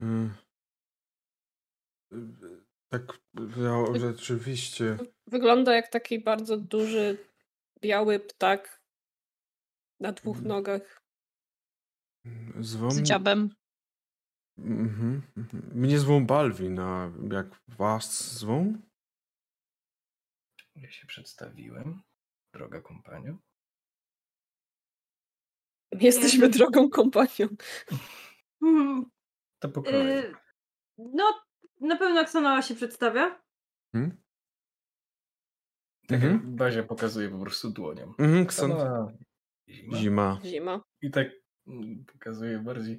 [0.00, 0.34] Mm.
[2.12, 3.02] Y, Tak,
[3.56, 4.98] ja- rzeczywiście.
[5.26, 7.18] Wygląda jak taki bardzo duży,
[7.80, 8.82] biały ptak
[10.00, 10.48] na dwóch Mhm.
[10.48, 11.02] nogach.
[12.60, 12.90] Zwą...
[12.90, 13.54] Z dziabem.
[14.58, 15.70] Mhm, mhm.
[15.74, 18.74] Mnie zwą Balwin, a jak was zwą?
[20.76, 22.02] Ja się przedstawiłem,
[22.54, 23.36] droga kompanio.
[26.00, 27.48] Jesteśmy drogą kompanią.
[28.62, 29.04] Hmm,
[29.62, 30.18] To po kolei.
[30.18, 30.34] y,
[30.98, 31.42] no,
[31.82, 33.42] na pewno Ksanoa się przedstawia.
[33.92, 34.22] Hmm?
[36.06, 36.32] Tak mhm.
[36.32, 38.14] jak Bazia pokazuje po prostu dłonią.
[38.18, 38.70] Mhm, Kson...
[38.70, 39.98] Zima.
[39.98, 40.40] Zima.
[40.44, 40.80] Zima.
[41.02, 41.28] I tak
[41.66, 42.98] mm, pokazuje bardziej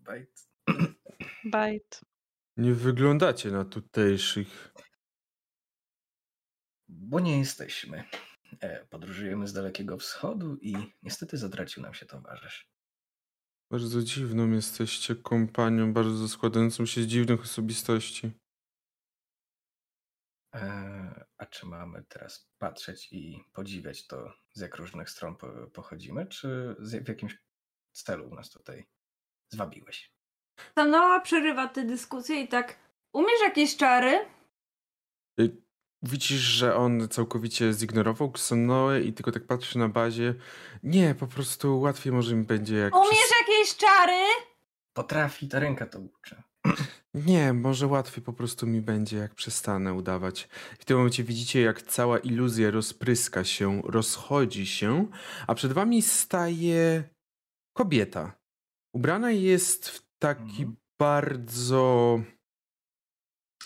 [0.00, 0.48] bajt.
[1.44, 2.00] Bajt.
[2.56, 4.72] Nie wyglądacie na tutejszych.
[6.88, 8.04] Bo nie jesteśmy.
[8.60, 12.68] E, podróżujemy z Dalekiego Wschodu i niestety zatracił nam się towarzysz.
[13.70, 18.30] Bardzo dziwną jesteście kompanią, bardzo składającą się z dziwnych osobistości.
[20.54, 26.26] E, a czy mamy teraz patrzeć i podziwiać to, z jak różnych stron po- pochodzimy,
[26.26, 27.38] czy z, w jakimś
[27.92, 28.86] celu nas tutaj
[29.52, 30.12] zwabiłeś?
[30.74, 32.78] Sanoa przerywa tę dyskusję i tak.
[33.12, 34.26] Umiesz jakieś czary?
[36.02, 40.34] Widzisz, że on całkowicie zignorował Xenoe i tylko tak patrzy na bazie.
[40.82, 42.94] Nie, po prostu łatwiej może mi będzie jak...
[42.96, 44.24] Umiesz przez- jakieś czary?
[44.92, 46.42] Potrafi, ta ręka to uczy.
[47.14, 50.48] Nie, może łatwiej po prostu mi będzie, jak przestanę udawać.
[50.78, 55.06] W tym momencie widzicie, jak cała iluzja rozpryska się, rozchodzi się,
[55.46, 57.04] a przed wami staje
[57.76, 58.32] kobieta.
[58.94, 60.76] Ubrana jest w taki Mhm.
[60.98, 62.20] bardzo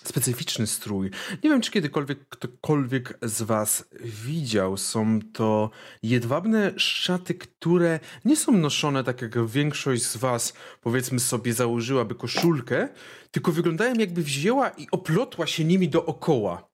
[0.04, 1.10] specyficzny strój.
[1.44, 4.76] Nie wiem, czy kiedykolwiek ktokolwiek z was widział.
[4.76, 5.70] Są to
[6.02, 12.88] jedwabne szaty, które nie są noszone tak jak większość z was, powiedzmy sobie, założyłaby koszulkę,
[13.30, 16.68] tylko wyglądają jakby wzięła i oplotła się nimi dookoła.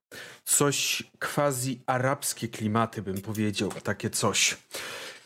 [0.45, 4.57] Coś quasi arabskie klimaty, bym powiedział, takie coś.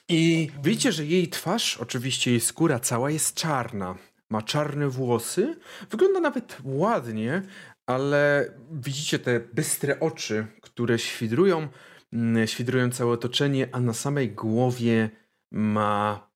[0.09, 3.95] I widzicie, że jej twarz, oczywiście jej skóra cała jest czarna.
[4.31, 5.57] Ma czarne włosy,
[5.91, 7.43] wygląda nawet ładnie,
[7.87, 11.69] ale widzicie te bystre oczy, które świdrują,
[12.13, 15.11] mm, świdrują całe otoczenie, a na samej głowie
[15.51, 16.31] ma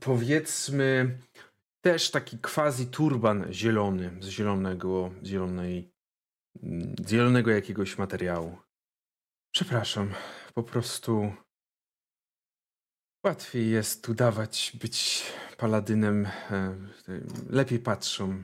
[0.00, 1.18] powiedzmy
[1.80, 5.92] też taki quasi turban zielony, z zielonego, zielonej,
[6.62, 8.58] mm, zielonego jakiegoś materiału.
[9.50, 10.14] Przepraszam,
[10.54, 11.32] po prostu
[13.24, 15.22] łatwiej jest udawać być
[15.56, 16.26] paladynem.
[16.50, 16.74] e,
[17.50, 18.42] Lepiej patrzą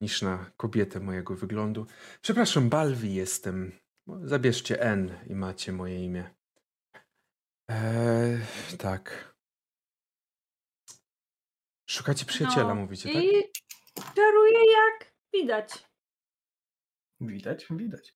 [0.00, 1.86] niż na kobietę mojego wyglądu.
[2.22, 3.72] Przepraszam, Balwi jestem.
[4.22, 6.34] Zabierzcie N i macie moje imię.
[7.68, 8.38] Eee,
[8.78, 9.34] tak.
[11.90, 13.22] Szukacie przyjaciela, No, mówicie, tak?
[13.24, 13.30] I
[14.14, 15.88] czaruje jak widać.
[17.20, 18.14] Widać, widać.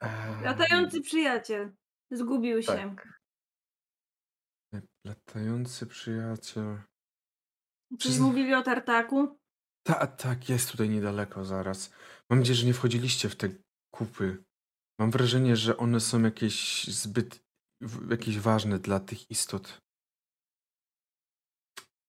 [0.00, 1.72] Eee, Latający przyjaciel.
[2.10, 2.66] Zgubił się.
[2.72, 3.08] Tak.
[5.04, 6.82] Latający przyjaciel.
[7.90, 9.38] Czy Przyzna- mówili o tartaku?
[9.82, 11.92] Ta, tak, jest tutaj niedaleko zaraz.
[12.30, 13.48] Mam nadzieję, że nie wchodziliście w te
[13.94, 14.44] kupy.
[14.98, 17.44] Mam wrażenie, że one są jakieś zbyt
[18.10, 19.78] jakieś ważne dla tych istot.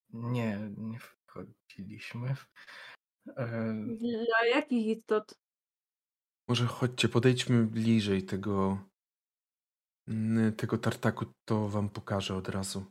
[0.10, 2.36] Nie, nie wchodziliśmy.
[3.38, 3.98] Eee,
[4.28, 5.34] Dla jakich istot?
[6.48, 8.80] Może chodźcie, podejdźmy bliżej tego
[10.58, 12.86] tego tartaku, to wam pokażę od razu.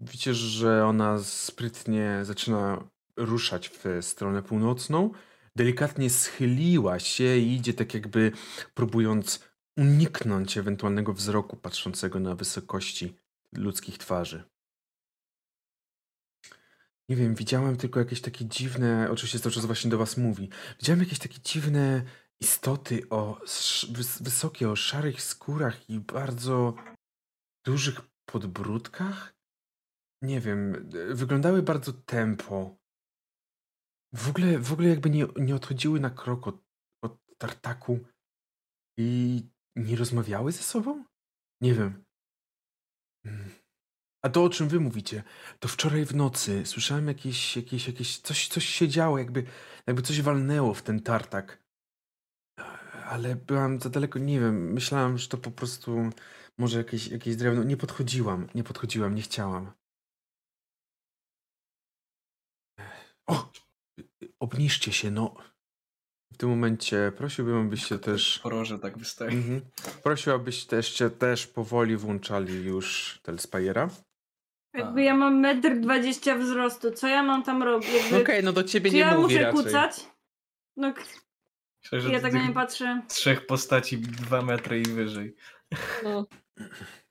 [0.00, 5.10] Widzicie, że ona sprytnie zaczyna ruszać w stronę północną.
[5.56, 8.32] Delikatnie schyliła się i idzie tak jakby
[8.74, 9.44] próbując
[9.76, 13.16] uniknąć ewentualnego wzroku patrzącego na wysokości
[13.52, 14.44] ludzkich twarzy.
[17.08, 20.48] Nie wiem, widziałem tylko jakieś takie dziwne, oczywiście cały czas właśnie do was mówi,
[20.78, 22.02] widziałem jakieś takie dziwne
[22.40, 23.40] istoty o
[24.20, 26.74] wysokie, o szarych skórach i bardzo
[27.64, 29.34] dużych podbródkach.
[30.22, 32.76] Nie wiem, wyglądały bardzo tempo.
[34.16, 36.56] W ogóle, w ogóle jakby nie, nie odchodziły na krok od,
[37.04, 37.98] od tartaku
[38.98, 39.42] i
[39.76, 41.04] nie rozmawiały ze sobą?
[41.60, 42.04] Nie wiem.
[43.24, 43.50] Mm.
[44.24, 45.22] A to o czym wy mówicie?
[45.60, 49.46] To wczoraj w nocy słyszałem jakieś, jakieś, jakieś coś, coś się działo, jakby,
[49.86, 51.62] jakby coś walnęło w ten tartak.
[53.04, 56.10] Ale byłam za daleko, nie wiem, myślałam, że to po prostu
[56.58, 57.62] może jakieś, jakieś drewno.
[57.62, 59.72] Nie podchodziłam, nie podchodziłam, nie chciałam.
[63.26, 63.65] O!
[64.46, 65.34] Obniżcie się, no.
[66.32, 68.38] W tym momencie prosiłbym, abyście też...
[68.42, 69.30] Poroże tak wystaje.
[69.30, 69.60] Mhm.
[70.02, 73.90] Prosił, abyście też, też powoli włączali już Telspajera.
[74.74, 77.88] Jakby ja mam metr dwadzieścia wzrostu, co ja mam tam robić?
[77.94, 79.64] Jakby, Okej, no do ciebie czy nie ja mówi muszę raczej.
[79.64, 80.06] kucać?
[80.76, 81.02] No, k-
[81.82, 83.02] Myślę, że ja tak na nie patrzę.
[83.08, 85.36] Trzech postaci dwa metry i wyżej.
[86.04, 86.26] No,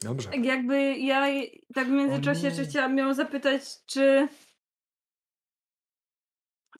[0.02, 0.30] Dobrze.
[0.30, 1.28] Tak Jakby ja
[1.74, 4.28] tak w międzyczasie jeszcze chciałam ją zapytać, czy...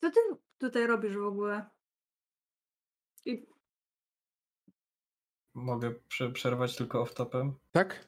[0.02, 0.20] Co ty
[0.58, 1.66] tutaj robisz w ogóle?
[3.26, 3.46] I
[5.54, 7.52] Mogę prze- przerwać tylko off-topem?
[7.72, 8.08] Tak?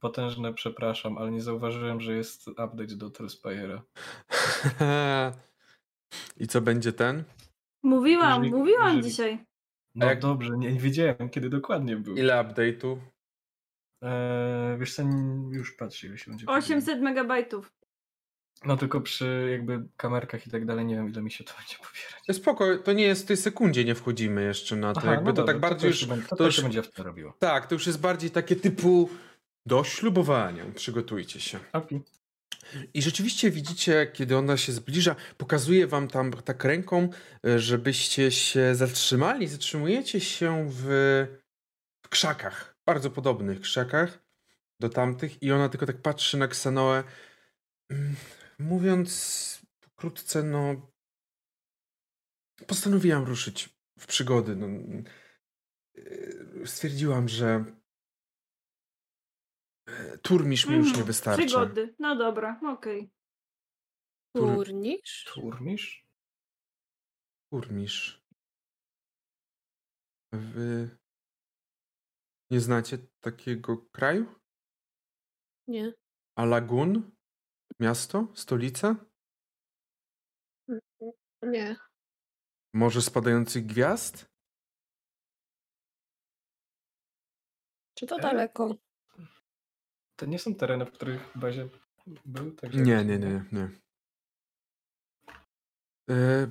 [0.00, 3.80] Potężne przepraszam, ale nie zauważyłem, że jest update do Telspire'a.
[6.36, 7.24] I co będzie ten?
[7.82, 9.44] Mówiłam, Jeżeli- mówiłam jeżeli- dzisiaj.
[9.94, 12.16] No jak- dobrze, nie, nie wiedziałem kiedy dokładnie był.
[12.16, 12.96] Ile update'u?
[14.02, 15.02] Eee, wiesz co,
[15.50, 16.46] już patrzę, jeśli będzie.
[16.46, 17.72] 800 megabajtów.
[18.66, 21.76] No tylko przy jakby kamerkach i tak dalej, nie wiem ile mi się to będzie
[21.76, 22.36] pobierać.
[22.36, 25.00] Spoko, to nie jest w tej sekundzie, nie wchodzimy jeszcze na to.
[25.00, 26.00] Aha, jakby no to dobra, tak bardziej już.
[26.00, 27.36] to, będzie, to, już- się będzie w to robiło.
[27.38, 29.08] Tak, to już jest bardziej takie typu
[29.66, 30.64] do ślubowania.
[30.74, 31.58] Przygotujcie się.
[31.72, 32.00] Okay.
[32.94, 37.08] I rzeczywiście widzicie, kiedy ona się zbliża, pokazuje wam tam tak ręką,
[37.46, 39.48] e, żebyście się zatrzymali.
[39.48, 40.84] Zatrzymujecie się w,
[42.06, 44.18] w krzakach, bardzo podobnych krzakach
[44.80, 47.04] do tamtych i ona tylko tak patrzy na Ksanoę.
[48.58, 50.92] Mówiąc pokrótce, no
[52.66, 53.68] postanowiłam ruszyć
[53.98, 54.56] w przygody.
[54.56, 54.66] No,
[55.96, 57.64] e, stwierdziłam, że
[59.88, 61.46] e, turmisz mi już nie Mhm, wystarcza.
[61.46, 61.94] Przygody.
[61.98, 63.10] No dobra, okej.
[64.36, 65.24] Tur- Turnisz?
[65.34, 66.06] Turmisz?
[67.52, 68.24] Turmisz.
[70.32, 70.98] Wy
[72.50, 74.40] nie znacie takiego kraju?
[75.68, 75.92] Nie.
[76.38, 77.16] A Lagun?
[77.80, 78.26] Miasto?
[78.34, 78.96] Stolica?
[81.42, 81.76] Nie.
[82.74, 84.26] Morze spadających gwiazd?
[87.98, 88.20] Czy to E?
[88.20, 88.74] daleko?
[90.16, 91.68] To nie są tereny, w których w bazie
[92.24, 92.52] był?
[92.52, 93.70] Także Nie, nie, nie, nie.
[96.10, 96.46] E,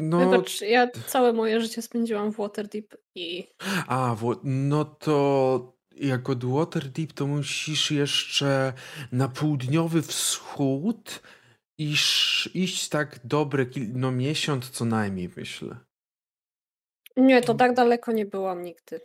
[0.00, 3.48] No, Wybacz, ja całe moje życie spędziłam w Waterdeep i
[3.88, 8.72] a, no to jak od Waterdeep to musisz jeszcze
[9.12, 11.22] na południowy wschód
[11.78, 15.76] iż, iść tak dobre kil- no miesiąc co najmniej, myślę.
[17.16, 19.00] nie, to tak daleko nie byłam nigdy.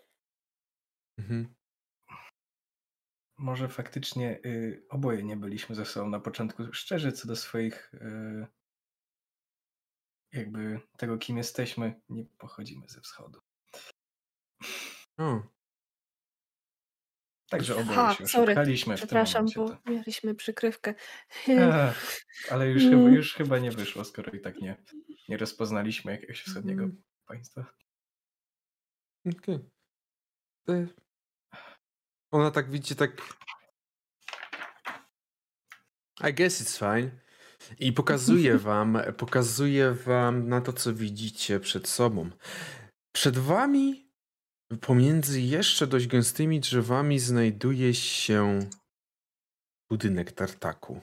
[1.20, 1.56] Mhm.
[3.38, 8.48] Może faktycznie y, oboje nie byliśmy ze sobą na początku szczerzy co do swoich y,
[10.34, 12.02] jakby tego, kim jesteśmy.
[12.10, 13.40] Nie pochodzimy ze wschodu.
[15.18, 15.42] O,
[17.52, 19.60] Także oboje Aha, się sorry, oszukaliśmy w tym Przepraszam, momencie.
[19.60, 19.92] bo To...
[19.92, 20.94] mieliśmy przykrywkę.
[21.48, 23.14] Ech, ale już chyba, Mm.
[23.14, 24.84] już chyba nie wyszło, skoro i tak nie,
[25.30, 27.04] nie rozpoznaliśmy jakiegoś wschodniego Mhm.
[27.26, 27.66] państwa.
[29.38, 29.60] okej.
[30.70, 30.88] E,
[32.32, 33.12] Ona tak widzicie, tak.
[36.30, 37.12] I guess it's fine.
[37.80, 42.30] I pokazuje wam, pokazuje wam na to, co widzicie przed sobą.
[43.16, 44.11] Przed wami,
[44.78, 48.60] pomiędzy jeszcze dość gęstymi drzewami, znajduje się
[49.90, 51.02] budynek tartaku.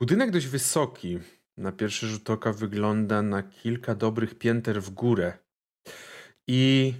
[0.00, 1.18] Budynek dość wysoki.
[1.56, 5.38] Na pierwszy rzut oka wygląda na kilka dobrych pięter w górę.
[6.46, 6.94] I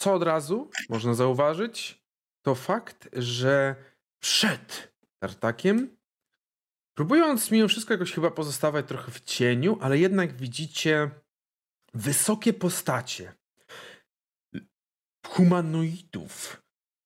[0.00, 2.04] co od razu można zauważyć,
[2.42, 3.76] to fakt, że
[4.22, 5.96] przed tartakiem,
[6.96, 11.10] próbując mimo wszystko jakoś chyba pozostawać trochę w cieniu, ale jednak widzicie
[11.94, 13.39] wysokie postacie
[15.26, 16.62] humanoidów,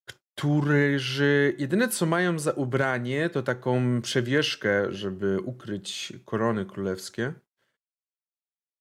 [0.07, 7.35] którzy jedyne co mają za ubranie to taką przewieszkę, żeby ukryć korony królewskie,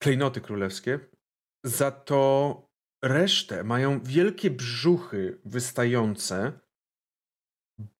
[0.04, 1.00] klejnoty królewskie.
[1.66, 2.62] Za to
[3.04, 6.60] resztę mają wielkie brzuchy wystające,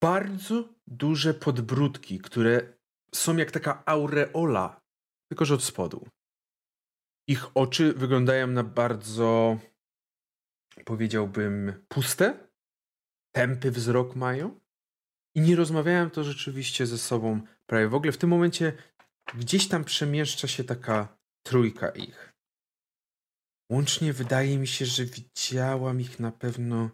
[0.00, 2.74] bardzo duże podbródki, które
[3.14, 4.80] są jak taka aureola,
[5.28, 6.08] tylko że od spodu.
[7.28, 9.58] Ich oczy wyglądają na bardzo,
[10.84, 12.48] powiedziałbym, puste,
[13.34, 14.60] tępy wzrok mają
[15.36, 18.12] i nie rozmawiałem to rzeczywiście ze sobą prawie w ogóle.
[18.12, 18.72] W tym momencie
[19.34, 22.32] gdzieś tam przemieszcza się taka trójka ich.
[23.72, 26.90] Łącznie wydaje mi się, że widziałam ich na pewno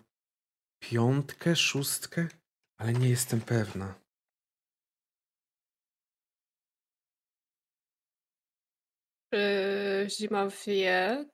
[0.82, 2.28] piątkę, szóstkę,
[2.78, 3.94] ale nie jestem pewna.
[9.32, 11.28] Czy Zima wie,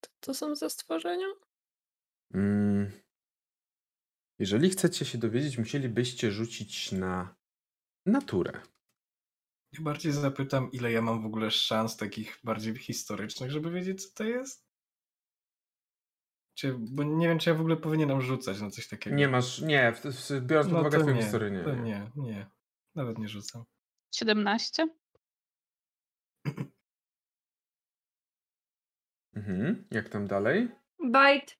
[0.00, 1.26] co to są za stworzenia?
[2.34, 2.90] Mm.
[4.38, 7.36] Jeżeli chcecie się dowiedzieć, musielibyście rzucić na
[8.06, 8.60] naturę.
[9.72, 14.14] Ja bardziej zapytam, ile ja mam w ogóle szans takich bardziej historycznych, żeby wiedzieć, co
[14.14, 14.70] to jest?
[16.54, 19.16] Czy, bo nie wiem, czy ja w ogóle powinienem rzucać na coś takiego.
[19.16, 19.92] Nie masz, nie,
[20.40, 21.64] biorąc pod no uwagę twoją nie, historię, nie.
[21.64, 21.82] to nie.
[21.82, 22.50] nie, nie.
[22.94, 23.64] Nawet nie rzucam.
[24.14, 24.88] 17?
[29.34, 29.88] Mhm.
[29.90, 30.68] Jak tam dalej?
[31.10, 31.59] Bajt.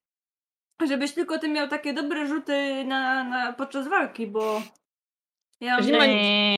[0.88, 4.62] Żebyś tylko ty miał takie dobre rzuty na, na, podczas walki, bo
[5.60, 6.56] ja mam Zima eee.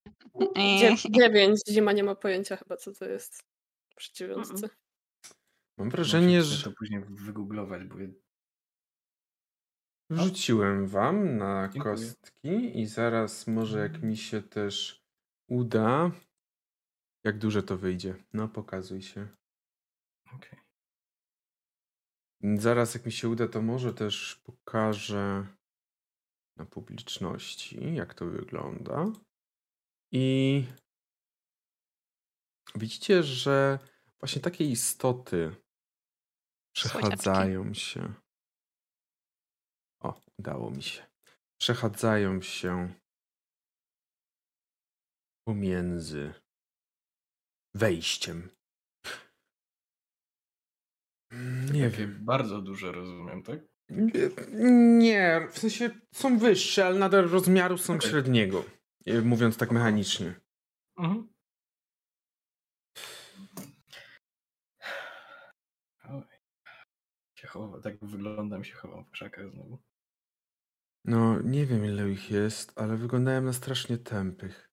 [0.78, 1.60] Dzie- Dziewięć.
[1.68, 3.42] Zima nie ma pojęcia chyba, co to jest
[3.90, 4.68] w przeciwwiązce.
[5.78, 7.94] Mam wrażenie, że to później wygooglować, bo
[10.10, 11.94] wrzuciłem wam na Dziękuję.
[11.94, 15.02] kostki i zaraz może jak mi się też
[15.50, 16.10] uda.
[17.24, 18.14] Jak duże to wyjdzie?
[18.32, 19.28] No, pokazuj się.
[20.34, 20.58] Okej.
[22.42, 25.46] Zaraz jak mi się uda, to może też pokażę
[26.56, 29.06] na publiczności, jak to wygląda.
[30.12, 30.66] I
[32.74, 33.78] widzicie, że
[34.20, 35.56] właśnie takie istoty
[36.74, 38.14] przechadzają się.
[40.00, 41.06] O, udało mi się.
[41.60, 42.94] Przechadzają się
[45.44, 46.34] pomiędzy
[47.74, 48.50] wejściem.
[51.72, 52.24] Nie Takie wiem.
[52.24, 53.58] bardzo duże rozumiem, tak?
[54.98, 58.10] Nie, w sensie są wyższe, ale nadal rozmiaru są Okej.
[58.10, 58.64] średniego.
[59.08, 60.40] y, Mówiąc tak mechanicznie.
[60.98, 61.28] Mhm.
[66.04, 66.22] Oj.
[67.34, 69.78] Się chowa, tak wyglądam, się chowam w krzakach znowu.
[71.04, 74.70] No, nie wiem ile ich jest, ale wyglądają na strasznie tępych.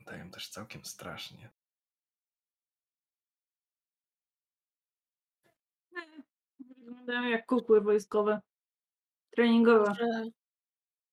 [0.00, 1.50] Dają też całkiem strasznie.
[7.04, 8.40] Wyglądają jak kukły wojskowe.
[9.30, 9.88] Treningowe.
[9.88, 10.24] Może,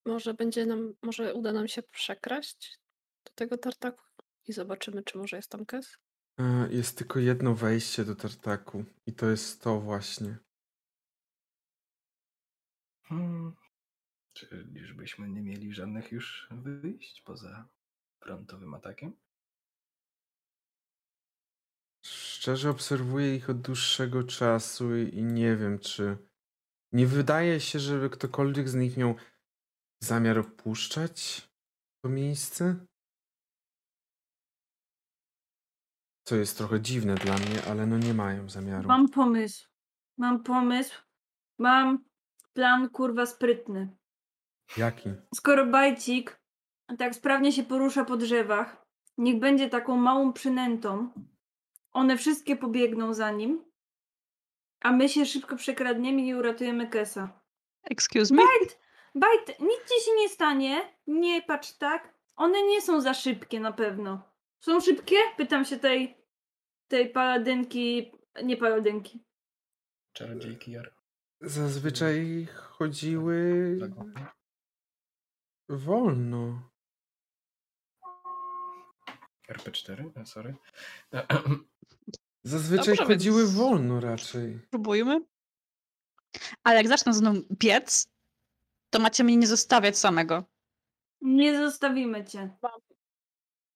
[0.05, 2.79] może będzie nam, może uda nam się przekraść
[3.25, 4.03] do tego tartaku
[4.47, 5.97] i zobaczymy, czy może jest tam kes.
[6.39, 10.37] E, Jest tylko jedno wejście do tartaku i to jest to właśnie.
[13.03, 13.55] Hmm.
[14.33, 17.69] Czyżbyśmy nie mieli żadnych już wyjść poza
[18.19, 19.13] frontowym atakiem?
[22.41, 26.17] Szczerze obserwuję ich od dłuższego czasu i nie wiem, czy.
[26.93, 29.15] Nie wydaje się, żeby ktokolwiek z nich miał
[30.03, 31.49] zamiar opuszczać
[32.03, 32.85] to miejsce.
[36.27, 38.87] Co jest trochę dziwne dla mnie, ale no nie mają zamiaru.
[38.87, 39.67] Mam pomysł.
[40.17, 41.01] Mam pomysł.
[41.59, 42.05] Mam
[42.53, 43.97] plan kurwa sprytny.
[44.77, 45.09] Jaki?
[45.35, 46.41] Skoro bajcik
[46.97, 48.85] tak sprawnie się porusza po drzewach,
[49.17, 51.11] niech będzie taką małą przynętą.
[51.91, 53.65] One wszystkie pobiegną za nim,
[54.81, 57.41] a my się szybko przekradniemy i uratujemy Kesa.
[57.83, 58.41] Excuse me?
[58.43, 58.79] Bajt!
[59.15, 59.59] Bajt!
[59.59, 60.93] Nic ci się nie stanie.
[61.07, 62.13] Nie patrz tak.
[62.35, 64.21] One nie są za szybkie na pewno.
[64.59, 65.15] Są szybkie?
[65.37, 66.17] Pytam się tej,
[66.87, 68.11] tej paladynki,
[68.43, 69.23] nie paladynki.
[70.13, 70.93] Czarodziejki Jar.
[71.41, 73.89] Zazwyczaj chodziły Tak.
[75.69, 76.69] wolno.
[79.49, 80.11] RP4?
[80.15, 80.55] E, Sorry.
[82.43, 84.59] Zazwyczaj Dobrze, chodziły więc- wolno raczej.
[84.67, 85.21] Spróbujmy.
[86.63, 88.07] Ale jak zacznę z mną biec,
[88.89, 90.43] to macie mnie nie zostawiać samego.
[91.21, 92.57] Nie zostawimy cię.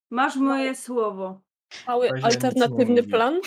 [0.09, 1.41] Masz moje słowo.
[1.87, 3.39] Mały alternatywny plan?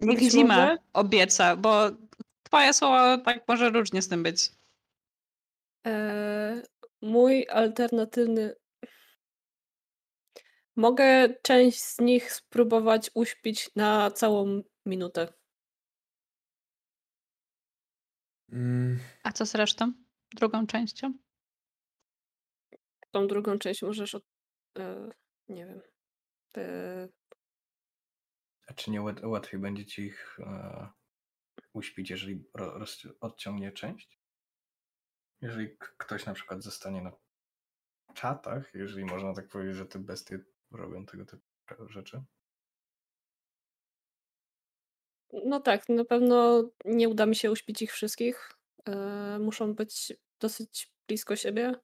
[0.00, 1.90] Niech Zima obieca, bo
[2.42, 4.50] twoje słowo tak może różnie z tym być.
[5.84, 6.62] Eee,
[7.02, 8.54] mój alternatywny.
[10.76, 15.32] Mogę część z nich spróbować uśpić na całą minutę.
[18.52, 19.92] Mm, A co z resztą?
[20.34, 21.12] Drugą częścią?
[23.10, 24.14] Tą drugą część możesz.
[24.14, 24.24] Od...
[24.78, 25.10] e,
[25.48, 25.80] nie wiem.
[26.56, 27.08] E,
[28.68, 30.88] A czy nie łat- łatwiej będzie ci ich e,
[31.72, 34.20] uśpić, jeżeli ro, roz, odciągnie część?
[35.40, 37.12] Jeżeli ktoś na przykład zostanie na
[38.14, 40.38] czatach, jeżeli można tak powiedzieć, że te bestie
[40.76, 42.22] robią tego typu rzeczy.
[45.32, 48.52] No tak, na pewno nie uda mi się uśpić ich wszystkich.
[48.88, 51.74] E, muszą być dosyć blisko siebie.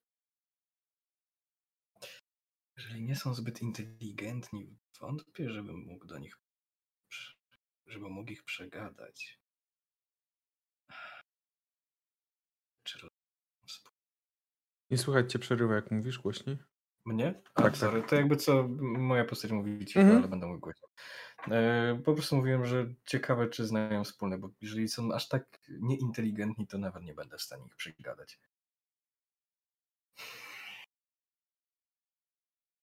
[2.77, 6.37] Jeżeli nie są zbyt inteligentni, wątpię, żebym mógł do nich,
[7.87, 9.41] żebym mógł ich przegadać.
[12.83, 13.09] Czy
[14.91, 16.59] nie słychać cię przerywa, jak mówisz głośniej.
[17.09, 17.35] Mnie?
[17.35, 17.77] Tak, Tak, tak.
[17.77, 18.03] sorry.
[18.03, 18.69] To jakby co,
[18.99, 20.19] moja postać mówi cicho, Mhm.
[20.19, 20.89] ale będę mówił głośno.
[21.51, 26.67] E, po prostu mówiłem, że ciekawe, czy znają wspólne, bo jeżeli są aż tak nieinteligentni,
[26.67, 28.41] to nawet nie będę w stanie ich przygadać.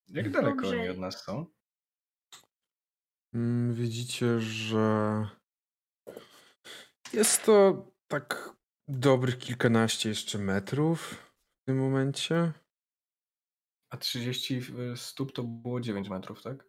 [0.08, 0.80] Jak daleko Dobrze.
[0.80, 1.46] oni od nas są?
[3.34, 4.90] Mm, Widzicie, że
[7.14, 8.50] jest to tak
[8.88, 11.02] dobrych kilkanaście jeszcze metrów
[11.62, 12.54] w tym momencie.
[13.96, 14.62] A 30
[14.96, 16.64] stóp to było 9 metrów, tak?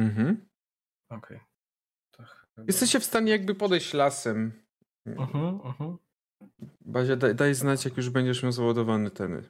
[0.00, 0.48] Mhm.
[1.10, 1.40] Okej.
[2.10, 4.62] To chyba- Jesteście w stanie jakby podejść lasem.
[5.06, 5.98] Mhm, mhm.
[6.80, 9.48] Bazia, daj, daj znać, jak już będziesz miał załadowany ten.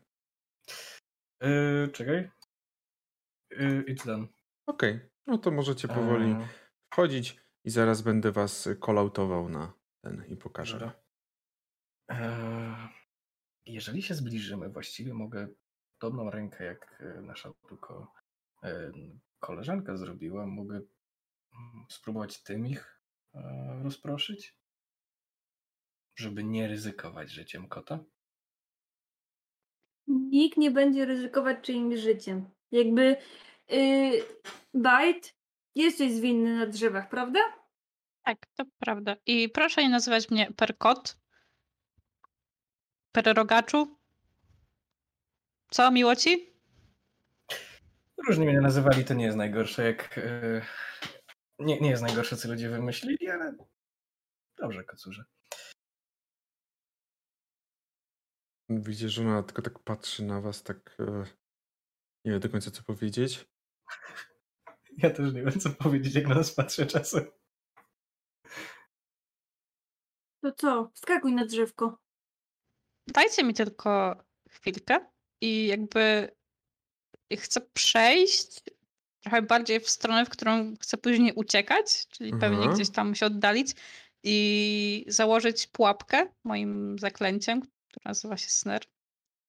[1.43, 2.31] Yy, czekaj.
[3.51, 4.27] Yy, it's done.
[4.67, 6.47] Okej, no to możecie powoli Eee,
[6.93, 9.73] wchodzić i zaraz będę was kolautował na
[10.05, 10.91] ten i pokażę.
[12.11, 12.89] Eee,
[13.67, 15.49] Jeżeli się zbliżymy, właściwie mogę
[15.99, 18.13] podobną rękę, jak e, nasza tylko
[18.63, 18.93] e,
[19.41, 23.01] koleżanka zrobiła, mogę mm, spróbować tym ich
[23.35, 24.57] e, rozproszyć,
[26.17, 27.99] żeby nie ryzykować życiem kota.
[30.07, 32.51] Nikt nie będzie ryzykować czyimś życiem.
[32.71, 33.17] Jakby
[33.69, 34.25] yy,
[34.75, 35.35] Bajt
[35.75, 37.41] jesteś zwinny na drzewach, prawda?
[38.23, 39.17] Tak, to prawda.
[39.27, 41.19] I proszę nie nazywać mnie per kot.
[43.13, 43.98] Per rogaczu.
[45.71, 46.55] Co, miło ci?
[48.29, 50.19] Różnie mnie nazywali, to nie jest najgorsze, jak.
[50.19, 50.63] e,
[51.59, 53.57] Nie, nie jest najgorsze, co ludzie wymyślili, ale.
[54.59, 55.25] Dobrze, kocurze.
[58.69, 61.25] Widzicie, że ona tylko tak patrzy na was, tak e,
[62.25, 63.49] nie wie do końca co powiedzieć.
[65.03, 67.31] Ja też nie wiem, co powiedzieć, jak na nas patrzę czasem.
[70.43, 70.91] To co?
[70.95, 71.99] Skakuj na drzewko.
[73.07, 74.17] Dajcie mi tylko
[74.51, 76.31] chwilkę i jakby
[77.37, 78.61] chcę przejść
[79.21, 82.73] trochę bardziej w stronę, w którą chcę później uciekać, czyli pewnie Aha.
[82.75, 83.75] gdzieś tam się oddalić
[84.25, 88.85] i założyć pułapkę moim zaklęciem, które nazywa się Snare.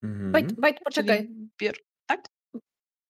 [0.03, 0.31] Mhm.
[0.31, 1.27] Bajt, bajt, poczekaj.
[1.57, 1.75] Bier...
[2.05, 2.27] Tak?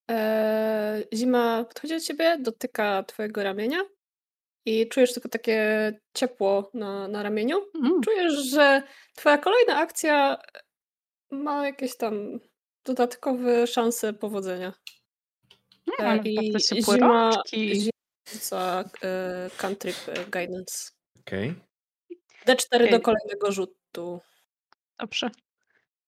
[0.07, 3.77] Eee, zima podchodzi do ciebie, dotyka twojego ramienia
[4.65, 7.57] i czujesz tylko takie ciepło na, na ramieniu.
[7.75, 8.01] Mm.
[8.01, 8.83] Czujesz, że
[9.15, 10.37] twoja kolejna akcja
[11.31, 12.39] ma jakieś tam
[12.89, 14.73] dodatkowe szanse powodzenia.
[15.97, 17.43] Ale I się zima,
[18.33, 20.91] rzuca e, cantrip e, guidance.
[21.19, 21.55] Okej.
[22.47, 22.91] D4 Okej.
[22.91, 24.19] do kolejnego rzutu.
[24.99, 25.29] Dobrze.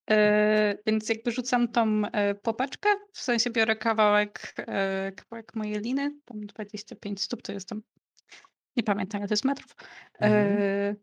[0.10, 6.12] E, więc jakby rzucam tą e, popeczkę, w sensie biorę kawałek, e, kawałek mojej liny,
[6.26, 7.84] tam 25 stóp to jestem,
[8.76, 9.76] nie pamiętam ile to jest metrów.
[10.22, 10.96] E, Mhm.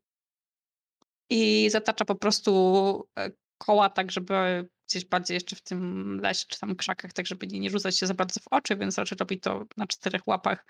[1.31, 3.09] I zatacza po prostu
[3.59, 7.61] koła tak, żeby gdzieś bardziej jeszcze w tym lesie czy tam krzakach, tak żeby nie,
[7.61, 10.67] nie rzucać się za bardzo w oczy, więc raczej robi to na czterech łapach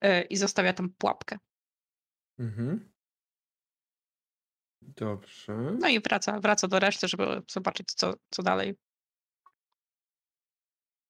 [0.00, 1.38] e, i zostawia tam pułapkę.
[2.38, 2.92] Mhm.
[4.82, 5.76] Dobrze.
[5.78, 8.74] No i wraca, wraca do reszty, żeby zobaczyć co, co dalej.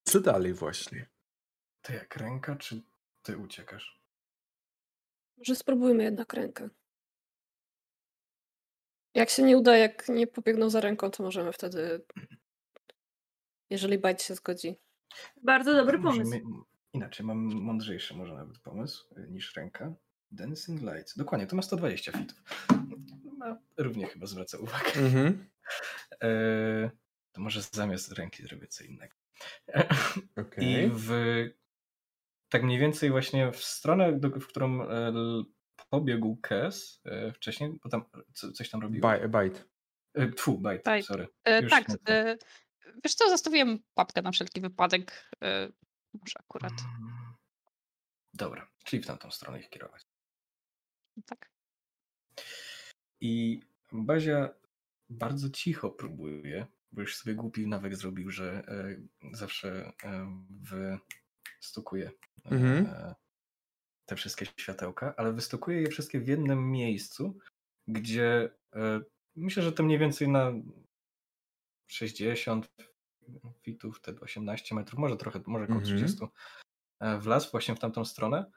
[0.04, 1.10] Co dalej właśnie?
[1.82, 2.82] To jak ręka, czy
[3.22, 4.02] ty uciekasz?
[5.36, 6.68] Może spróbujmy jednak rękę.
[9.14, 12.04] Jak się nie uda, jak nie pobiegną za ręką, to możemy wtedy,
[13.70, 14.76] jeżeli Bajt się zgodzi.
[15.42, 16.30] Bardzo dobry pomysł.
[16.30, 16.40] my-
[16.94, 19.94] Inaczej, mam mądrzejszy może nawet pomysł y, niż ręka.
[20.30, 21.16] Dancing Lights.
[21.16, 22.42] Dokładnie, to ma 120 fitów.
[23.38, 24.92] Ma, równie chyba zwraca uwagę.
[24.96, 25.44] Mhm.
[26.22, 26.90] E,
[27.32, 29.14] to może zamiast ręki zrobię co innego.
[30.36, 30.86] Okej.
[30.86, 31.10] I w
[32.48, 35.12] tak mniej więcej właśnie w stronę, w którą e,
[35.96, 38.04] pobiegł Kes e, wcześniej, bo tam
[38.34, 39.00] co, coś tam robił.
[39.02, 39.68] Baj- Bajt.
[40.14, 41.06] E, Tfu, bajt, Bajt.
[41.06, 41.28] sorry.
[41.44, 42.36] E, tak, e,
[43.04, 45.30] wiesz co, zostawiłem papkę na wszelki wypadek.
[45.42, 45.68] E,
[46.14, 47.32] może akurat, Mm.
[48.34, 50.02] Dobra, czyli w tamtą stronę ich kierować.
[51.26, 51.50] tak.
[53.20, 53.60] I
[53.92, 54.48] Bazia
[55.08, 58.96] bardzo cicho próbuje, bo już sobie głupi nawyk zrobił, że e,
[59.36, 60.42] zawsze e,
[61.60, 62.06] wystukuje
[62.44, 63.14] e, Mhm.
[64.12, 67.38] Te wszystkie światełka, ale wystukuje je wszystkie w jednym miejscu,
[67.88, 69.00] gdzie e,
[69.36, 70.52] myślę, że to mniej więcej na
[71.90, 72.70] 60
[73.62, 75.98] fitów, te 18 metrów, może trochę, może około Mhm.
[75.98, 76.26] 30
[77.00, 78.50] e, wlazł właśnie w tamtą stronę.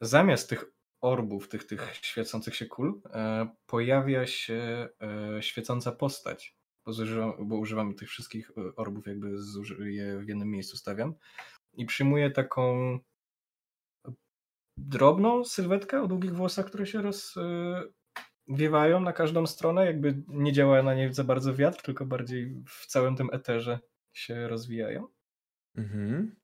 [0.00, 0.64] Zamiast tych
[1.00, 4.88] orbów, tych, tych świecących się kul, e, pojawia się
[5.40, 6.56] świecąca postać.
[6.86, 9.30] Bo, zużywam, bo używam tych wszystkich orbów, jakby
[9.78, 11.14] je w jednym miejscu stawiam.
[11.72, 12.98] I przyjmuje taką
[14.76, 19.86] drobną sylwetkę o długich włosach, które się rozwiewają na każdą stronę.
[19.86, 23.80] Jakby nie działa na niej za bardzo wiatr, tylko bardziej w całym tym eterze
[24.12, 25.08] się rozwijają.
[25.76, 26.36] Mhm.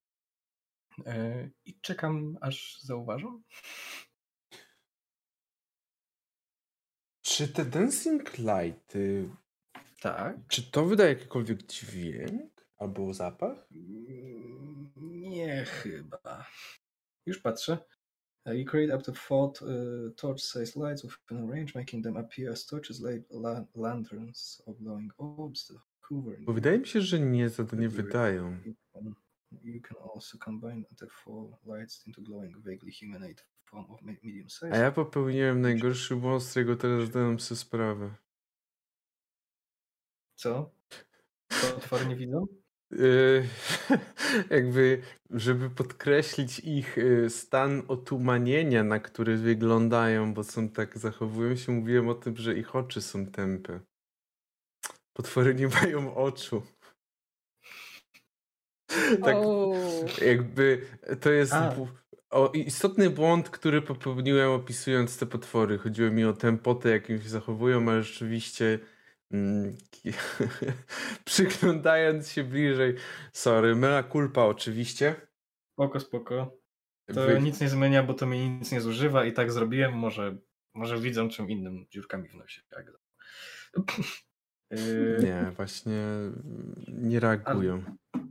[1.06, 3.42] E, I czekam, aż zauważą.
[7.22, 9.28] Czy te Dancing Lighty,
[10.00, 10.36] Tak.
[10.48, 13.68] czy to wydaje jakikolwiek dźwięk albo zapach?
[14.96, 16.46] Nie chyba.
[17.26, 17.78] Już patrzę.
[18.48, 22.64] Uh, you create up to four uh, torch-sized lights within range, making them appear as
[22.64, 27.48] torches, la- lanterns, or glowing orbs that hover in Bo wydaje mi się, że nie,
[27.48, 28.58] za to nie wydają.
[29.62, 34.48] You can, also combine the four lights into glowing, vaguely humanoid form of me- medium
[34.48, 34.72] size.
[34.72, 38.14] A ja popełniłem najgorszy błąd, z którego teraz zdałem sobie sprawę.
[40.36, 40.70] Co?
[41.48, 42.46] To otwory nie widzą?
[42.90, 43.48] Yy,
[44.50, 51.72] jakby, żeby podkreślić ich yy, stan otumanienia, na który wyglądają, bo są tak, zachowują się,
[51.72, 53.80] mówiłem o tym, że ich oczy są tępe.
[55.12, 56.62] Potwory nie mają oczu.
[59.24, 59.36] Tak,
[60.22, 60.86] jakby
[61.20, 61.74] to jest A.
[62.30, 65.78] o, istotny błąd, który popełniłem opisując te potwory.
[65.78, 68.78] Chodziło mi o tempotę, jakim się zachowują, ale rzeczywiście
[71.24, 72.94] przyglądając się bliżej,
[73.32, 75.28] sorry, mea culpa oczywiście.
[75.72, 76.58] Spoko, spoko.
[77.14, 79.92] To Wy- nic nie zmienia, bo to mi nic nie zużywa i tak zrobiłem.
[79.92, 80.38] Może,
[80.74, 82.62] może widzą czym innym dziurkami w nosie.
[82.72, 82.92] Jak...
[84.70, 87.82] Yy, Nie, właśnie mm, nie reagują.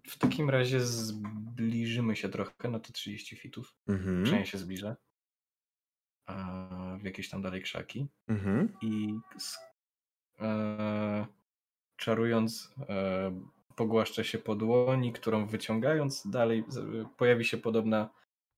[0.07, 3.75] w takim razie zbliżymy się trochę na te 30 fitów.
[3.87, 4.23] Mhm.
[4.23, 4.95] Przynajmniej się zbliżę.
[6.25, 8.07] A, w jakieś tam dalej krzaki.
[8.27, 8.73] Mhm.
[8.81, 9.19] I
[11.97, 13.41] czarując e,
[13.75, 16.63] pogłaszcza się po dłoni, którą wyciągając dalej
[17.17, 18.09] pojawi się podobna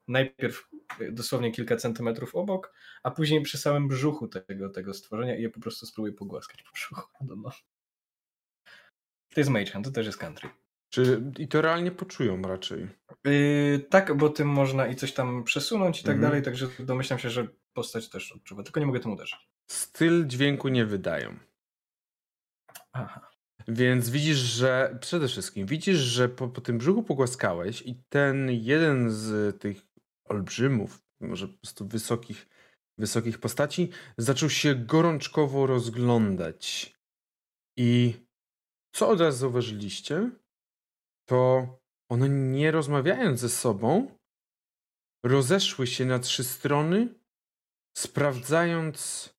[0.08, 0.70] najpierw
[1.00, 2.74] e, dosłownie kilka centymetrów obok,
[3.04, 6.72] a później przy samym brzuchu tego, tego stworzenia i je po prostu spróbuję pogłaskać po
[6.72, 7.02] brzuchu.
[7.22, 7.54] Don't know.
[9.34, 10.50] To jest Mage Hand, to też jest country.
[10.90, 12.88] Czy, I to realnie poczują raczej.
[13.26, 16.32] Yy, tak, bo tym można i coś tam przesunąć i tak Mhm.
[16.32, 19.50] dalej, także domyślam się, że postać też odczuwa, tylko nie mogę tym uderzyć.
[19.68, 21.40] Styl dźwięku nie wydają.
[22.94, 23.30] Aha.
[23.68, 29.12] Więc widzisz, że przede wszystkim widzisz, że po, po tym brzuchu pogłaskałeś i ten jeden
[29.12, 29.82] z tych
[30.26, 32.48] olbrzymów, może po prostu wysokich,
[32.98, 36.96] wysokich postaci, zaczął się gorączkowo rozglądać.
[37.78, 38.14] I
[38.96, 40.32] co od razu zauważyliście,
[41.26, 41.68] to
[42.12, 44.18] one nie rozmawiając ze sobą,
[45.26, 47.16] rozeszły się na trzy strony,
[47.98, 49.30] sprawdzając,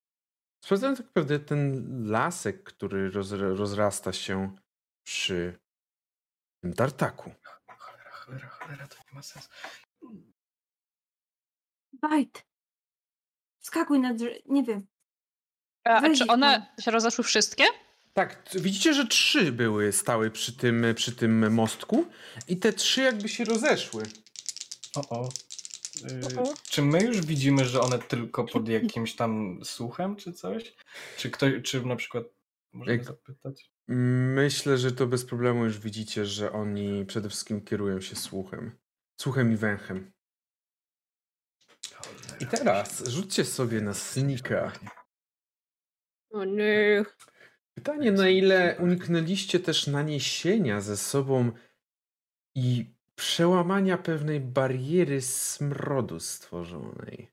[0.61, 4.55] sprawdzając tak naprawdę ten lasek, który roz, rozrasta się
[5.03, 5.59] przy
[6.63, 7.31] tym tartaku.
[7.77, 9.49] Cholera, cholera, cholera, to nie ma sensu.
[11.93, 12.43] Bajt.
[13.59, 14.35] Skakuj na drzewo.
[14.45, 14.87] Nie wiem.
[15.83, 17.63] A, Weź czy ich one się rozeszły wszystkie?
[18.13, 22.05] Tak, t- widzicie, że trzy były stały przy tym, przy tym mostku
[22.47, 24.03] i te trzy jakby się rozeszły.
[24.95, 25.29] O, o.
[26.37, 26.53] O, o.
[26.69, 30.75] czy my już widzimy, że one tylko pod jakimś tam słuchem czy coś?
[31.17, 32.23] Czy ktoś, czy na przykład
[32.73, 33.71] możemy Jak- zapytać?
[33.87, 38.71] Myślę, że to bez problemu już widzicie, że oni przede wszystkim kierują się słuchem.
[39.21, 40.11] Słuchem i węchem.
[42.39, 44.71] I teraz rzućcie sobie na snika.
[46.29, 47.05] O nie.
[47.73, 51.51] Pytanie, na ile uniknęliście też naniesienia ze sobą
[52.55, 57.27] i przełamania pewnej bariery smrodu stworzonej.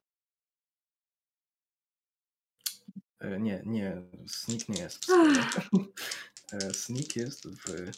[3.21, 5.07] E, Nie, nie, Sneak nie jest.
[6.53, 7.91] E, Sneak jest w...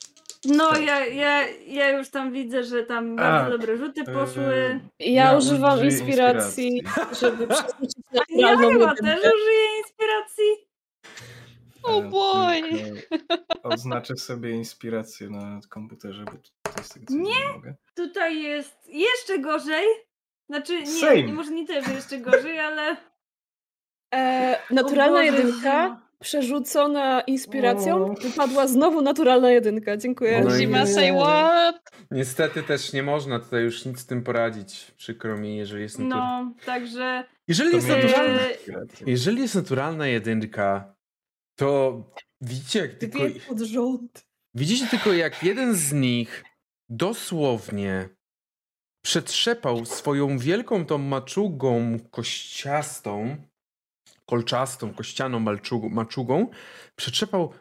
[0.45, 4.81] No, ja, ja, ja już tam widzę, że tam A, bardzo dobre rzuty e, poszły.
[4.99, 6.83] Ja, używam użyję inspiracji,
[7.21, 8.21] żeby przesłuchać Ja
[8.57, 10.45] naturalną chyba też użyję inspiracji.
[11.83, 12.63] O E, boy.
[12.63, 16.33] tylko Odznaczę sobie inspirację na komputerze, bo
[16.73, 17.23] to jest tego, co Nie.
[17.23, 17.75] nie mogę.
[17.95, 19.87] Tutaj jest jeszcze gorzej.
[20.49, 22.97] Znaczy, nie, nie może nie tyle, że jeszcze gorzej, ale.
[24.15, 28.15] E, naturalna jedynka przerzucona inspiracją, O.
[28.15, 29.97] wypadła znowu naturalna jedynka.
[29.97, 30.41] Dziękuję.
[30.45, 30.87] No Zima nie.
[30.87, 31.77] say what?
[32.11, 34.93] Niestety też nie można tutaj już nic z tym poradzić.
[34.97, 36.43] Przykro mi, jeżeli jest naturalna.
[36.45, 37.25] No, także.
[37.49, 39.07] Jeżeli jest, naturalna, Eee, inspirację.
[39.11, 40.95] jeżeli jest naturalna jedynka,
[41.59, 42.03] to
[42.41, 44.27] widzicie jak tylko, Dwie pod rząd.
[44.55, 46.45] widzicie tylko jak jeden z nich
[46.91, 48.09] dosłownie
[49.05, 53.37] przetrzepał swoją wielką tą maczugą kościastą,
[54.27, 55.41] kolczastą, kościaną
[55.91, 56.51] maczugą,
[56.97, 57.53] przetrzepał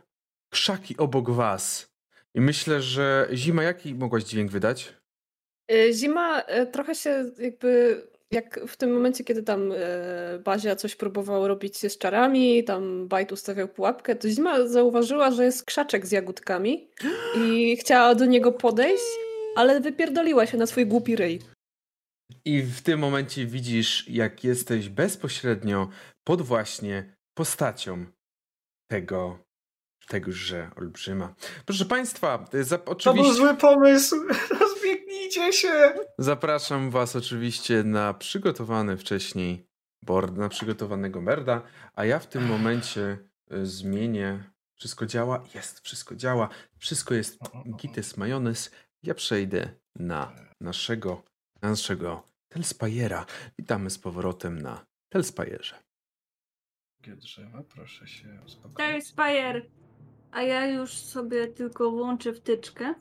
[0.50, 1.94] krzaki obok was.
[2.36, 4.94] I myślę, że Zima, jaki mogłaś dźwięk wydać?
[5.72, 8.02] E, Zima e, trochę się jakby,
[8.32, 13.32] jak w tym momencie, kiedy tam e, Bazia coś próbował robić z czarami, tam Bajt
[13.32, 16.88] ustawiał pułapkę, to Zima zauważyła, że jest krzaczek z jagódkami
[17.38, 19.04] i chciała do niego podejść,
[19.56, 21.40] ale wypierdoliła się na swój głupi ryj.
[22.46, 25.90] I w tym momencie widzisz, jak jesteś bezpośrednio
[26.24, 28.06] pod właśnie postacią
[28.92, 29.40] tego,
[30.10, 31.34] tegoże olbrzyma.
[31.66, 34.16] Proszę Państwa, za, To był oczywiście zły pomysł!
[34.60, 35.94] Rozbiegnijcie się!
[36.18, 39.68] zapraszam Was oczywiście na przygotowany wcześniej
[40.06, 41.62] board, na przygotowanego merda,
[41.96, 43.18] a ja w tym momencie
[43.54, 44.44] y, zmienię.
[44.76, 45.44] Wszystko działa?
[45.56, 46.50] Jest, wszystko działa.
[46.78, 47.40] Wszystko jest
[47.78, 48.72] gites majonez.
[49.04, 51.24] Ja przejdę na naszego,
[51.62, 53.26] na naszego Telspajera.
[53.58, 55.76] Witamy z powrotem na Telspajerze.
[57.08, 59.08] Drzewa, proszę się uspokoić.
[59.08, 59.62] Spire.
[60.32, 62.94] A ja już sobie tylko włączę wtyczkę.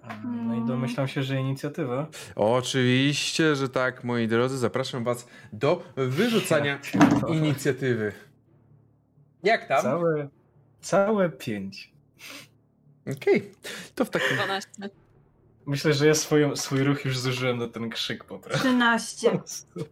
[0.46, 2.06] No i domyślam się, że inicjatywa.
[2.36, 4.58] Oczywiście, że tak, moi drodzy.
[4.58, 6.78] Zapraszam Was do wyrzucania
[7.28, 8.12] inicjatywy.
[9.42, 9.82] Jak tam?
[9.82, 10.28] Całe,
[10.80, 11.92] całe pięć.
[13.16, 13.50] Okej,
[13.94, 14.68] to w takim 12.
[15.66, 18.60] Myślę, że ja swoją, swój ruch już zużyłem na ten krzyk po prostu.
[18.68, 19.30] 13.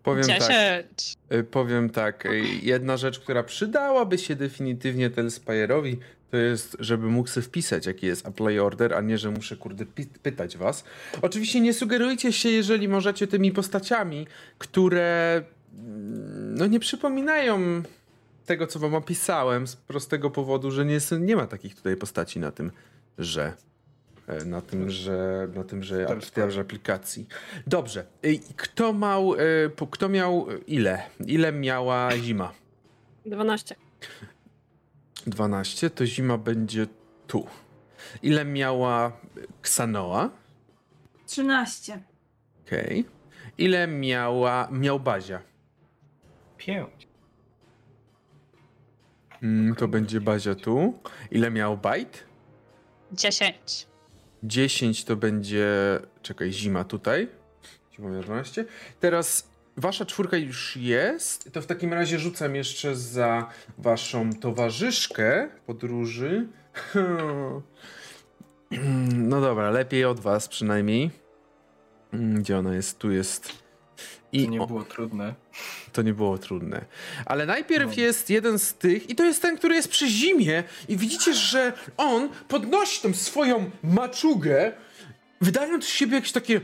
[0.03, 0.39] powiem tak.
[0.41, 1.15] Dziesięć.
[1.33, 5.97] y, Powiem tak, y, jedna rzecz, która przydałaby się definitywnie Telspire'owi,
[6.31, 9.87] to jest, żeby mógł sobie wpisać, jaki jest apply order, a nie, że muszę, kurde,
[10.23, 10.85] pytać was.
[11.23, 14.27] Oczywiście nie sugerujcie się, jeżeli możecie, tymi postaciami,
[14.59, 15.43] które
[15.79, 17.83] mm, no nie przypominają
[18.47, 22.39] tego, co wam opisałem, z prostego powodu, że nie, s- nie ma takich tutaj postaci
[22.41, 22.71] na tym,
[23.19, 23.53] że
[24.27, 27.27] e, na tym, że na tym, że Tak, w tej aplikacji.
[27.67, 28.05] Dobrze.
[28.23, 31.03] I Kto miał, e, po- kto miał ile?
[31.27, 32.53] Ile miała zima?
[33.27, 33.75] 12.
[35.27, 36.87] 12, to zima będzie
[37.27, 37.47] tu.
[38.23, 39.13] Ile miała
[39.63, 40.31] Ksanoa?
[41.27, 42.03] 13.
[42.67, 43.05] Okej.
[43.59, 45.43] Ile miała, miał Bazia?
[46.57, 47.09] Pięć.
[49.43, 50.99] Mm, to będzie Bazia tu.
[51.31, 52.25] Ile miał Bajt?
[53.13, 53.87] 10.
[54.43, 55.67] 10 to będzie.
[56.23, 57.29] Czekaj, zima tutaj.
[57.95, 58.65] Zima miała 12.
[59.01, 61.53] Teraz wasza czwórka już jest.
[61.53, 66.47] To w takim razie rzucam jeszcze za waszą towarzyszkę podróży.
[69.15, 71.11] No dobra, lepiej od was przynajmniej.
[72.13, 72.99] Mm, Gdzie ona jest?
[72.99, 73.53] Tu jest.
[74.33, 75.35] I to nie o- było trudne.
[75.93, 76.85] to nie było trudne.
[77.27, 78.03] Ale najpierw No.
[78.03, 81.73] jest jeden z tych, i to jest ten, który jest przy zimie, i widzicie, że
[81.97, 84.73] on podnosi tą swoją maczugę,
[85.41, 86.61] wydając z siebie jakieś takie.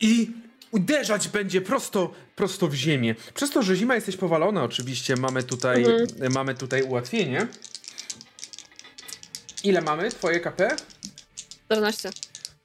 [0.00, 0.32] i
[0.74, 3.14] uderzać będzie prosto, prosto w ziemię.
[3.34, 5.84] Przez to, że zima jesteś powalona, oczywiście mamy tutaj,
[6.30, 7.46] mamy tutaj ułatwienie.
[9.64, 10.10] Ile mamy?
[10.10, 10.76] Twoje KP?
[11.66, 12.10] 14.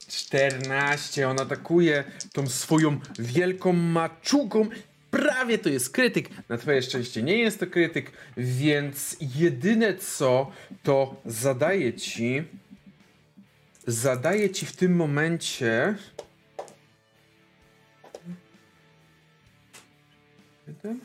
[0.08, 1.30] 14.
[1.30, 2.04] On atakuje
[2.34, 4.70] tą swoją wielką maczugą.
[5.12, 6.30] Prawie to jest krytyk.
[6.50, 10.52] Na twoje szczęście nie jest to krytyk, więc jedyne co
[10.84, 12.44] to zadaje ci.
[13.88, 15.96] Zadaje ci w tym momencie.
[20.70, 21.00] Jeden?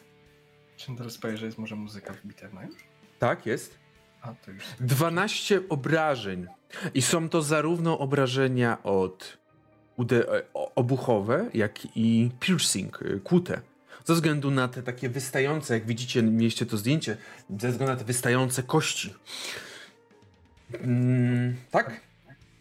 [0.77, 2.74] Czy teraz że jest może muzyka wbita na już?
[3.19, 3.78] Tak, jest.
[4.23, 4.65] A, to już.
[4.81, 6.47] 12 obrażeń.
[6.95, 9.39] I są to zarówno obrażenia od
[10.12, 10.43] e,
[10.74, 13.61] obuchowe, jak i piercing, y, kłute.
[14.05, 17.16] Ze względu na te takie wystające, jak widzicie, mieliście to zdjęcie,
[17.61, 19.15] ze względu na te wystające kości.
[20.73, 22.01] Mm, tak?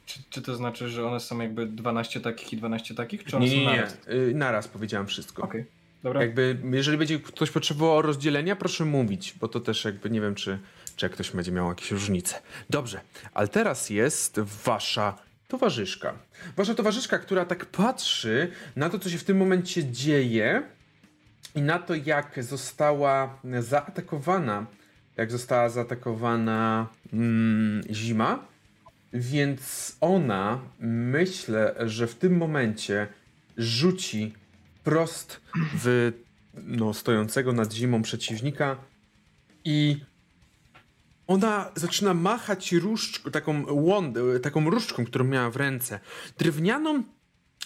[0.05, 3.23] Czy, czy to znaczy, że one są jakby 12 takich i 12 takich?
[3.23, 3.71] Czy one Nie, są nie, nie.
[3.75, 3.97] naraz?
[4.07, 5.43] Y, Naraz powiedziałem wszystko.
[5.43, 5.65] Okej,
[6.03, 6.21] dobra.
[6.21, 10.59] Jakby, jeżeli będzie ktoś potrzebował rozdzielenia, proszę mówić, bo to też jakby nie wiem, czy,
[10.95, 12.35] czy ktoś będzie miał jakieś różnice.
[12.69, 13.01] Dobrze,
[13.34, 15.17] ale teraz jest wasza
[15.47, 16.13] towarzyszka.
[16.57, 20.63] Wasza towarzyszka, która tak patrzy na to, co się w tym momencie dzieje
[21.55, 24.65] i na to, jak została zaatakowana,
[25.17, 28.45] jak została zaatakowana mm, zima.
[29.13, 33.07] Więc ona, myślę, że w tym momencie
[33.57, 34.34] rzuci
[34.84, 35.41] prost
[35.73, 36.11] w
[36.53, 38.77] no, stojącego nad zimą przeciwnika
[39.65, 40.01] i
[41.27, 45.99] ona zaczyna machać różdżką, taką łądę, taką różdżką, którą miała w ręce.
[46.38, 47.03] Drewnianą,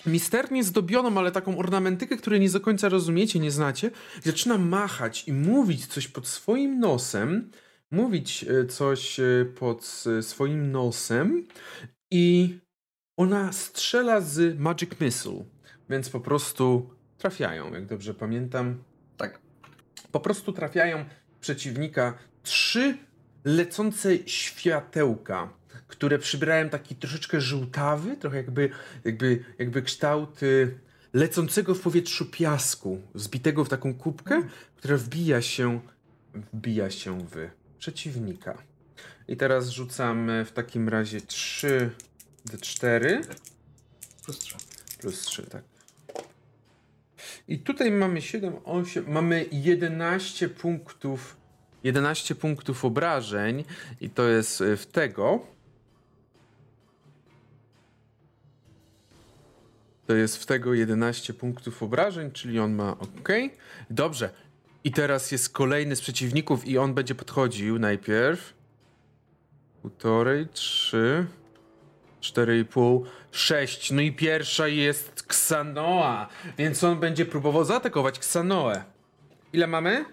[0.06, 3.92] misternie zdobioną, ale taką ornamentykę, której nie do końca rozumiecie, nie znacie.
[4.24, 7.52] Zaczyna machać i mówić coś pod swoim nosem.
[7.92, 11.48] Mówić e, coś e, pod e, swoim nosem
[12.12, 12.58] i
[13.18, 15.46] ona strzela z Magic Missile,
[15.90, 18.84] więc po prostu trafiają, jak dobrze pamiętam.
[19.18, 19.40] Tak.
[20.12, 21.06] Po prostu trafiają
[21.42, 22.98] przeciwnika trzy
[23.46, 25.54] lecące światełka,
[25.88, 28.70] które przybrają taki troszeczkę żółtawy, trochę jakby,
[29.06, 30.80] jakby, jakby kształt y,
[31.14, 34.44] lecącego w powietrzu piasku, zbitego w taką kubkę,
[34.76, 35.80] która wbija się,
[36.54, 37.50] wbija się w
[37.80, 38.58] przeciwnika.
[39.28, 41.92] I teraz rzucamy w takim razie 3
[42.50, 43.22] D4
[44.28, 44.56] Plus 3.
[45.00, 45.64] plus 3, tak.
[47.48, 51.38] I tutaj mamy 7, 8, mamy 11 punktów
[51.84, 53.64] 11 punktów obrażeń
[54.02, 55.40] i to jest y, w tego.
[60.08, 63.30] To jest w tego 11 punktów obrażeń, czyli on ma ok.
[63.90, 64.30] Dobrze.
[64.84, 68.54] I teraz jest kolejny z przeciwników i on będzie podchodził najpierw.
[69.82, 71.26] Półtorej, trzy,
[72.22, 73.92] cztery i pół, sześć.
[73.92, 76.28] No i pierwsza jest Ksanoa,
[76.58, 78.84] więc on będzie próbował zaatakować Ksanoę.
[79.54, 80.06] Ile mamy?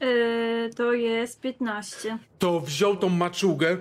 [0.00, 2.18] Yy, to jest 15.
[2.38, 3.76] to wziął tą maczugę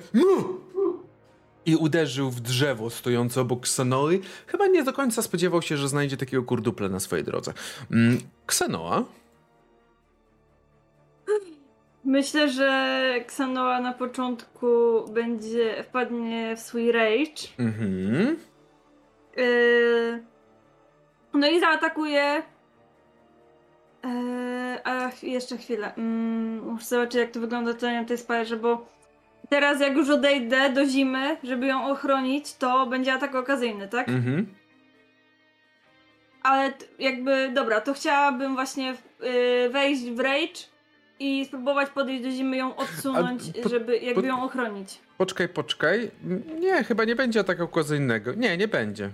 [1.66, 4.20] i uderzył w drzewo stojące obok Ksanoły.
[4.48, 7.54] Chyba nie do końca spodziewał się, że znajdzie takiego kurdupla na swojej drodze.
[7.92, 9.04] Mm, Ksanoa?
[12.06, 14.68] Myślę, że Xanoa na początku
[15.14, 17.48] będzie wpadnie w swój rage.
[17.60, 18.38] Mhm.
[19.38, 20.24] Yy,
[21.34, 22.44] no i zaatakuje.
[24.04, 25.94] Yy, a jeszcze chwilę.
[25.96, 28.86] Mm, muszę zobaczyć, jak to wygląda na tej spajerze, bo
[29.50, 34.10] teraz, jak już odejdę do zimy, żeby ją ochronić, to będzie atak okazyjny, tak?
[34.10, 34.56] Mhm.
[36.44, 40.75] Ale jakby, dobra, to chciałabym właśnie yy, wejść w rage
[41.20, 44.98] i spróbować podejść do zimy, ją odsunąć, po- żeby jakby po- ją ochronić.
[45.18, 46.12] Poczekaj, poczekaj.
[46.60, 48.34] Nie, chyba nie będzie ataku kozyjnego.
[48.34, 49.10] Nie, nie będzie.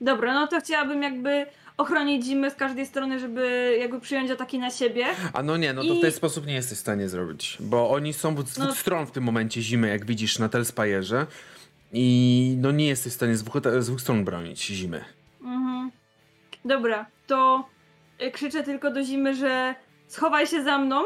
[0.00, 1.46] Dobra, no to chciałabym jakby
[1.76, 5.06] ochronić zimę z każdej strony, żeby jakby przyjąć ataki na siebie.
[5.32, 7.56] A no nie, no to w I- ten sposób nie jesteś w stanie zrobić.
[7.60, 11.26] Bo oni są z dwóch No- stron w tym momencie zimy, jak widzisz na Telspire'ze.
[11.92, 15.04] I no nie jesteś w stanie z dwóch, z dwóch stron bronić zimy.
[15.42, 15.90] Mhm.
[16.64, 17.68] Dobra, to
[18.22, 19.74] y, krzyczę tylko do zimy, że
[20.06, 21.04] schowaj się za mną.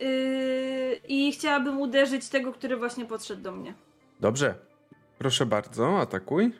[0.00, 3.74] Yy, I chciałabym uderzyć tego, który właśnie podszedł do mnie.
[4.20, 4.54] Dobrze.
[5.18, 6.52] Proszę bardzo, atakuj.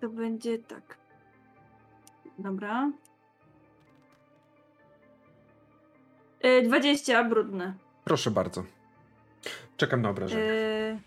[0.00, 0.96] To będzie tak.
[2.38, 2.90] Dobra.
[6.42, 7.74] Yy, 20 brudne.
[8.04, 8.64] Proszę bardzo.
[9.76, 10.42] Czekam na obrażenie.
[10.42, 10.98] Yy,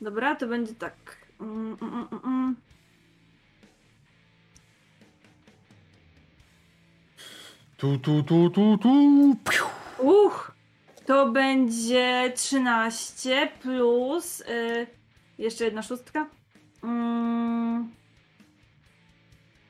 [0.00, 1.16] dobra, to będzie tak.
[1.40, 2.56] Mm, mm, mm,
[7.82, 8.90] Tu, tu, tu, tu, tu.
[9.50, 9.66] Piu.
[9.98, 10.52] Uch!
[11.06, 14.40] To będzie 13 plus.
[14.40, 14.86] y,
[15.38, 16.26] jeszcze jedna szóstka.
[16.82, 17.90] Mm,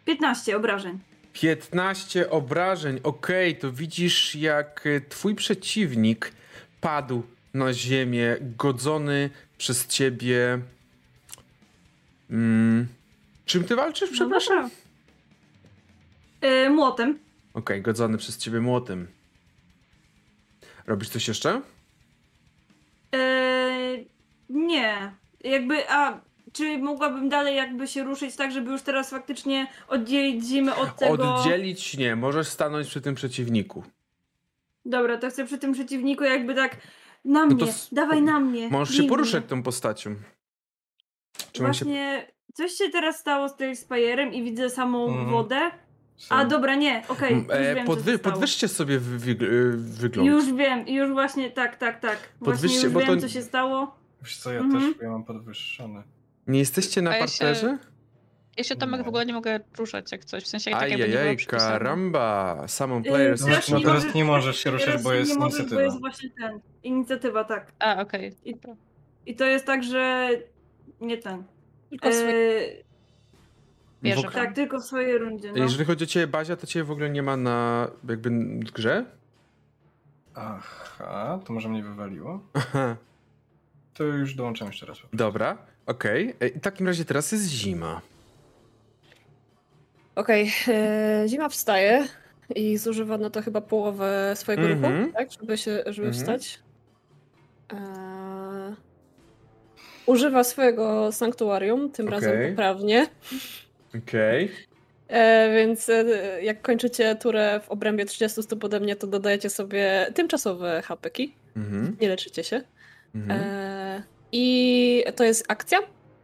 [0.04, 0.98] 15 obrażeń.
[1.32, 3.00] 15 obrażeń.
[3.02, 6.32] Okej, to widzisz, jak e, twój przeciwnik
[6.80, 7.22] padł
[7.54, 10.58] na ziemię, godzony przez ciebie.
[12.30, 12.86] Mm.
[13.44, 14.56] Czym ty walczysz, przepraszam?
[14.56, 14.70] No
[16.40, 16.66] dobra.
[16.66, 17.31] Y, młotem.
[17.54, 19.08] Okej, godzony przez ciebie młotem.
[20.86, 21.60] Robisz coś jeszcze?
[23.14, 24.06] Y,
[24.48, 25.12] nie.
[25.44, 26.20] Jakby, a
[26.52, 31.34] czy mogłabym dalej jakby się ruszyć tak, żeby już teraz faktycznie oddzielić zimę od tego...
[31.34, 33.84] Oddzielić nie, możesz stanąć przy tym przeciwniku.
[34.84, 36.76] Dobra, to chcę przy tym przeciwniku jakby tak
[37.24, 38.68] na No mnie, to dawaj na mnie.
[38.68, 40.14] Możesz się poruszać tą postacią.
[41.52, 41.84] Czy on się...
[41.84, 45.30] Właśnie coś się teraz stało z tym Spire'em i widzę samą Mhm.
[45.30, 45.70] wodę.
[46.28, 48.12] A dobra, nie, okej, już E, wiem, podwy...
[48.12, 48.18] się.
[48.18, 49.30] Podwyższcie sobie wy...
[49.30, 50.28] Y, wygląd.
[50.28, 52.18] Już wiem, już właśnie, tak, tak, tak.
[52.40, 53.96] Właśnie Podwyższcie, już bo wiem, to- co się stało.
[54.22, 54.92] Wiesz co, ja Mhm.
[54.94, 56.02] też ja mam podwyższony.
[56.46, 57.78] Nie jesteście na A ja się- parterze?
[58.56, 60.44] Ja się Tomek w ogóle nie mogę ruszać jak coś.
[60.44, 62.64] W sensie jak tak jakby nie karamba.
[62.68, 63.40] Summon Yy, players.
[63.40, 65.80] No, no nie teraz możesz- nie możesz się ruszać, Teraz bo jest nie możesz, inicjatywa.
[65.80, 67.72] Bo jest właśnie ten, inicjatywa, tak.
[67.78, 68.32] A, okej.
[68.44, 68.76] I- Dobra.
[69.26, 70.28] I to jest tak, że
[71.00, 71.44] nie ten.
[71.90, 72.12] Tylko E,
[74.02, 74.28] Bierze.
[74.28, 75.52] W- tak, tylko w swojej rundzie.
[75.52, 75.58] No.
[75.62, 78.30] Jeżeli chodzi o ciebie, Bazia, to ciebie w ogóle nie ma na jakby
[78.72, 79.04] grze?
[80.34, 82.40] Aha, to może mnie wywaliło?
[82.54, 82.96] Aha,
[83.94, 84.98] To już dołączam jeszcze raz.
[85.12, 86.34] dobra, okej.
[86.40, 88.00] E, I W takim razie teraz jest zima.
[90.14, 92.06] Okej, e, zima wstaje
[92.56, 94.98] i zużywa na to chyba połowę swojego Mhm.
[95.00, 95.32] ruchu, tak?
[95.40, 96.12] Żeby, się, żeby Mhm.
[96.12, 96.60] wstać.
[97.72, 98.76] E,
[100.06, 102.50] używa swojego sanktuarium, tym razem Okej.
[102.50, 103.06] poprawnie.
[103.98, 104.50] Okej.
[105.08, 106.04] E, więc e,
[106.42, 111.34] jak kończycie turę w obrębie 30 stóp ode mnie, to dodajecie sobie tymczasowe hapeki.
[111.56, 111.96] Mhm.
[112.00, 112.62] Nie leczycie się.
[113.14, 113.40] Mhm.
[113.40, 115.78] E, I to jest akcja,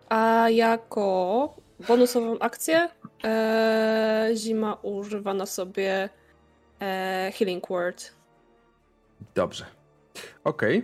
[0.08, 1.56] a jako
[1.88, 2.88] bonusową akcję
[3.24, 6.08] e, Zima używa na sobie
[7.38, 8.12] Healing Word.
[9.34, 9.64] Dobrze.
[10.44, 10.82] Okej.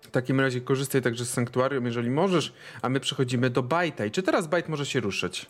[0.00, 2.52] W takim razie korzystaj także z sanktuarium, jeżeli możesz,
[2.82, 4.04] a my przechodzimy do Bajta.
[4.04, 5.46] I czy teraz Bajt może się ruszać?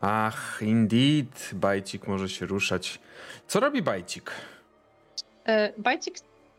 [0.00, 3.00] Ach, indeed, Bajcik może się ruszać.
[3.48, 4.30] Co robi Bajcik?
[5.46, 6.14] E, Bajcik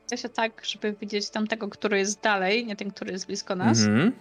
[0.06, 3.80] chce się tak, żeby widzieć tamtego, który jest dalej, nie ten, który jest blisko nas.
[3.80, 4.12] Mhm.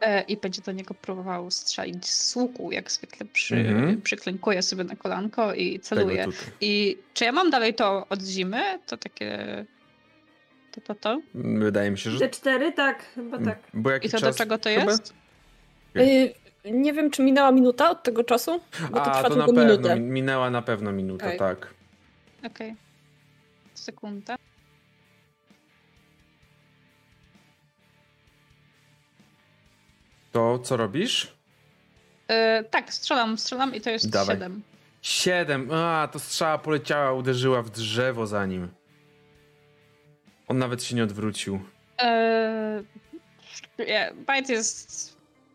[0.00, 4.02] E, I będzie do niego próbował strzelić z łuku, jak zwykle przy, Mhm.
[4.02, 6.26] przyklękuje sobie na kolanko i celuje.
[6.60, 8.78] I czy ja mam dalej to od zimy?
[8.86, 9.64] To takie...
[10.72, 11.20] To, to, to?
[11.34, 12.18] Wydaje mi się, że...
[12.18, 13.58] Te cztery, tak, chyba tak.
[13.74, 14.90] Bo I to do czas czego to chyba?
[14.92, 15.14] jest?
[15.96, 16.34] Y,
[16.64, 18.60] nie wiem, czy minęła minuta od tego czasu,
[18.90, 19.94] bo to A, trwa to na pewno, minutę.
[19.94, 21.38] min- minęła na pewno minuta, Okej.
[21.38, 21.74] tak.
[22.46, 22.74] Okej.
[23.74, 24.36] Sekunda.
[30.32, 31.32] To co robisz?
[32.28, 34.36] E, tak, strzelam, strzelam i to jest Dawaj.
[34.36, 34.62] 7.
[35.02, 35.70] Siedem.
[35.72, 38.68] A, to strzała poleciała, uderzyła w drzewo za nim.
[40.48, 41.60] On nawet się nie odwrócił.
[41.98, 42.84] Eee,
[43.78, 45.11] nie, Bajt jest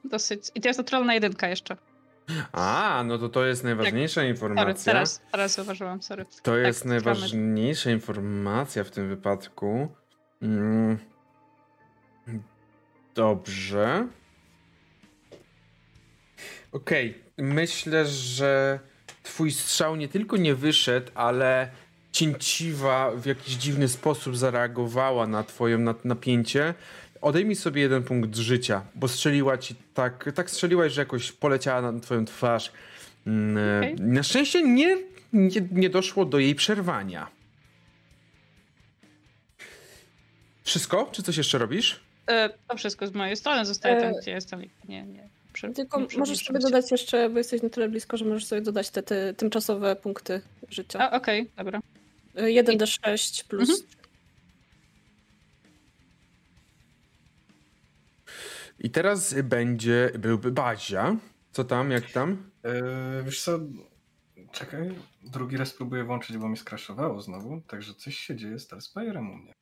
[0.07, 0.51] dosyć...
[0.55, 1.77] I to jest naturalna jedynka jeszcze.
[2.51, 4.93] A, no to to jest najważniejsza Sorry, informacja.
[4.93, 6.25] teraz, teraz zauważyłam, sorry.
[6.25, 9.87] To Tak, jest najważniejsza informacja w tym wypadku.
[10.41, 10.97] Mm.
[13.15, 14.07] Dobrze.
[16.71, 18.79] Okej, myślę, że
[19.23, 21.69] twój strzał nie tylko nie wyszedł, ale
[22.11, 26.73] cięciwa w jakiś dziwny sposób zareagowała na twoje na- napięcie.
[27.21, 31.99] Odejmij sobie jeden punkt życia, bo strzeliła ci tak, tak strzeliłaś, że jakoś poleciała na
[31.99, 32.71] twoją twarz.
[33.27, 33.95] Mm, Okej.
[33.95, 34.97] Na szczęście nie,
[35.33, 37.27] nie, nie doszło do jej przerwania.
[40.63, 41.09] Wszystko?
[41.11, 41.99] Czy coś jeszcze robisz?
[42.27, 44.61] E, to wszystko z mojej strony zostaje tam, E, gdzie jestem.
[44.87, 45.29] Nie, nie.
[45.53, 48.61] Przy, Tylko nie możesz sobie dodać jeszcze, bo jesteś na tyle blisko, że możesz sobie
[48.61, 50.99] dodać te, te tymczasowe punkty życia.
[50.99, 51.79] A, okej, dobra.
[52.37, 53.69] Y, 1d6 plus.
[53.69, 53.87] Mhm.
[58.79, 61.15] I teraz będzie, byłby Bazia.
[61.51, 62.51] Co tam, jak tam?
[62.63, 63.59] Yy, wiesz co,
[64.51, 69.31] czekaj, drugi raz próbuję włączyć, bo mi skraszowało znowu, także coś się dzieje z Starspirem
[69.31, 69.53] u mnie.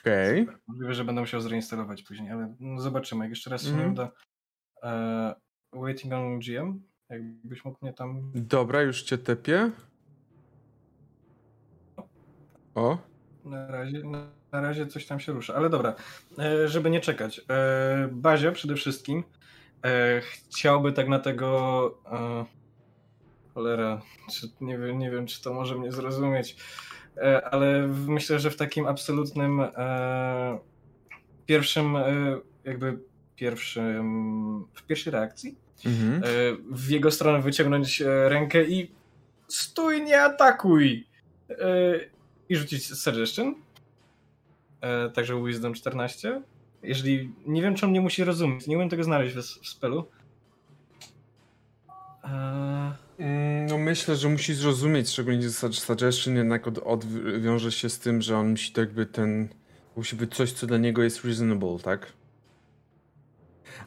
[0.00, 0.40] Okej.
[0.40, 0.58] Super.
[0.66, 3.86] Możliwe, że będę musiał zreinstalować później, ale no zobaczymy, jak jeszcze raz się Mhm.
[3.86, 4.10] nie uda.
[4.82, 5.34] E,
[5.72, 8.32] waiting on GM, jakbyś mógł mnie tam...
[8.34, 9.70] Dobra, już cię tepię.
[12.74, 12.98] O,
[13.44, 15.94] Na razie, na, na razie coś tam się rusza, ale dobra,
[16.38, 17.40] e, żeby nie czekać.
[17.50, 19.24] E, Bazia przede wszystkim
[19.84, 21.98] e, chciałby tak na tego...
[23.54, 26.56] Cholera, czy, nie, wiem, nie wiem, czy to może mnie zrozumieć,
[27.50, 29.62] ale myślę, że w takim absolutnym
[31.46, 31.96] pierwszym,
[32.64, 32.98] jakby
[33.36, 36.22] pierwszym, w pierwszej reakcji mhm.
[36.70, 38.90] w jego stronę wyciągnąć rękę i
[39.48, 41.06] stój, nie atakuj!
[42.48, 43.54] I rzucić suggestion.
[44.80, 46.42] E, Także Wisdom 14.
[46.82, 50.04] Jeżeli, nie wiem czy on nie musi rozumieć, nie umiem tego znaleźć w, w spelu.
[52.24, 57.04] E, Mm, No myślę, że musi zrozumieć, szczególnie suggestion jednak od, od,
[57.40, 59.48] wiąże się z tym, że on musi to jakby ten,
[59.96, 62.12] musi być coś, co dla niego jest reasonable, tak?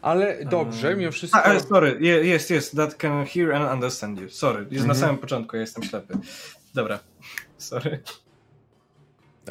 [0.01, 1.39] Ale dobrze, Em, mimo wszystko...
[1.39, 4.29] A, ale sorry, je- jest, jest, that can hear and understand you.
[4.29, 4.87] Sorry, jest Mhm.
[4.87, 6.13] na samym początku, ja jestem ślepy.
[6.73, 6.99] Dobra,
[7.57, 7.99] sorry.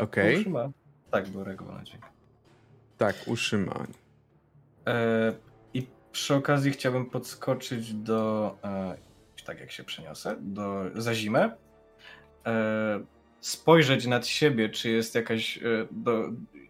[0.00, 0.70] Okej, ma.
[1.12, 2.04] Tak, był regularny dźwięk.
[2.98, 3.86] tak, uszy ma.
[4.86, 5.32] E,
[5.74, 8.96] I przy okazji chciałbym podskoczyć do, e,
[9.46, 11.56] tak jak się przeniosę, do, za zimę.
[12.46, 13.00] E,
[13.40, 15.60] spojrzeć nad siebie, czy jest jakaś e,
[15.90, 16.22] do,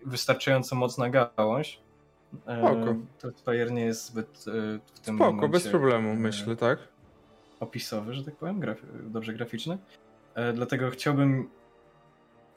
[0.07, 1.81] wystarczająco mocna gałąź.
[2.47, 2.97] E, Spoko.
[3.19, 4.53] to Fire nie jest zbyt e,
[4.95, 6.79] w tym Spoko, momencie, bez problemu, myślę, tak?
[7.61, 9.79] opisowy, że tak powiem, graf dobrze graficzny.
[10.55, 11.49] Dlatego chciałbym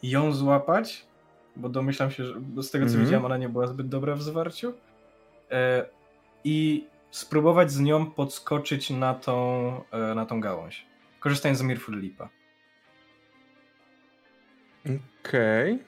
[0.03, 1.07] ją złapać,
[1.55, 3.05] bo domyślam się, że z tego co Mhm.
[3.05, 4.73] widziałem, ona nie była zbyt dobra w zwarciu.
[5.51, 5.85] E,
[6.43, 10.85] I spróbować z nią podskoczyć na tą, e, na tą gałąź.
[11.19, 12.29] Korzystając z Mirful Lipa.
[15.25, 15.79] Okej.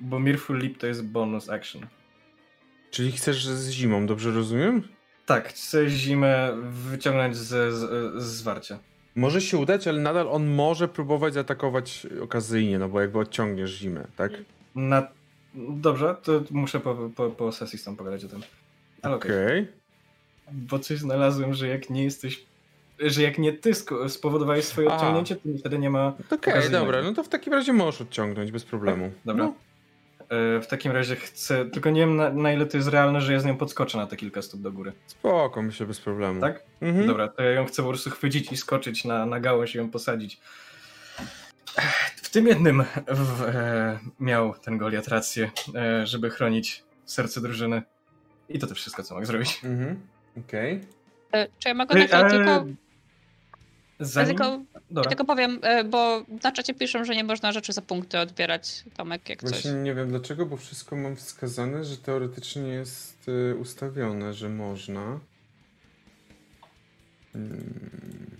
[0.00, 1.86] Bo Mirful Lip to jest bonus action.
[2.90, 4.82] Czyli chcesz z zimą, dobrze rozumiem?
[5.26, 7.74] Tak, chcę zimę wyciągnąć z, z,
[8.22, 8.78] z zwarcia.
[9.14, 14.06] Może się udać, ale nadal on może próbować zaatakować okazyjnie, no bo jakby odciągniesz zimę,
[14.16, 14.32] tak?
[14.76, 15.08] Na...
[15.54, 18.42] Dobrze, to muszę po, po, po sesji z tą pogadać o tym.
[19.02, 19.30] Ale okej.
[19.30, 19.66] Okej.
[20.52, 22.44] Bo coś znalazłem, że jak nie jesteś.
[22.98, 23.72] Że jak nie ty
[24.08, 24.94] spowodowałeś swoje A.
[24.94, 26.08] odciągnięcie, to wtedy nie ma.
[26.08, 26.84] Okej, Okazyjnego.
[26.84, 29.12] dobra, no to w takim razie możesz odciągnąć bez problemu.
[29.24, 29.44] Dobra.
[29.44, 29.54] No,
[30.28, 31.64] E, w takim razie chcę.
[31.70, 34.06] Tylko nie wiem na, na ile to jest realne, że ja z nią podskoczę na
[34.06, 34.92] te kilka stóp do góry.
[35.06, 36.40] spoko, myślę, bez problemu.
[36.40, 36.62] Tak?
[36.80, 37.06] Mhm.
[37.06, 39.90] Dobra, to ja ją chcę po prostu chwycić i skoczyć na, na gałąź i ją
[39.90, 40.40] posadzić.
[42.36, 47.82] W tym jednym w, e, miał ten Goliat rację, e, żeby chronić serce drużyny.
[48.48, 49.60] I to też wszystko, co mogę zrobić.
[49.64, 50.00] Mhm.
[50.38, 50.80] Okej.
[51.32, 52.50] E, Czy ja mogę na chwilę tylko...
[52.50, 52.64] Ja
[54.00, 54.28] Zanim...
[54.28, 55.08] tylko, ja Dobra.
[55.08, 59.28] tylko powiem, e, bo na czacie piszą, że nie można rzeczy za punkty odbierać, Tomek,
[59.28, 59.50] jak coś.
[59.50, 65.20] Właśnie nie wiem dlaczego, bo wszystko mam wskazane, że teoretycznie jest ustawione, że można.
[67.32, 68.36] Hmm.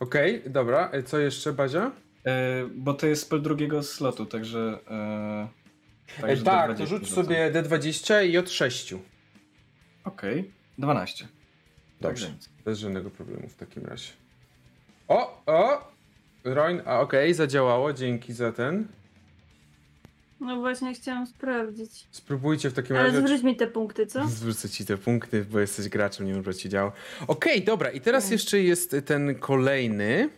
[0.00, 0.90] Okej, dobra.
[0.92, 1.90] E, Co jeszcze, Bazia?
[2.26, 4.78] E, bo to jest spell drugiego slotu, także.
[4.90, 5.48] E,
[6.20, 8.94] także tak, D20 to rzuć sobie D20 i od 6.
[10.04, 11.28] Okej, 12.
[12.00, 12.48] Dobrze, nic.
[12.64, 14.12] bez żadnego problemu w takim razie.
[15.08, 15.88] O, o!
[16.44, 18.88] Roin, a okej, zadziałało, dzięki za ten.
[20.40, 22.06] No właśnie chciałam sprawdzić.
[22.10, 23.20] Spróbujcie w takim Ale razie.
[23.20, 24.28] zwróć mi te punkty, co?
[24.28, 26.92] Zwrócę ci te punkty, bo jesteś graczem, nie wiem, ci działo.
[27.26, 30.28] Okej, dobra, i teraz jeszcze jest ten kolejny.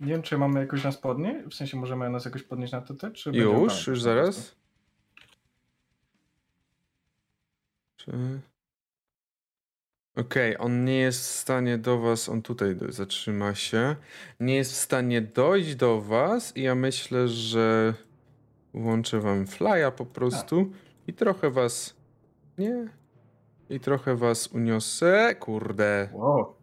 [0.00, 1.46] Nie wiem, czy mamy jakoś nas podnieść?
[1.50, 4.54] W sensie możemy nas jakoś podnieść na TT, czy Już, już zaraz.
[7.96, 8.12] Czy...
[10.16, 13.96] Okej, on nie jest w stanie do was, on tutaj zatrzyma się.
[14.40, 17.94] Nie jest w stanie dojść do was i ja myślę, że
[18.74, 20.72] włączę wam flya po prostu
[21.06, 21.96] i trochę was...
[22.58, 22.88] Nie?
[23.70, 25.34] I trochę was uniosę.
[25.34, 26.57] Kurde, Wow,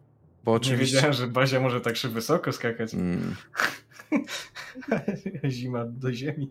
[0.46, 0.96] bo nie oczywiście...
[0.96, 2.94] wiedziałem, że Bazia może tak się wysoko skakać.
[2.94, 3.34] Mm.
[5.50, 6.50] Zima do ziemi.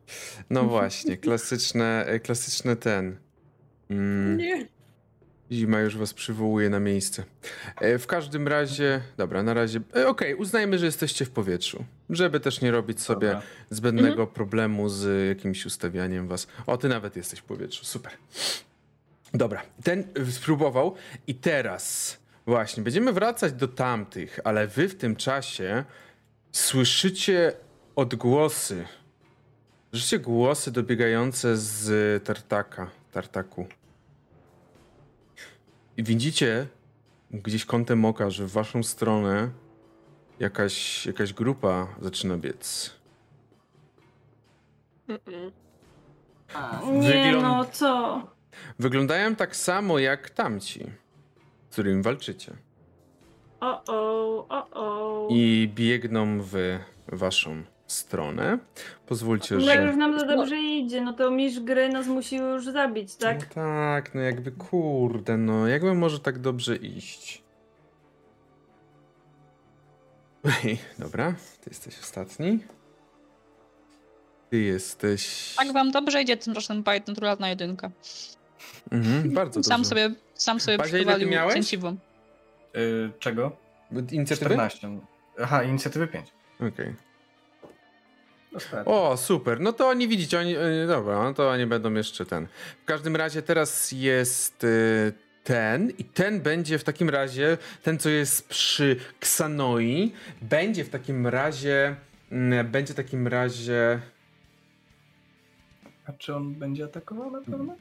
[0.49, 3.17] No właśnie, klasyczne, e, klasyczne ten.
[3.89, 4.37] Mm.
[4.37, 4.67] Nie.
[5.51, 7.23] Zima już was przywołuje na miejsce.
[7.81, 11.85] E, w każdym razie, dobra, na razie, e, okej, uznajmy, że jesteście w powietrzu.
[12.09, 13.41] Żeby też nie robić sobie Dobra.
[13.69, 16.47] zbędnego problemu z jakimś ustawianiem was.
[16.67, 18.13] O, ty nawet jesteś w powietrzu, super.
[19.33, 20.95] Dobra, ten spróbował
[21.27, 25.83] i teraz właśnie będziemy wracać do tamtych, ale wy w tym czasie
[26.51, 27.53] słyszycie
[27.95, 28.87] odgłosy.
[29.89, 33.67] Słyszycie głosy dobiegające z tartaka, tartaku.
[35.97, 36.67] I widzicie
[37.31, 39.49] gdzieś kątem oka, że w waszą stronę
[40.39, 42.91] jakaś, jakaś grupa zaczyna biec.
[45.07, 45.51] Mm-mm.
[46.91, 48.21] Nie no, co?
[48.79, 50.91] Wyglądają tak samo jak tamci,
[51.75, 52.53] z którymi walczycie.
[53.59, 55.27] O, o, o, o.
[55.31, 56.53] I biegną w
[57.07, 58.57] waszą stronę.
[59.07, 59.97] Pozwólcie, No jak już że.
[59.97, 63.39] nam za dobrze idzie, no to mistrz gry nas musi już zabić, tak?
[63.39, 67.43] No tak, no jakby kurde, no jakby może tak dobrze iść.
[70.63, 71.31] Ej, dobra,
[71.61, 72.59] ty jesteś ostatni.
[74.49, 75.53] Ty jesteś.
[75.57, 77.91] Tak wam dobrze idzie tymczasem bajt naturalna jedynka.
[78.91, 79.89] Mhm, bardzo Sam dobrze.
[79.89, 81.53] sobie, sam sobie Bazia, ile ty przywalił miałeś?
[81.53, 81.97] cięciwą.
[82.75, 83.51] Y, czego?
[84.11, 84.45] Inicjatywy?
[84.55, 84.99] 14.
[85.41, 86.27] Aha, inicjatywy 5.
[86.73, 86.93] Okej.
[88.51, 88.87] Dostałem.
[88.87, 89.59] O, super.
[89.59, 92.47] No to oni widzicie, oni, e, dobra, no to oni będą jeszcze ten.
[92.81, 94.67] W każdym razie teraz jest e,
[95.43, 100.11] ten i ten będzie w takim razie, ten co jest przy Ksanoi,
[100.41, 101.95] będzie w takim razie,
[102.31, 103.99] mm, będzie w takim razie,
[106.05, 107.75] A czy on będzie atakował na pewno?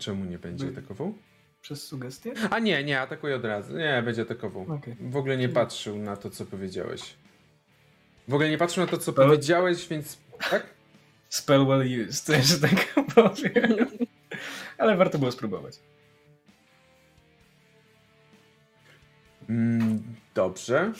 [0.00, 1.14] Czemu nie będzie By- atakował?
[1.62, 2.32] Przez sugestię?
[2.50, 3.76] A nie, nie, atakuje od razu.
[3.78, 4.62] Nie, będzie atakował.
[4.74, 4.96] Okej.
[5.00, 7.14] W ogóle nie patrzył na to, co powiedziałeś.
[8.28, 10.18] W ogóle nie patrzył na to, co Ale- powiedziałeś, więc
[10.50, 10.66] tak?
[11.28, 13.86] Spell well used, że tak powiem.
[14.78, 15.76] Ale warto było spróbować.
[19.48, 20.02] Mm,
[20.34, 20.92] dobrze.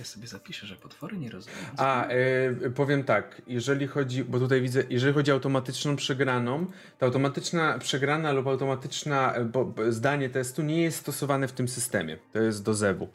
[0.00, 1.66] Ja sobie zapiszę, że potwory nie rozumieją.
[1.76, 6.66] A, e, powiem tak, jeżeli chodzi, bo tutaj widzę, jeżeli chodzi o automatyczną przegraną,
[6.98, 11.68] to automatyczna przegrana lub automatyczna e, bo, bo zdanie testu nie jest stosowane w tym
[11.68, 12.16] systemie.
[12.32, 13.08] To jest do zewu.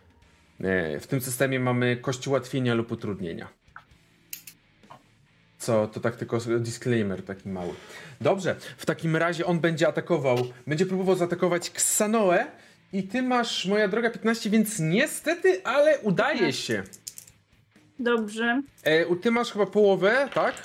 [0.61, 3.47] E, w tym systemie mamy kość ułatwienia lub utrudnienia.
[5.57, 7.73] Co, to tak tylko disclaimer taki mały.
[8.21, 12.45] Dobrze, w takim razie on będzie atakował, będzie próbował zaatakować Ksanoę
[12.93, 16.83] i ty masz, moja droga, 15, więc niestety, ale udaje się.
[17.99, 18.61] Dobrze.
[18.83, 20.55] E, u- ty masz chyba połowę, tak?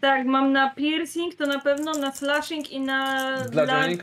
[0.00, 4.02] Tak, mam na piercing, to na pewno na slashing i na Bludgeoning?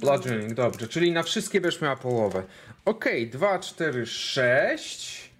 [0.00, 0.88] Bludgeoning, dobrze.
[0.88, 2.42] Czyli na wszystkie będziesz miała połowę.
[2.84, 5.30] Okej, 2, 4, 6.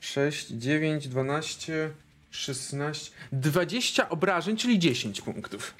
[0.00, 1.90] 6, 9, 12,
[2.30, 5.74] 16, 20 obrażeń, czyli 10 punktów.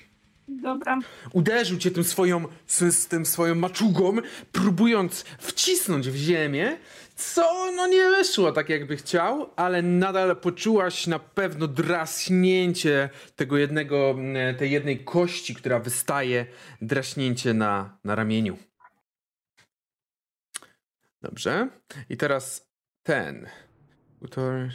[0.48, 0.98] Dobra.
[1.32, 4.16] Uderzył cię tym swoją, z, tym swoją maczugą,
[4.52, 6.78] próbując wcisnąć w ziemię,
[7.16, 14.10] co no nie wyszło tak jakby chciał, ale nadal poczułaś na pewno draśnięcie tego jednego,
[14.10, 16.46] mm, tej jednej kości, która wystaje,
[16.82, 18.58] draśnięcie na, na ramieniu.
[21.22, 21.68] Dobrze.
[22.08, 22.68] I teraz
[23.02, 23.48] ten.
[24.20, 24.70] Półtorej-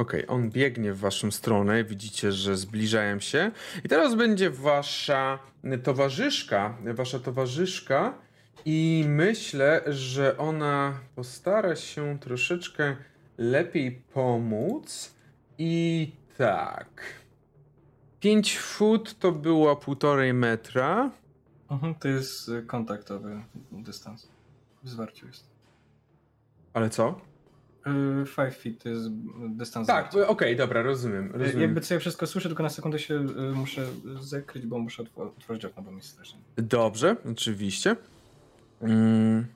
[0.00, 3.50] Okej, on biegnie w waszą stronę, widzicie, że zbliżają się.
[3.84, 5.38] I teraz będzie wasza
[5.82, 8.14] towarzyszka, wasza towarzyszka
[8.64, 12.96] i myślę, że ona postara się troszeczkę
[13.38, 15.14] lepiej pomóc.
[15.58, 17.02] I tak.
[18.20, 21.10] 5 foot to było półtorej metra.
[21.70, 24.28] Mhm, to jest kontaktowy dystans.
[24.82, 25.44] W zwarciu jest.
[26.74, 27.29] Ale co?
[27.84, 29.08] 5 feet to jest
[29.48, 31.26] dystans Tak, okej, dobra, rozumiem.
[31.34, 31.60] Y, rozumiem.
[31.60, 33.86] Jakby co ja wszystko słyszę, tylko na sekundę się y, muszę
[34.20, 36.38] zakryć, bo muszę otw- otworzyć okno, bo mi strasznie.
[36.56, 37.96] Dobrze, oczywiście.
[38.82, 39.46] Mm,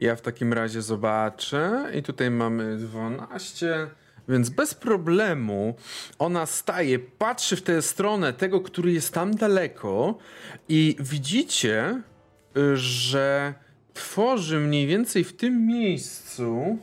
[0.00, 1.90] ja w takim razie zobaczę.
[1.94, 3.86] I tutaj mamy 12,
[4.28, 5.74] więc bez problemu
[6.18, 10.18] ona staje, patrzy w tę stronę tego, który jest tam daleko
[10.68, 12.02] i widzicie,
[12.56, 13.54] y, że
[13.94, 16.78] tworzy mniej więcej w tym miejscu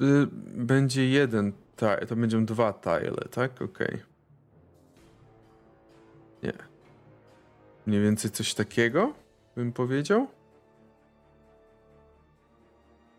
[0.00, 3.62] y, będzie jeden tile, to będą dwa tile, tak?
[3.62, 4.02] Okej.
[6.42, 6.52] Nie.
[7.86, 9.12] Mniej więcej coś takiego,
[9.56, 10.26] bym powiedział.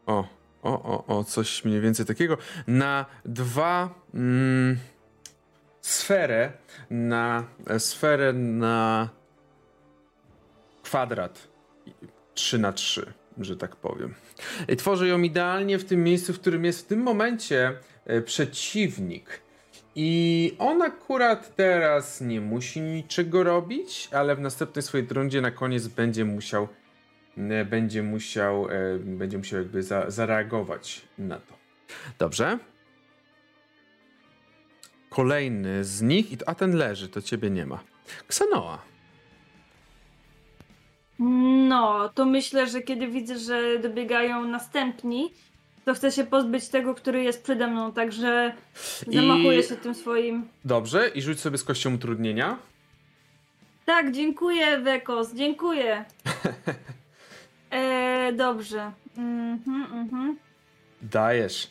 [0.06, 0.28] O,
[0.64, 2.38] o, o, o, coś mniej więcej takiego.
[2.68, 4.78] Na dwa mm,
[5.82, 6.52] sferę,
[6.90, 9.10] na e, sferę na
[10.84, 11.48] kwadrat.
[12.34, 14.14] 3 na 3 że tak powiem.
[14.68, 17.74] I tworzy ją idealnie w tym miejscu, w którym jest w tym momencie
[18.06, 19.42] e, przeciwnik.
[19.96, 25.88] I on akurat teraz nie musi niczego robić, ale w następnej swojej rundzie na koniec
[25.88, 26.68] będzie musiał
[27.38, 31.54] e, będzie musiał e, będzie musiał jakby za, zareagować na to.
[32.20, 32.60] Dobrze.
[35.10, 37.84] Kolejny z nich, a ten leży, to ciebie nie ma.
[38.28, 38.95] Ksanoa.
[41.20, 45.34] No, to myślę, że kiedy widzę, że dobiegają następni,
[45.86, 48.54] to chcę się pozbyć tego, który jest przede mną, także
[49.12, 50.48] I- zamachuję się tym swoim.
[50.66, 52.58] Dobrze, i rzuć sobie z kością utrudnienia.
[53.86, 56.06] Tak, dziękuję, Wekos, dziękuję.
[57.72, 58.92] E, dobrze.
[59.18, 60.38] Mhm, mhm.
[61.02, 61.68] Dajesz.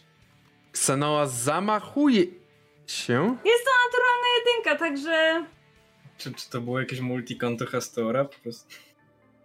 [0.72, 2.22] Ksanoa zamachuje
[2.86, 3.36] się.
[3.44, 5.44] Jest to naturalna jedynka, także
[6.18, 8.24] Czy, czy to było jakieś multikonto Hastora?
[8.24, 8.74] Po prostu.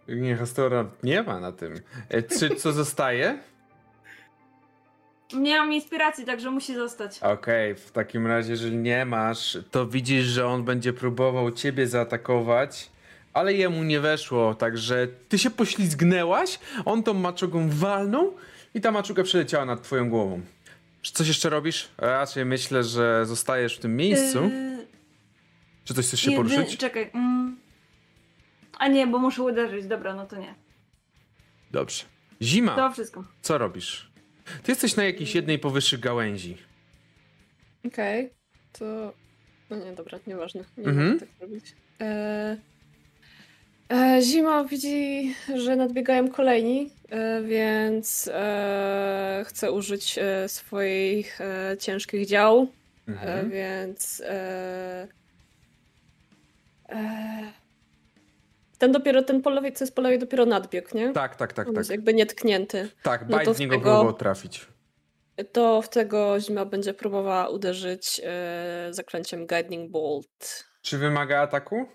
[0.08, 1.80] Nie, Hastora nie ma na tym.
[2.08, 3.38] E, Czy co zostaje?
[5.32, 7.18] nie mam inspiracji, także musi zostać.
[7.22, 12.90] Okej, w takim razie, jeżeli nie masz, to widzisz, że on będzie próbował ciebie zaatakować,
[13.32, 18.34] ale jemu nie weszło, także ty się poślizgnęłaś, on tą maczugą walnął
[18.74, 20.40] i ta maczuga przeleciała nad twoją głową.
[21.02, 21.88] Czy coś jeszcze robisz?
[21.98, 24.42] Raczej myślę, że zostajesz w tym miejscu.
[24.44, 24.86] Yy,
[25.84, 26.76] Czy coś chcesz się jedy- poruszyć?
[26.76, 27.10] Czekaj.
[27.14, 27.56] Mm.
[28.80, 29.86] A nie, bo muszę uderzyć.
[29.86, 30.54] Dobra, no to nie.
[31.70, 32.04] Dobrze.
[32.42, 33.24] Zima, To wszystko.
[33.42, 34.10] co robisz?
[34.62, 36.56] Ty jesteś na jakiejś jednej powyższych gałęzi.
[37.86, 38.30] Okej,
[38.72, 39.12] to...
[39.70, 40.64] No nie, dobra, nieważne.
[40.76, 41.06] Nie Mhm.
[41.12, 41.64] mogę tak robić.
[42.00, 42.56] E...
[43.92, 52.26] E, zima widzi, że nadbiegają kolejni, e, więc e, chce użyć e, swoich e, ciężkich
[52.26, 52.68] dział,
[53.08, 53.50] e, Mhm.
[53.50, 54.20] więc...
[54.26, 55.08] E,
[56.88, 57.52] e,
[58.80, 61.12] ten dopiero, ten po lewej, co jest po lewej, dopiero nadbieg, nie?
[61.12, 61.80] Tak, tak, tak, On tak.
[61.80, 62.88] jest jakby nietknięty.
[63.02, 64.66] Tak, No bajt to w z niego tego- próbował trafić.
[65.52, 70.64] To w tego zima będzie próbowała uderzyć e, zaklęciem Guiding Bolt.
[70.82, 71.86] Czy wymaga ataku?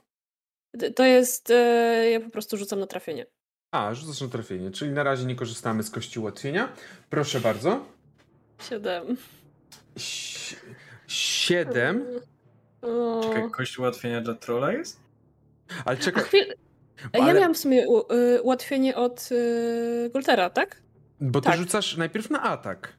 [0.96, 1.52] To jest.
[1.52, 3.26] E, ja po prostu rzucam na trafienie.
[3.72, 6.74] A, rzucasz na trafienie, czyli na razie nie korzystamy z kości ułatwienia.
[7.10, 7.86] Proszę bardzo.
[8.70, 9.18] Siedem.
[9.98, 10.56] Si-
[11.08, 12.06] Siedem.
[12.82, 13.22] O.
[13.24, 15.00] Czekaj, kość ułatwienia dla trolla jest?
[15.86, 16.54] Ale czekaj, chwil...
[17.14, 20.82] Ja ale- miałam w sumie y, ułatwienie od y, Goltera, tak?
[21.22, 21.58] bo ty tak.
[21.58, 22.94] rzucasz najpierw na atak.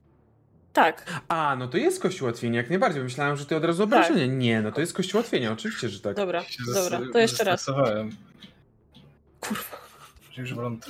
[0.73, 1.21] Tak.
[1.29, 3.03] A, no to jest kość ułatwienia, jak najbardziej.
[3.03, 4.29] Myślałem, że ty od razu obrażenie.
[4.29, 6.17] Nie, no to jest kość ułatwienia, oczywiście, że tak.
[6.17, 7.01] Dobra, Się dobra.
[7.13, 7.67] To jeszcze raz.
[9.41, 9.87] Kurwa.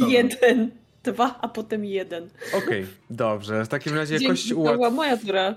[0.09, 0.71] Jeden,
[1.05, 2.29] dwa, a potem jeden.
[2.55, 3.65] Okej, dobrze.
[3.65, 4.91] W takim razie Dzięki, kość to była ułatwienia.
[4.91, 5.55] moja tura.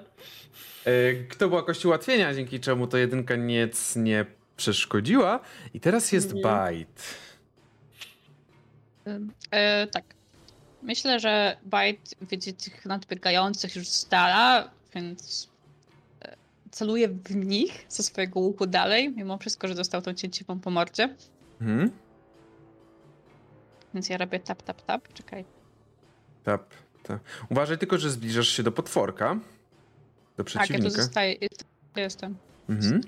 [1.29, 4.25] Kto była kość ułatwienia, dzięki czemu to jedynka nic nie
[4.57, 5.39] przeszkodziła.
[5.73, 6.41] I teraz jest Nie.
[6.41, 7.03] bajt.
[9.51, 10.03] E, tak.
[10.83, 15.49] Myślę, że Bite widzi tych nadbiegających już z dala, więc
[16.21, 16.35] e,
[16.71, 21.15] celuje w nich ze swojego łuku dalej, mimo wszystko, że dostał tą cięciwą po mordzie.
[21.61, 21.91] Mhm.
[23.93, 25.13] Więc ja robię tap, tap, tap.
[25.13, 25.45] Czekaj.
[26.43, 26.73] Tap,
[27.03, 27.19] tap.
[27.49, 29.39] Uważaj tylko, że zbliżasz się do potworka.
[30.37, 30.89] Do Tak, ja tu przeciwnika.
[30.89, 31.35] zostaję.
[31.95, 32.35] Jestem.
[32.69, 33.01] Mhm.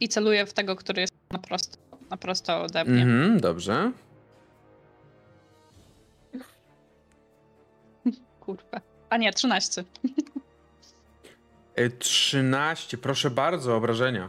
[0.00, 1.78] I celuję w tego, który jest na prosto,
[2.10, 3.02] na prosto ode mnie.
[3.02, 3.92] Mhm, dobrze.
[8.46, 8.80] Kurwa.
[9.10, 9.84] A nie, 13.
[11.74, 14.28] E, 13, proszę bardzo, obrażenia.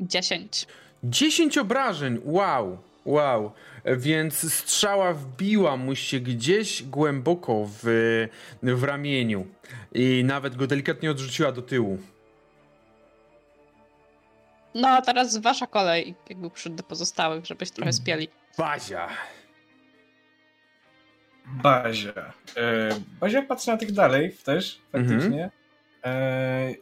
[0.00, 0.66] 10.
[1.04, 3.52] 10 obrażeń, wow, wow.
[3.84, 7.82] E, Więc strzała wbiła mu się gdzieś głęboko w,
[8.62, 9.46] w ramieniu
[9.92, 11.98] i nawet go delikatnie odrzuciła do tyłu.
[14.74, 18.28] No a teraz wasza kolej, jakby przyszedł do pozostałych, żebyś trochę spieli.
[18.58, 19.08] Bazia.
[21.46, 22.32] Bazia.
[22.56, 22.88] E,
[23.20, 25.50] Bazia patrzy na tych dalej też, faktycznie.
[26.04, 26.74] E,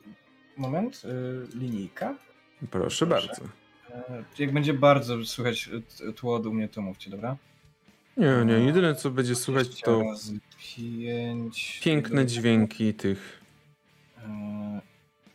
[0.57, 2.15] moment, e, linijka.
[2.71, 3.27] Proszę, Proszę.
[3.29, 3.43] bardzo.
[4.39, 5.71] Jak będzie bardzo słychać
[6.17, 7.37] tło u mnie, to mówcie, dobra?
[8.17, 10.03] Nie, nie, jedyne co będzie słychać to
[11.83, 13.43] piękne dźwięki tych.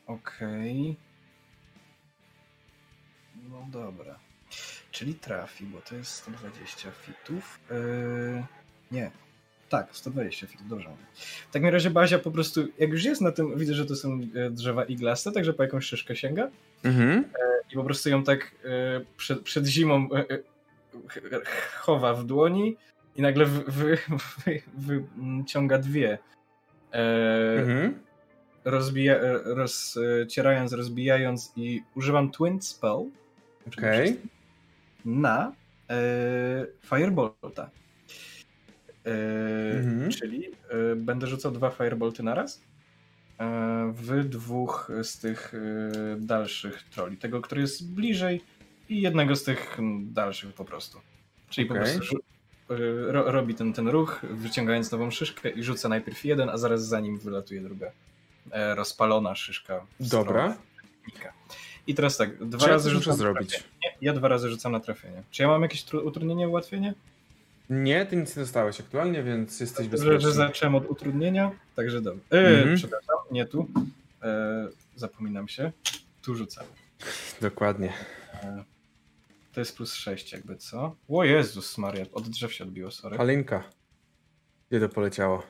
[0.07, 0.95] Okej.
[3.49, 4.19] No dobra.
[4.91, 7.59] Czyli trafi, bo to jest 120 fitów.
[7.72, 8.57] E,
[8.91, 9.11] nie.
[9.69, 11.03] Tak, 120 fitów, dobrze mówię.
[11.49, 14.19] W takim razie Bazia po prostu, jak już jest na tym, widzę, że to są
[14.35, 16.49] e, drzewa iglaste, także po jakąś szyszkę sięga
[16.83, 17.24] Mhm.
[17.72, 20.40] i po prostu ją tak e, przed, przed zimą e, e,
[21.45, 22.75] ch- chowa w dłoni
[23.16, 23.98] i nagle wy, wy,
[24.77, 25.03] wy,
[25.38, 26.17] wyciąga dwie.
[26.93, 27.99] E, Mhm.
[28.66, 33.06] rozbija, e, rozcierając, rozbijając i używam Twin Spell
[33.67, 34.17] Okej.
[35.06, 35.51] na
[35.90, 35.95] e,
[36.85, 37.69] Firebolta.
[39.80, 40.11] Mhm.
[40.11, 42.61] Czyli e, będę rzucał dwa Firebolty naraz
[43.40, 47.18] e, w dwóch z tych e, dalszych troli.
[47.18, 48.42] Tego, który jest bliżej
[48.90, 51.00] i jednego z tych dalszych po prostu.
[51.50, 51.84] Czyli Okej.
[51.84, 52.18] po prostu
[53.08, 57.00] ro, robi ten, ten ruch, wyciągając nową szyszkę i rzuca najpierw jeden, a zaraz za
[57.00, 57.92] nim wylatuje druga
[58.76, 59.86] rozpalona szyszka.
[60.00, 60.58] Dobra.
[61.88, 63.64] I teraz tak, dwa Czy ja razy muszę rzucam zrobić?
[63.84, 65.24] Nie, ja dwa razy rzucam na trafienie.
[65.32, 66.94] Czy ja mam jakieś tru- utrudnienie, ułatwienie?
[67.69, 70.21] Nie, ty nic nie dostałeś aktualnie, więc jesteś Że, bezpieczny.
[70.21, 72.21] że zacząłem od utrudnienia, także dobrze.
[72.31, 72.75] E, Mhm.
[72.77, 73.67] Przepraszam, nie tu.
[74.23, 75.71] E, zapominam się.
[76.21, 76.65] Tu rzucam.
[77.41, 77.93] Dokładnie.
[78.33, 78.63] E,
[79.53, 80.95] to jest plus 6 jakby, co?
[81.09, 83.17] O Jezus Maria, od drzew się odbiło, sorry.
[83.17, 83.63] Halinka.
[84.69, 85.43] Gdzie to poleciało?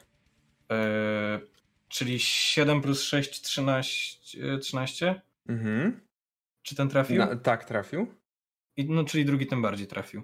[1.89, 4.17] Czyli 7 plus 6, 13?
[4.61, 5.21] 13?
[5.49, 5.99] Mhm.
[6.63, 7.17] Czy ten trafił?
[7.17, 8.07] Na, tak, trafił.
[8.77, 10.23] I, no, czyli drugi tym bardziej trafił.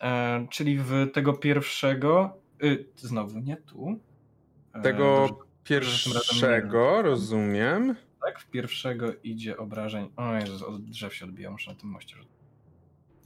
[0.00, 2.36] E, czyli w tego pierwszego.
[2.64, 4.00] Y, znowu nie tu.
[4.74, 7.96] E, Tego dobrze, pierwszego, rozumiem.
[8.24, 10.08] tak, w pierwszego idzie obrażeń.
[10.16, 12.16] O Jezus, od drzew się odbija, muszę na tym moście.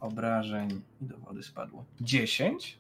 [0.01, 1.85] Obrażeń i do wody spadło.
[2.01, 2.79] 10.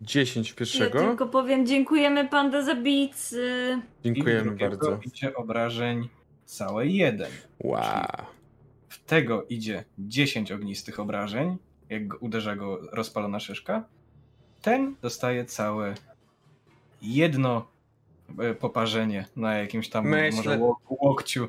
[0.00, 0.98] 10 w Ja pierwszego.
[1.00, 3.42] tylko powiem, dziękujemy panda zabijcy.
[4.04, 5.00] I w Dziękujemy drugiego bardzo.
[5.06, 6.08] idzie obrażeń
[6.44, 7.30] całe jeden.
[7.64, 7.82] Wow.
[8.88, 11.56] W tego idzie 10 ognistych obrażeń,
[11.90, 13.84] jak uderza go rozpalona szyszka.
[14.62, 15.94] Ten dostaje całe
[17.02, 17.66] jedno
[18.38, 21.48] e, poparzenie na jakimś tam Myślę- może łok- łokciu.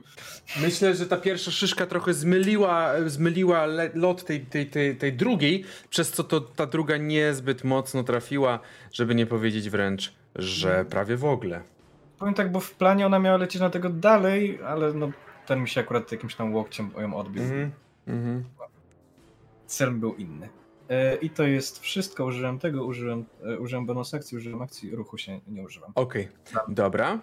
[0.61, 6.11] Myślę, że ta pierwsza szyszka trochę zmyliła, zmyliła lot tej, tej, tej, tej drugiej, przez
[6.11, 8.59] co to ta druga niezbyt mocno trafiła,
[8.91, 11.61] żeby nie powiedzieć wręcz, że prawie w ogóle.
[12.19, 15.11] Powiem tak, bo w planie ona miała lecieć na tego dalej, ale no
[15.47, 17.43] ten mi się akurat jakimś tam łokciem ją odbił.
[17.43, 17.71] Mhm.
[18.07, 18.43] Mhm.
[19.69, 20.49] Cel był inny.
[20.89, 22.25] E, I to jest wszystko.
[22.25, 23.25] Użyłem tego, użyłem,
[23.59, 25.91] użyłem bonus akcji, użyłem akcji, ruchu się nie używam.
[25.95, 26.27] Okej,
[26.67, 27.19] dobra.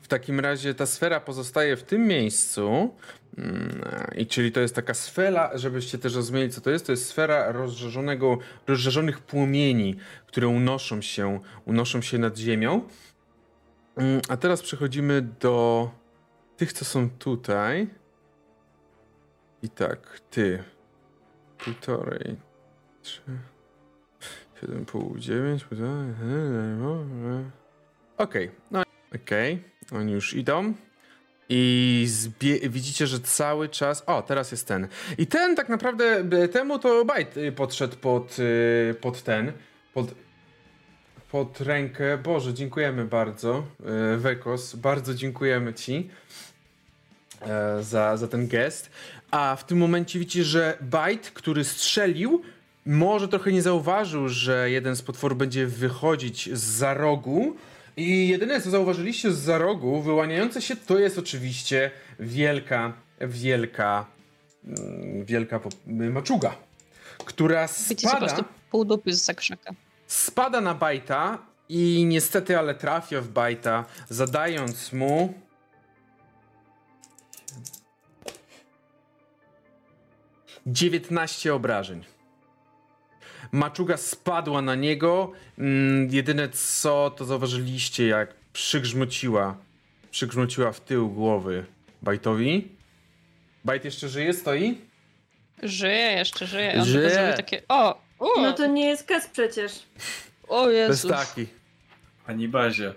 [0.00, 2.94] W takim razie ta sfera pozostaje w tym miejscu.
[3.38, 3.82] Mm,
[4.16, 6.86] I czyli to jest taka sfera, żebyście też rozumieli, co to jest.
[6.86, 9.96] To jest sfera rozżarzonego, rozżarzonych płomieni,
[10.26, 12.82] które unoszą się, unoszą się nad ziemią.
[13.96, 15.90] Mm, A teraz przechodzimy do
[16.56, 17.88] tych, co są tutaj.
[19.62, 20.64] I tak, ty.
[21.64, 22.36] Półtorej,
[23.02, 23.22] trzy,
[24.60, 26.14] siedem, pół, dziewięć, półtorej,
[28.18, 28.82] Okej, no
[29.14, 30.74] okej, oni już idą.
[31.48, 32.06] I
[32.70, 34.02] widzicie, że cały czas.
[34.06, 34.88] O, teraz jest ten.
[35.18, 39.52] I ten tak naprawdę e, temu to Bajt y, podszedł pod, y, pod ten.
[39.94, 40.14] Pod,
[41.30, 42.18] pod rękę.
[42.18, 43.66] Boże, dziękujemy bardzo.
[44.14, 46.10] y, Wekos, bardzo dziękujemy ci
[47.40, 48.90] e, za, za ten gest.
[49.30, 52.42] A w tym momencie widzicie, że Bajt, który strzelił,
[52.86, 57.56] może trochę nie zauważył, że jeden z potworów będzie wychodzić z za rogu.
[57.96, 61.90] I jedyne, co zauważyliście z za rogu, wyłaniające się, to jest oczywiście
[62.20, 64.06] wielka, wielka,
[64.64, 66.56] mm, wielka po- maczuga,
[67.24, 69.30] która po spada, prostu pół dupy z
[70.06, 75.34] spada na Bajta i niestety, ale trafia w Bajta, zadając mu
[80.72, 82.04] 19 obrażeń.
[83.52, 85.32] Maczuga spadła na niego.
[85.58, 89.56] Mm, jedyne co to zauważyliście, jak przygrzmociła,
[90.10, 91.66] przygrzmociła w tył głowy
[92.02, 92.68] Bajtowi.
[93.64, 94.78] Bajt jeszcze żyje, stoi?
[95.62, 96.74] Żyje jeszcze, żyje.
[96.78, 97.32] On Żyje.
[97.36, 99.72] takie, o, o, No to nie jest kes przecież.
[100.48, 101.04] o To Jezus.
[101.04, 101.46] jest taki.
[102.26, 102.94] Pani bazie.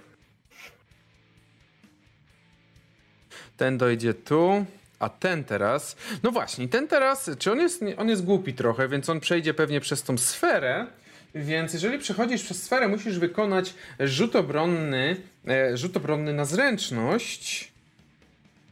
[3.58, 4.66] Ten dojdzie tu,
[5.02, 5.96] a ten teraz.
[6.24, 9.82] No właśnie, ten teraz, czy on jest, on jest głupi trochę, więc on przejdzie pewnie
[9.82, 10.88] przez tą sferę.
[11.36, 15.16] Więc jeżeli przechodzisz przez sferę, musisz wykonać rzut obronny,
[15.48, 17.72] e, rzut obronny na zręczność.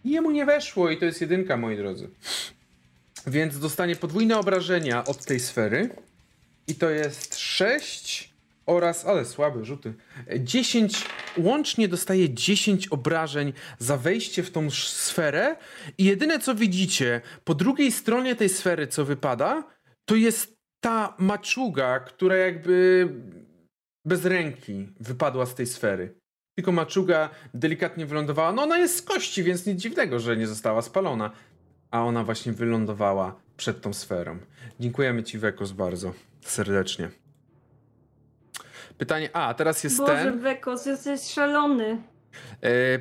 [0.05, 2.09] I jemu nie weszło i to jest jedynka, moi drodzy.
[3.27, 5.89] Więc dostanie podwójne obrażenia od tej sfery.
[6.67, 8.28] I to jest 6
[8.69, 9.93] oraz, ale słabe rzuty,
[10.39, 11.05] 10,
[11.37, 15.55] łącznie dostaje 10 obrażeń za wejście w tą sferę
[15.97, 19.63] i jedyne co widzicie po drugiej stronie tej sfery, co wypada,
[20.05, 23.07] to jest ta maczuga, która jakby
[24.05, 26.15] bez ręki wypadła z tej sfery.
[26.55, 28.51] Tylko maczuga delikatnie wylądowała.
[28.51, 31.31] No ona jest z kości, więc nic dziwnego, że nie została spalona.
[31.91, 34.37] A ona właśnie wylądowała przed tą sferą.
[34.79, 37.09] Dziękujemy ci, Wekos, bardzo serdecznie.
[38.99, 40.39] Pytanie, a teraz jest Boże, ten.
[40.39, 42.01] Wekos, jesteś szalony.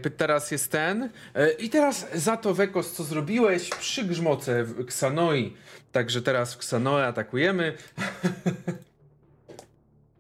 [0.02, 1.10] Py- teraz jest ten.
[1.34, 5.56] E, I teraz za to, Wekos, co zrobiłeś przy grzmoce w Ksanoi.
[5.92, 7.72] Także teraz w Ksanoe atakujemy.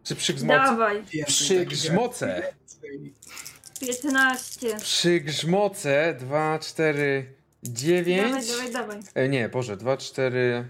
[0.04, 0.58] Czy przygrzmoce?
[0.58, 1.04] Dawaj.
[1.26, 2.42] Przygrzmoce.
[3.80, 4.76] 15.
[4.80, 6.16] Przygrzmoce.
[6.20, 8.22] 2, 4, 9.
[8.22, 8.98] Dawaj, dawaj, dawaj.
[9.14, 10.68] E, nie, Boże, 2, 4,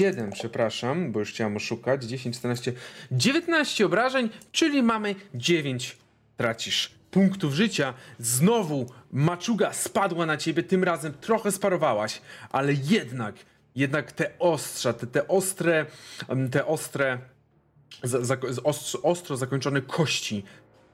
[0.00, 2.04] 7, przepraszam, bo już chciałem oszukać.
[2.04, 2.72] 10, 14,
[3.12, 5.96] 19 obrażeń, czyli mamy 9.
[6.36, 7.94] Tracisz punktów życia.
[8.18, 12.20] Znowu maczuga spadła na ciebie, tym razem trochę sparowałaś,
[12.50, 13.34] ale jednak,
[13.74, 15.86] jednak te ostrza, te, te ostre,
[16.50, 17.18] te ostre,
[18.02, 20.44] za, za, ostro, ostro zakończone kości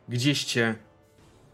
[0.08, 0.74] gdzieś cię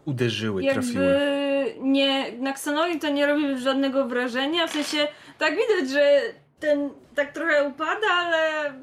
[0.05, 1.05] uderzyły, trafiły.
[1.05, 1.43] Jakby
[1.81, 5.07] nie, na Xanowi to nie robi żadnego wrażenia, w sensie
[5.37, 6.21] tak widać, że
[6.59, 8.73] ten tak trochę upada, ale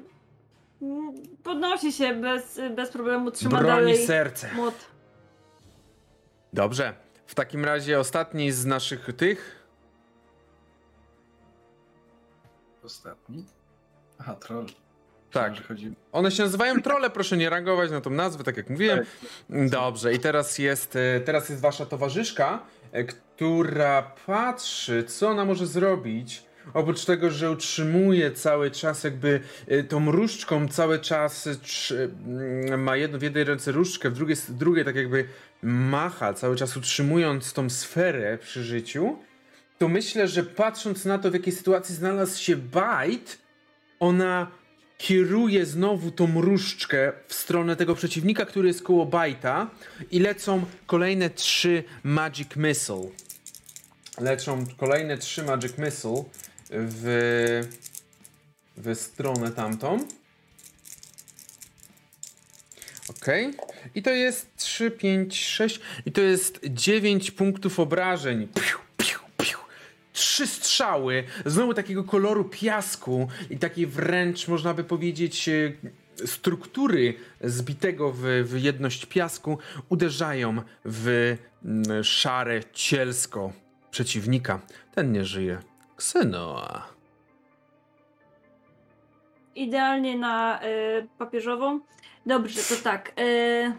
[1.42, 4.54] podnosi się bez, bez problemu, trzyma Broni dalej serce.
[4.54, 4.74] młot.
[6.52, 6.94] Dobrze.
[7.26, 9.66] W takim razie ostatni z naszych tych.
[12.84, 13.44] Ostatni?
[14.18, 14.66] Aha, troll.
[15.32, 15.52] Tak.
[16.12, 19.04] One się nazywają trole, proszę nie reagować na tą nazwę, tak jak mówiłem.
[19.50, 25.66] Dobrze, i teraz jest, e, teraz jest wasza towarzyszka, e, która patrzy, co ona może
[25.66, 26.42] zrobić.
[26.74, 32.82] Oprócz tego, że utrzymuje cały czas jakby e, tą różdżką cały czas e, trzy, mm,
[32.82, 35.24] ma jedno, w jednej ręce różdżkę, w drugiej, drugiej tak jakby
[35.62, 39.18] macha, cały czas utrzymując tą sferę przy życiu,
[39.78, 43.36] to myślę, że patrząc na to, w jakiej sytuacji znalazł się Bite,
[44.00, 44.50] ona
[44.98, 49.70] kieruje znowu tą różdżkę w stronę tego przeciwnika, który jest koło Bajta
[50.10, 53.08] i lecą kolejne trzy Magic Missile.
[54.20, 56.24] Lecą kolejne trzy Magic Missile
[56.70, 57.68] w,
[58.76, 60.06] w stronę tamtą.
[63.08, 63.26] Ok.
[63.94, 68.48] I to jest 3, 5, 6 i to jest 9 punktów obrażeń.
[68.54, 69.58] Piu, piu, piu.
[70.12, 75.72] Trzy strzały, znowu takiego koloru piasku i takiej wręcz, można by powiedzieć, e,
[76.26, 79.58] struktury zbitego w, w jedność piasku
[79.88, 83.52] uderzają w mm, szare cielsko
[83.90, 84.60] przeciwnika.
[84.94, 85.69] Ten nie żyje.
[86.04, 86.86] Ksenoa.
[89.54, 91.80] Idealnie na y, papieżową.
[92.26, 93.12] Dobrze, to tak.
[93.20, 93.72] Y,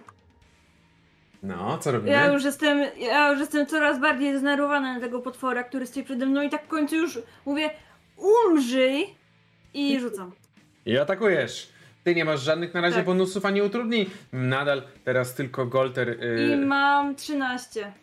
[1.43, 2.11] No, co robimy?
[2.11, 6.25] ja, już jestem, ja już jestem coraz bardziej zdenerwowana na tego potwora, który stoi przede
[6.25, 7.69] mną i tak w końcu już mówię
[8.17, 9.15] umrzyj
[9.73, 10.31] i rzucam.
[10.85, 11.69] I atakujesz.
[12.03, 13.05] Ty nie masz żadnych na razie Tak.
[13.05, 14.05] bonusów ani utrudnień.
[14.33, 16.17] Nadal teraz tylko Golter.
[16.19, 17.93] I Yy, mam 13.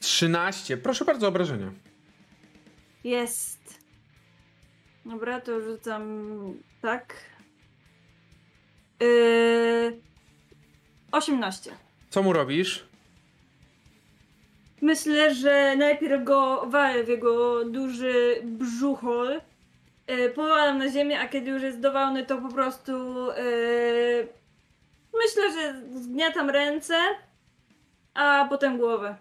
[0.00, 0.76] 13.
[0.76, 1.72] Proszę bardzo, obrażenia.
[3.04, 3.80] Jest.
[5.06, 6.02] Dobra, to rzucam
[6.82, 7.14] tak.
[9.00, 10.00] Yy,
[11.12, 11.70] 18.
[12.10, 12.86] Co mu robisz?
[14.80, 19.40] Myślę, że najpierw go walę w jego duży brzuchol.
[20.08, 22.92] Yy, powalam na ziemię, a kiedy już jest dowalony, to po prostu
[23.26, 24.28] yy,
[25.14, 26.94] myślę, że zgniatam ręce,
[28.14, 29.16] a potem głowę.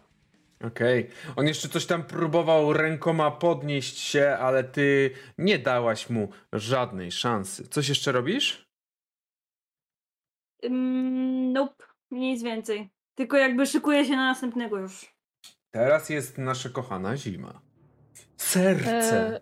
[0.68, 1.10] Okej.
[1.36, 7.68] On jeszcze coś tam próbował rękoma podnieść się, ale ty nie dałaś mu żadnej szansy.
[7.68, 8.72] Coś jeszcze robisz?
[10.66, 12.90] Ym, nope, nic więcej.
[13.16, 15.16] Tylko jakby szykuję się na następnego już.
[15.72, 17.62] Teraz jest nasza kochana zima.
[18.38, 19.36] Serce.
[19.36, 19.42] E,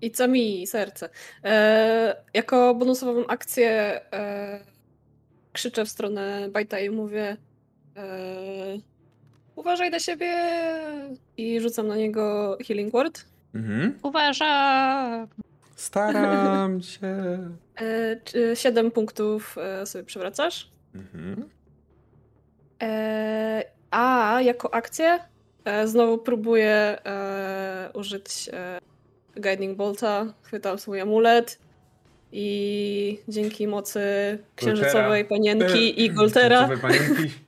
[0.00, 1.08] I co mi serce?
[1.44, 4.64] E, jako bonusową akcję e,
[5.52, 7.36] krzyczę w stronę Bajta i mówię
[7.96, 8.93] e,
[9.56, 10.34] uważaj na siebie
[11.36, 13.24] i rzucam na niego healing word.
[13.54, 13.98] Mhm.
[14.02, 15.28] Uważam!
[15.76, 17.38] Staram się.
[17.76, 20.70] E, czy 7 punktów e, sobie przewracasz.
[20.94, 21.48] Mhm.
[22.82, 25.18] E, a jako akcję
[25.64, 28.78] e, znowu próbuję e, użyć e,
[29.36, 30.34] Guiding Bolta.
[30.42, 31.58] Chwytam swój amulet
[32.32, 34.00] i dzięki mocy
[34.56, 37.43] księżycowej panienki i Goltera, panienki.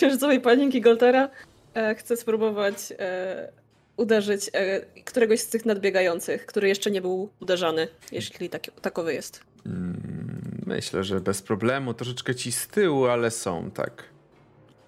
[0.00, 1.30] Księżycowej panienki Goltera
[1.74, 3.52] e, chcę spróbować e,
[3.96, 9.40] uderzyć e, któregoś z tych nadbiegających, który jeszcze nie był uderzany, jeśli taki, takowy jest.
[9.66, 11.94] Mm, Myślę, że bez problemu.
[11.94, 14.04] Troszeczkę ci z tyłu, ale są, tak.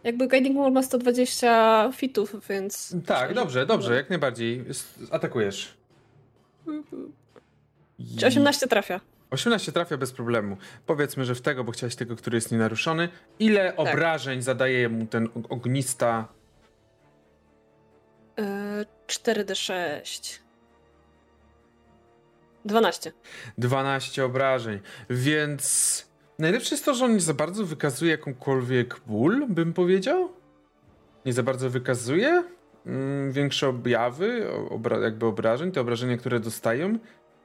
[0.05, 2.97] Jakby Guiding Bolt ma 120 fitów, więc...
[3.07, 4.65] Tak, dobrze, dobrze, jak najbardziej.
[5.11, 5.75] Atakujesz.
[8.19, 9.01] Czy 18 trafia?
[9.33, 10.57] 18 trafia bez problemu.
[10.87, 13.09] Powiedzmy, że w tego, bo chciałeś tego, który jest nienaruszony.
[13.39, 16.29] Ile obrażeń zadaje mu ten og- ognista?
[18.39, 20.39] E, 4d6.
[22.65, 23.13] 12.
[23.59, 24.81] 12 obrażeń.
[25.11, 26.07] Więc
[26.39, 30.33] najlepsze jest to, że on nie za bardzo wykazuje jakąkolwiek ból, bym powiedział.
[31.27, 32.45] Nie za bardzo wykazuje
[32.87, 36.99] mm, większe objawy, obra- jakby obrażeń, te obrażenia, które dostają.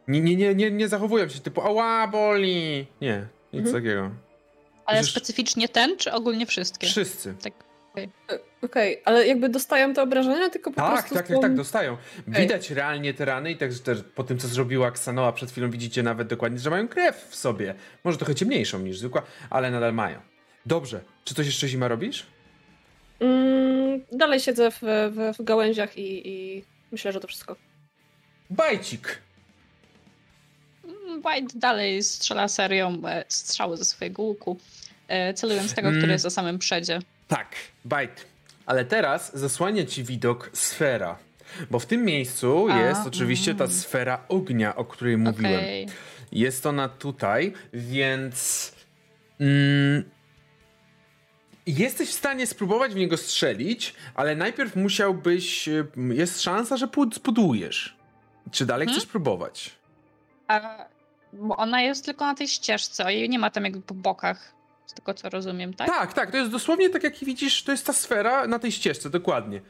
[0.07, 2.87] Nie, nie, nie, nie, nie zachowują się typu ała, boli.
[3.01, 3.83] Nie, nic Mhm.
[3.83, 4.11] takiego.
[4.85, 6.87] Ale Przecież- specyficznie ten, czy ogólnie wszystkie?
[6.87, 7.35] Wszyscy.
[7.97, 8.07] E,
[8.61, 11.97] Okej, ale jakby dostają te obrażenia, tylko po Tak, prostu tak, tak, tak, dostają.
[12.27, 16.03] Widać realnie te rany i także też po tym, co zrobiła Ksanoa przed chwilą, widzicie
[16.03, 17.75] nawet dokładnie, że mają krew w sobie.
[18.03, 20.19] Może trochę ciemniejszą niż zwykła, ale nadal mają.
[20.65, 21.01] Dobrze.
[21.23, 22.25] Czy coś jeszcze zima robisz?
[23.19, 27.55] Mm, dalej siedzę w, w, w gałęziach i, i myślę, że to wszystko.
[28.49, 29.21] Bajcik.
[31.25, 34.57] White dalej strzela serią e, strzały ze swojego łuku,
[35.07, 36.11] e, celując tego, który Mm.
[36.11, 36.99] jest na samym przedzie.
[37.27, 37.55] Tak,
[37.85, 38.25] bajt.
[38.65, 41.17] Ale teraz zasłania ci widok sfera.
[41.71, 43.75] Bo w tym miejscu A, jest oczywiście ta mm.
[43.77, 45.55] sfera ognia, o której mówiłem.
[45.55, 45.87] Okej.
[46.31, 48.71] Jest ona tutaj, więc.
[49.39, 50.03] Mm,
[51.67, 55.67] jesteś w stanie spróbować w niego strzelić, ale najpierw musiałbyś.
[55.67, 57.95] y, Jest szansa, że pud- spudujesz.
[58.51, 58.99] Czy dalej Hmm?
[59.01, 59.71] chcesz próbować?
[60.47, 60.85] A,
[61.41, 64.53] bo ona jest tylko na tej ścieżce, a jej nie ma tam jakby po bokach,
[64.85, 65.88] z tego co rozumiem, tak?
[65.88, 69.09] Tak, tak, to jest dosłownie tak, jak widzisz, to jest ta sfera na tej ścieżce,
[69.09, 69.61] dokładnie.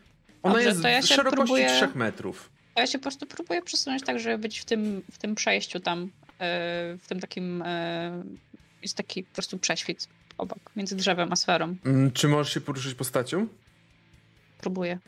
[0.43, 2.49] Ona Dobrze, jest ja w szerokości próbuję- 3 metrów.
[2.75, 5.79] To ja się po prostu próbuję przesunąć tak, żeby być w tym, w tym przejściu
[5.79, 6.07] tam, e,
[7.01, 8.23] w tym takim, e,
[8.81, 11.75] jest taki po prostu prześwit obok, między drzewem a sferą.
[11.85, 13.47] Mm, Czy możesz się poruszyć postacią?
[14.61, 14.99] Próbuję.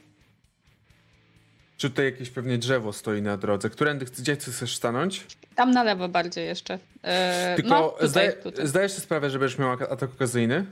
[1.80, 3.70] Czy tutaj jakieś pewnie drzewo stoi na drodze?
[3.70, 5.26] Którędy gdzie chcesz stanąć?
[5.56, 6.80] Tam na lewo bardziej jeszcze.
[7.04, 8.68] E, Tylko no, tutaj, zdaje, tutaj.
[8.68, 10.66] zdajesz sobie sprawę, że będziesz miał ak- atak okazyjny?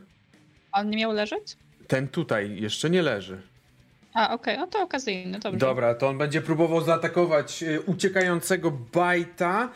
[0.72, 1.58] A On nie miał leżeć?
[1.88, 3.42] Ten tutaj jeszcze nie leży.
[4.14, 5.60] A, okej, no to okazyjny, dobrze.
[5.60, 9.70] Dobra, to on będzie próbował zaatakować y, uciekającego bajta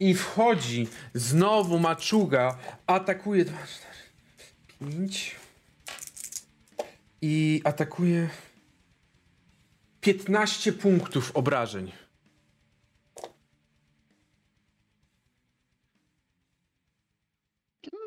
[0.00, 0.88] i wchodzi.
[1.14, 2.58] Znowu maczuga.
[2.86, 3.58] Atakuje 2,
[4.78, 5.36] 4, 5.
[7.22, 8.28] I atakuje
[10.04, 11.92] 15 punktów obrażeń.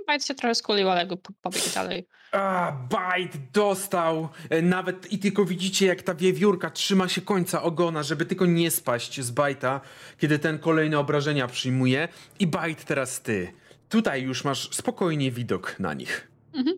[0.08, 2.08] Bajt się trochę skulił, ale go po- pobiegł dalej.
[2.32, 4.30] A, bajt dostał.
[4.50, 8.72] E, Nawet i tylko widzicie, jak ta wiewiórka trzyma się końca ogona, żeby tylko nie
[8.72, 9.82] spaść z bajta,
[10.18, 12.08] kiedy ten kolejne obrażenia przyjmuje.
[12.40, 13.54] I bajt teraz ty.
[13.90, 16.32] Tutaj już masz spokojnie widok na nich.
[16.54, 16.78] Mhm.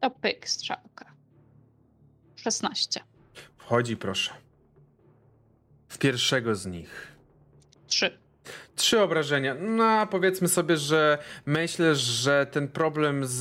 [0.00, 1.11] To pyk, strzałka.
[2.42, 3.00] 16.
[3.56, 4.30] Wchodzi, proszę.
[5.88, 7.12] W pierwszego z nich.
[7.86, 8.18] 3.
[8.76, 9.56] Trzy obrażenia.
[9.60, 13.38] No, powiedzmy sobie, że myślę, że ten problem z,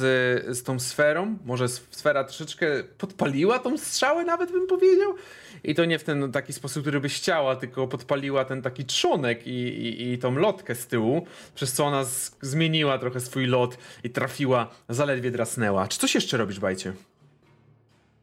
[0.57, 5.15] z tą sferą, może sfera troszeczkę podpaliła tą strzałę, nawet bym powiedział.
[5.63, 9.47] I to nie w ten taki sposób, który byś chciała, tylko podpaliła ten taki trzonek
[9.47, 13.77] i, i, i tą lotkę z tyłu, przez co ona z, zmieniła trochę swój lot
[14.03, 15.87] i trafiła, zaledwie drasnęła.
[15.87, 16.93] Czy coś jeszcze robisz, Bajcie?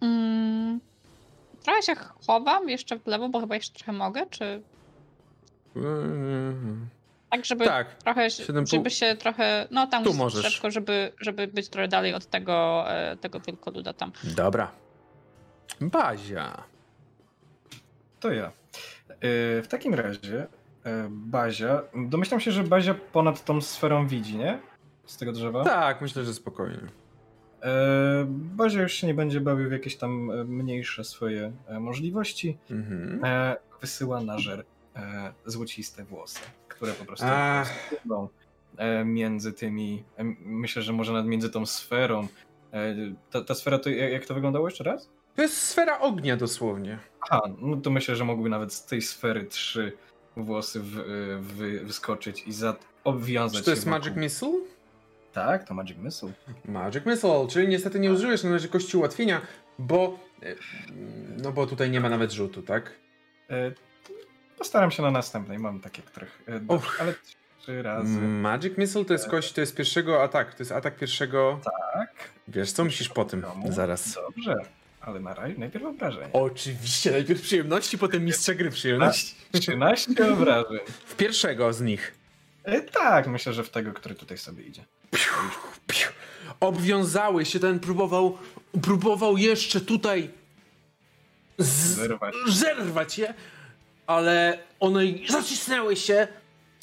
[0.00, 0.80] Mm.
[1.62, 1.94] Trochę się
[2.26, 4.62] chowam jeszcze w lewo, bo chyba jeszcze trochę mogę, czy...
[7.30, 7.94] Tak, żeby Tak.
[7.94, 10.40] trochę, się- Siedem pół- żeby się trochę, no tam Tu możesz.
[10.42, 14.12] drzewko, żeby, żeby być trochę dalej od tego, e, tego wielkoluda tam.
[14.24, 14.70] Dobra.
[15.80, 16.62] Bazia.
[18.20, 18.44] To ja.
[19.08, 20.46] Yy, w takim razie
[20.84, 24.58] yy, Bazia, domyślam się, że Bazia ponad tą sferą widzi, nie?
[25.06, 25.64] Z tego drzewa?
[25.64, 26.78] Tak, myślę, że spokojnie.
[27.62, 32.58] E, Bazia już się nie będzie bawił w jakieś tam e, mniejsze swoje e, możliwości.
[32.70, 33.20] Mhm.
[33.80, 34.64] Wysyła na żer
[35.46, 37.26] złociste włosy, które po prostu
[38.76, 40.04] e, między tymi,
[40.40, 42.28] myślę, że może nawet między tą sferą.
[43.30, 45.10] Ta, ta sfera, to jak to wyglądało jeszcze raz?
[45.34, 46.98] To jest sfera ognia dosłownie.
[47.20, 49.92] Aha, no to myślę, że mogły nawet z tej sfery trzy
[50.36, 50.90] włosy w,
[51.40, 53.98] wy, wyskoczyć i za, obwiązać Czy to jest wokół.
[53.98, 54.60] Magic Missile?
[55.32, 56.32] Tak, to Magic Missile.
[56.64, 59.40] Magic Missile, czyli niestety nie użyjesz na razie kości ułatwienia,
[59.78, 60.18] bo.
[60.42, 60.54] e,
[61.42, 62.92] No bo tutaj nie ma nawet rzutu, tak?
[63.50, 63.72] E,
[64.58, 66.42] Postaram się na następnej, mam takie, których...
[66.46, 66.98] e, do- Och.
[67.00, 67.14] Ale
[67.60, 68.18] trzy razy.
[68.20, 71.60] Magic Missile to jest kość, to jest pierwszego ataku, to jest atak pierwszego.
[71.94, 72.10] Tak.
[72.48, 74.14] Wiesz co, musisz po tym zaraz.
[74.14, 74.54] Dobrze,
[75.00, 76.28] ale na razie najpierw obrażeń.
[76.32, 79.34] Oczywiście, najpierw przyjemności, potem mistrza gry przyjemności.
[79.52, 80.78] 13 obrażeń.
[81.06, 82.14] W pierwszego z nich.
[82.68, 84.84] E, tak, myślę, że w tego, który tutaj sobie idzie.
[85.86, 86.08] Piu.
[86.60, 88.38] Obwiązały się, ten próbował,
[88.82, 90.30] próbował jeszcze tutaj
[91.58, 92.34] z, Zerwać.
[92.48, 93.34] zerwać je,
[94.06, 96.28] ale one zacisnęły się.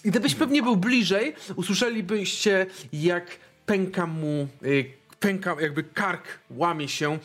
[0.03, 3.25] Gdybyś pewnie był bliżej, usłyszelibyście jak
[3.65, 7.19] pęka mu, y, pęka jakby kark łamie się,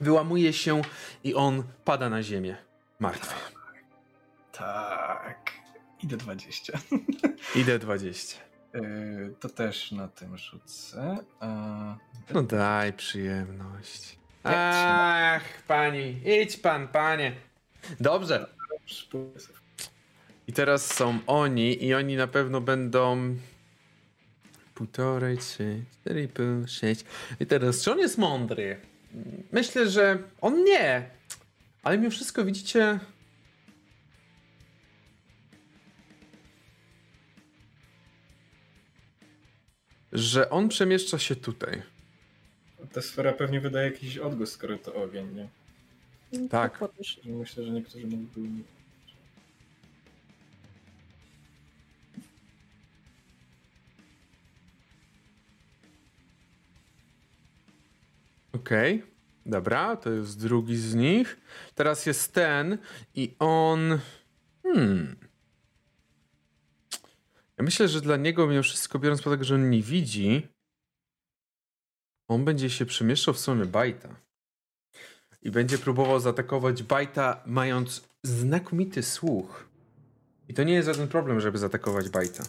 [0.00, 0.82] wyłamuje się
[1.24, 2.56] i on pada na ziemię.
[3.00, 3.34] Martwy.
[4.52, 5.57] Tak.
[6.02, 6.78] Idę 20.
[7.56, 8.40] Idę 20.
[8.74, 8.80] E,
[9.40, 11.16] to też na tym rzucę.
[11.42, 11.96] E,
[12.34, 14.18] No daj przyjemność.
[14.44, 17.32] Ach, pani, idź pan, panie.
[18.00, 18.46] Dobrze.
[20.46, 23.34] I teraz są oni i oni na pewno będą
[24.74, 27.04] półtorej, trzy, cztery, pół, sześć.
[27.40, 28.80] I teraz, czy on jest mądry?
[29.52, 31.10] Myślę, że on nie.
[31.82, 33.00] Ale mimo wszystko widzicie...
[40.12, 41.82] Że on przemieszcza się tutaj.
[42.92, 45.48] Ta sfera pewnie wydaje jakiś odgłos, skoro to ogień, nie?
[46.32, 46.80] No, Tak.
[47.24, 48.62] Myślę, że niektórzy mogliby...
[58.52, 59.02] Okej,
[59.46, 61.36] dobra, to jest drugi z nich.
[61.74, 62.78] Teraz jest ten
[63.14, 63.98] i on.
[64.62, 65.27] Hmm.
[67.58, 70.48] Ja myślę, że dla niego, mimo wszystko, biorąc pod uwagę, że on nie widzi,
[72.28, 74.16] on będzie się przemieszczał w stronę Bajta.
[75.42, 79.68] I będzie próbował zaatakować Bajta, mając znakomity słuch.
[80.48, 82.44] I to nie jest żaden problem, żeby zaatakować Bajta.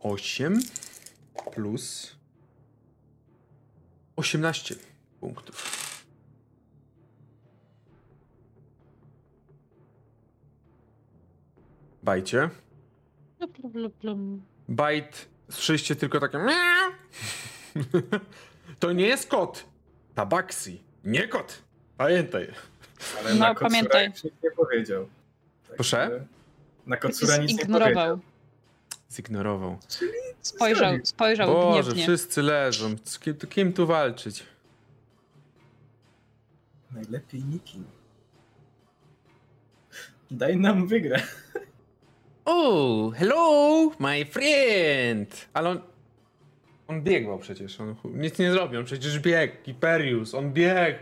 [0.00, 0.60] 8
[1.52, 2.16] plus
[4.16, 4.74] 18
[5.20, 5.87] punktów.
[12.02, 12.50] Bajcie.
[13.38, 14.42] Plum, plum, plum.
[14.68, 16.38] Bajt, słyszeliście tylko takie.
[18.80, 19.64] To nie jest kot.
[20.14, 20.82] Tabaksi.
[21.04, 21.62] Nie kot.
[21.96, 22.48] Pamiętaj.
[23.20, 24.08] Ale No, na pamiętaj.
[24.08, 25.08] nic nie powiedział.
[25.68, 26.24] Tak, Proszę?
[26.86, 27.78] Na Kotsura nic nie powiedział.
[27.78, 28.18] Zignorował.
[29.12, 29.78] Zignorował.
[30.42, 32.02] Spojrzał, spojrzał Boże, gniewnie.
[32.02, 32.96] wszyscy leżą.
[33.04, 34.42] Z kim, to kim tu walczyć?
[36.92, 37.84] Najlepiej nikim.
[40.30, 41.22] Daj nam wygrać.
[42.50, 45.48] Oh, hello, my friend.
[45.52, 45.80] Ale on...
[46.88, 47.80] On biegł przecież.
[47.80, 48.80] On nic nie zrobił.
[48.80, 49.54] On przecież biegł.
[49.66, 50.98] Imperius, on biegł.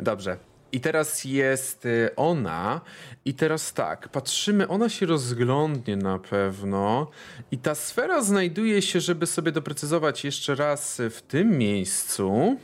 [0.00, 0.36] Dobrze.
[0.72, 2.80] I teraz jest y, ona.
[3.24, 7.10] I teraz tak, patrzymy, ona się rozglądnie na pewno.
[7.50, 12.56] I ta sfera znajduje się, żeby sobie doprecyzować jeszcze raz w tym miejscu.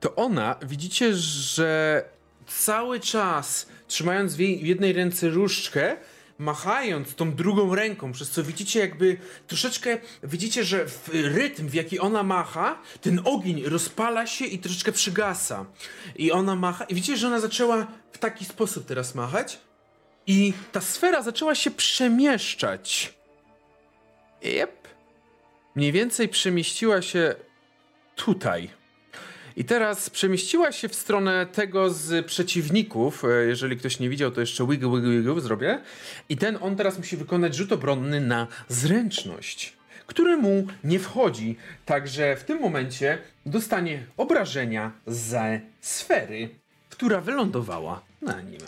[0.00, 2.15] To ona, widzicie, że
[2.58, 5.96] cały czas trzymając w jej- w jednej ręce różdżkę,
[6.38, 11.98] machając tą drugą ręką, przez co widzicie jakby troszeczkę, widzicie, że w rytm, w jaki
[11.98, 15.66] ona macha, ten ogień rozpala się i troszeczkę przygasa.
[16.16, 19.58] I ona macha, i widzicie, że ona zaczęła w taki sposób teraz machać
[20.26, 23.14] i ta sfera zaczęła się przemieszczać.
[24.42, 24.88] Jep.
[25.74, 27.34] Mniej więcej przemieściła się
[28.16, 28.70] tutaj.
[29.56, 33.24] I teraz przemieściła się w stronę tego z przeciwników.
[33.24, 35.80] E, Jeżeli ktoś nie widział, to jeszcze wiggle, wiggle, wiggle zrobię.
[36.28, 39.72] I ten, on teraz musi wykonać rzut obronny na zręczność,
[40.06, 41.56] który mu nie wchodzi.
[41.86, 46.48] Także w tym momencie dostanie obrażenia ze sfery,
[46.90, 48.60] która wylądowała na nim.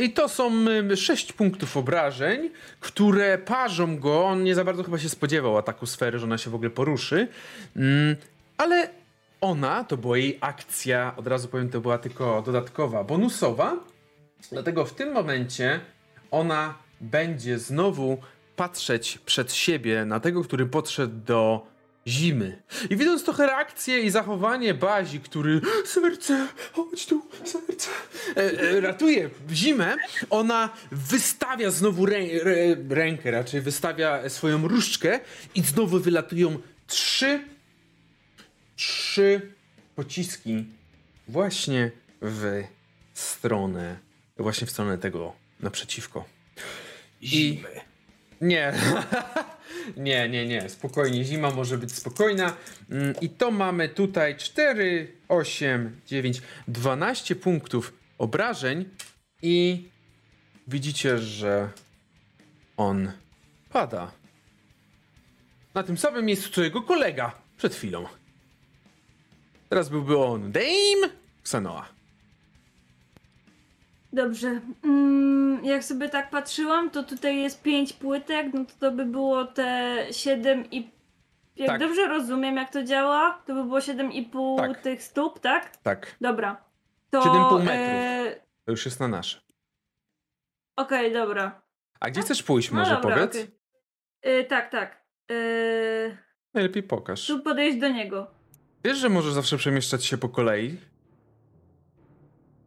[0.00, 0.50] I to są
[0.96, 4.24] 6 punktów obrażeń, które parzą go.
[4.24, 7.28] On nie za bardzo chyba się spodziewał ataku sfery, że ona się w ogóle poruszy.
[7.76, 8.16] Mm,
[8.56, 8.88] ale
[9.40, 13.76] ona, to była jej akcja, od razu powiem, to była tylko dodatkowa, bonusowa.
[14.52, 15.80] Dlatego w tym momencie
[16.30, 18.18] ona będzie znowu
[18.56, 21.66] patrzeć przed siebie na tego, który podszedł do
[22.06, 22.62] zimy.
[22.90, 27.90] I widząc trochę reakcję i zachowanie Bazi, który serce, chodź tu, serce,
[28.36, 29.96] e, e, ratuje zimę,
[30.30, 35.20] ona wystawia znowu rę, rę, rękę, raczej wystawia swoją różdżkę
[35.54, 37.40] i znowu wylatują trzy,
[38.76, 39.40] trzy
[39.96, 40.64] pociski
[41.28, 42.62] właśnie w
[43.14, 43.96] stronę,
[44.36, 46.24] właśnie w stronę tego naprzeciwko.
[47.20, 47.62] I...
[48.40, 48.72] Nie.
[49.96, 50.68] nie, nie, nie.
[50.68, 51.24] Spokojnie.
[51.24, 52.56] Zima może być spokojna.
[52.90, 58.88] Mm, I to mamy tutaj 4, 8, 9, 12 punktów obrażeń.
[59.42, 59.88] I
[60.68, 61.68] widzicie, że
[62.76, 63.12] on
[63.70, 64.12] pada.
[65.74, 68.06] Na tym samym miejscu co jego kolega przed chwilą.
[69.68, 71.12] Teraz byłby on Dame
[71.42, 71.99] Xanoa.
[74.12, 74.60] Dobrze.
[74.84, 79.44] Mm, jak sobie tak patrzyłam, to tutaj jest 5 płytek, no to to by było
[79.44, 80.90] te 7 i...
[81.56, 81.80] Jak Tak.
[81.80, 84.80] dobrze rozumiem, jak to działa, to by było 7,5 Tak.
[84.80, 85.76] tych stóp, tak?
[85.76, 86.64] Tak, Dobra.
[87.10, 87.20] To...
[87.20, 87.68] 7,5 metrów.
[87.70, 89.40] e, to już jest na nasze.
[90.76, 91.62] Okej, dobra.
[92.00, 93.30] A gdzie chcesz pójść, No może dobra, powiedz?
[93.30, 93.50] okej.
[94.22, 95.04] E, tak, tak.
[95.30, 95.34] E,
[96.54, 97.26] Najlepiej pokaż.
[97.26, 98.30] tu podejść do niego.
[98.84, 100.76] Wiesz, że możesz zawsze przemieszczać się po kolei?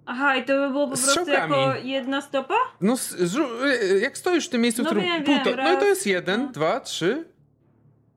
[0.06, 1.38] Aha, i to by było po prostu Strzałkami.
[1.54, 2.54] jako jedna stopa?
[2.82, 5.58] No, s- zró- y, jak stoisz w tym miejscu, No w którym wiem, półto...
[5.58, 6.52] wiem, No i to jest jeden, no.
[6.52, 7.26] dwa, trzy,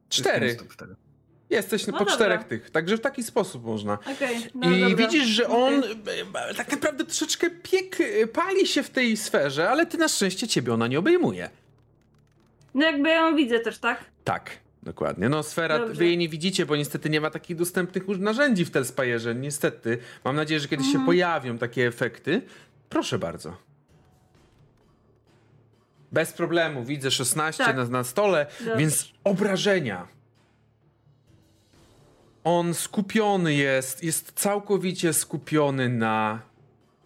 [0.09, 0.57] cztery.
[1.51, 2.15] Jesteś No po dobra.
[2.15, 3.93] czterech tych, także w taki sposób można.
[4.15, 4.97] Okej, no I dobra.
[4.97, 5.75] widzisz, że on
[6.35, 10.09] e, e, tak naprawdę troszeczkę piek, e, pali się w tej sferze, ale ty na
[10.09, 11.51] szczęście ciebie ona nie obejmuje.
[12.75, 14.05] No jakby ja ją widzę też, tak?
[14.25, 14.51] Tak,
[14.87, 15.29] dokładnie.
[15.29, 15.95] No sfera, Dobrze.
[15.95, 19.99] wy jej nie widzicie, bo niestety nie ma takich dostępnych narzędzi w Telspire'ze, niestety.
[20.25, 21.07] Mam nadzieję, że kiedyś się Mhm.
[21.07, 22.43] pojawią takie efekty.
[22.89, 23.57] Proszę bardzo.
[26.13, 27.77] Bez problemu, widzę 16 Tak.
[27.77, 28.77] na, na stole, Dobrze.
[28.77, 30.07] więc obrażenia.
[32.45, 36.41] On skupiony jest, jest całkowicie skupiony na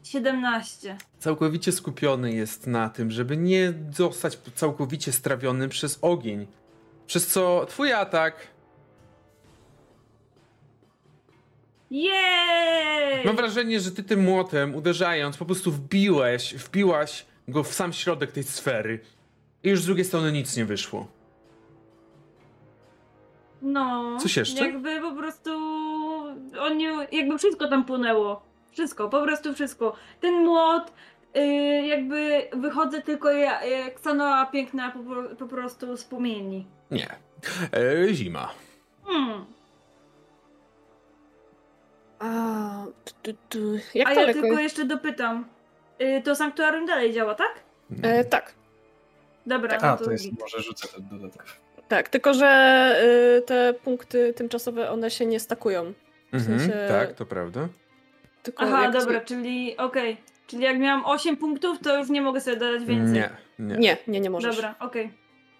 [0.02, 0.96] 17.
[1.18, 6.46] całkowicie skupiony jest na tym, żeby nie zostać całkowicie strawionym przez ogień.
[7.10, 8.34] Przez co twój atak,
[11.90, 13.24] Jej!
[13.24, 18.32] mam wrażenie, że ty tym młotem uderzając po prostu wbiłeś, wbiłaś go w sam środek
[18.32, 19.00] tej sfery
[19.62, 21.06] i już z drugiej strony nic nie wyszło.
[23.62, 24.16] No.
[24.20, 24.66] Coś jeszcze?
[24.66, 25.50] Jakby po prostu.
[26.60, 28.42] On nie, jakby wszystko tam płynęło.
[28.72, 29.96] Wszystko, po prostu wszystko.
[30.20, 30.92] Ten młot,
[31.86, 36.66] jakby wychodzę tylko ja, jak Sanoa piękna po, po prostu z płomieni.
[36.90, 37.08] Nie.
[37.72, 38.54] E, zima.
[39.04, 39.44] Hmm.
[42.18, 43.58] A, tu, tu, tu.
[43.94, 45.44] Jak A ja tylko jeszcze dopytam.
[46.02, 47.60] Y, to sanktuarium dalej działa, tak?
[48.02, 48.54] E, tak,
[49.46, 50.40] Dobra, A, no to jest, git.
[50.40, 51.50] może rzucę ten dodatkowy.
[51.88, 52.08] tak.
[52.08, 52.94] Tylko, że
[53.38, 55.92] y, te punkty tymczasowe, one się nie stakują.
[56.32, 57.68] Mhm, sensie- Tak, to prawda.
[58.42, 60.16] Tylko Aha, dobra, czyli okej.
[60.50, 63.14] Czyli jak miałam 8 punktów, to już nie mogę sobie dodać więcej.
[63.14, 63.76] Nie, nie.
[63.76, 64.56] Nie, nie, nie możesz.
[64.56, 65.10] Dobra, okej.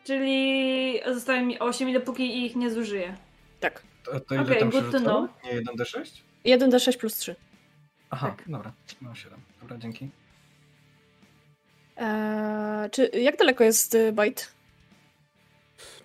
[0.05, 3.17] Czyli zostaje mi 8 i dopóki ich nie zużyję.
[3.61, 3.83] Tak.
[4.05, 5.31] To, to ile Okej, tam good to know.
[5.45, 6.21] Nie 1d6?
[6.47, 7.37] 1d6 plus 3.
[8.11, 8.49] Aha, Tak.
[8.49, 8.73] dobra.
[9.01, 9.39] Mam 7.
[9.61, 10.09] Dobra, dzięki.
[11.97, 14.53] Eee, czy, jak daleko jest y, bajt?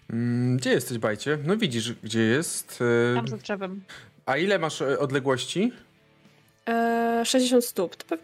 [0.09, 1.37] Mm, Gdzie jesteś, Bajcie?
[1.45, 2.79] No widzisz, gdzie jest.
[3.11, 3.83] e, Tam za drzewem.
[4.25, 5.71] A ile masz e, odległości?
[6.65, 7.95] Eee, 60 stóp.
[7.95, 8.19] To pe-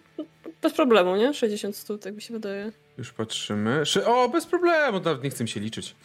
[0.61, 1.33] bez problemu, nie?
[1.33, 2.71] 60 stóp, tak mi się wydaje.
[2.97, 3.83] Już patrzymy.
[4.05, 5.95] O, bez problemu, nawet nie chcę mi się liczyć.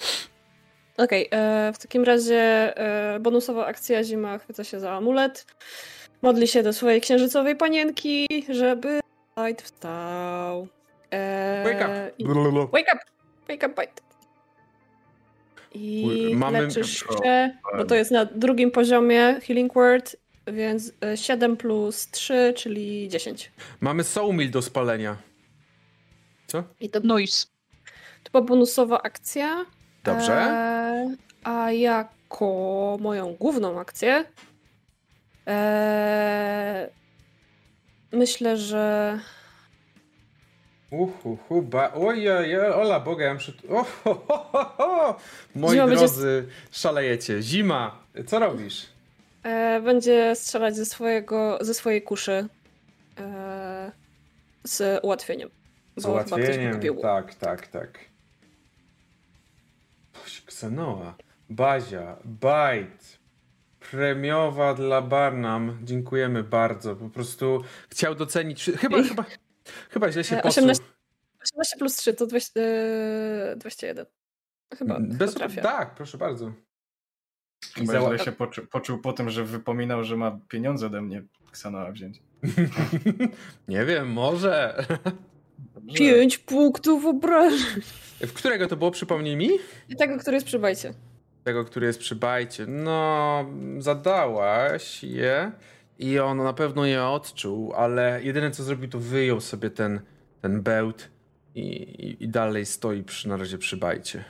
[0.96, 2.36] Okej, e, w takim razie
[2.76, 5.46] e, bonusowa akcja zima chwyca się za amulet.
[6.22, 9.00] Modli się do swojej księżycowej panienki, żeby
[9.36, 10.68] Bajt wstał.
[11.10, 12.10] E, Wake up!
[12.18, 12.24] I,
[12.72, 13.00] wake up!
[13.48, 14.02] Wake up, Bajt.
[15.74, 21.56] I mamy- leczysz się, bo to jest na drugim poziomie Healing Word, więc e, 7
[21.56, 23.52] plus 3, czyli 10.
[23.80, 25.16] Mamy soulmill do spalenia.
[26.46, 26.64] Co?
[26.80, 27.46] I to, Noise.
[28.24, 29.66] to była bonusowa akcja.
[30.04, 30.32] Dobrze.
[30.32, 34.24] E, a jako moją główną akcję
[35.46, 36.90] e,
[38.12, 39.18] myślę, że
[40.90, 41.92] Uhuhu, ba...
[41.92, 43.52] Ojej, ola Boga, ja muszę...
[43.70, 45.16] O, ho, ho, ho, ho.
[45.54, 47.42] Moi Zima będzie- drodzy, szalejecie.
[47.42, 48.86] Zima, co robisz?
[49.46, 52.48] E, będzie strzelać ze, swojego, ze swojej kuszy
[53.18, 53.92] e,
[54.64, 55.50] z ułatwieniem.
[55.96, 56.80] Z ułatwieniem.
[57.02, 57.98] Tak, tak, tak.
[60.46, 61.14] Ksenoa,
[61.50, 63.18] Bazia, Bajt,
[63.90, 65.78] premiowa dla Barnum.
[65.82, 66.96] Dziękujemy bardzo.
[66.96, 68.70] Po prostu chciał docenić...
[68.80, 69.24] Chyba, chyba,
[69.90, 70.48] chyba źle się E, poczuł.
[70.64, 70.84] 18
[71.42, 74.06] 18 plus 3 to 20, e, 21.
[74.78, 75.34] Chyba, Bez...
[75.34, 75.62] chyba trafia.
[75.62, 76.52] Tak, proszę bardzo.
[77.76, 81.02] I Chyba zała- źle się poczu, poczuł po tym, że wypominał, że ma pieniądze ode
[81.02, 82.22] mnie Ksanoa wziąć.
[83.68, 84.84] Nie wiem, może.
[85.74, 85.98] Dobrze.
[85.98, 87.82] 5 punktów obrażeń.
[88.20, 89.50] W którego to było, przypomnij mi?
[89.98, 90.94] Tego, który jest przy bajcie.
[91.44, 92.66] Tego, który jest przy bajcie.
[92.66, 93.44] No,
[93.78, 95.52] zadałaś je
[95.98, 100.00] i on na pewno je odczuł, ale jedyne co zrobił, to wyjął sobie ten,
[100.42, 101.10] ten bełt
[101.54, 104.24] i, i, i dalej stoi przy, na razie przy bajcie.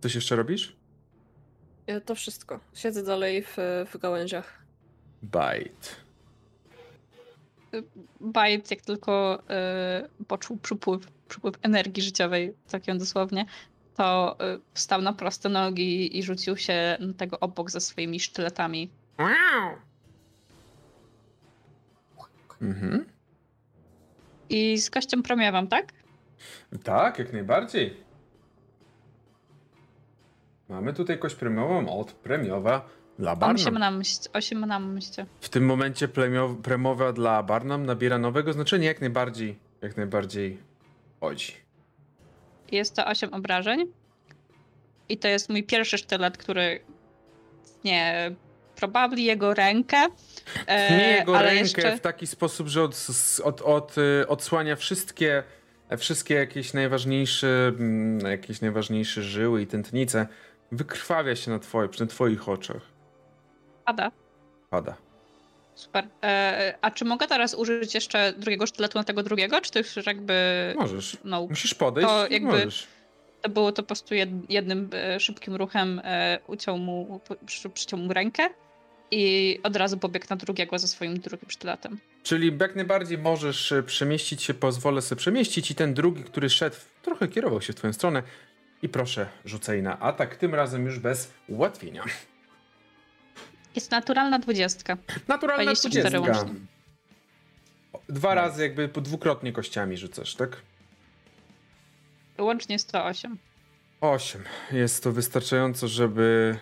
[0.00, 0.76] Coś jeszcze robisz?
[1.86, 2.60] E, To wszystko.
[2.74, 3.56] Siedzę dalej w,
[3.92, 4.62] w gałęziach.
[5.22, 5.96] Bajt.
[8.20, 9.42] Bajt, jak tylko
[10.18, 13.46] y, poczuł przypływ, przypływ energii życiowej, całkiem dosłownie,
[13.96, 18.90] to y, wstał na proste nogi i rzucił się na tego obok ze swoimi sztyletami.
[22.62, 23.04] Mhm.
[24.48, 25.92] I z kością premiową, tak?
[26.84, 28.05] Tak, jak najbardziej.
[30.68, 32.88] Mamy tutaj kość premiową od premiowa
[33.18, 33.74] dla Barnum.
[33.78, 34.30] na mście.
[34.32, 35.26] Osiem na mście.
[35.40, 36.08] W tym momencie
[36.62, 40.58] premowa dla Barnum nabiera nowego znaczenia, jak najbardziej, jak najbardziej
[41.20, 41.52] chodzi.
[42.72, 43.86] Jest to 8 obrażeń.
[45.08, 46.80] I to jest mój pierwszy sztylet, który
[47.84, 48.30] nie
[48.76, 49.96] probably jego rękę.
[50.66, 53.06] e, Nie jego ale rękę jeszcze w taki sposób, że od,
[53.44, 55.42] od, od, y, odsłania wszystkie,
[55.98, 60.26] wszystkie jakieś najważniejsze, mm, jakieś najważniejsze żyły i tętnice.
[60.72, 62.82] Wykrwawia się na, twoje, na twoich oczach.
[63.84, 64.10] Pada.
[64.70, 64.96] Pada.
[65.74, 66.08] Super.
[66.22, 69.96] E, a czy mogę teraz użyć jeszcze drugiego sztyletu na tego drugiego, czy to już
[70.06, 70.34] jakby...
[70.76, 71.16] Możesz.
[71.24, 72.86] No, Musisz podejść To jakby- możesz.
[73.42, 78.00] to było to po prostu jed, jednym e, szybkim ruchem e, uciął mu, przy, przyciął
[78.00, 78.42] mu rękę
[79.10, 81.98] i od razu pobiegł na drugiego ze swoim drugim sztyletem.
[82.22, 86.76] Czyli jak najbardziej możesz e, przemieścić się, pozwolę sobie przemieścić i ten drugi, który szedł,
[87.02, 88.22] trochę kierował się w twoją stronę.
[88.82, 92.04] I proszę, rzucaj na atak, tym razem już bez ułatwienia.
[93.74, 94.96] Jest naturalna dwudziestka.
[95.28, 96.40] Naturalna 24 20.
[96.42, 96.60] łącznie.
[98.08, 100.56] Dwa razy jakby po dwukrotnie kościami rzucasz, tak?
[102.38, 103.38] Łącznie 108.
[104.00, 104.42] 8.
[104.72, 106.58] Jest to wystarczająco, żeby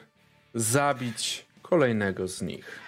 [0.55, 2.79] zabić kolejnego z nich.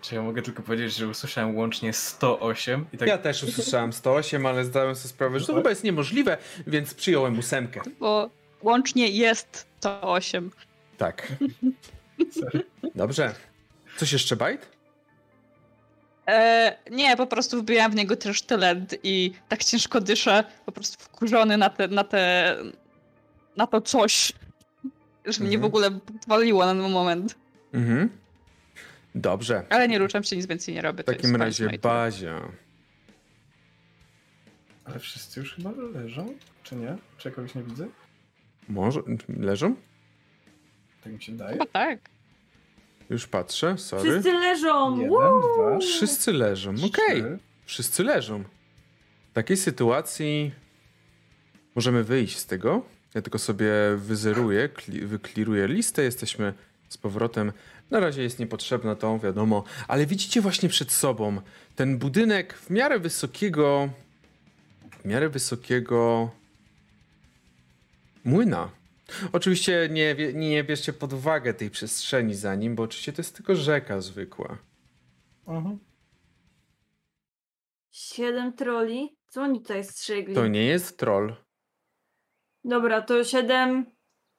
[0.00, 4.46] Czy ja mogę tylko powiedzieć, że usłyszałem łącznie 108 i tak Ja też usłyszałem 108,
[4.46, 7.80] ale zdałem sobie sprawę, że to chyba jest niemożliwe, więc przyjąłem ósemkę.
[8.00, 8.30] Bo
[8.62, 10.50] łącznie jest 108.
[10.98, 11.28] Tak.
[12.94, 13.34] Dobrze.
[13.96, 14.68] Coś jeszcze, Bajt?
[16.28, 21.04] E, nie, po prostu wbijam w niego ten sztylet i tak ciężko dyszę, po prostu
[21.04, 22.56] wkurzony na te, na te,
[23.56, 24.32] na to coś,
[25.24, 25.64] że mnie w Mhm.
[25.64, 25.90] ogóle
[26.26, 27.34] waliło na ten moment.
[27.72, 28.08] Mhm.
[29.14, 29.62] Dobrze.
[29.70, 31.02] Ale nie ruszam się, nic więcej nie robię.
[31.02, 31.70] W to takim razie.
[31.82, 32.40] Bazia.
[34.84, 36.34] Ale wszyscy już chyba leżą?
[36.62, 36.96] Czy nie?
[37.18, 37.88] Czy kogoś nie widzę?
[38.68, 39.74] Może leżą?
[41.04, 41.52] Tak mi się wydaje.
[41.52, 41.98] Chyba tak.
[43.10, 44.10] Już patrzę, sorry.
[44.10, 44.94] Wszyscy leżą!
[44.96, 45.40] Jeden, Woo!
[45.56, 46.70] dwa, Wszyscy leżą.
[46.70, 47.22] Okej.
[47.22, 47.38] trzy.
[47.66, 48.44] Wszyscy leżą.
[49.30, 50.50] W takiej sytuacji
[51.74, 52.82] możemy wyjść z tego.
[53.14, 56.02] Ja tylko sobie wyzeruję, kli- wykliruję listę.
[56.02, 56.54] Jesteśmy
[56.88, 57.52] z powrotem.
[57.90, 59.64] Na razie jest niepotrzebna to, wiadomo.
[59.88, 61.40] Ale widzicie właśnie przed sobą
[61.76, 63.88] ten budynek w miarę wysokiego,
[65.02, 66.30] w miarę wysokiego
[68.28, 68.70] młyna.
[69.32, 73.54] Oczywiście nie, nie bierzcie pod uwagę tej przestrzeni za nim, bo oczywiście to jest tylko
[73.56, 74.58] rzeka zwykła.
[75.46, 75.78] Mhm.
[77.90, 79.16] Siedem troli?
[79.28, 80.34] Co oni tutaj strzegli?
[80.34, 81.34] To nie jest troll.
[82.64, 83.86] Dobra, to siedem...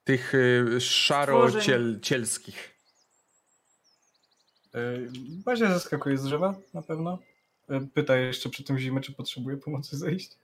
[0.04, 2.74] Tych y, szaro-cielskich.
[4.74, 5.10] Yy,
[5.44, 7.18] Bazia zaskakuje z drzewa na pewno.
[7.68, 10.38] Yy, Pyta jeszcze przy tym zimę, czy potrzebuje pomocy zejść.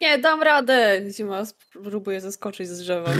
[0.00, 1.02] Nie, dam radę!
[1.10, 3.12] Zima próbuje zeskoczyć z drzewa.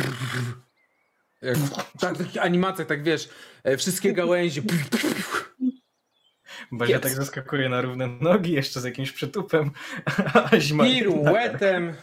[1.43, 1.57] Jak,
[2.01, 3.29] tak, w takich animacjach, tak wiesz,
[3.65, 4.63] e, wszystkie gałęzie.
[6.73, 9.71] Bazia tak zaskakuje na równe nogi, jeszcze z jakimś przytupem,
[10.53, 10.85] a zima...
[10.85, 11.95] Piruetem.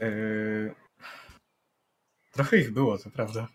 [0.00, 0.74] Yy,
[2.32, 3.48] Trochę ich było, to prawda.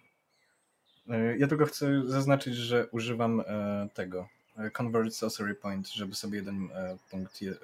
[1.08, 4.39] Yy, Ja tylko chcę zaznaczyć, że używam e, tego e,
[4.74, 7.56] Convert Sorcery Point, żeby sobie jeden e, punkt je, e,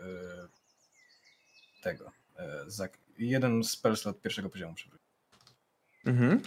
[1.81, 2.11] tego.
[2.35, 4.99] e, zak- jeden spell slot pierwszego poziomu przybył.
[6.05, 6.41] Mhm.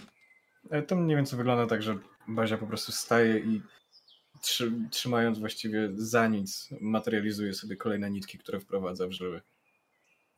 [0.71, 1.97] E, To mniej więcej wygląda tak, że
[2.27, 3.61] Bazia po prostu staje i
[4.41, 9.41] trzy, trzymając właściwie za nic, materializuje sobie kolejne nitki, które wprowadza w żyły.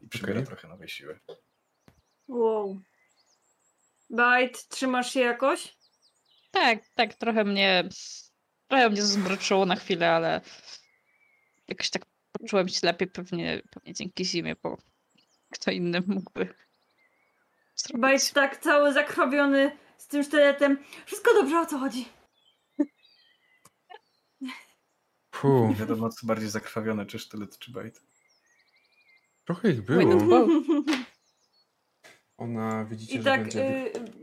[0.02, 0.46] I przybiera Okej.
[0.48, 1.20] trochę nowej siły.
[2.28, 2.82] Wow.
[4.10, 5.78] Bajt, trzymasz się jakoś?
[6.52, 7.90] Tak, tak, trochę mnie,
[8.72, 10.42] trochę mnie zmroczyło na chwilę, ale
[11.68, 14.78] jakoś tak poczułem się lepiej pewnie, pewnie dzięki zimie, bo
[15.54, 16.54] kto inny mógłby
[17.76, 18.02] zrobić.
[18.02, 20.84] Bajt tak cały zakrwawiony z tym sztyletem.
[21.06, 22.06] Wszystko dobrze, o co chodzi?
[25.32, 28.02] Puh, Nie wiadomo, co bardziej zakrwawione, czy sztylet, czy bajt.
[29.46, 30.48] trochę ich not było.
[32.38, 33.96] Ona, widzicie, I że tak będzie...
[33.96, 34.21] y,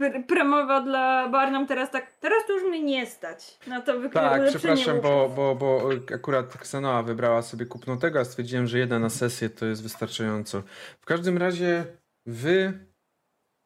[0.00, 4.28] pr- premowa dla Barnum teraz tak, teraz to już mnie nie stać na to wykrycie
[4.28, 8.98] Tak, przepraszam, bo, bo, bo akurat Ksenoa wybrała sobie kupno tego, a stwierdziłem, że jedna
[8.98, 10.62] na sesję to jest wystarczająco.
[11.00, 11.84] W każdym razie
[12.26, 12.86] wy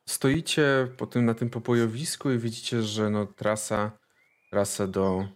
[0.08, 3.98] stoicie po tym, na tym popojowisku i widzicie, że no, trasa,
[4.50, 5.28] trasa do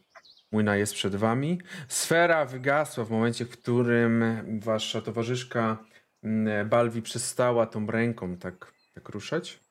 [0.52, 1.60] młyna jest przed wami.
[1.88, 4.24] Sfera wygasła w momencie, w którym
[4.60, 5.78] wasza towarzyszka
[6.22, 9.63] mm, Balwi przestała tą ręką tak, tak ruszać.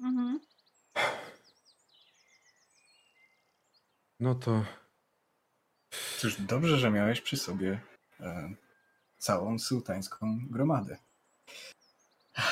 [0.00, 0.40] Mhm.
[4.20, 4.64] No to
[6.18, 7.80] Cóż, dobrze, że miałeś przy sobie
[8.20, 8.54] e,
[9.18, 10.98] całą sułtańską gromadę.
[12.38, 12.42] E,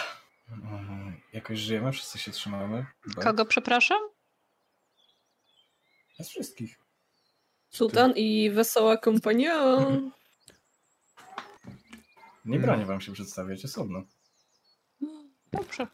[1.32, 2.86] Jakoś żyjemy, wszyscy się trzymamy.
[3.22, 4.00] Kogo przepraszam?
[6.20, 6.78] Z wszystkich.
[7.70, 9.78] Sultan i wesoła kompania.
[12.44, 14.02] Nie bronię wam się przedstawiać osobno.
[15.52, 15.86] Dobrze.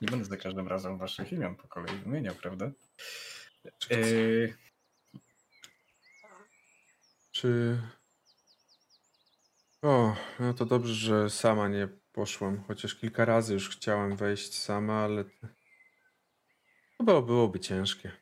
[0.00, 2.70] Nie będę za każdym razem waszych imion po kolei wymieniał, prawda?
[3.90, 3.98] E,
[7.32, 7.78] Czy.
[9.82, 12.64] O, no to dobrze, że sama nie poszłam.
[12.66, 15.24] Chociaż kilka razy już chciałem wejść sama, ale
[16.98, 18.12] chyba byłoby ciężkie.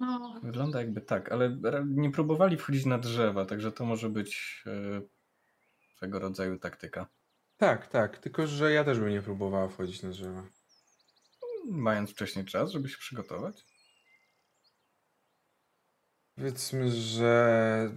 [0.00, 5.00] No, Wygląda jakby tak, ale nie próbowali wchodzić na drzewa, także to może być e,
[5.96, 7.06] swego rodzaju taktyka.
[7.64, 10.42] Tak, tak, tylko że ja też bym nie próbowała wchodzić na drzewa.
[11.70, 13.64] Mając wcześniej czas, żeby się przygotować.
[16.34, 17.94] Powiedzmy, że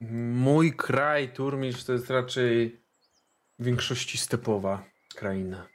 [0.00, 2.84] mój kraj, Turmisz, to jest raczej
[3.58, 5.68] w większości stepowa kraina.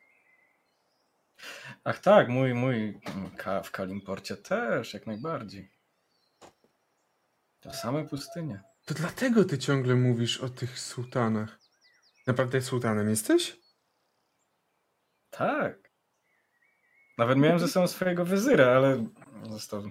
[1.84, 3.02] Ach tak, mój, mój
[3.38, 5.72] Ka- w Kalimporcie też, jak najbardziej.
[7.60, 8.64] To same pustynie.
[8.86, 11.69] To dlatego ty ciągle mówisz o tych sułtanach.
[12.30, 13.58] Naprawdę sułtanem jesteś?
[15.30, 15.92] Tak.
[17.18, 19.06] Nawet miałem ze sobą swojego wyzyra, ale
[19.50, 19.84] został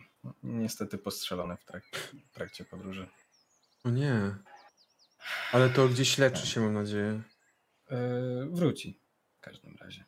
[0.42, 1.98] niestety postrzelony w trakcie,
[2.30, 3.08] w trakcie podróży.
[3.84, 4.34] O nie.
[5.52, 7.22] Ale to gdzieś leczy się, mam nadzieję.
[7.90, 9.00] Yy, wróci
[9.36, 10.04] w każdym razie.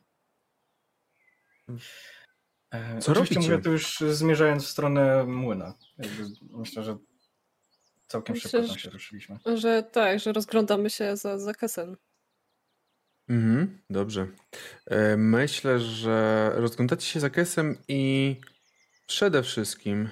[2.71, 3.51] E, Co oczywiście robicie?
[3.51, 5.73] mówię to już zmierzając w stronę młyna.
[5.97, 6.97] Jakby myślę, że
[8.07, 9.39] całkiem Myślę, szybko tam że- się ruszyliśmy.
[9.55, 11.97] Że tak, że rozglądamy się za zakresem.
[13.29, 14.27] Mhm, dobrze.
[14.85, 18.35] E, Myślę, że rozglądacie się za kesem i
[19.07, 20.09] przede wszystkim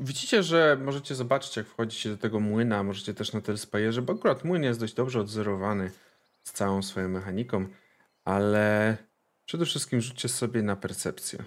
[0.00, 4.44] widzicie, że możecie zobaczyć, jak wchodzicie do tego młyna, możecie też na Telspire, bo akurat
[4.44, 5.90] młyn jest dość dobrze odzorowany
[6.42, 7.66] z całą swoją mechaniką,
[8.24, 8.96] ale
[9.44, 11.44] przede wszystkim rzućcie sobie na percepcję.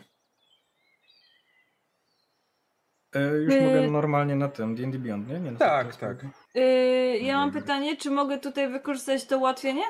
[3.05, 3.62] E, już Yy.
[3.62, 5.40] mogę normalnie na tym D&D Beyond, nie?
[5.40, 6.18] nie na Tak, tak.
[6.56, 9.84] Yy, ja mam pytanie, czy mogę tutaj wykorzystać to ułatwienie?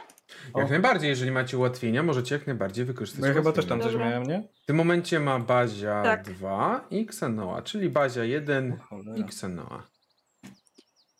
[0.56, 0.70] Jak O.
[0.70, 4.10] najbardziej, jeżeli macie ułatwienia, możecie jak najbardziej wykorzystać Bo ja chyba też tam coś Dobra.
[4.10, 4.48] miałem, nie?
[4.64, 6.24] W tym momencie ma Bazia Tak.
[6.24, 9.18] 2 i Xenoa, czyli Bazia 1 O cholera.
[9.18, 9.84] i Xenoa.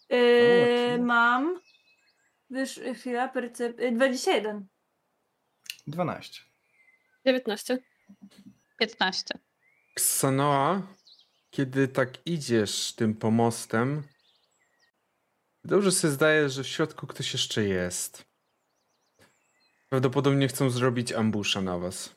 [0.10, 1.60] Yy, mam.
[2.50, 3.80] Wysz, chwila, percep...
[3.80, 4.68] yy, 21.
[5.88, 6.42] 12.
[7.26, 7.78] 19.
[8.80, 9.40] 15.
[9.98, 10.82] Xanoa,
[11.56, 14.04] kiedy tak idziesz tym pomostem,
[15.64, 18.26] dobrze sobie zdajesz, że w środku ktoś jeszcze jest.
[19.90, 22.16] Prawdopodobnie chcą zrobić ambusza na was.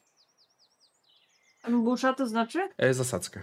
[1.69, 2.69] Busza to znaczy?
[2.79, 3.43] E, zasadzkę.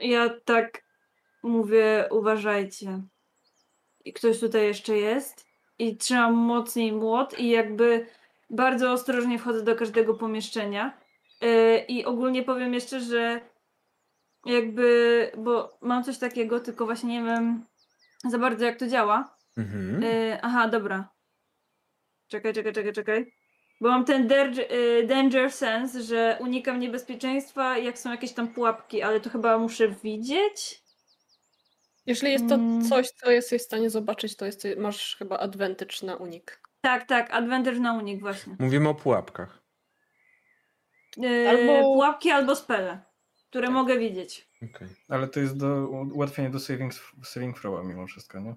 [0.00, 0.82] Ja tak
[1.42, 3.02] mówię, uważajcie.
[4.04, 5.46] I ktoś tutaj jeszcze jest.
[5.78, 8.06] I trzymam mocniej młot i jakby
[8.50, 11.05] bardzo ostrożnie wchodzę do każdego pomieszczenia.
[11.40, 13.40] Yy, I ogólnie powiem jeszcze, że
[14.46, 17.64] jakby, bo mam coś takiego, tylko właśnie nie wiem
[18.28, 19.36] za bardzo jak to działa.
[19.56, 20.02] Mhm.
[20.02, 21.08] Yy, aha, dobra.
[22.28, 23.32] Czekaj, czekaj, czekaj, czekaj.
[23.80, 29.02] Bo mam ten der- y, danger sense, że unikam niebezpieczeństwa, jak są jakieś tam pułapki,
[29.02, 30.82] ale to chyba muszę widzieć.
[32.06, 32.88] Jeżeli jest to Mm.
[32.88, 36.60] coś, co jesteś w stanie zobaczyć, to jest, masz chyba advantage na unik.
[36.80, 38.56] Tak, tak, advantage na unik właśnie.
[38.58, 39.62] Mówimy o pułapkach.
[41.16, 43.00] Yy, Albo- Pułapki albo spele,
[43.50, 43.74] które Tak.
[43.74, 44.48] mogę widzieć.
[44.74, 44.88] Okej.
[45.08, 46.92] Ale to jest do ułatwienie do saving,
[47.24, 48.54] saving throwa mimo wszystko, nie?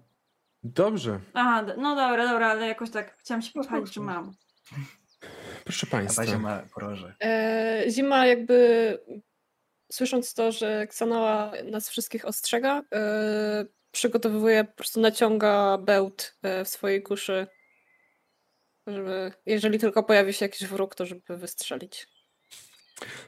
[0.64, 1.20] Dobrze.
[1.34, 4.06] Aha, no dobra, dobra, ale jakoś tak chciałam się No pochwalić, że spoko.
[4.08, 4.34] mam.
[5.64, 6.22] Proszę Państwa.
[6.22, 7.16] Bazia ma poroże.
[7.24, 8.98] E, Zima jakby
[9.92, 16.70] słysząc to, że Xanoa nas wszystkich ostrzega, e, przygotowuje, po prostu naciąga bełt e, w
[16.70, 17.48] swojej kuszy,
[18.88, 22.08] żeby jeżeli tylko pojawi się jakiś wróg, to żeby wystrzelić.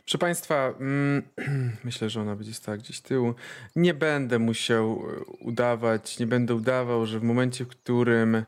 [0.06, 1.24] Proszę Państwa, mm,
[1.84, 3.34] myślę, że ona będzie stała gdzieś tyłu.
[3.76, 8.46] Nie będę musiał e, udawać, nie będę udawał, że w momencie, w którym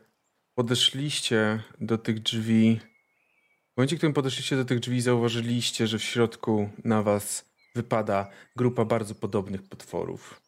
[0.56, 2.80] podeszliście do tych drzwi,
[3.74, 8.30] w momencie, w którym podeszliście do tych drzwi, zauważyliście, że w środku na Was wypada
[8.56, 10.42] grupa bardzo podobnych potworów.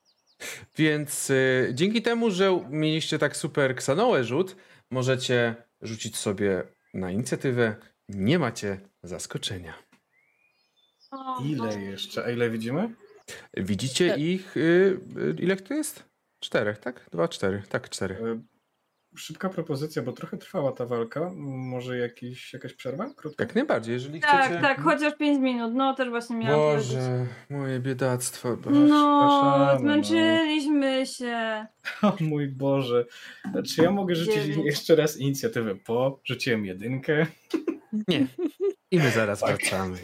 [0.77, 4.55] Więc e, dzięki temu, że mieliście tak super Xanoe rzut,
[4.91, 6.63] możecie rzucić sobie
[6.93, 7.75] na inicjatywę.
[8.09, 9.73] Nie macie zaskoczenia.
[11.45, 11.79] Ile no.
[11.79, 12.25] jeszcze?
[12.25, 12.89] A ile widzimy?
[13.57, 14.19] Widzicie Tak.
[14.19, 14.57] ich.
[14.57, 16.03] Y, y, ile tu jest?
[16.39, 17.05] Czterech, tak?
[17.11, 17.63] Dwa, cztery.
[17.69, 18.15] Tak, cztery.
[18.15, 18.41] E,
[19.17, 21.31] Szybka propozycja, bo trochę trwała ta walka.
[21.35, 23.13] Może jakiś, jakaś przerwa?
[23.13, 23.43] Krótka?
[23.43, 24.61] Jak najbardziej, jeżeli Tak, chcecie.
[24.61, 26.95] tak, chociaż 5 minut, no też właśnie miałam powiedzieć.
[26.95, 28.57] Boże, moje biedactwo.
[28.57, 28.79] Boże.
[28.79, 29.79] No, no.
[29.79, 31.65] zmęczyliśmy się.
[32.01, 33.05] O mój Boże.
[33.75, 34.65] Czy ja mogę rzucić Dziewięć.
[34.65, 36.19] jeszcze raz inicjatywę po?
[36.25, 37.25] Rzuciłem jedynkę.
[38.07, 38.27] Nie.
[38.91, 39.57] I my zaraz Tak.
[39.57, 39.97] wracamy.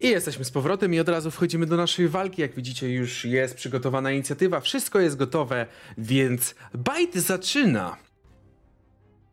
[0.00, 2.42] I jesteśmy z powrotem i od razu wchodzimy do naszej walki.
[2.42, 5.66] Jak widzicie, już jest przygotowana inicjatywa, wszystko jest gotowe,
[5.98, 7.96] więc Bajt zaczyna.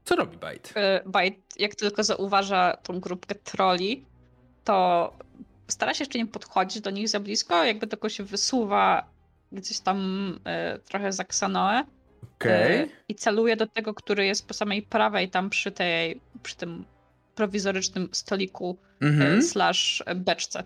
[0.06, 0.74] Co robi Bajt?
[0.78, 4.06] Y, Bajt, jak tylko zauważa tą grupkę troli,
[4.64, 5.14] to
[5.68, 9.12] stara się jeszcze nie podchodzić do nich za blisko, jakby tylko się wysuwa
[9.52, 11.84] gdzieś tam e, trochę za Ksanoę
[12.36, 12.78] Okej.
[12.78, 16.86] e, i celuję do tego, który jest po samej prawej, tam przy tej, przy tym
[17.46, 19.40] prowizorycznym stoliku Mhm.
[19.40, 20.64] e, slash beczce.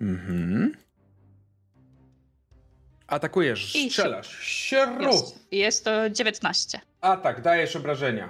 [0.00, 0.72] Mhm.
[3.06, 4.38] Atakujesz, I strzelasz.
[4.42, 5.04] Sierru!
[5.04, 8.28] Jest, jest to 19 Atak, dajesz obrażenia.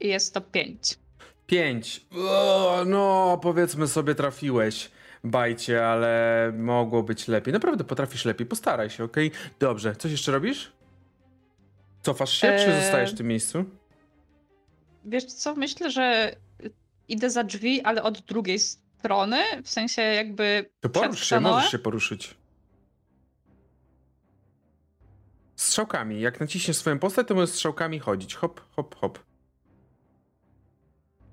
[0.00, 0.98] i jest to 5.
[1.46, 2.06] Pięć.
[2.16, 4.90] O, no, powiedzmy sobie trafiłeś.
[5.24, 7.52] Bajcie, ale mogło być lepiej.
[7.54, 8.46] Naprawdę potrafisz lepiej.
[8.46, 9.30] Postaraj się, okej?
[9.58, 9.96] Dobrze.
[9.96, 10.72] Coś jeszcze robisz?
[12.02, 12.80] Cofasz się, czy Eee.
[12.82, 13.64] zostajesz w tym miejscu?
[15.04, 16.36] Wiesz co, myślę, że
[17.08, 21.78] idę za drzwi, ale od drugiej strony, w sensie jakby To porusz się, możesz się
[21.78, 22.34] poruszyć.
[25.56, 26.20] Strzałkami.
[26.20, 28.34] Jak naciśniesz swoją postać, to możesz strzałkami chodzić.
[28.34, 29.18] Hop, hop, hop.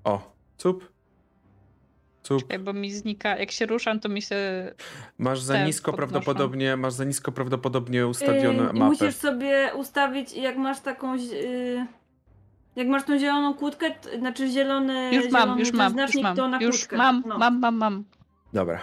[0.04, 0.92] O, cup.
[2.22, 2.42] Cup.
[2.60, 4.36] Bo mi znika, jak się ruszam, to mi się.
[5.18, 6.12] Masz za nisko podnoszą.
[6.12, 8.78] prawdopodobnie, masz za nisko prawdopodobnie ustawioną Yy, mapę.
[8.78, 11.16] musisz sobie ustawić, jak masz taką.
[11.16, 11.86] Yy,
[12.76, 15.10] jak masz tą zieloną kłódkę, t- znaczy zielony.
[15.14, 16.36] Już mam, zielony już mam, już mam.
[16.36, 16.96] to na Już kłódkę.
[16.96, 17.38] mam, no.
[17.38, 18.04] mam, mam, mam.
[18.52, 18.82] Dobra.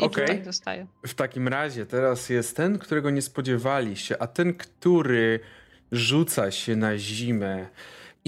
[0.00, 0.24] Dobra.
[0.44, 0.86] Dostaję.
[1.06, 5.40] W takim razie teraz jest ten, którego nie spodziewali się, a ten, który
[5.92, 7.66] rzuca się na zimę.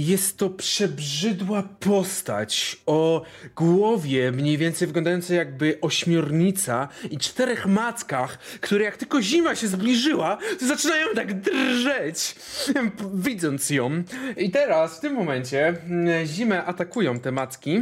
[0.01, 3.23] Jest to przebrzydła postać o
[3.57, 10.39] głowie mniej więcej wyglądająca jakby ośmiornica i czterech mackach, które jak tylko zima się zbliżyła,
[10.61, 12.35] to zaczynają tak drżeć,
[13.15, 14.03] widząc ją.
[14.37, 17.81] I teraz, w tym momencie, mm, zimę atakują te macki.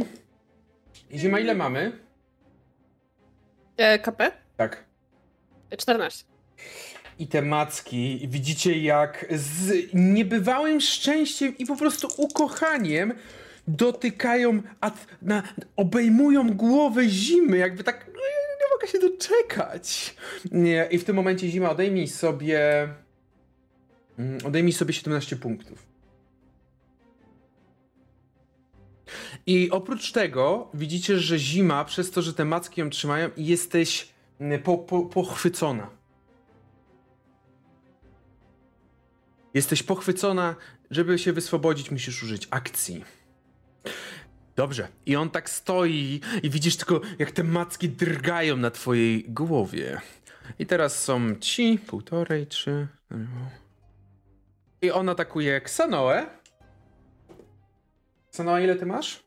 [1.13, 1.99] Zima, ile mamy?
[3.77, 4.31] E, KP?
[4.57, 4.83] Tak.
[5.77, 6.25] 14.
[7.19, 13.13] i te macki widzicie jak z niebywałym szczęściem i po prostu ukochaniem
[13.67, 14.61] dotykają,
[15.21, 15.43] na,
[15.75, 18.19] obejmują głowę zimy, jakby tak no,
[18.59, 20.15] nie mogę się doczekać.
[20.51, 22.89] Nie, I w tym momencie zima odejmij sobie
[24.19, 25.89] mm, odejmij sobie 17 punktów.
[29.45, 34.61] I oprócz tego widzicie, że zima, przez to, że te macki ją trzymają, jesteś mm,
[34.61, 35.98] po, po, pochwycona.
[39.53, 40.55] Jesteś pochwycona,
[40.91, 43.05] żeby się wyswobodzić, musisz użyć akcji.
[44.55, 44.87] Dobrze.
[45.05, 50.01] I on tak stoi i widzisz tylko, jak te macki drgają na twojej głowie.
[50.59, 52.87] I teraz są ci, półtorej, trzy.
[54.81, 56.25] I on atakuje Ksanoę.
[58.31, 59.23] Ksanoa, ile ty masz?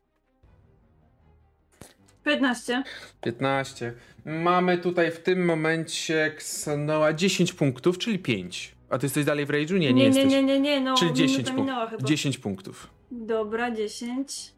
[2.24, 2.82] 15.
[3.20, 3.94] 15.
[4.24, 8.74] Mamy tutaj w tym momencie Ksanoa 10 punktów, czyli 5.
[8.92, 9.72] A ty jesteś dalej w rage'u?
[9.72, 10.24] Nie, nie, nie, jesteś.
[10.24, 11.98] nie, nie, nie, nie, no Czyli 10 minuta minęła punktów.
[11.98, 12.08] chyba.
[12.08, 12.90] 10 punktów.
[13.10, 14.52] Dobra, 10.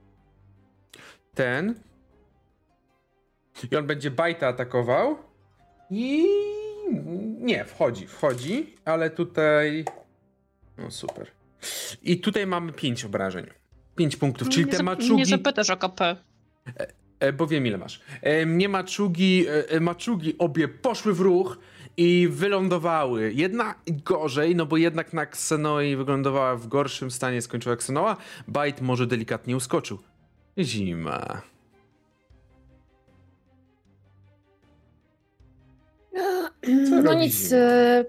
[1.34, 1.74] Ten.
[3.70, 5.18] I on będzie bajta atakował.
[5.90, 6.24] I.
[7.40, 9.84] Nie, wchodzi, wchodzi, ale tutaj.
[10.78, 11.30] No super.
[12.02, 13.46] I tutaj mamy 5 obrażeń.
[13.96, 15.16] 5 punktów, czyli nie, te maczugi.
[15.16, 16.16] nie zapytasz o KP.
[17.20, 18.00] E, bo wiem ile masz.
[18.22, 21.58] E, mnie maczugi, e, e, maczugi obie poszły w ruch
[21.96, 23.32] i wylądowały.
[23.32, 28.16] Jedna gorzej, no bo jednak na Xenoi wyglądała w gorszym stanie, skończyła Xenoa.
[28.48, 29.98] Bite może delikatnie uskoczył.
[30.58, 31.42] Zima.
[36.68, 37.48] No robi nic.
[37.48, 37.56] zima?
[37.60, 38.04] e,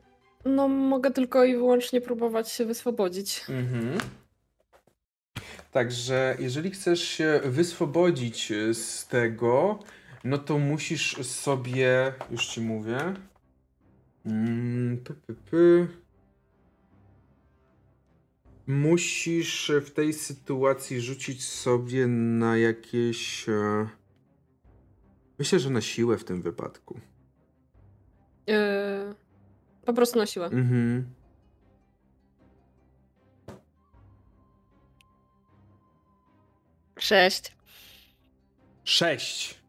[0.46, 3.46] No mogę tylko i wyłącznie próbować się wyswobodzić.
[3.50, 3.98] Mhm.
[5.72, 9.80] Także jeżeli chcesz się wyswobodzić z tego,
[10.24, 12.98] no to musisz sobie, już ci mówię.
[14.26, 15.88] Mm, py, py, py.
[18.68, 23.50] Musisz w tej sytuacji rzucić sobie na jakieś.
[23.50, 23.88] e,
[25.40, 27.00] Myślę, że na siłę w tym wypadku.
[28.50, 29.14] E,
[29.86, 30.46] Po prostu na siłę.
[30.46, 31.06] Mhm.
[37.00, 37.56] Sześć.
[38.84, 39.60] Sześć.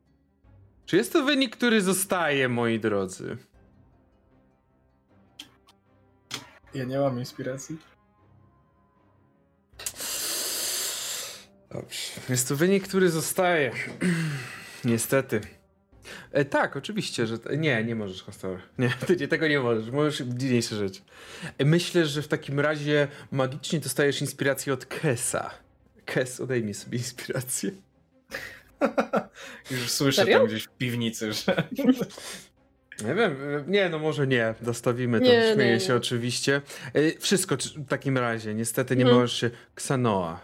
[0.86, 3.36] Czy jest to wynik, który zostaje, moi drodzy?
[6.77, 7.77] Ja nie mam inspiracji.
[11.71, 11.99] Dobrze.
[12.29, 13.73] Jest to wynik, który zostaje.
[14.85, 15.41] Niestety.
[16.33, 17.39] E, tak, oczywiście, że.
[17.59, 18.59] Nie, nie możesz, Hostor.
[18.79, 19.91] Nie, ty nie, tego nie możesz.
[19.91, 21.01] Możesz dziwniejsze rzeczy.
[21.59, 25.51] E, myślę, że w takim razie magicznie dostajesz inspirację od Kesa.
[26.05, 27.71] Kes, odejmij sobie inspirację.
[29.71, 30.39] Już słyszę Serio?
[30.39, 31.57] tam gdzieś w piwnicy, że
[33.05, 34.55] Nie wiem, e, nie, no może nie.
[34.62, 35.25] Dostawimy to.
[35.26, 35.97] Nie, Śmieję nie, się nie.
[35.97, 36.62] oczywiście.
[36.94, 38.55] E, Wszystko w takim razie.
[38.55, 39.20] Niestety nie Mhm.
[39.20, 39.50] możesz się.
[39.75, 40.41] Ksanoa.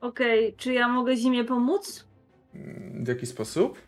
[0.00, 2.04] Okej, czy ja mogę zimie pomóc?
[2.54, 3.78] Mm, W jaki sposób?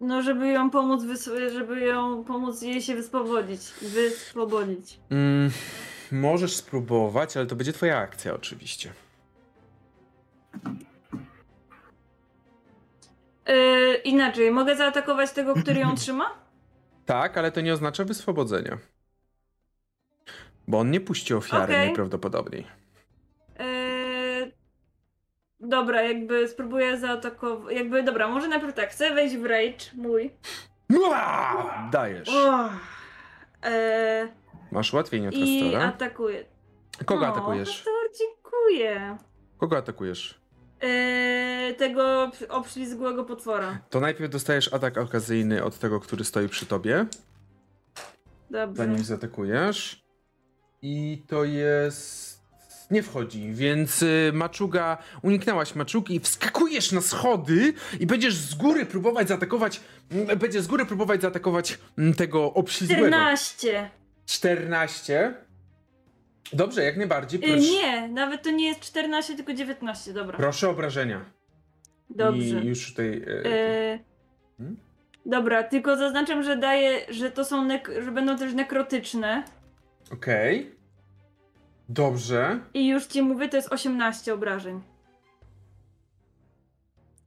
[0.00, 1.02] No, żeby ją pomóc,
[1.52, 3.60] żeby ją pomóc jej się wyswobodzić.
[3.82, 5.00] Wyswobodzić.
[5.10, 5.50] Mm,
[6.12, 8.92] możesz spróbować, ale to będzie twoja akcja oczywiście.
[13.48, 16.30] Yy, inaczej, mogę zaatakować tego, który ją trzyma?
[17.06, 18.78] Tak, ale to nie oznacza wyswobodzenia.
[20.68, 21.86] Bo on nie puści ofiary Okej.
[21.86, 22.66] najprawdopodobniej.
[23.58, 24.52] Yy,
[25.60, 27.76] dobra, jakby spróbuję zaatakować.
[27.76, 30.30] Jakby, dobra, może najpierw tak, chcę wejść w rage mój.
[31.00, 31.88] Ua!
[31.92, 32.28] Dajesz.
[32.28, 32.68] O,
[33.64, 34.32] yy,
[34.72, 35.88] Masz ułatwienie od I Kastora.
[35.88, 36.44] atakuję.
[37.06, 37.68] Kogo O, atakujesz?
[37.76, 39.16] Kastor, dziękuję.
[39.58, 40.40] Kogo atakujesz?
[40.82, 43.78] Yy, tego obślizgłego potwora.
[43.90, 47.06] To najpierw dostajesz atak okazyjny od tego, który stoi przy tobie,
[48.50, 48.82] Dobrze.
[48.82, 50.02] zanim zaatakujesz.
[50.82, 52.38] I to jest...
[52.90, 58.86] Nie wchodzi, więc y, maczuga, uniknęłaś maczugi i wskakujesz na schody i będziesz z góry
[58.86, 63.06] próbować zaatakować, mm, będziesz z góry próbować zaatakować mm, tego obślizgłego.
[63.06, 63.90] 14.
[64.26, 65.34] 14.
[66.52, 67.40] Dobrze, jak najbardziej.
[67.40, 70.36] Yy, Proszę, nie, nawet to nie jest 14, tylko 19, dobra.
[70.38, 71.24] proszę obrażenia.
[72.10, 72.60] Dobrze.
[72.60, 73.22] I już tutaj...
[73.26, 73.98] e, E,
[74.58, 74.76] Hmm?
[75.26, 77.68] Dobra, tylko zaznaczam, że daję, że to są,
[78.04, 79.42] że będą też nekrotyczne.
[80.12, 80.74] Okej.
[81.88, 82.60] Dobrze.
[82.74, 84.80] I już ci mówię, to jest 18 obrażeń.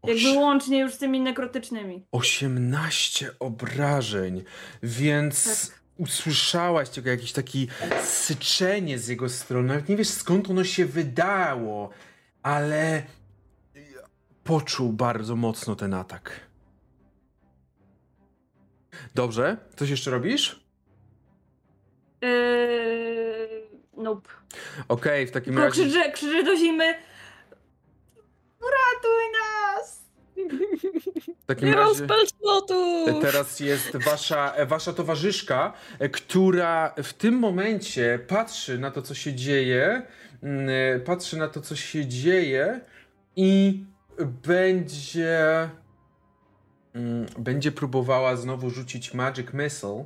[0.03, 2.05] Jakby łącznie już z tymi nekrotycznymi.
[2.11, 4.43] 18 obrażeń,
[4.83, 5.80] więc Tak.
[6.01, 7.59] Usłyszałaś tylko jakieś takie
[8.03, 9.67] syczenie z jego strony.
[9.67, 11.89] Nawet nie wiesz skąd ono się wydało,
[12.43, 13.03] ale
[14.43, 16.39] poczuł bardzo mocno ten atak.
[19.15, 20.65] Dobrze, coś jeszcze robisz?
[22.21, 24.29] Eee, nope.
[24.87, 25.83] Okej, w takim Tylko razie.
[25.85, 26.93] krzyczę, krzyczę do zimy.
[28.59, 30.00] Uratuj nas!
[31.39, 32.07] W takim Nie razie...
[33.21, 39.13] Teraz jest wasza, e, wasza towarzyszka, e, która w tym momencie patrzy na to, co
[39.15, 40.01] się dzieje,
[40.43, 42.81] mm, e, patrzy na to, co się dzieje
[43.35, 43.83] i
[44.43, 45.69] będzie
[46.93, 50.05] mm, będzie próbowała znowu rzucić Magic Missile,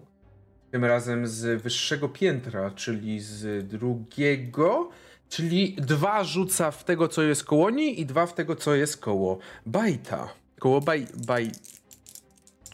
[0.72, 4.90] tym razem z wyższego piętra, czyli z drugiego,
[5.30, 8.98] czyli dwa rzuca w tego, co jest koło niej i dwa w tego, co jest
[8.98, 10.34] koło Bajta.
[10.60, 11.52] Koło baj, baj,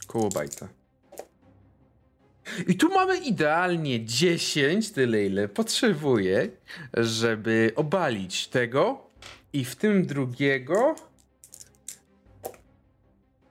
[0.07, 0.67] koło bajta.
[2.67, 6.49] I tu mamy idealnie 10, tyle ile potrzebuję,
[6.93, 9.07] żeby obalić tego
[9.53, 10.95] i w tym drugiego.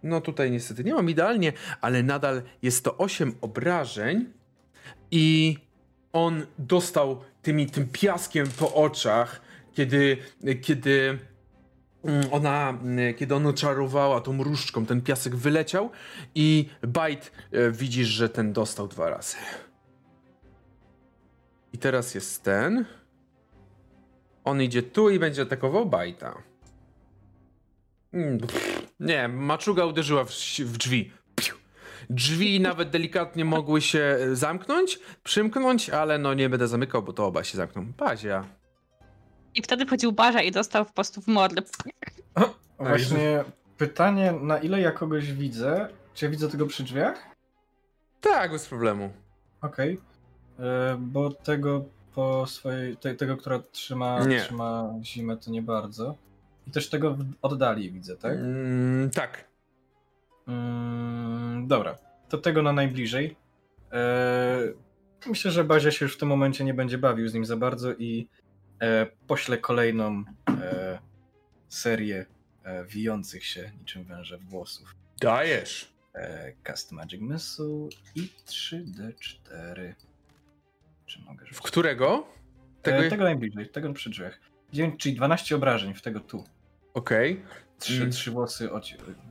[0.02, 4.32] No tutaj niestety nie mam idealnie, ale nadal jest to 8 obrażeń
[5.10, 5.56] i
[6.12, 9.40] on dostał tymi, tym piaskiem po oczach,
[9.74, 10.16] kiedy,
[10.62, 11.18] kiedy
[12.04, 15.90] Mm, ona, mm, kiedy ona czarowała tą różdżką, ten piasek wyleciał
[16.34, 19.36] i Bite e, widzisz, że ten dostał dwa razy.
[21.72, 22.84] I teraz jest ten.
[24.44, 26.42] On idzie tu i będzie atakował Bajta.
[28.12, 28.38] Mm,
[29.00, 31.12] Nie, maczuga uderzyła w, w drzwi.
[32.10, 37.26] Drzwi nawet delikatnie mogły się e, zamknąć, przymknąć, ale no nie będę zamykał, bo to
[37.26, 37.92] oba się zamkną.
[37.98, 38.44] Bazia.
[39.54, 41.62] I wtedy wchodził Barza i dostał po prostu w mordę.
[42.78, 43.44] Właśnie
[43.78, 45.88] pytanie, na ile ja kogoś widzę?
[46.14, 47.22] Czy ja widzę tego przy drzwiach?
[48.20, 49.12] Tak, bez problemu.
[49.62, 49.98] Okej.
[50.58, 54.40] E, Bo tego po swojej, te, tego, która trzyma, Nie.
[54.40, 56.14] trzyma zimę, to nie bardzo.
[56.66, 58.32] I też tego w oddali widzę, tak?
[58.32, 59.49] Mm, tak.
[60.48, 63.36] Mm, dobra, to tego na najbliżej.
[63.92, 64.58] E,
[65.26, 67.92] myślę, że Bazia się już w tym momencie nie będzie bawił z nim za bardzo
[67.94, 68.28] i
[68.80, 70.98] e, pośle kolejną e,
[71.68, 72.26] serię
[72.64, 74.94] e, wijących się niczym węże włosów.
[75.20, 75.92] Dajesz.
[76.14, 79.94] E, cast Magic Missile i 3D4.
[81.06, 81.62] Czy mogę W rzucić?
[81.66, 82.26] którego?
[82.82, 82.96] Tego...
[82.96, 84.40] Tego, e, tego najbliżej, tego przy drzwiach.
[84.72, 86.44] 9, czyli 12 obrażeń w tego tu.
[86.94, 87.42] Okej.
[87.80, 88.10] Trzy, Mm.
[88.10, 88.68] trzy włosy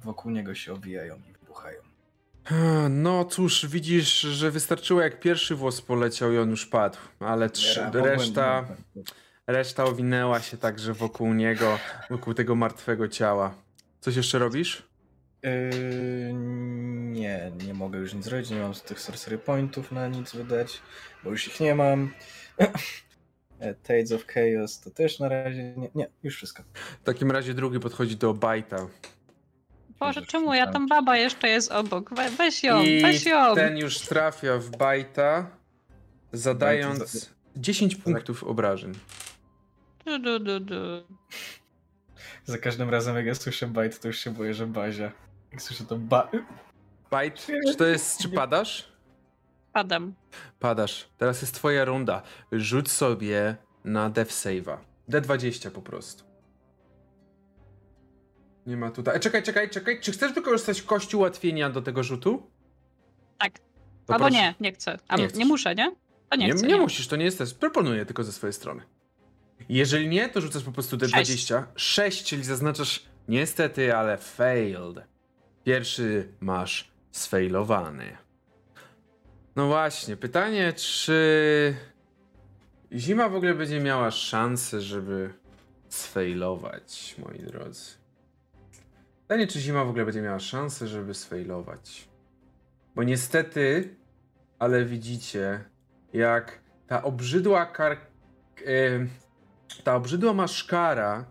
[0.03, 1.81] wokół niego się owijają i wybuchają.
[2.89, 7.79] No cóż, widzisz, że wystarczyło jak pierwszy włos poleciał i on już padł, ale trzy,
[7.79, 8.67] Ja reszta,
[9.47, 11.79] reszta owinęła się także wokół niego,
[12.09, 13.53] wokół tego martwego ciała.
[13.99, 14.83] Coś jeszcze robisz?
[15.43, 15.49] Yy,
[17.13, 20.81] nie, nie mogę już nic zrobić, nie mam z tych sorcery pointów na nic wydać,
[21.23, 22.11] bo już ich nie mam.
[23.59, 26.63] E, Tides of Chaos to też na razie nie, nie, już wszystko.
[27.01, 28.87] W takim razie drugi podchodzi do Bajta.
[29.99, 32.13] Boże, czemu ja tam baba jeszcze jest obok?
[32.15, 33.55] We, weź ją, I weź ją.
[33.55, 35.49] ten już trafia w Bajta,
[36.33, 38.93] zadając 10 punktów obrażeń.
[40.05, 40.75] Du, du, du, du.
[42.45, 45.11] Za każdym razem jak ja słyszę bite, to już się boję, że bazia.
[45.51, 46.31] Jak słyszę to ba...
[47.11, 48.91] Bajt, czy to jest, czy padasz?
[49.73, 50.13] Padam.
[50.59, 51.09] Padasz.
[51.17, 52.21] Teraz jest twoja runda.
[52.51, 54.77] Rzuć sobie na death save'a.
[55.09, 56.23] D20 po prostu.
[58.65, 59.15] Nie ma tutaj.
[59.15, 60.01] E, czekaj, czekaj, czekaj.
[60.01, 62.51] Czy chcesz wykorzystać kości ułatwienia do tego rzutu?
[63.39, 63.59] Tak.
[64.05, 64.41] To Albo proszę.
[64.41, 64.99] nie, nie chcę.
[65.07, 65.95] A Nie nie, muszę, nie?
[66.29, 66.67] To nie, Nie, chcę.
[66.67, 67.59] nie musisz, to nie jest test.
[67.59, 68.81] Proponuję tylko ze swojej strony.
[69.69, 71.63] Jeżeli nie, to rzucasz po prostu D20.
[71.75, 74.97] 6, czyli zaznaczasz niestety, ale failed.
[75.63, 78.17] Pierwszy masz sfailowany.
[79.59, 81.75] No właśnie, pytanie, czy
[82.91, 85.33] zima w ogóle będzie miała szansę, żeby
[85.89, 87.91] sfailować, moi drodzy?
[89.21, 92.09] Pytanie, czy zima w ogóle będzie miała szansę, żeby sfailować?
[92.95, 93.95] Bo niestety,
[94.59, 95.63] ale widzicie,
[96.13, 97.97] jak ta obrzydła kar...
[98.65, 99.05] e,
[99.83, 101.25] ta obrzydła maszkara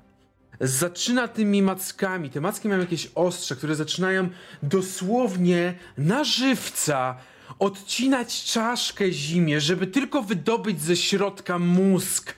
[0.60, 2.30] zaczyna tymi mackami.
[2.30, 4.28] Te macki mają jakieś ostrze, które zaczynają
[4.62, 7.18] dosłownie na żywca
[7.58, 12.34] odcinać czaszkę zimie, żeby tylko wydobyć ze środka mózg.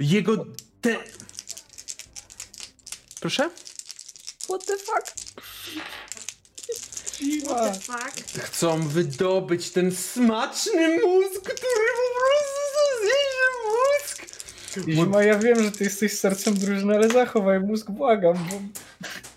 [0.00, 0.46] Jego
[0.80, 0.96] te...
[3.20, 3.50] Proszę?
[4.44, 5.14] What the fuck?
[7.44, 8.40] What the fuck?
[8.40, 14.34] Chcą wydobyć ten smaczny mózg, który po prostu zjedzie mózg.
[14.88, 18.60] Zima, ja wiem, że ty jesteś sercem drużyny, ale zachowaj mózg, błagam, bo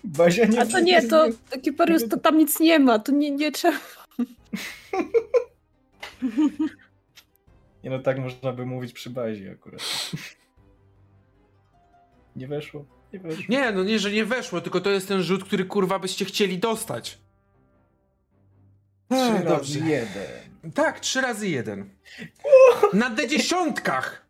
[0.04, 1.28] Bazia nie A to nie, to
[1.62, 3.78] Kiparius, to tam nic nie ma, to nie, nie trzeba.
[7.84, 9.80] Nie no, tak można by mówić przy bazie akurat.
[12.36, 13.44] Nie weszło, nie weszło.
[13.48, 16.58] Nie, no nie, że nie weszło, tylko to jest ten rzut, który kurwa byście chcieli
[16.58, 17.18] dostać.
[19.10, 19.78] Trzy Ech, razy dobrze.
[19.78, 20.72] jeden.
[20.74, 21.90] Tak, trzy razy jeden.
[22.92, 24.26] Na D dziesiątkach!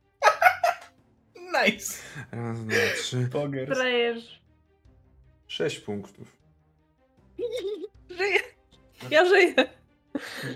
[1.65, 1.95] Nice!
[2.33, 3.78] Raz, dwa, trzy, Pogers.
[5.47, 6.37] Sześć punktów.
[8.11, 8.39] Żyję.
[9.11, 9.55] Ja żyję.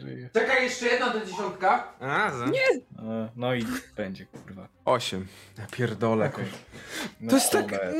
[0.02, 0.30] Żyje.
[0.32, 1.92] Czekaj, jeszcze jedna D dziesiątka.
[2.00, 2.46] A, za...
[2.46, 2.60] Nie.
[2.98, 3.64] A, No i
[3.96, 4.68] będzie, kurwa.
[4.84, 5.26] Osiem.
[5.58, 6.26] Ja pierdolę.
[6.34, 6.44] Okej.
[7.20, 7.62] No To jest tak...
[7.62, 7.78] dobra.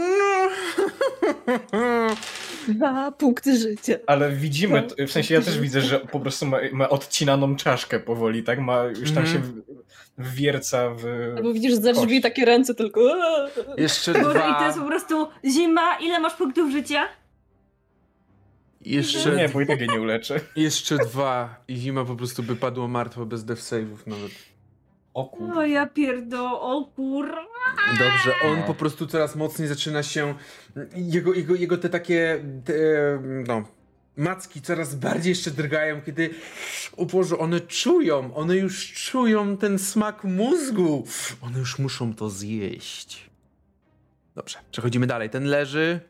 [2.69, 3.95] Dwa punkty życia.
[4.07, 8.01] Ale widzimy, to- w sensie ja też widzę, że po prostu ma, ma odcinaną czaszkę
[8.01, 8.59] powoli, tak?
[8.61, 9.27] Ma, już tam Mhm.
[9.27, 9.63] się w-
[10.19, 11.05] wwierca w...
[11.37, 12.23] Albo widzisz za drzwi Kość.
[12.23, 13.01] takie ręce tylko.
[13.77, 14.67] Jeszcze Boże, i to dwa.
[14.67, 15.97] jest po prostu zima.
[16.01, 17.09] Ile masz punktów życia?
[18.85, 20.41] Jeszcze, Nie, bo i tak nie uleczę.
[20.57, 21.65] jeszcze dwa.
[21.69, 24.31] I zima po prostu by padła martwa bez death save'ów nawet.
[25.15, 25.55] O kurwa.
[25.61, 27.29] O ja pierdo, o kur...
[27.99, 28.67] Dobrze, on No.
[28.67, 30.35] po prostu coraz mocniej zaczyna się.
[30.97, 32.45] Jego, jego, jego te takie.
[32.65, 32.75] Te,
[33.49, 33.65] no.
[34.17, 36.31] Macki coraz bardziej jeszcze drgają, kiedy.
[36.97, 41.07] O Boże, one czują, one już czują ten smak mózgu.
[41.41, 43.31] One już muszą to zjeść.
[44.35, 45.31] Dobrze, przechodzimy dalej.
[45.31, 46.01] Ten leży,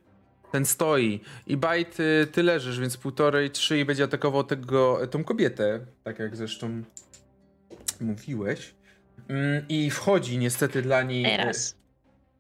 [0.53, 1.21] ten stoi.
[1.47, 5.81] I Bajt, y, ty leżysz, więc półtorej, trzy i będzie atakował tego, tą kobietę.
[6.05, 6.83] Tak jak zresztą
[8.01, 8.75] mówiłeś.
[9.29, 11.25] Mm, I wchodzi niestety dla niej.
[11.25, 11.77] Teraz.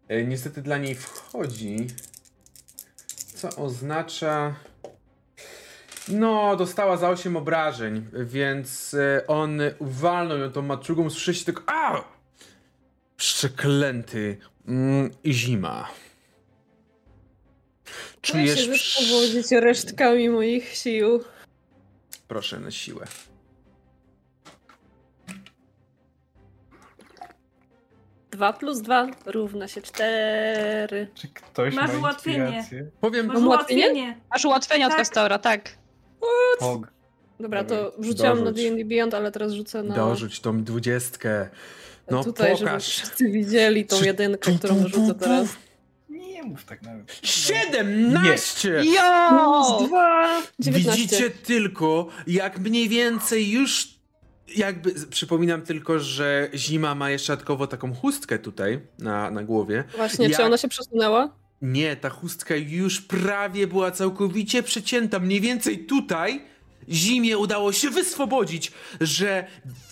[0.08, 1.86] E, Niestety dla niej wchodzi.
[3.34, 4.54] Co oznacza.
[6.08, 11.62] No, dostała za 8 obrażeń, więc on walnął ją tą maczugą, słyszy tylko.
[11.66, 12.04] A!
[13.16, 14.38] Przeklęty.
[14.68, 15.88] Mm, zima.
[18.22, 18.80] Czuję się Czujesz.
[18.80, 21.20] przy- wyspowodzić resztkami moich sił.
[22.28, 23.06] Proszę na siłę.
[28.30, 31.08] Dwa plus dwa równa się cztery.
[31.14, 32.64] Czy ktoś Masz ma ułatwienie.
[33.00, 33.26] Powiem.
[33.26, 33.82] Masz ułatwienie?
[33.84, 34.16] ułatwienie.
[34.30, 34.98] Masz ułatwienie od Tak.
[34.98, 35.70] Kastora, tak.
[36.58, 36.92] Pog.
[37.40, 38.52] Dobra, Dobra, to rzuciłam na.
[38.52, 39.94] D&D Beyond, ale teraz rzucę na...
[39.94, 41.48] Dorzuć tą dwudziestkę.
[42.10, 42.88] No tutaj, żeby pokaż.
[42.88, 45.48] wszyscy widzieli tą jedynkę, którą rzucę teraz.
[46.44, 47.20] Nie mów tak nawet.
[47.22, 48.82] 17!
[48.84, 49.28] Jo!
[49.28, 50.42] Plus dwa!
[50.58, 51.02] 19.
[51.02, 53.88] Widzicie tylko, jak mniej więcej już.
[54.56, 59.84] Jakby, przypominam tylko, że zima ma jeszcze dodatkowo taką chustkę tutaj na, na głowie.
[59.96, 61.34] Właśnie, Jak- czy ona się przesunęła?
[61.62, 65.18] Nie, ta chustka już prawie była całkowicie przecięta.
[65.18, 66.44] Mniej więcej tutaj
[66.88, 69.46] zimie udało się wyswobodzić, że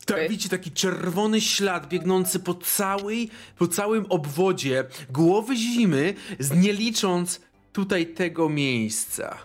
[0.06, 0.28] ta, Okej.
[0.28, 7.40] widzicie taki czerwony ślad biegnący po całej, po całym obwodzie głowy zimy, z nie licząc
[7.72, 9.38] tutaj tego miejsca.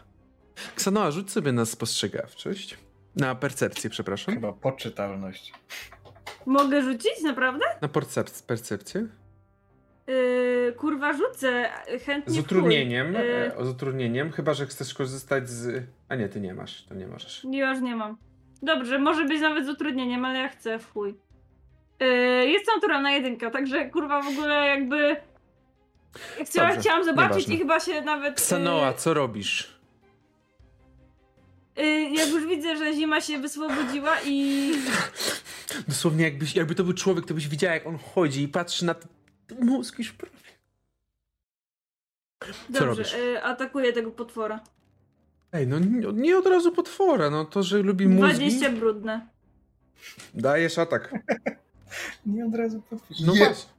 [0.76, 2.78] Ksanoa, rzuć sobie na spostrzegawczość.
[3.16, 4.34] Na percepcję, przepraszam.
[4.36, 5.54] Chyba poczytalność.
[6.46, 7.66] Mogę rzucić, naprawdę?
[7.82, 9.08] Na percep- percepcję.
[10.08, 11.70] Yy, kurwa, rzucę.
[12.06, 13.14] Chętnie Z utrudnieniem.
[13.14, 15.84] Yy, z utrudnieniem, chyba że chcesz korzystać z...
[16.10, 17.48] A nie, ty nie masz, to nie możesz.
[17.52, 18.18] Ja już nie mam.
[18.62, 21.16] Dobrze, może być nawet z utrudnieniem, ale ja chcę w chuj.
[22.00, 22.08] Yy,
[22.48, 25.16] jest naturalna jedynka, także kurwa w ogóle jakby...
[26.40, 27.56] Ja chciałam, Dobrze, chciałam zobaczyć nieważne.
[27.56, 28.36] i chyba się nawet...
[28.36, 29.76] Ksanoa, co robisz?
[31.80, 34.72] y, jak już widzę, że zima się wyswobodziła i
[35.88, 38.96] Dosłownie jakbyś, jakby to był człowiek, to byś widziała jak on chodzi i patrzy na
[39.60, 40.36] Mózg już prawie.
[42.70, 44.60] dobrze, y, atakuję tego potwora.
[45.52, 48.34] Ej, no nie, nie od razu potwora, no to, że lubi mózgi.
[48.50, 49.28] 20 brudne.
[50.34, 51.14] Dajesz atak.
[52.26, 53.20] Nie od razu podpisz.
[53.20, 53.70] No Je- właśnie.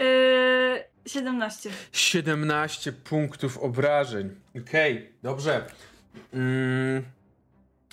[0.00, 1.70] Y, 17.
[1.92, 4.34] 17 punktów obrażeń.
[4.62, 5.66] Okej, dobrze.
[6.32, 7.02] Mm,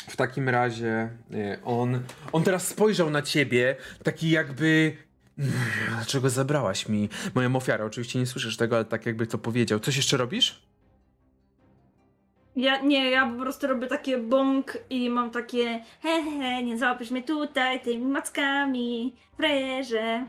[0.09, 4.97] w takim razie y, on, on teraz spojrzał na ciebie, taki jakby.
[5.39, 5.51] "Mm,
[5.89, 7.85] Dlaczego zabrałaś mi moją ofiarę?
[7.85, 9.79] Oczywiście nie słyszysz tego, ale tak jakby to powiedział.
[9.79, 10.61] Coś jeszcze robisz?
[12.55, 17.11] Ja nie, ja po prostu robię takie bąk i mam takie he he, nie załapiesz
[17.11, 20.25] mnie tutaj tymi mackami, freże.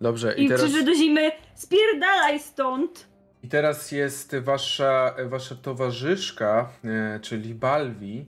[0.00, 3.14] Dobrze, I, i teraz, krzyczy do zimy, spierdalaj stąd!
[3.44, 8.26] i teraz jest wasza, wasza towarzyszka, e, czyli Balwi,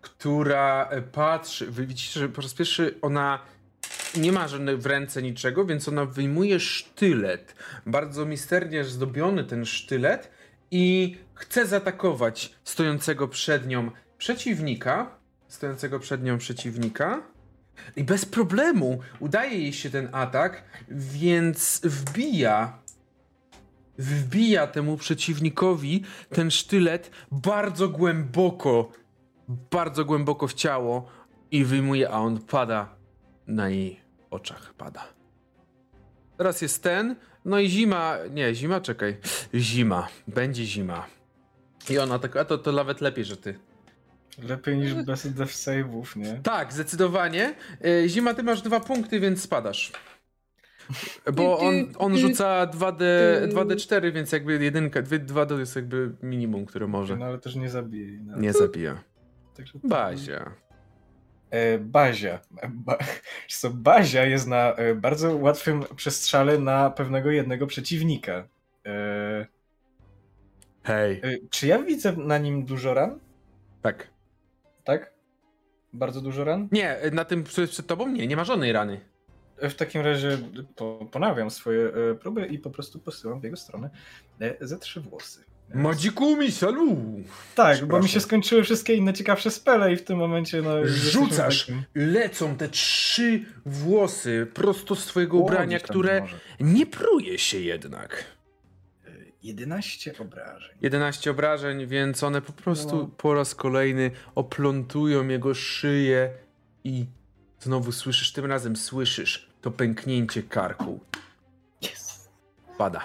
[0.00, 1.66] która e, patrzy.
[1.70, 3.38] Wy widzicie, że po raz pierwszy ona
[4.16, 7.54] nie ma żadnych w ręce niczego, więc ona wyjmuje sztylet.
[7.86, 10.30] Bardzo misternie zdobiony ten sztylet
[10.70, 15.18] i chce zaatakować stojącego przed nią przeciwnika.
[15.48, 17.22] Stojącego przed nią przeciwnika.
[17.96, 22.78] I bez problemu udaje jej się ten atak, więc wbija.
[23.98, 28.92] Wbija temu przeciwnikowi ten sztylet bardzo głęboko,
[29.48, 31.08] bardzo głęboko w ciało
[31.50, 32.94] i wyjmuje, a on pada
[33.46, 34.01] na jej
[34.32, 34.74] oczach.
[34.74, 35.04] Pada.
[36.36, 38.16] Teraz jest ten, no i zima.
[38.30, 39.16] Nie, zima, czekaj.
[39.54, 40.08] Zima.
[40.28, 41.06] Będzie zima.
[41.90, 43.58] I ona tak, a to, to nawet lepiej, że ty.
[44.48, 46.40] Lepiej niż bez death save'ów, nie?
[46.42, 47.54] Tak, zdecydowanie.
[47.86, 49.92] Y, Zima, ty masz dwa punkty, więc spadasz.
[51.34, 53.04] Bo on, on rzuca 2D,
[53.48, 57.16] 2D4, więc jakby jedynka, 2 to jest jakby minimum, które może.
[57.16, 58.18] No ale też nie zabije.
[58.24, 58.38] No.
[58.38, 59.02] Nie zabija.
[59.56, 59.78] Także...
[59.84, 60.52] Bazia.
[61.52, 62.40] E, Bazia.
[62.68, 62.98] Ba...
[63.70, 68.48] Bazia jest na e, bardzo łatwym przestrzale na pewnego jednego przeciwnika.
[68.86, 69.46] E,
[70.82, 71.22] Hej.
[71.50, 73.18] czy ja widzę na nim dużo ran?
[73.82, 74.10] Tak.
[74.84, 75.12] Tak?
[75.92, 76.68] Bardzo dużo ran?
[76.72, 78.08] Nie, na tym, co jest przed tobą?
[78.08, 79.00] Nie, nie ma żadnej rany.
[79.56, 80.38] W takim razie
[80.76, 83.90] po, ponawiam swoje próby i po prostu posyłam w jego stronę
[84.60, 85.44] ze trzy włosy.
[85.74, 86.96] E, Magikumi, salu!
[87.54, 90.86] Tak, bo mi się skończyły wszystkie inne ciekawsze spele i w tym momencie no...
[90.86, 91.66] Rzucasz!
[91.66, 96.36] takim- Lecą te trzy włosy prosto z twojego O, ubrania, które może.
[96.60, 98.24] nie pruje się jednak.
[99.06, 99.10] E,
[99.42, 100.76] 11 obrażeń.
[100.82, 103.10] 11 obrażeń, więc one po prostu No.
[103.16, 106.30] po raz kolejny oplątują jego szyję
[106.84, 107.06] i
[107.60, 111.00] znowu słyszysz, tym razem słyszysz to pęknięcie karku.
[111.84, 112.28] Yes.
[112.78, 113.00] Pada.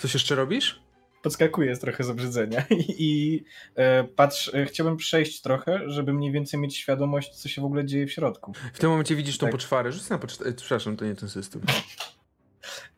[0.00, 0.82] Coś jeszcze robisz?
[1.22, 3.44] Podskakuję trochę z obrzydzenia i, i
[3.74, 7.84] e, patrz, e, chciałbym przejść trochę, żeby mniej więcej mieć świadomość, co się w ogóle
[7.84, 8.52] dzieje w środku.
[8.72, 9.52] W tym momencie widzisz tą Tak.
[9.52, 9.92] poczwarę.
[9.92, 10.52] Rzuć na poczwarę.
[10.52, 11.62] Przepraszam, to nie ten system.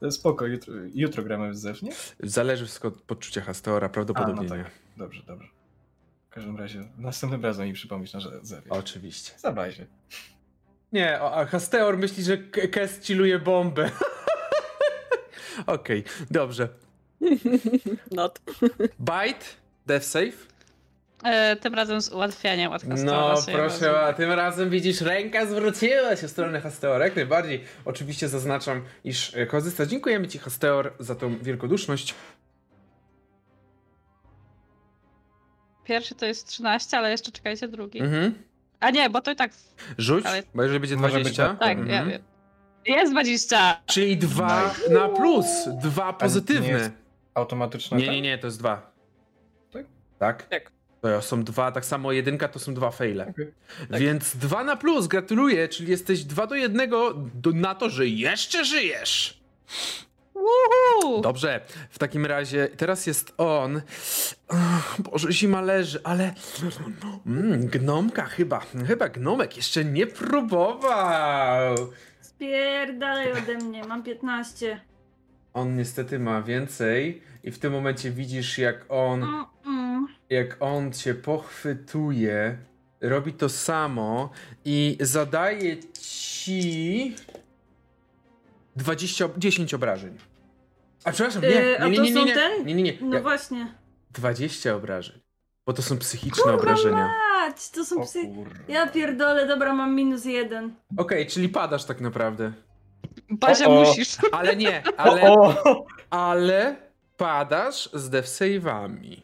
[0.01, 1.93] To jest spoko, jutro, jutro gramy w zew, nie?
[2.21, 4.65] Zależy wszystko od poczucia Hasteora, prawdopodobnie A, no nie.
[4.65, 4.73] tak.
[4.97, 5.49] Dobrze, dobrze.
[6.31, 8.71] W każdym razie, następnym razem mi przypomnisz na zewie.
[8.71, 9.33] Oczywiście.
[9.39, 9.87] Za bazie.
[10.93, 13.91] Nie, o, a Hasteor myśli, że Kes chilluje bombę.
[15.67, 16.69] Okej, dobrze.
[18.11, 18.41] Not.
[19.01, 19.45] Bite,
[19.87, 20.51] death save.
[21.25, 26.29] E, tym razem z ułatwianiem od No, proszę, a tym razem widzisz, ręka zwróciła się
[26.29, 27.05] w stronę Hasteora.
[27.05, 27.65] Jak najbardziej.
[27.85, 29.87] Oczywiście zaznaczam, iż e, korzysta.
[29.87, 32.15] Dziękujemy ci, Hasteor, za tą wielkoduszność.
[35.85, 38.01] Pierwszy to jest 13, ale jeszcze czekajcie drugi.
[38.01, 38.35] Mhm.
[38.81, 39.51] A nie, bo to i tak.
[39.99, 41.49] Rzuć, Ale- bo jeżeli będzie Może być 20.
[41.49, 41.89] tak, Tak, mhm.
[41.89, 42.23] ja wiem.
[42.87, 43.81] Jest 20!
[43.87, 45.47] Czyli dwa na plus,
[45.83, 46.67] dwa pozytywne.
[46.67, 46.91] nie jest
[47.35, 48.13] Automatyczna Nie, ta?
[48.13, 48.93] nie, nie, to jest dwa.
[49.73, 49.85] Tak?
[50.19, 50.43] Tak?
[50.49, 50.71] Tak.
[51.01, 53.27] To są dwa, tak samo jedynka to są dwa faile.
[53.31, 53.53] Okej.
[53.91, 58.65] Więc dwa na plus, gratuluję, czyli jesteś dwa do jednego do, na to, że jeszcze
[58.65, 59.41] żyjesz.
[60.35, 61.21] Uhu!
[61.21, 61.61] Dobrze,
[61.91, 63.81] w takim razie teraz jest on.
[64.49, 66.35] Ach, Boże, zima leży, ale.
[67.27, 68.61] Mm, gnomka chyba.
[68.87, 71.75] Chyba gnomek jeszcze nie próbował.
[72.41, 74.81] Spierdalaj ode mnie, mam 15.
[75.55, 79.23] On niestety ma więcej, i w tym momencie widzisz, jak on.
[79.23, 80.07] Mm, mm.
[80.31, 82.59] jak on cię pochwytuje,
[83.01, 84.31] robi to samo
[84.65, 87.15] i zadaje ci
[88.77, 90.17] 20, 10 obrażeń.
[91.05, 92.67] A przepraszam, nie, a nie, nie, nie, nie, nie, ten?
[92.67, 92.99] nie, nie, nie.
[93.01, 93.75] No właśnie.
[94.11, 95.21] 20 obrażeń.
[95.67, 97.30] Bo to są psychiczne obrażenia.
[97.41, 98.19] Ać, to są O psy.
[98.69, 100.75] Ja pierdolę, dobra, mam minus jeden.
[100.97, 102.53] Okej, czyli padasz tak naprawdę.
[103.31, 103.85] Bazia O, o.
[103.85, 104.17] musisz.
[104.33, 105.87] Ale nie, O, ale, o!
[106.11, 106.77] ale
[107.17, 109.17] padasz z dev save'ami.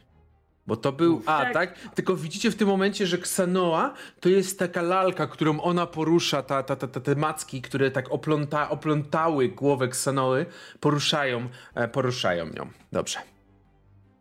[0.66, 1.22] Bo to był.
[1.26, 1.52] A, Tak.
[1.52, 1.78] tak?
[1.94, 6.62] Tylko widzicie w tym momencie, że Ksanoa to jest taka lalka, którą ona porusza, ta,
[6.62, 10.46] ta, ta, ta, te macki, które tak opląta, oplątały głowę Ksanoły,
[10.80, 12.68] poruszają, e, poruszają ją.
[12.92, 13.18] Dobrze.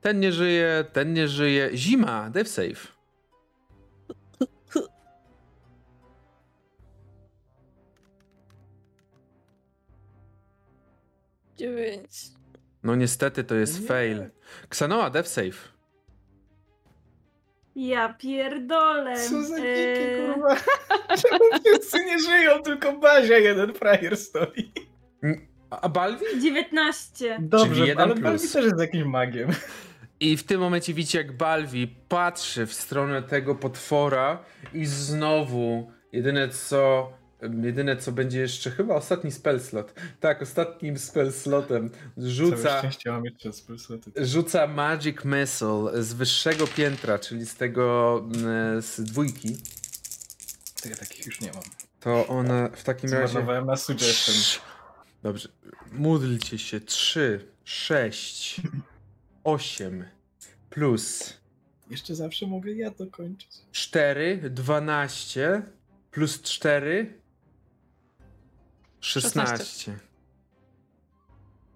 [0.02, 1.70] Ten nie żyje, ten nie żyje.
[1.74, 2.95] Zima, dev save.
[11.70, 12.10] Dziewięć.
[12.84, 13.88] No niestety to jest Nie.
[13.88, 14.30] fail.
[14.70, 15.76] Ksanoa, dev save.
[17.76, 19.20] Ja pierdolę.
[19.30, 20.56] Co za dzikie Eee, kurwa.
[21.22, 24.72] Czemu wszyscy nie żyją, tylko Bazia jeden frajer stoi.
[25.70, 26.26] A Balwi?
[26.42, 27.38] 19.
[27.42, 28.24] Dobrze, jeden ale plus.
[28.24, 29.50] Balbi też jest jakimś magiem.
[30.20, 36.50] I w tym momencie widzicie, jak Balwi patrzy w stronę tego potwora i znowu jedyne
[36.50, 37.12] co.
[37.42, 39.94] Jedyne co będzie jeszcze, chyba ostatni spell slot.
[40.20, 42.82] Tak, ostatnim spell slotem rzuca,
[43.24, 44.12] jeszcze spulsoty.
[44.26, 49.58] rzuca Magic Missile z wyższego piętra, czyli z tego mm, z dwójki.
[50.84, 51.64] To ja takich już nie mam.
[52.00, 53.28] To ona w takim razie.
[53.28, 54.62] Zmarnowałem na suggestion.
[55.24, 55.50] Dobrze.
[55.92, 56.80] Módlcie się.
[56.80, 58.62] 3, 6,
[59.44, 60.06] 8
[60.70, 61.34] plus
[61.90, 63.50] Jeszcze zawsze mogę ja dokończyć.
[63.72, 65.62] 4, 12
[66.12, 67.14] plus 4,
[69.06, 70.00] 16.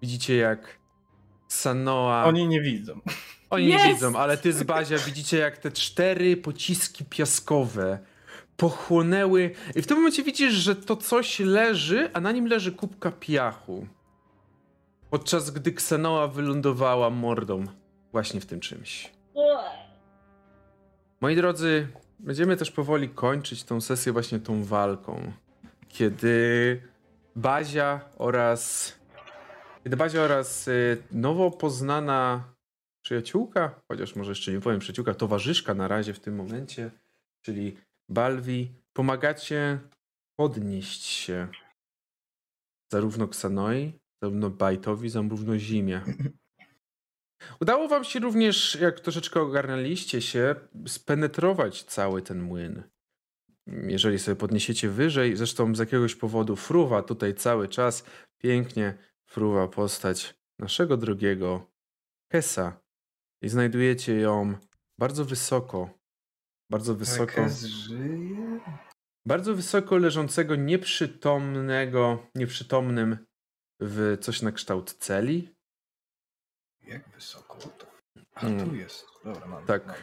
[0.02, 0.78] Widzicie jak
[1.48, 2.24] Sanoa.
[2.24, 3.00] Oni nie widzą.
[3.50, 7.98] Oni nie widzą, ale ty z Bazia widzicie jak te cztery pociski piaskowe
[8.56, 9.54] pochłonęły.
[9.76, 13.86] I w tym momencie widzisz, że to coś leży, a na nim leży kubka piachu.
[15.10, 17.64] Podczas gdy Ksenoa wylądowała mordą
[18.12, 19.10] właśnie w tym czymś.
[21.20, 25.32] Moi drodzy, będziemy też powoli kończyć tą sesję właśnie tą walką.
[25.88, 26.82] Kiedy
[27.36, 28.94] Bazia oraz.
[29.84, 32.44] Kiedy Bazia oraz y, nowo poznana
[33.04, 36.90] przyjaciółka, chociaż może jeszcze nie powiem przyjaciółka, towarzyszka na razie w tym momencie,
[37.42, 37.76] czyli
[38.08, 39.78] Balwi, pomagacie
[40.36, 41.48] podnieść się
[42.92, 43.92] zarówno Ksanoi,
[44.22, 46.00] zarówno Bajtowi, zarówno Zimie.
[47.60, 50.54] Udało wam się również, jak troszeczkę ogarnęliście się,
[50.86, 52.82] spenetrować cały ten młyn.
[53.66, 58.04] Jeżeli sobie podniesiecie wyżej, zresztą z jakiegoś powodu fruwa tutaj cały czas,
[58.38, 61.70] pięknie fruwa postać naszego drugiego
[62.28, 62.80] Kesa.
[63.42, 64.54] I znajdujecie ją
[64.98, 65.98] bardzo wysoko,
[66.70, 68.60] bardzo wysoko, żyje?
[69.26, 73.26] bardzo wysoko leżącego, nieprzytomnego, nieprzytomnym
[73.80, 75.54] w coś na kształt celi.
[76.82, 77.86] Jak wysoko to?
[78.34, 78.68] A Mm.
[78.70, 79.06] tu jest.
[79.24, 79.66] Dobra, mam.
[79.66, 79.86] Tak.
[79.86, 79.96] mam.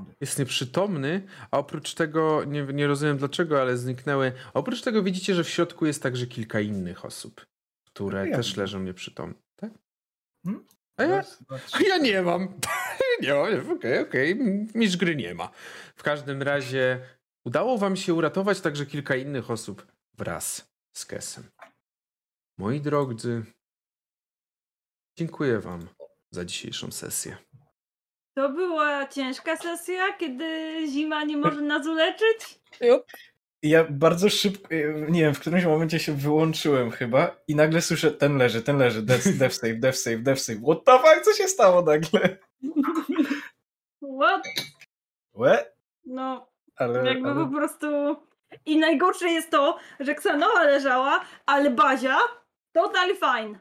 [0.00, 0.16] It.
[0.20, 4.32] jest nieprzytomny, a oprócz tego, nie, nie rozumiem dlaczego, ale zniknęły.
[4.54, 7.46] Oprócz tego widzicie, że w środku jest także kilka innych osób,
[7.86, 9.34] które ja też leżą nieprzytomne.
[9.56, 9.70] Tak?
[10.44, 10.64] Hmm?
[10.96, 11.24] A ja,
[11.72, 12.58] a ja nie mam.
[13.22, 14.36] nie mam, okej, okej,
[14.74, 15.50] mistrz gry nie ma.
[15.96, 17.00] W każdym razie
[17.44, 21.44] udało wam się uratować także kilka innych osób wraz z Kesem.
[22.58, 23.44] Moi drodzy,
[25.18, 25.88] dziękuję wam
[26.30, 27.36] za dzisiejszą sesję.
[28.34, 32.60] To była ciężka sesja, kiedy zima nie może nas uleczyć.
[32.80, 33.02] Jup.
[33.62, 34.68] Ja bardzo szybko,
[35.08, 39.02] nie wiem, w którymś momencie się wyłączyłem chyba i nagle słyszę, ten leży, ten leży,
[39.02, 40.58] death, death save, death save, death save.
[40.58, 42.38] What the fuck, co się stało nagle?
[44.20, 44.42] What?
[45.34, 45.64] Łe?
[46.04, 47.86] No, Ale, jakby ale po prostu...
[48.66, 52.18] I najgorsze jest to, że Ksanoa leżała, ale Bazia
[52.72, 53.58] totally fine.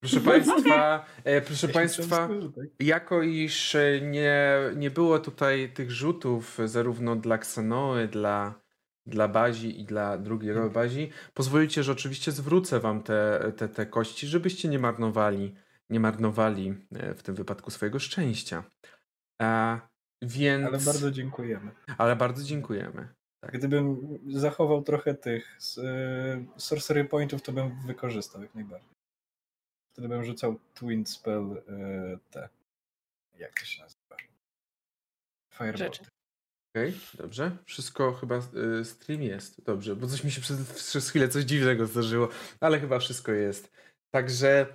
[0.00, 2.66] Proszę Państwa, e, proszę Państwa, tak?
[2.80, 8.54] jako iż e, nie, nie było tutaj tych rzutów zarówno dla Ksanoły, dla,
[9.06, 14.26] dla Bazi i dla drugiego Bazi, pozwolicie, że oczywiście zwrócę Wam te, te, te kości,
[14.26, 15.54] żebyście nie marnowali,
[15.90, 18.64] nie marnowali e, w tym wypadku swojego szczęścia.
[19.42, 19.80] A,
[20.22, 21.70] więc, Ale bardzo dziękujemy.
[21.98, 23.08] ale bardzo dziękujemy.
[23.52, 23.98] Gdybym
[24.28, 25.82] zachował trochę tych z, y,
[26.56, 28.99] sorcery pointów, to bym wykorzystał jak najbardziej.
[30.00, 32.48] Wtedy bym rzucał twin spell y, te.
[33.38, 34.16] Jak to się nazywa?
[35.54, 36.00] Firebolt.
[36.74, 37.56] Okej, dobrze.
[37.64, 38.36] Wszystko chyba
[38.80, 39.64] y, stream jest.
[39.64, 42.28] Dobrze, bo coś mi się przez, przez chwilę coś dziwnego zdarzyło,
[42.60, 43.72] ale chyba wszystko jest.
[44.14, 44.66] Także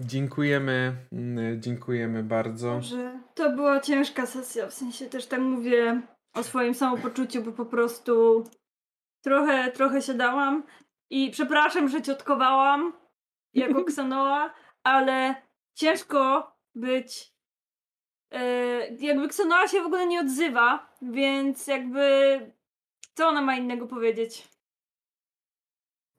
[0.00, 2.82] dziękujemy, mm, dziękujemy bardzo.
[2.82, 6.02] Że to była ciężka sesja, w sensie też tak mówię
[6.34, 8.44] o swoim samopoczuciu, bo po prostu
[9.24, 10.62] trochę, trochę się dałam
[11.10, 13.01] i przepraszam, że ciotkowałam
[13.54, 15.34] jako Ksanoa, ale
[15.74, 17.32] ciężko być
[18.30, 18.42] e,
[18.94, 22.38] jakby Ksanoa się w ogóle nie odzywa, więc jakby
[23.14, 24.48] co ona ma innego powiedzieć?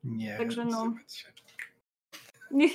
[0.04, 0.38] Nie.
[0.38, 0.94] Także no.
[1.08, 1.34] się.
[2.52, 2.70] Nie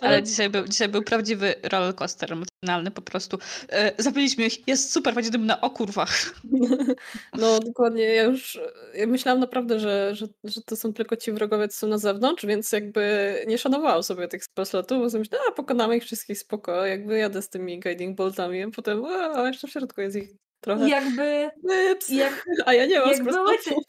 [0.00, 3.38] Ale dzisiaj był, dzisiaj był prawdziwy rollercoaster emocjonalny po prostu.
[3.68, 6.10] E, Zabiliśmy ich, jest super, powiedziałbym na o kurwach.
[7.38, 8.58] No dokładnie, ja już
[8.94, 12.46] ja myślałam naprawdę, że, że, że to są tylko ci wrogowie, co są na zewnątrz,
[12.46, 16.86] więc jakby nie szanowałam sobie tych spellslotów, bo sobie myślałam, a pokonamy ich wszystkich spoko,
[16.86, 20.30] jakby jadę z tymi guiding boltami, a potem a, jeszcze w środku jest ich
[20.60, 20.88] trochę.
[20.88, 21.50] Jakby,
[22.08, 23.84] jak, a ja nie mam jak były, te, spellslotów.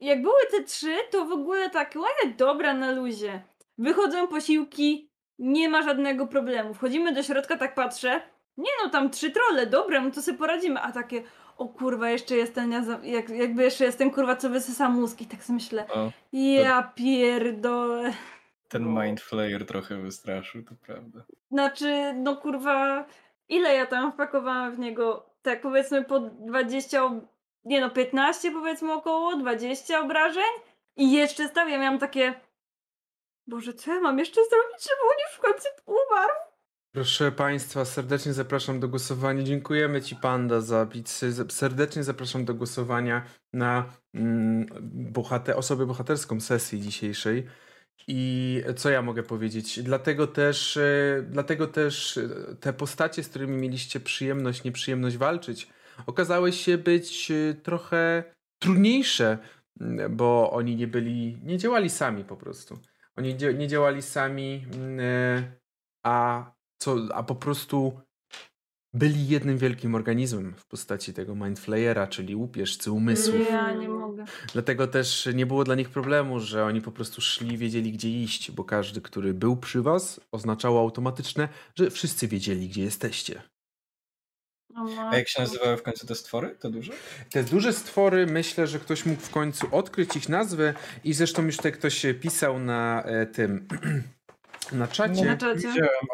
[0.00, 3.42] jak były te trzy, to w ogóle tak ładnie dobra na luzie.
[3.78, 5.11] Wychodzą posiłki,
[5.42, 6.74] nie ma żadnego problemu.
[6.74, 8.20] Wchodzimy do środka, tak patrzę.
[8.56, 10.80] Nie no, tam trzy trole, dobra, no to sobie poradzimy.
[10.80, 11.22] A takie,
[11.56, 14.88] o kurwa, jeszcze jest ten, ja za- jak, jakby jeszcze jest ten kurwa, co wysysa
[14.88, 15.20] mózg.
[15.20, 18.12] I tak sobie myślę, O, ja pierdolę.
[18.68, 21.20] ten Mind Flayer trochę wystraszył, to prawda.
[21.50, 23.04] Znaczy, no kurwa,
[23.48, 25.26] ile ja tam wpakowałam w niego?
[25.42, 27.24] Tak powiedzmy po 20, ob-
[27.64, 30.42] nie no 15 powiedzmy około, 20 obrażeń
[30.96, 32.34] i jeszcze stał, ja miałam takie
[33.46, 36.34] Boże, co ja mam jeszcze zrobić, żeby on już w końcu umarł?
[36.94, 39.42] Proszę Państwa, serdecznie zapraszam do głosowania.
[39.42, 41.44] Dziękujemy Ci, Panda, za pizzę.
[41.48, 44.66] Serdecznie zapraszam do głosowania na mm,
[45.12, 47.46] bohater, osobę bohaterską sesji dzisiejszej.
[48.08, 49.82] I co ja mogę powiedzieć?
[49.82, 52.28] Dlatego też, e, dlatego też e,
[52.60, 55.68] te postacie, z którymi mieliście przyjemność, nieprzyjemność walczyć,
[56.06, 58.24] okazały się być e, trochę
[58.58, 59.38] trudniejsze,
[59.80, 62.78] m, bo oni nie byli, nie działali sami po prostu.
[63.16, 65.52] Oni nie działali sami, mm, e,
[66.06, 66.44] a
[66.78, 68.00] co, a po prostu
[68.94, 73.50] byli jednym wielkim organizmem w postaci tego Mindflayera, czyli łupieżcy umysłów.
[73.50, 74.24] Ja nie mogę.
[74.52, 78.50] Dlatego też nie było dla nich problemu, że oni po prostu szli, wiedzieli gdzie iść,
[78.50, 83.42] bo każdy, który był przy was, oznaczało automatyczne, że wszyscy wiedzieli gdzie jesteście.
[84.76, 86.56] O A jak się nazywały w końcu te stwory?
[86.60, 86.92] To duże?
[87.30, 91.56] Te duże stwory, myślę, że ktoś mógł w końcu odkryć ich nazwę i zresztą już
[91.56, 93.68] tutaj ktoś pisał na e, tym,
[94.72, 95.24] na czacie.
[95.24, 95.68] Na czacie?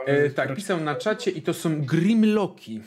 [0.07, 2.83] E, tak, pisał na czacie i to są Grimlocki.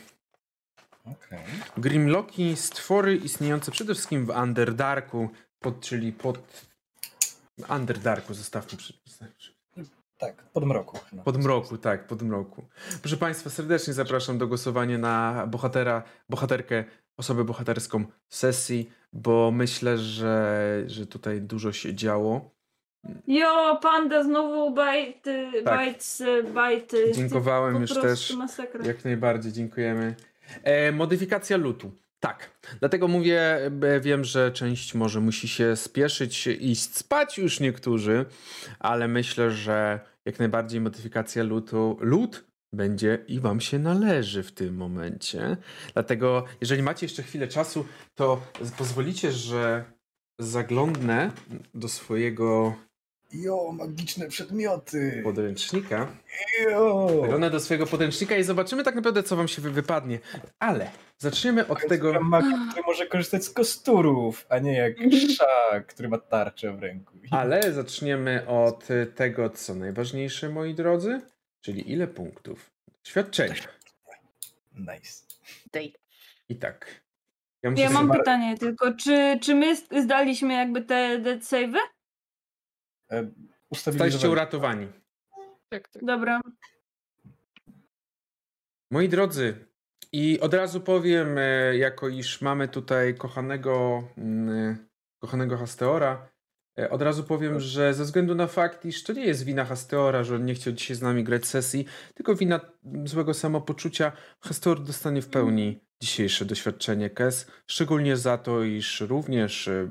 [1.04, 1.38] Okej.
[1.76, 5.28] Grimlocki, stwory istniejące przede wszystkim w Underdarku,
[5.60, 6.66] pod, czyli pod
[7.68, 8.94] Underdarku, zostawmy przy,
[10.22, 10.98] Tak, pod mroku.
[11.12, 11.22] No.
[11.22, 12.64] pod mroku, tak, pod mroku.
[13.00, 16.84] Proszę Państwa, serdecznie zapraszam do głosowania na bohatera, bohaterkę,
[17.16, 22.50] osobę bohaterską sesji, bo myślę, że, że tutaj dużo się działo.
[23.26, 25.64] Jo, panda znowu bajty, Tak.
[25.64, 27.12] bajcy, bajty.
[27.14, 28.36] Dziękowałem już też.
[28.36, 28.86] Masakra.
[28.86, 30.14] Jak najbardziej, dziękujemy.
[30.62, 31.92] E, modyfikacja lutu.
[32.22, 32.50] Tak.
[32.80, 33.40] Dlatego mówię,
[33.82, 38.24] e, wiem, że część może musi się spieszyć, iść spać już niektórzy,
[38.78, 44.76] ale myślę, że jak najbardziej modyfikacja lutu, lód będzie i wam się należy w tym
[44.76, 45.56] momencie.
[45.92, 48.42] Dlatego, jeżeli macie jeszcze chwilę czasu, to
[48.78, 49.84] pozwolicie, że
[50.40, 51.30] zaglądnę
[51.74, 52.74] do swojego
[53.32, 55.20] Jo, magiczne przedmioty.
[55.24, 56.08] podręcznika.
[56.70, 57.08] Jo.
[57.20, 60.18] Zaglądnę do swojego podręcznika i zobaczymy tak naprawdę, co wam się wy- wypadnie.
[60.58, 62.20] Ale zaczniemy od tego.
[62.20, 64.92] Magii, który może korzystać z kosturów, a nie jak
[65.38, 67.12] szak, który ma tarczę w ręku.
[67.30, 71.20] Ale zaczniemy od tego, co najważniejsze, moi drodzy,
[71.60, 72.70] czyli ile punktów
[73.04, 73.54] doświadczenia.
[74.74, 75.22] Nice.
[76.48, 77.02] I tak.
[77.62, 81.78] Ja Ja mam pytanie tylko, czy, czy my zdaliśmy jakby te dead save'y?
[83.12, 83.32] E, Jesteście
[83.70, 84.32] Ustabilizowali.
[84.32, 84.88] uratowani.
[85.68, 86.04] Tak, tak.
[86.04, 86.40] Dobra.
[88.90, 89.54] Moi drodzy,
[90.12, 94.76] i od razu powiem, e, jako iż mamy tutaj kochanego, mm,
[95.18, 96.28] kochanego Hasteora,
[96.78, 100.24] e, od razu powiem, że ze względu na fakt, iż to nie jest wina Hasteora,
[100.24, 101.84] że on nie chciał dzisiaj z nami grać sesji,
[102.14, 102.60] tylko wina
[103.04, 109.88] złego samopoczucia, Hasteor dostanie w pełni dzisiejsze doświadczenie KES, szczególnie za to, iż również e,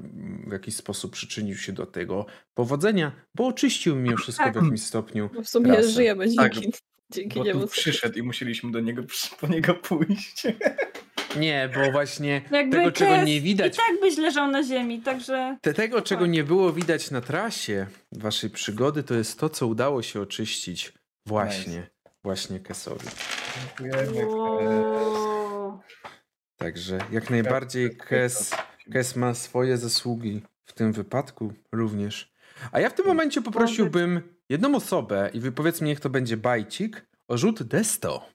[0.47, 4.55] w jakiś sposób przyczynił się do tego powodzenia, bo oczyścił mimo wszystko w Tak.
[4.55, 5.89] jakimś stopniu No w sumie Trasę.
[5.89, 6.79] żyjemy Tak, dzięki,
[7.11, 7.61] dzięki Bo niemu.
[7.61, 9.03] tu przyszedł i musieliśmy do niego
[9.39, 10.43] po niego pójść.
[11.39, 15.01] Nie, bo właśnie Jakby tego, czego Kes nie widać I tak byś leżał na ziemi,
[15.01, 19.67] także Te, tego, czego nie było widać na trasie waszej przygody, to jest to, co
[19.67, 20.93] udało się oczyścić
[21.25, 21.87] właśnie,
[22.23, 23.07] właśnie Kesowi.
[23.79, 25.30] Dziękujemy.
[26.57, 28.51] Także jak najbardziej Kes,
[28.91, 32.33] Kes ma swoje zasługi w tym wypadku również.
[32.71, 37.05] A ja w tym momencie poprosiłbym jedną osobę i wy powiedzmy, niech to będzie bajcik,
[37.27, 38.29] o rzut desto.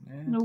[0.00, 0.24] Nie?
[0.28, 0.40] No.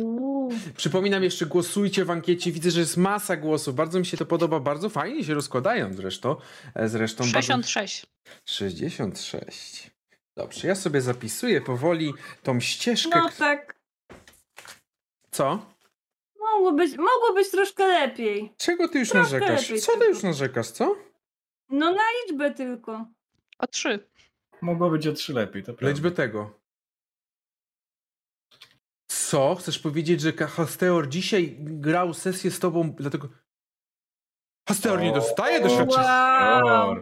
[0.78, 2.52] Przypominam jeszcze, głosujcie w ankiecie.
[2.52, 3.76] Widzę, że jest masa głosów.
[3.76, 4.60] Bardzo mi się to podoba.
[4.60, 6.36] Bardzo fajnie się rozkładają zresztą.
[6.76, 7.42] E, Zresztą bardzo...
[7.42, 8.06] 66.
[8.46, 9.92] 66.
[10.38, 13.20] Dobrze, ja sobie zapisuję powoli tą ścieżkę.
[13.20, 13.76] no tak,
[15.34, 15.74] Co?
[16.40, 18.54] mogło być, mogło być troszkę lepiej.
[18.58, 19.68] Czego ty już Troszkę narzekasz?
[19.68, 20.06] Co ty tylko.
[20.06, 20.96] już narzekasz, co?
[21.70, 23.06] No na liczbę tylko.
[23.60, 24.10] O 3.
[24.62, 25.88] Mogło być o trzy lepiej, to prawda.
[25.88, 26.60] Lećby tego.
[29.08, 29.56] Co?
[29.56, 33.30] Chcesz powiedzieć, że Hasteor dzisiaj grał sesję z tobą, dlatego...
[34.68, 36.62] Hasteor nie dostaje doświadczenia.
[36.66, 36.96] Wow.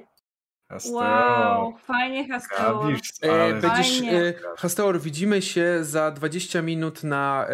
[0.72, 0.96] Hasteor.
[0.96, 2.94] Wow, fajnie Hasteor.
[3.22, 4.20] E, będziesz, Fajnie.
[4.28, 7.48] e, Hasteor, widzimy się za 20 minut na,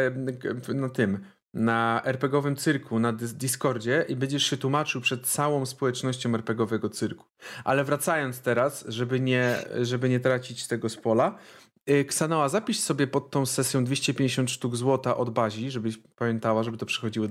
[0.68, 1.20] e, na tym,
[1.54, 7.26] na RPGowym cyrku, na Discordzie i będziesz się tłumaczył przed całą społecznością RPGowego cyrku.
[7.64, 11.38] Ale wracając teraz, żeby nie, żeby nie tracić tego z pola,
[11.86, 16.78] e, Ksanoa, zapisz sobie pod tą sesją 250 sztuk złota od bazi, żebyś pamiętała, żeby
[16.78, 17.28] to przychodziło.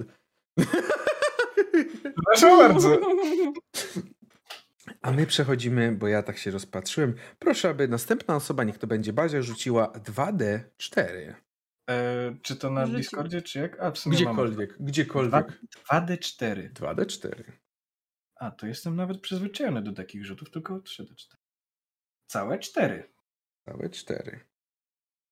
[2.26, 2.96] Proszę bardzo.
[5.06, 7.14] A my przechodzimy, bo ja tak się rozpatrzyłem.
[7.38, 11.34] Proszę, aby następna osoba, niech to będzie Bazia, rzuciła 2D4.
[11.90, 12.98] E, czy to na Rzucił.
[12.98, 13.80] Discordzie, czy jak?
[13.80, 15.32] A, w sumie Gdziekolwiek, gdziekolwiek.
[15.92, 16.72] Mam 2D4.
[16.72, 17.42] 2D4.
[18.36, 21.36] A, to jestem nawet przyzwyczajony do takich rzutów, tylko 3D4.
[22.26, 23.12] Całe 4.
[23.64, 24.40] Całe 4.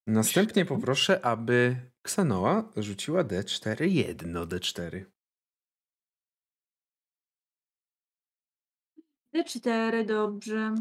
[0.06, 5.04] Następnie poproszę, aby Ksanoa rzuciła D4, jedno D4.
[9.34, 10.74] D4, dobrze.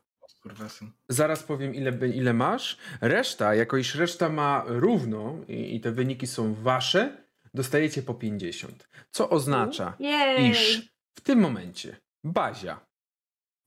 [1.09, 2.77] Zaraz powiem, ile, ile masz.
[3.01, 7.17] Reszta, jako iż reszta ma równo i, i te wyniki są wasze,
[7.53, 8.89] dostajecie po 50.
[9.11, 10.49] Co oznacza, Jej!
[10.49, 12.79] iż w tym momencie Bazia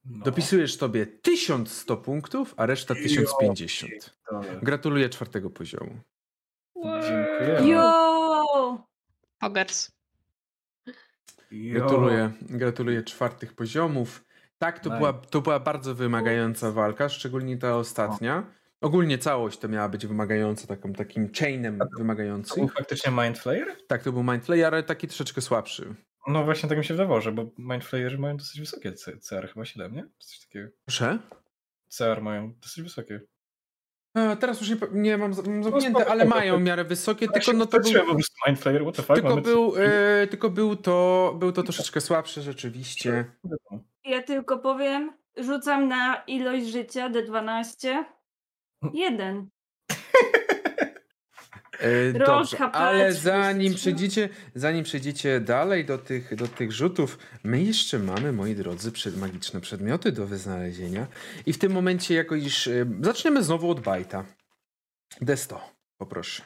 [0.05, 0.24] No.
[0.24, 4.16] dopisujesz sobie 1100 punktów, a reszta 1050.
[4.32, 4.55] Dobra.
[4.62, 6.00] Gratuluję czwartego poziomu.
[6.82, 7.68] Dziękujemy.
[7.68, 8.86] Jo!
[9.40, 9.90] Hoggers.
[11.50, 11.74] Jo.
[11.80, 14.24] Gratuluję, gratuluję czwartych poziomów.
[14.58, 18.46] Tak, to, była, to była bardzo wymagająca walka, szczególnie ta ostatnia.
[18.80, 22.68] Ogólnie całość to miała być wymagająca, taką, takim chainem To był wymagającym.
[22.68, 23.76] faktycznie Mind Flayer?
[23.88, 25.94] Tak, to był Mind Flayer, ale taki troszeczkę słabszy.
[26.26, 29.64] No właśnie tak mi się wydawało, że bo Mind Flayerzy mają dosyć wysokie CR, chyba
[29.64, 30.06] 7, nie?
[30.18, 30.68] Coś takiego.
[30.84, 31.18] Proszę?
[31.88, 33.20] CR mają dosyć wysokie.
[34.15, 37.32] E, teraz już nie, nie mam, mam zamknięte, spoko, ale mają w miarę wysokie, Ja
[37.32, 39.15] tylko no to był, po prostu Mind Flayer, what the fuck?
[39.15, 43.24] tylko był, e, tylko był to, był to troszeczkę słabszy rzeczywiście.
[44.05, 48.05] Ja tylko powiem, rzucam na ilość życia D12.
[48.92, 49.49] Jeden.
[51.82, 57.98] E, Dobrze, ale zanim przejdziecie, zanim przejdziecie dalej do tych, do tych rzutów, my jeszcze
[57.98, 61.06] mamy, moi drodzy, przed, magiczne przedmioty do wyznalezienia.
[61.46, 64.24] I w tym momencie, jako iż e, zaczniemy znowu od bajta.
[65.22, 65.58] D100,
[65.98, 66.42] poproszę.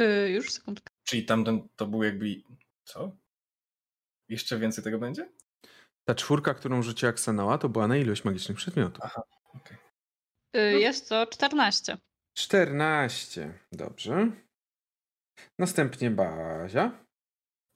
[0.00, 0.92] Y, już sekundkę.
[1.04, 2.42] Czyli tamten to był jakby...
[2.84, 3.12] Co?
[4.28, 5.28] Jeszcze więcej tego będzie?
[6.04, 9.04] Ta czwórka, którą rzuciła Ksanoa, to była na ilość magicznych przedmiotów.
[10.56, 11.96] Y, jest to 14.
[12.34, 13.58] 14.
[13.72, 14.30] Dobrze.
[15.58, 17.06] Następnie Bazia.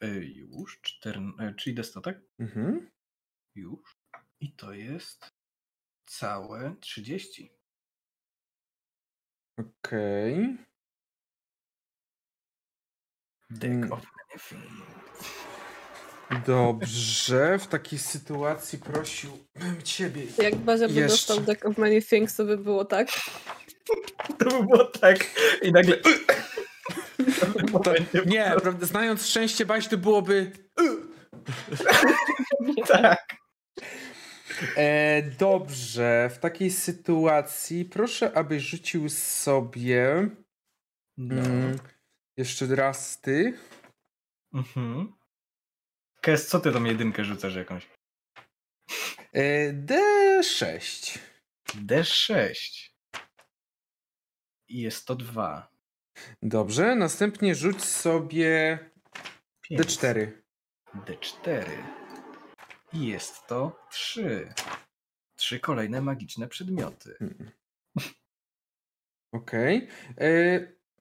[0.05, 1.41] Y, już, cztern...
[1.41, 2.19] y, czyli desto, tak?
[2.39, 2.91] Mhm.
[3.55, 3.97] Już.
[4.41, 5.31] I to jest
[6.07, 7.53] całe 30.
[9.59, 10.57] Okej.
[13.51, 13.93] Deck Mm.
[13.93, 14.65] of anything.
[16.47, 17.59] Dobrze.
[17.59, 20.23] W takiej sytuacji prosiłbym ciebie.
[20.39, 21.09] Jak Bazia by Jeszcze.
[21.09, 23.09] dostał Deck of Many Things, to by było tak.
[24.39, 25.19] To by było tak.
[25.63, 25.97] I nagle...
[27.85, 27.95] To,
[28.27, 30.53] nie, prawda, znając szczęście Baś, to byłoby.
[32.89, 33.37] tak.
[34.77, 40.29] E, dobrze, w takiej sytuacji proszę, abyś rzucił sobie
[41.17, 41.35] No.
[41.43, 41.79] mm,
[42.37, 43.59] jeszcze raz ty.
[44.55, 45.13] Mhm.
[46.21, 47.89] Kes, co ty tam jedynkę rzucasz jakąś?
[49.33, 51.19] E, D6.
[51.75, 52.55] D6.
[54.69, 55.70] I jest to 2.
[56.43, 58.79] Dobrze, następnie rzuć sobie
[59.71, 60.33] D4.
[60.95, 61.65] D4.
[62.93, 64.53] I jest to 3.
[65.37, 67.17] Trzy kolejne magiczne przedmioty.
[67.21, 67.51] Mm.
[69.33, 69.89] Okej.
[70.21, 70.61] E,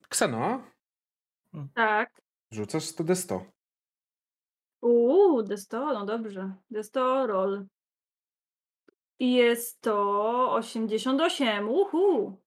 [0.09, 0.63] Ksano,
[1.75, 2.21] Tak.
[2.51, 3.45] rzucasz to D100.
[4.81, 6.53] Uuu, desto, no dobrze.
[6.69, 7.67] Desto roll.
[9.19, 11.69] I jest to 88.
[11.69, 12.37] Uhu.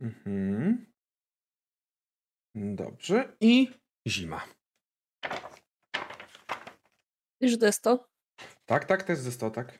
[0.00, 0.86] Mhm.
[2.54, 3.36] Dobrze.
[3.40, 3.68] I
[4.08, 4.44] zima.
[7.40, 8.08] Już desto.
[8.66, 9.78] Tak, tak, to jest D100, tak.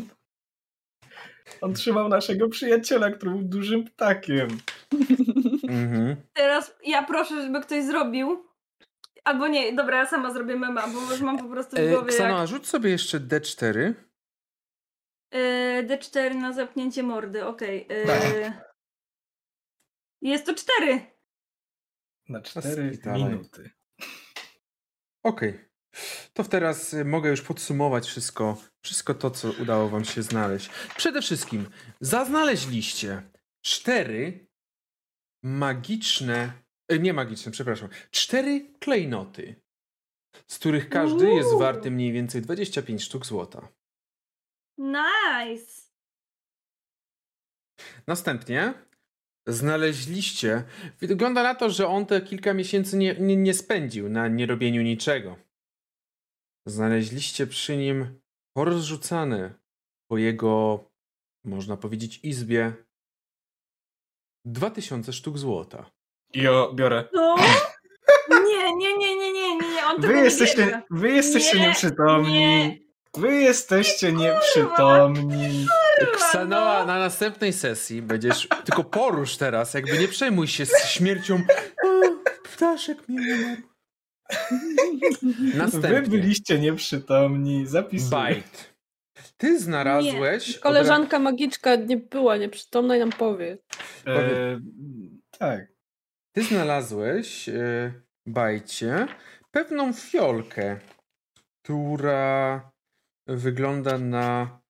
[1.61, 4.49] On trzymał naszego przyjaciela, który był dużym ptakiem.
[5.69, 6.17] Mhm.
[6.33, 8.50] Teraz ja proszę, żeby ktoś zrobił.
[9.25, 12.09] Albo nie, dobra, ja sama zrobię mema, bo już mam po prostu w E, głowie
[12.09, 13.95] Ksano, jak a rzuć sobie jeszcze D4.
[15.35, 17.87] y, D4 na zamknięcie mordy, okej.
[17.93, 18.71] y, Tak.
[20.23, 21.07] Jest to 4.
[22.29, 23.25] Na cztery Spitalaj.
[23.25, 23.71] minuty.
[25.25, 25.71] Okej.
[26.35, 30.71] To teraz y, mogę już podsumować wszystko, wszystko to, co udało wam się znaleźć.
[30.97, 33.31] Przede wszystkim zaznaleźliście
[33.65, 34.47] cztery
[35.43, 36.53] magiczne, e,
[36.99, 39.55] nie magiczne, przepraszam, cztery klejnoty,
[40.47, 41.59] z których każdy jest Uuu.
[41.59, 43.69] warty mniej więcej 25 sztuk złota.
[44.79, 45.83] Nice.
[48.07, 48.75] Następnie
[49.49, 50.65] znaleźliście.
[50.99, 55.37] Wygląda na to, że on te kilka miesięcy nie, nie, nie spędził na nierobieniu niczego.
[56.67, 58.21] Znaleźliście przy nim
[58.57, 59.55] porozrzucane
[60.11, 60.85] po jego,
[61.45, 62.73] można powiedzieć, izbie
[64.45, 65.91] 2000 sztuk złota.
[66.35, 67.05] Jo, biorę.
[67.13, 67.37] No.
[68.31, 70.83] Nie, nie, nie, nie, nie, nie, nie, on tego Wy nie jesteście, bierze.
[70.91, 72.33] wy jesteście Nie, nieprzytomni.
[72.33, 72.79] nie.
[73.17, 75.67] Wy jesteście nieprzytomni.
[76.15, 78.49] Ksanoa, na następnej sesji będziesz.
[78.65, 81.35] Tylko porusz teraz, jakby nie przejmuj się z śmiercią.
[81.85, 82.01] O,
[82.45, 83.63] ptaszek mi umarł.
[85.53, 86.03] Wy Następnie.
[86.19, 87.67] byliście nieprzytomni.
[87.67, 88.11] Zapisuję.
[88.11, 88.75] Bajt.
[89.37, 90.57] Ty znalazłeś.
[90.57, 93.59] od Koleżanka magiczka nie była nieprzytomna i nam powie.
[94.07, 94.61] E,
[95.39, 95.61] tak.
[96.33, 97.93] Ty znalazłeś, e,
[98.27, 99.07] Bajcie,
[99.51, 100.81] pewną fiolkę,
[101.63, 102.71] która
[103.27, 104.61] wygląda na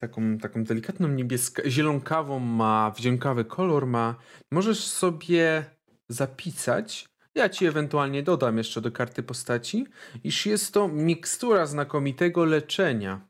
[0.00, 4.14] taką, taką delikatną niebieską, zielonkawą ma, wdziękawy kolor ma.
[4.52, 5.64] Możesz sobie
[6.08, 9.86] zapisać, ja ci ewentualnie dodam jeszcze do karty postaci,
[10.24, 13.28] iż jest to mikstura znakomitego leczenia,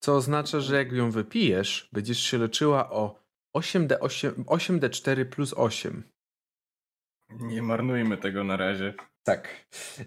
[0.00, 3.22] co oznacza, że jak ją wypijesz, będziesz się leczyła o
[3.56, 6.12] 8D8, 8D4 plus 8.
[7.40, 8.94] Nie marnujmy tego na razie.
[9.24, 9.48] Tak.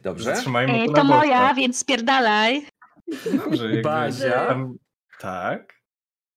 [0.04, 0.24] Dobrze.
[0.36, 2.66] Zatrzymajmy Ej, to to moja, więc spierdalaj.
[3.46, 4.46] Dobrze, jakby Bazia.
[4.48, 4.78] tam-
[5.20, 5.76] Tak.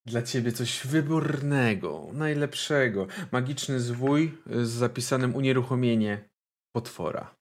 [0.07, 3.07] Dla ciebie coś wybornego, najlepszego.
[3.33, 6.29] Magiczny zwój z zapisanym unieruchomienie
[6.77, 7.35] potwora.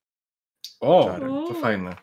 [0.80, 1.16] O,
[1.48, 1.96] to fajne.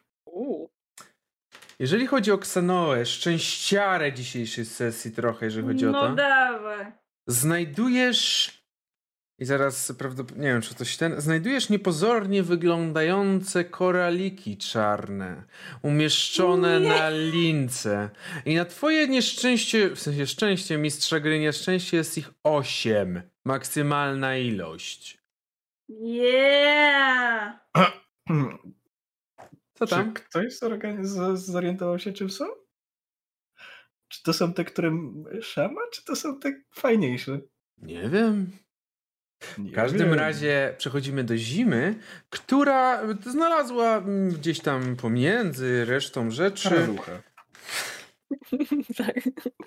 [1.79, 6.15] Jeżeli chodzi o Ksanoę, szczęściarę dzisiejszej sesji trochę, jeżeli chodzi o No to.
[6.15, 6.93] dawaj.
[7.27, 8.64] Znajdujesz.
[9.39, 10.45] I zaraz prawdopodobnie.
[10.45, 11.21] Nie wiem, czy coś ten.
[11.21, 15.45] Znajdujesz niepozornie wyglądające koraliki czarne,
[15.83, 16.89] umieszczone Nie.
[16.89, 18.11] na lince.
[18.47, 23.23] I na twoje nieszczęście, w sensie szczęście, mistrza gry nieszczęście jest ich osiem.
[23.45, 25.19] Maksymalna ilość.
[25.89, 27.55] Yeah!
[29.75, 30.13] Co Czy tam?
[30.15, 32.45] ktoś zorganiz- zorientował się, czym są?
[34.09, 34.91] Czy to są te, które
[35.43, 37.41] szama, czy to są te fajniejsze?
[37.79, 38.51] Nie wiem.
[39.59, 40.15] Nie W każdym wiem.
[40.19, 41.95] razie przechodzimy do zimy,
[42.31, 47.13] która znalazła gdzieś tam pomiędzy resztą rzeczy Karalucha.
[48.99, 49.15] tak.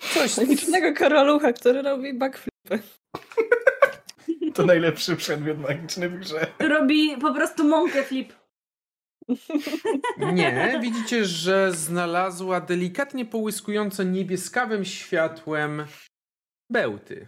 [0.00, 2.78] coś, Magicznego karalucha, który robi backflipy.
[4.54, 6.46] To najlepszy przedmiot magiczny w grze.
[6.58, 8.32] Robi po prostu mąkę flip.
[10.18, 15.86] Nie, widzicie, że znalazła delikatnie połyskujące niebieskawym światłem
[16.70, 17.26] bełty.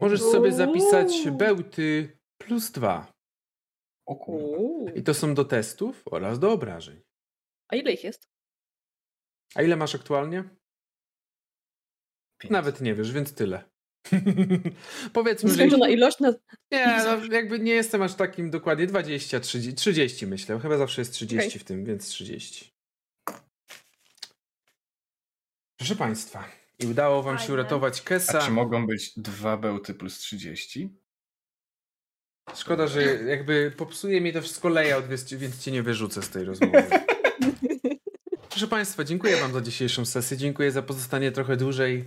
[0.00, 3.12] Możesz sobie zapisać bełty plus dwa.
[4.06, 4.16] O.
[4.94, 7.00] I to są do testów oraz do obrażeń.
[7.68, 8.28] A ile ich jest?
[9.54, 10.44] A ile masz aktualnie?
[12.38, 12.52] Pięć.
[12.52, 13.72] Nawet nie wiesz, więc tyle.
[15.12, 15.52] Powiedzmy, że.
[15.52, 16.34] Względu na ilość na...
[16.72, 20.60] Nie, no, jakby nie jestem aż takim dokładnie 20, 30, 30 myślę.
[20.60, 21.60] Chyba zawsze jest 30 Okej.
[21.60, 22.72] w tym, więc 30.
[25.76, 26.44] Proszę Państwa,
[26.82, 28.38] i udało Wam się uratować A Kesa.
[28.38, 30.98] czy mogą być dwa bełty plus 30?
[32.54, 36.44] Szkoda, że jakby popsuje mi to wszystko layout, więc, więc cię nie wyrzucę z tej
[36.44, 36.84] rozmowy.
[38.50, 40.36] Proszę Państwa, dziękuję Wam za dzisiejszą sesję.
[40.36, 42.04] Dziękuję za pozostanie trochę dłużej.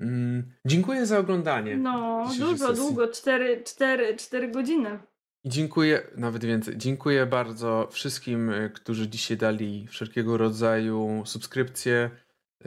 [0.00, 1.76] Mm, dziękuję za oglądanie.
[1.76, 2.76] No, dużo, sesji.
[2.76, 3.08] długo.
[3.08, 4.98] 4, 4, 4 godziny.
[5.44, 12.10] I dziękuję, nawet więcej, dziękuję bardzo wszystkim, e, którzy dzisiaj dali wszelkiego rodzaju subskrypcje,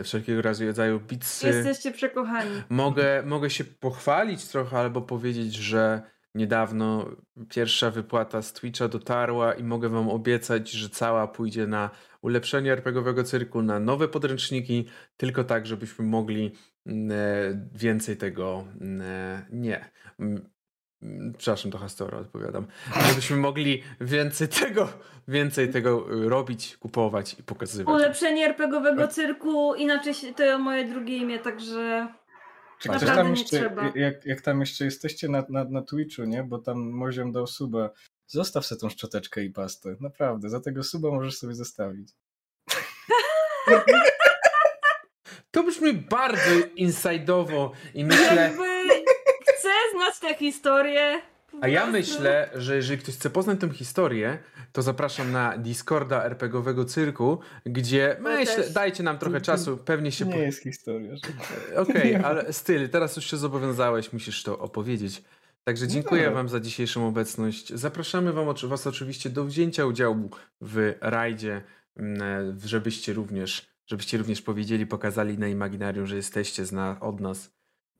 [0.03, 1.47] wszelkiego rodzaju bitsy.
[1.47, 2.61] Jesteście przekochani.
[2.69, 6.01] Mogę, mogę się pochwalić trochę albo powiedzieć, że
[6.35, 7.15] niedawno
[7.49, 11.89] pierwsza wypłata z Twitcha dotarła i mogę wam obiecać, że cała pójdzie na
[12.21, 14.87] ulepszenie RPGowego cyrku, na nowe podręczniki,
[15.17, 16.51] tylko tak, żebyśmy mogli
[16.85, 19.91] mm, e, więcej tego mm, e, nie.
[21.03, 22.67] Mm, Przepraszam, to Hastora odpowiadam.
[23.09, 24.89] Żebyśmy mogli więcej tego,
[25.27, 27.95] więcej tego y, robić, kupować i pokazywać.
[27.95, 32.07] Ulepszenie RPGowego cyrku, inaczej się, to moje drugie imię, także
[32.79, 33.91] Czy Naprawdę ktoś tam nie jeszcze, trzeba.
[33.95, 36.43] jak, jak tam jeszcze jesteście na, na, na Twitchu, nie?
[36.43, 37.89] Bo tam Moziom dał suba.
[38.27, 39.95] Zostaw sobie tą szczoteczkę i pastę.
[39.99, 42.09] Naprawdę, za tego suba możesz sobie zostawić.
[45.51, 48.35] To brzmi bardzo inside'owo i myślę...
[48.35, 49.00] jakby
[50.01, 51.21] chcę znać tę historię.
[51.61, 54.37] A ja myślę, że jeżeli ktoś chce poznać tę historię,
[54.71, 58.73] to zapraszam na Discorda RPGowego Cyrku, gdzie Ja myślę, też.
[58.73, 60.25] dajcie nam trochę czasu, pewnie się...
[60.25, 60.39] Nie Po...
[60.39, 61.15] jest historia.
[61.15, 65.23] że- Okej, ale styl, teraz już się zobowiązałeś, musisz to opowiedzieć.
[65.63, 66.35] Także dziękuję dobra.
[66.35, 67.69] wam za dzisiejszą obecność.
[67.73, 70.29] Zapraszamy wam, was oczywiście do wzięcia udziału
[70.61, 71.61] w rajdzie,
[71.97, 77.51] mm, żebyście również, żebyście również powiedzieli, pokazali na Imaginarium, że jesteście zna, od nas.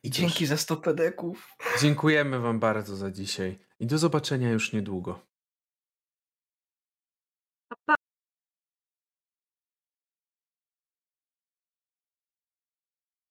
[0.04, 1.58] I dzięki za 100 pedeków.
[1.82, 5.31] Dziękujemy wam bardzo za dzisiaj i do zobaczenia już niedługo.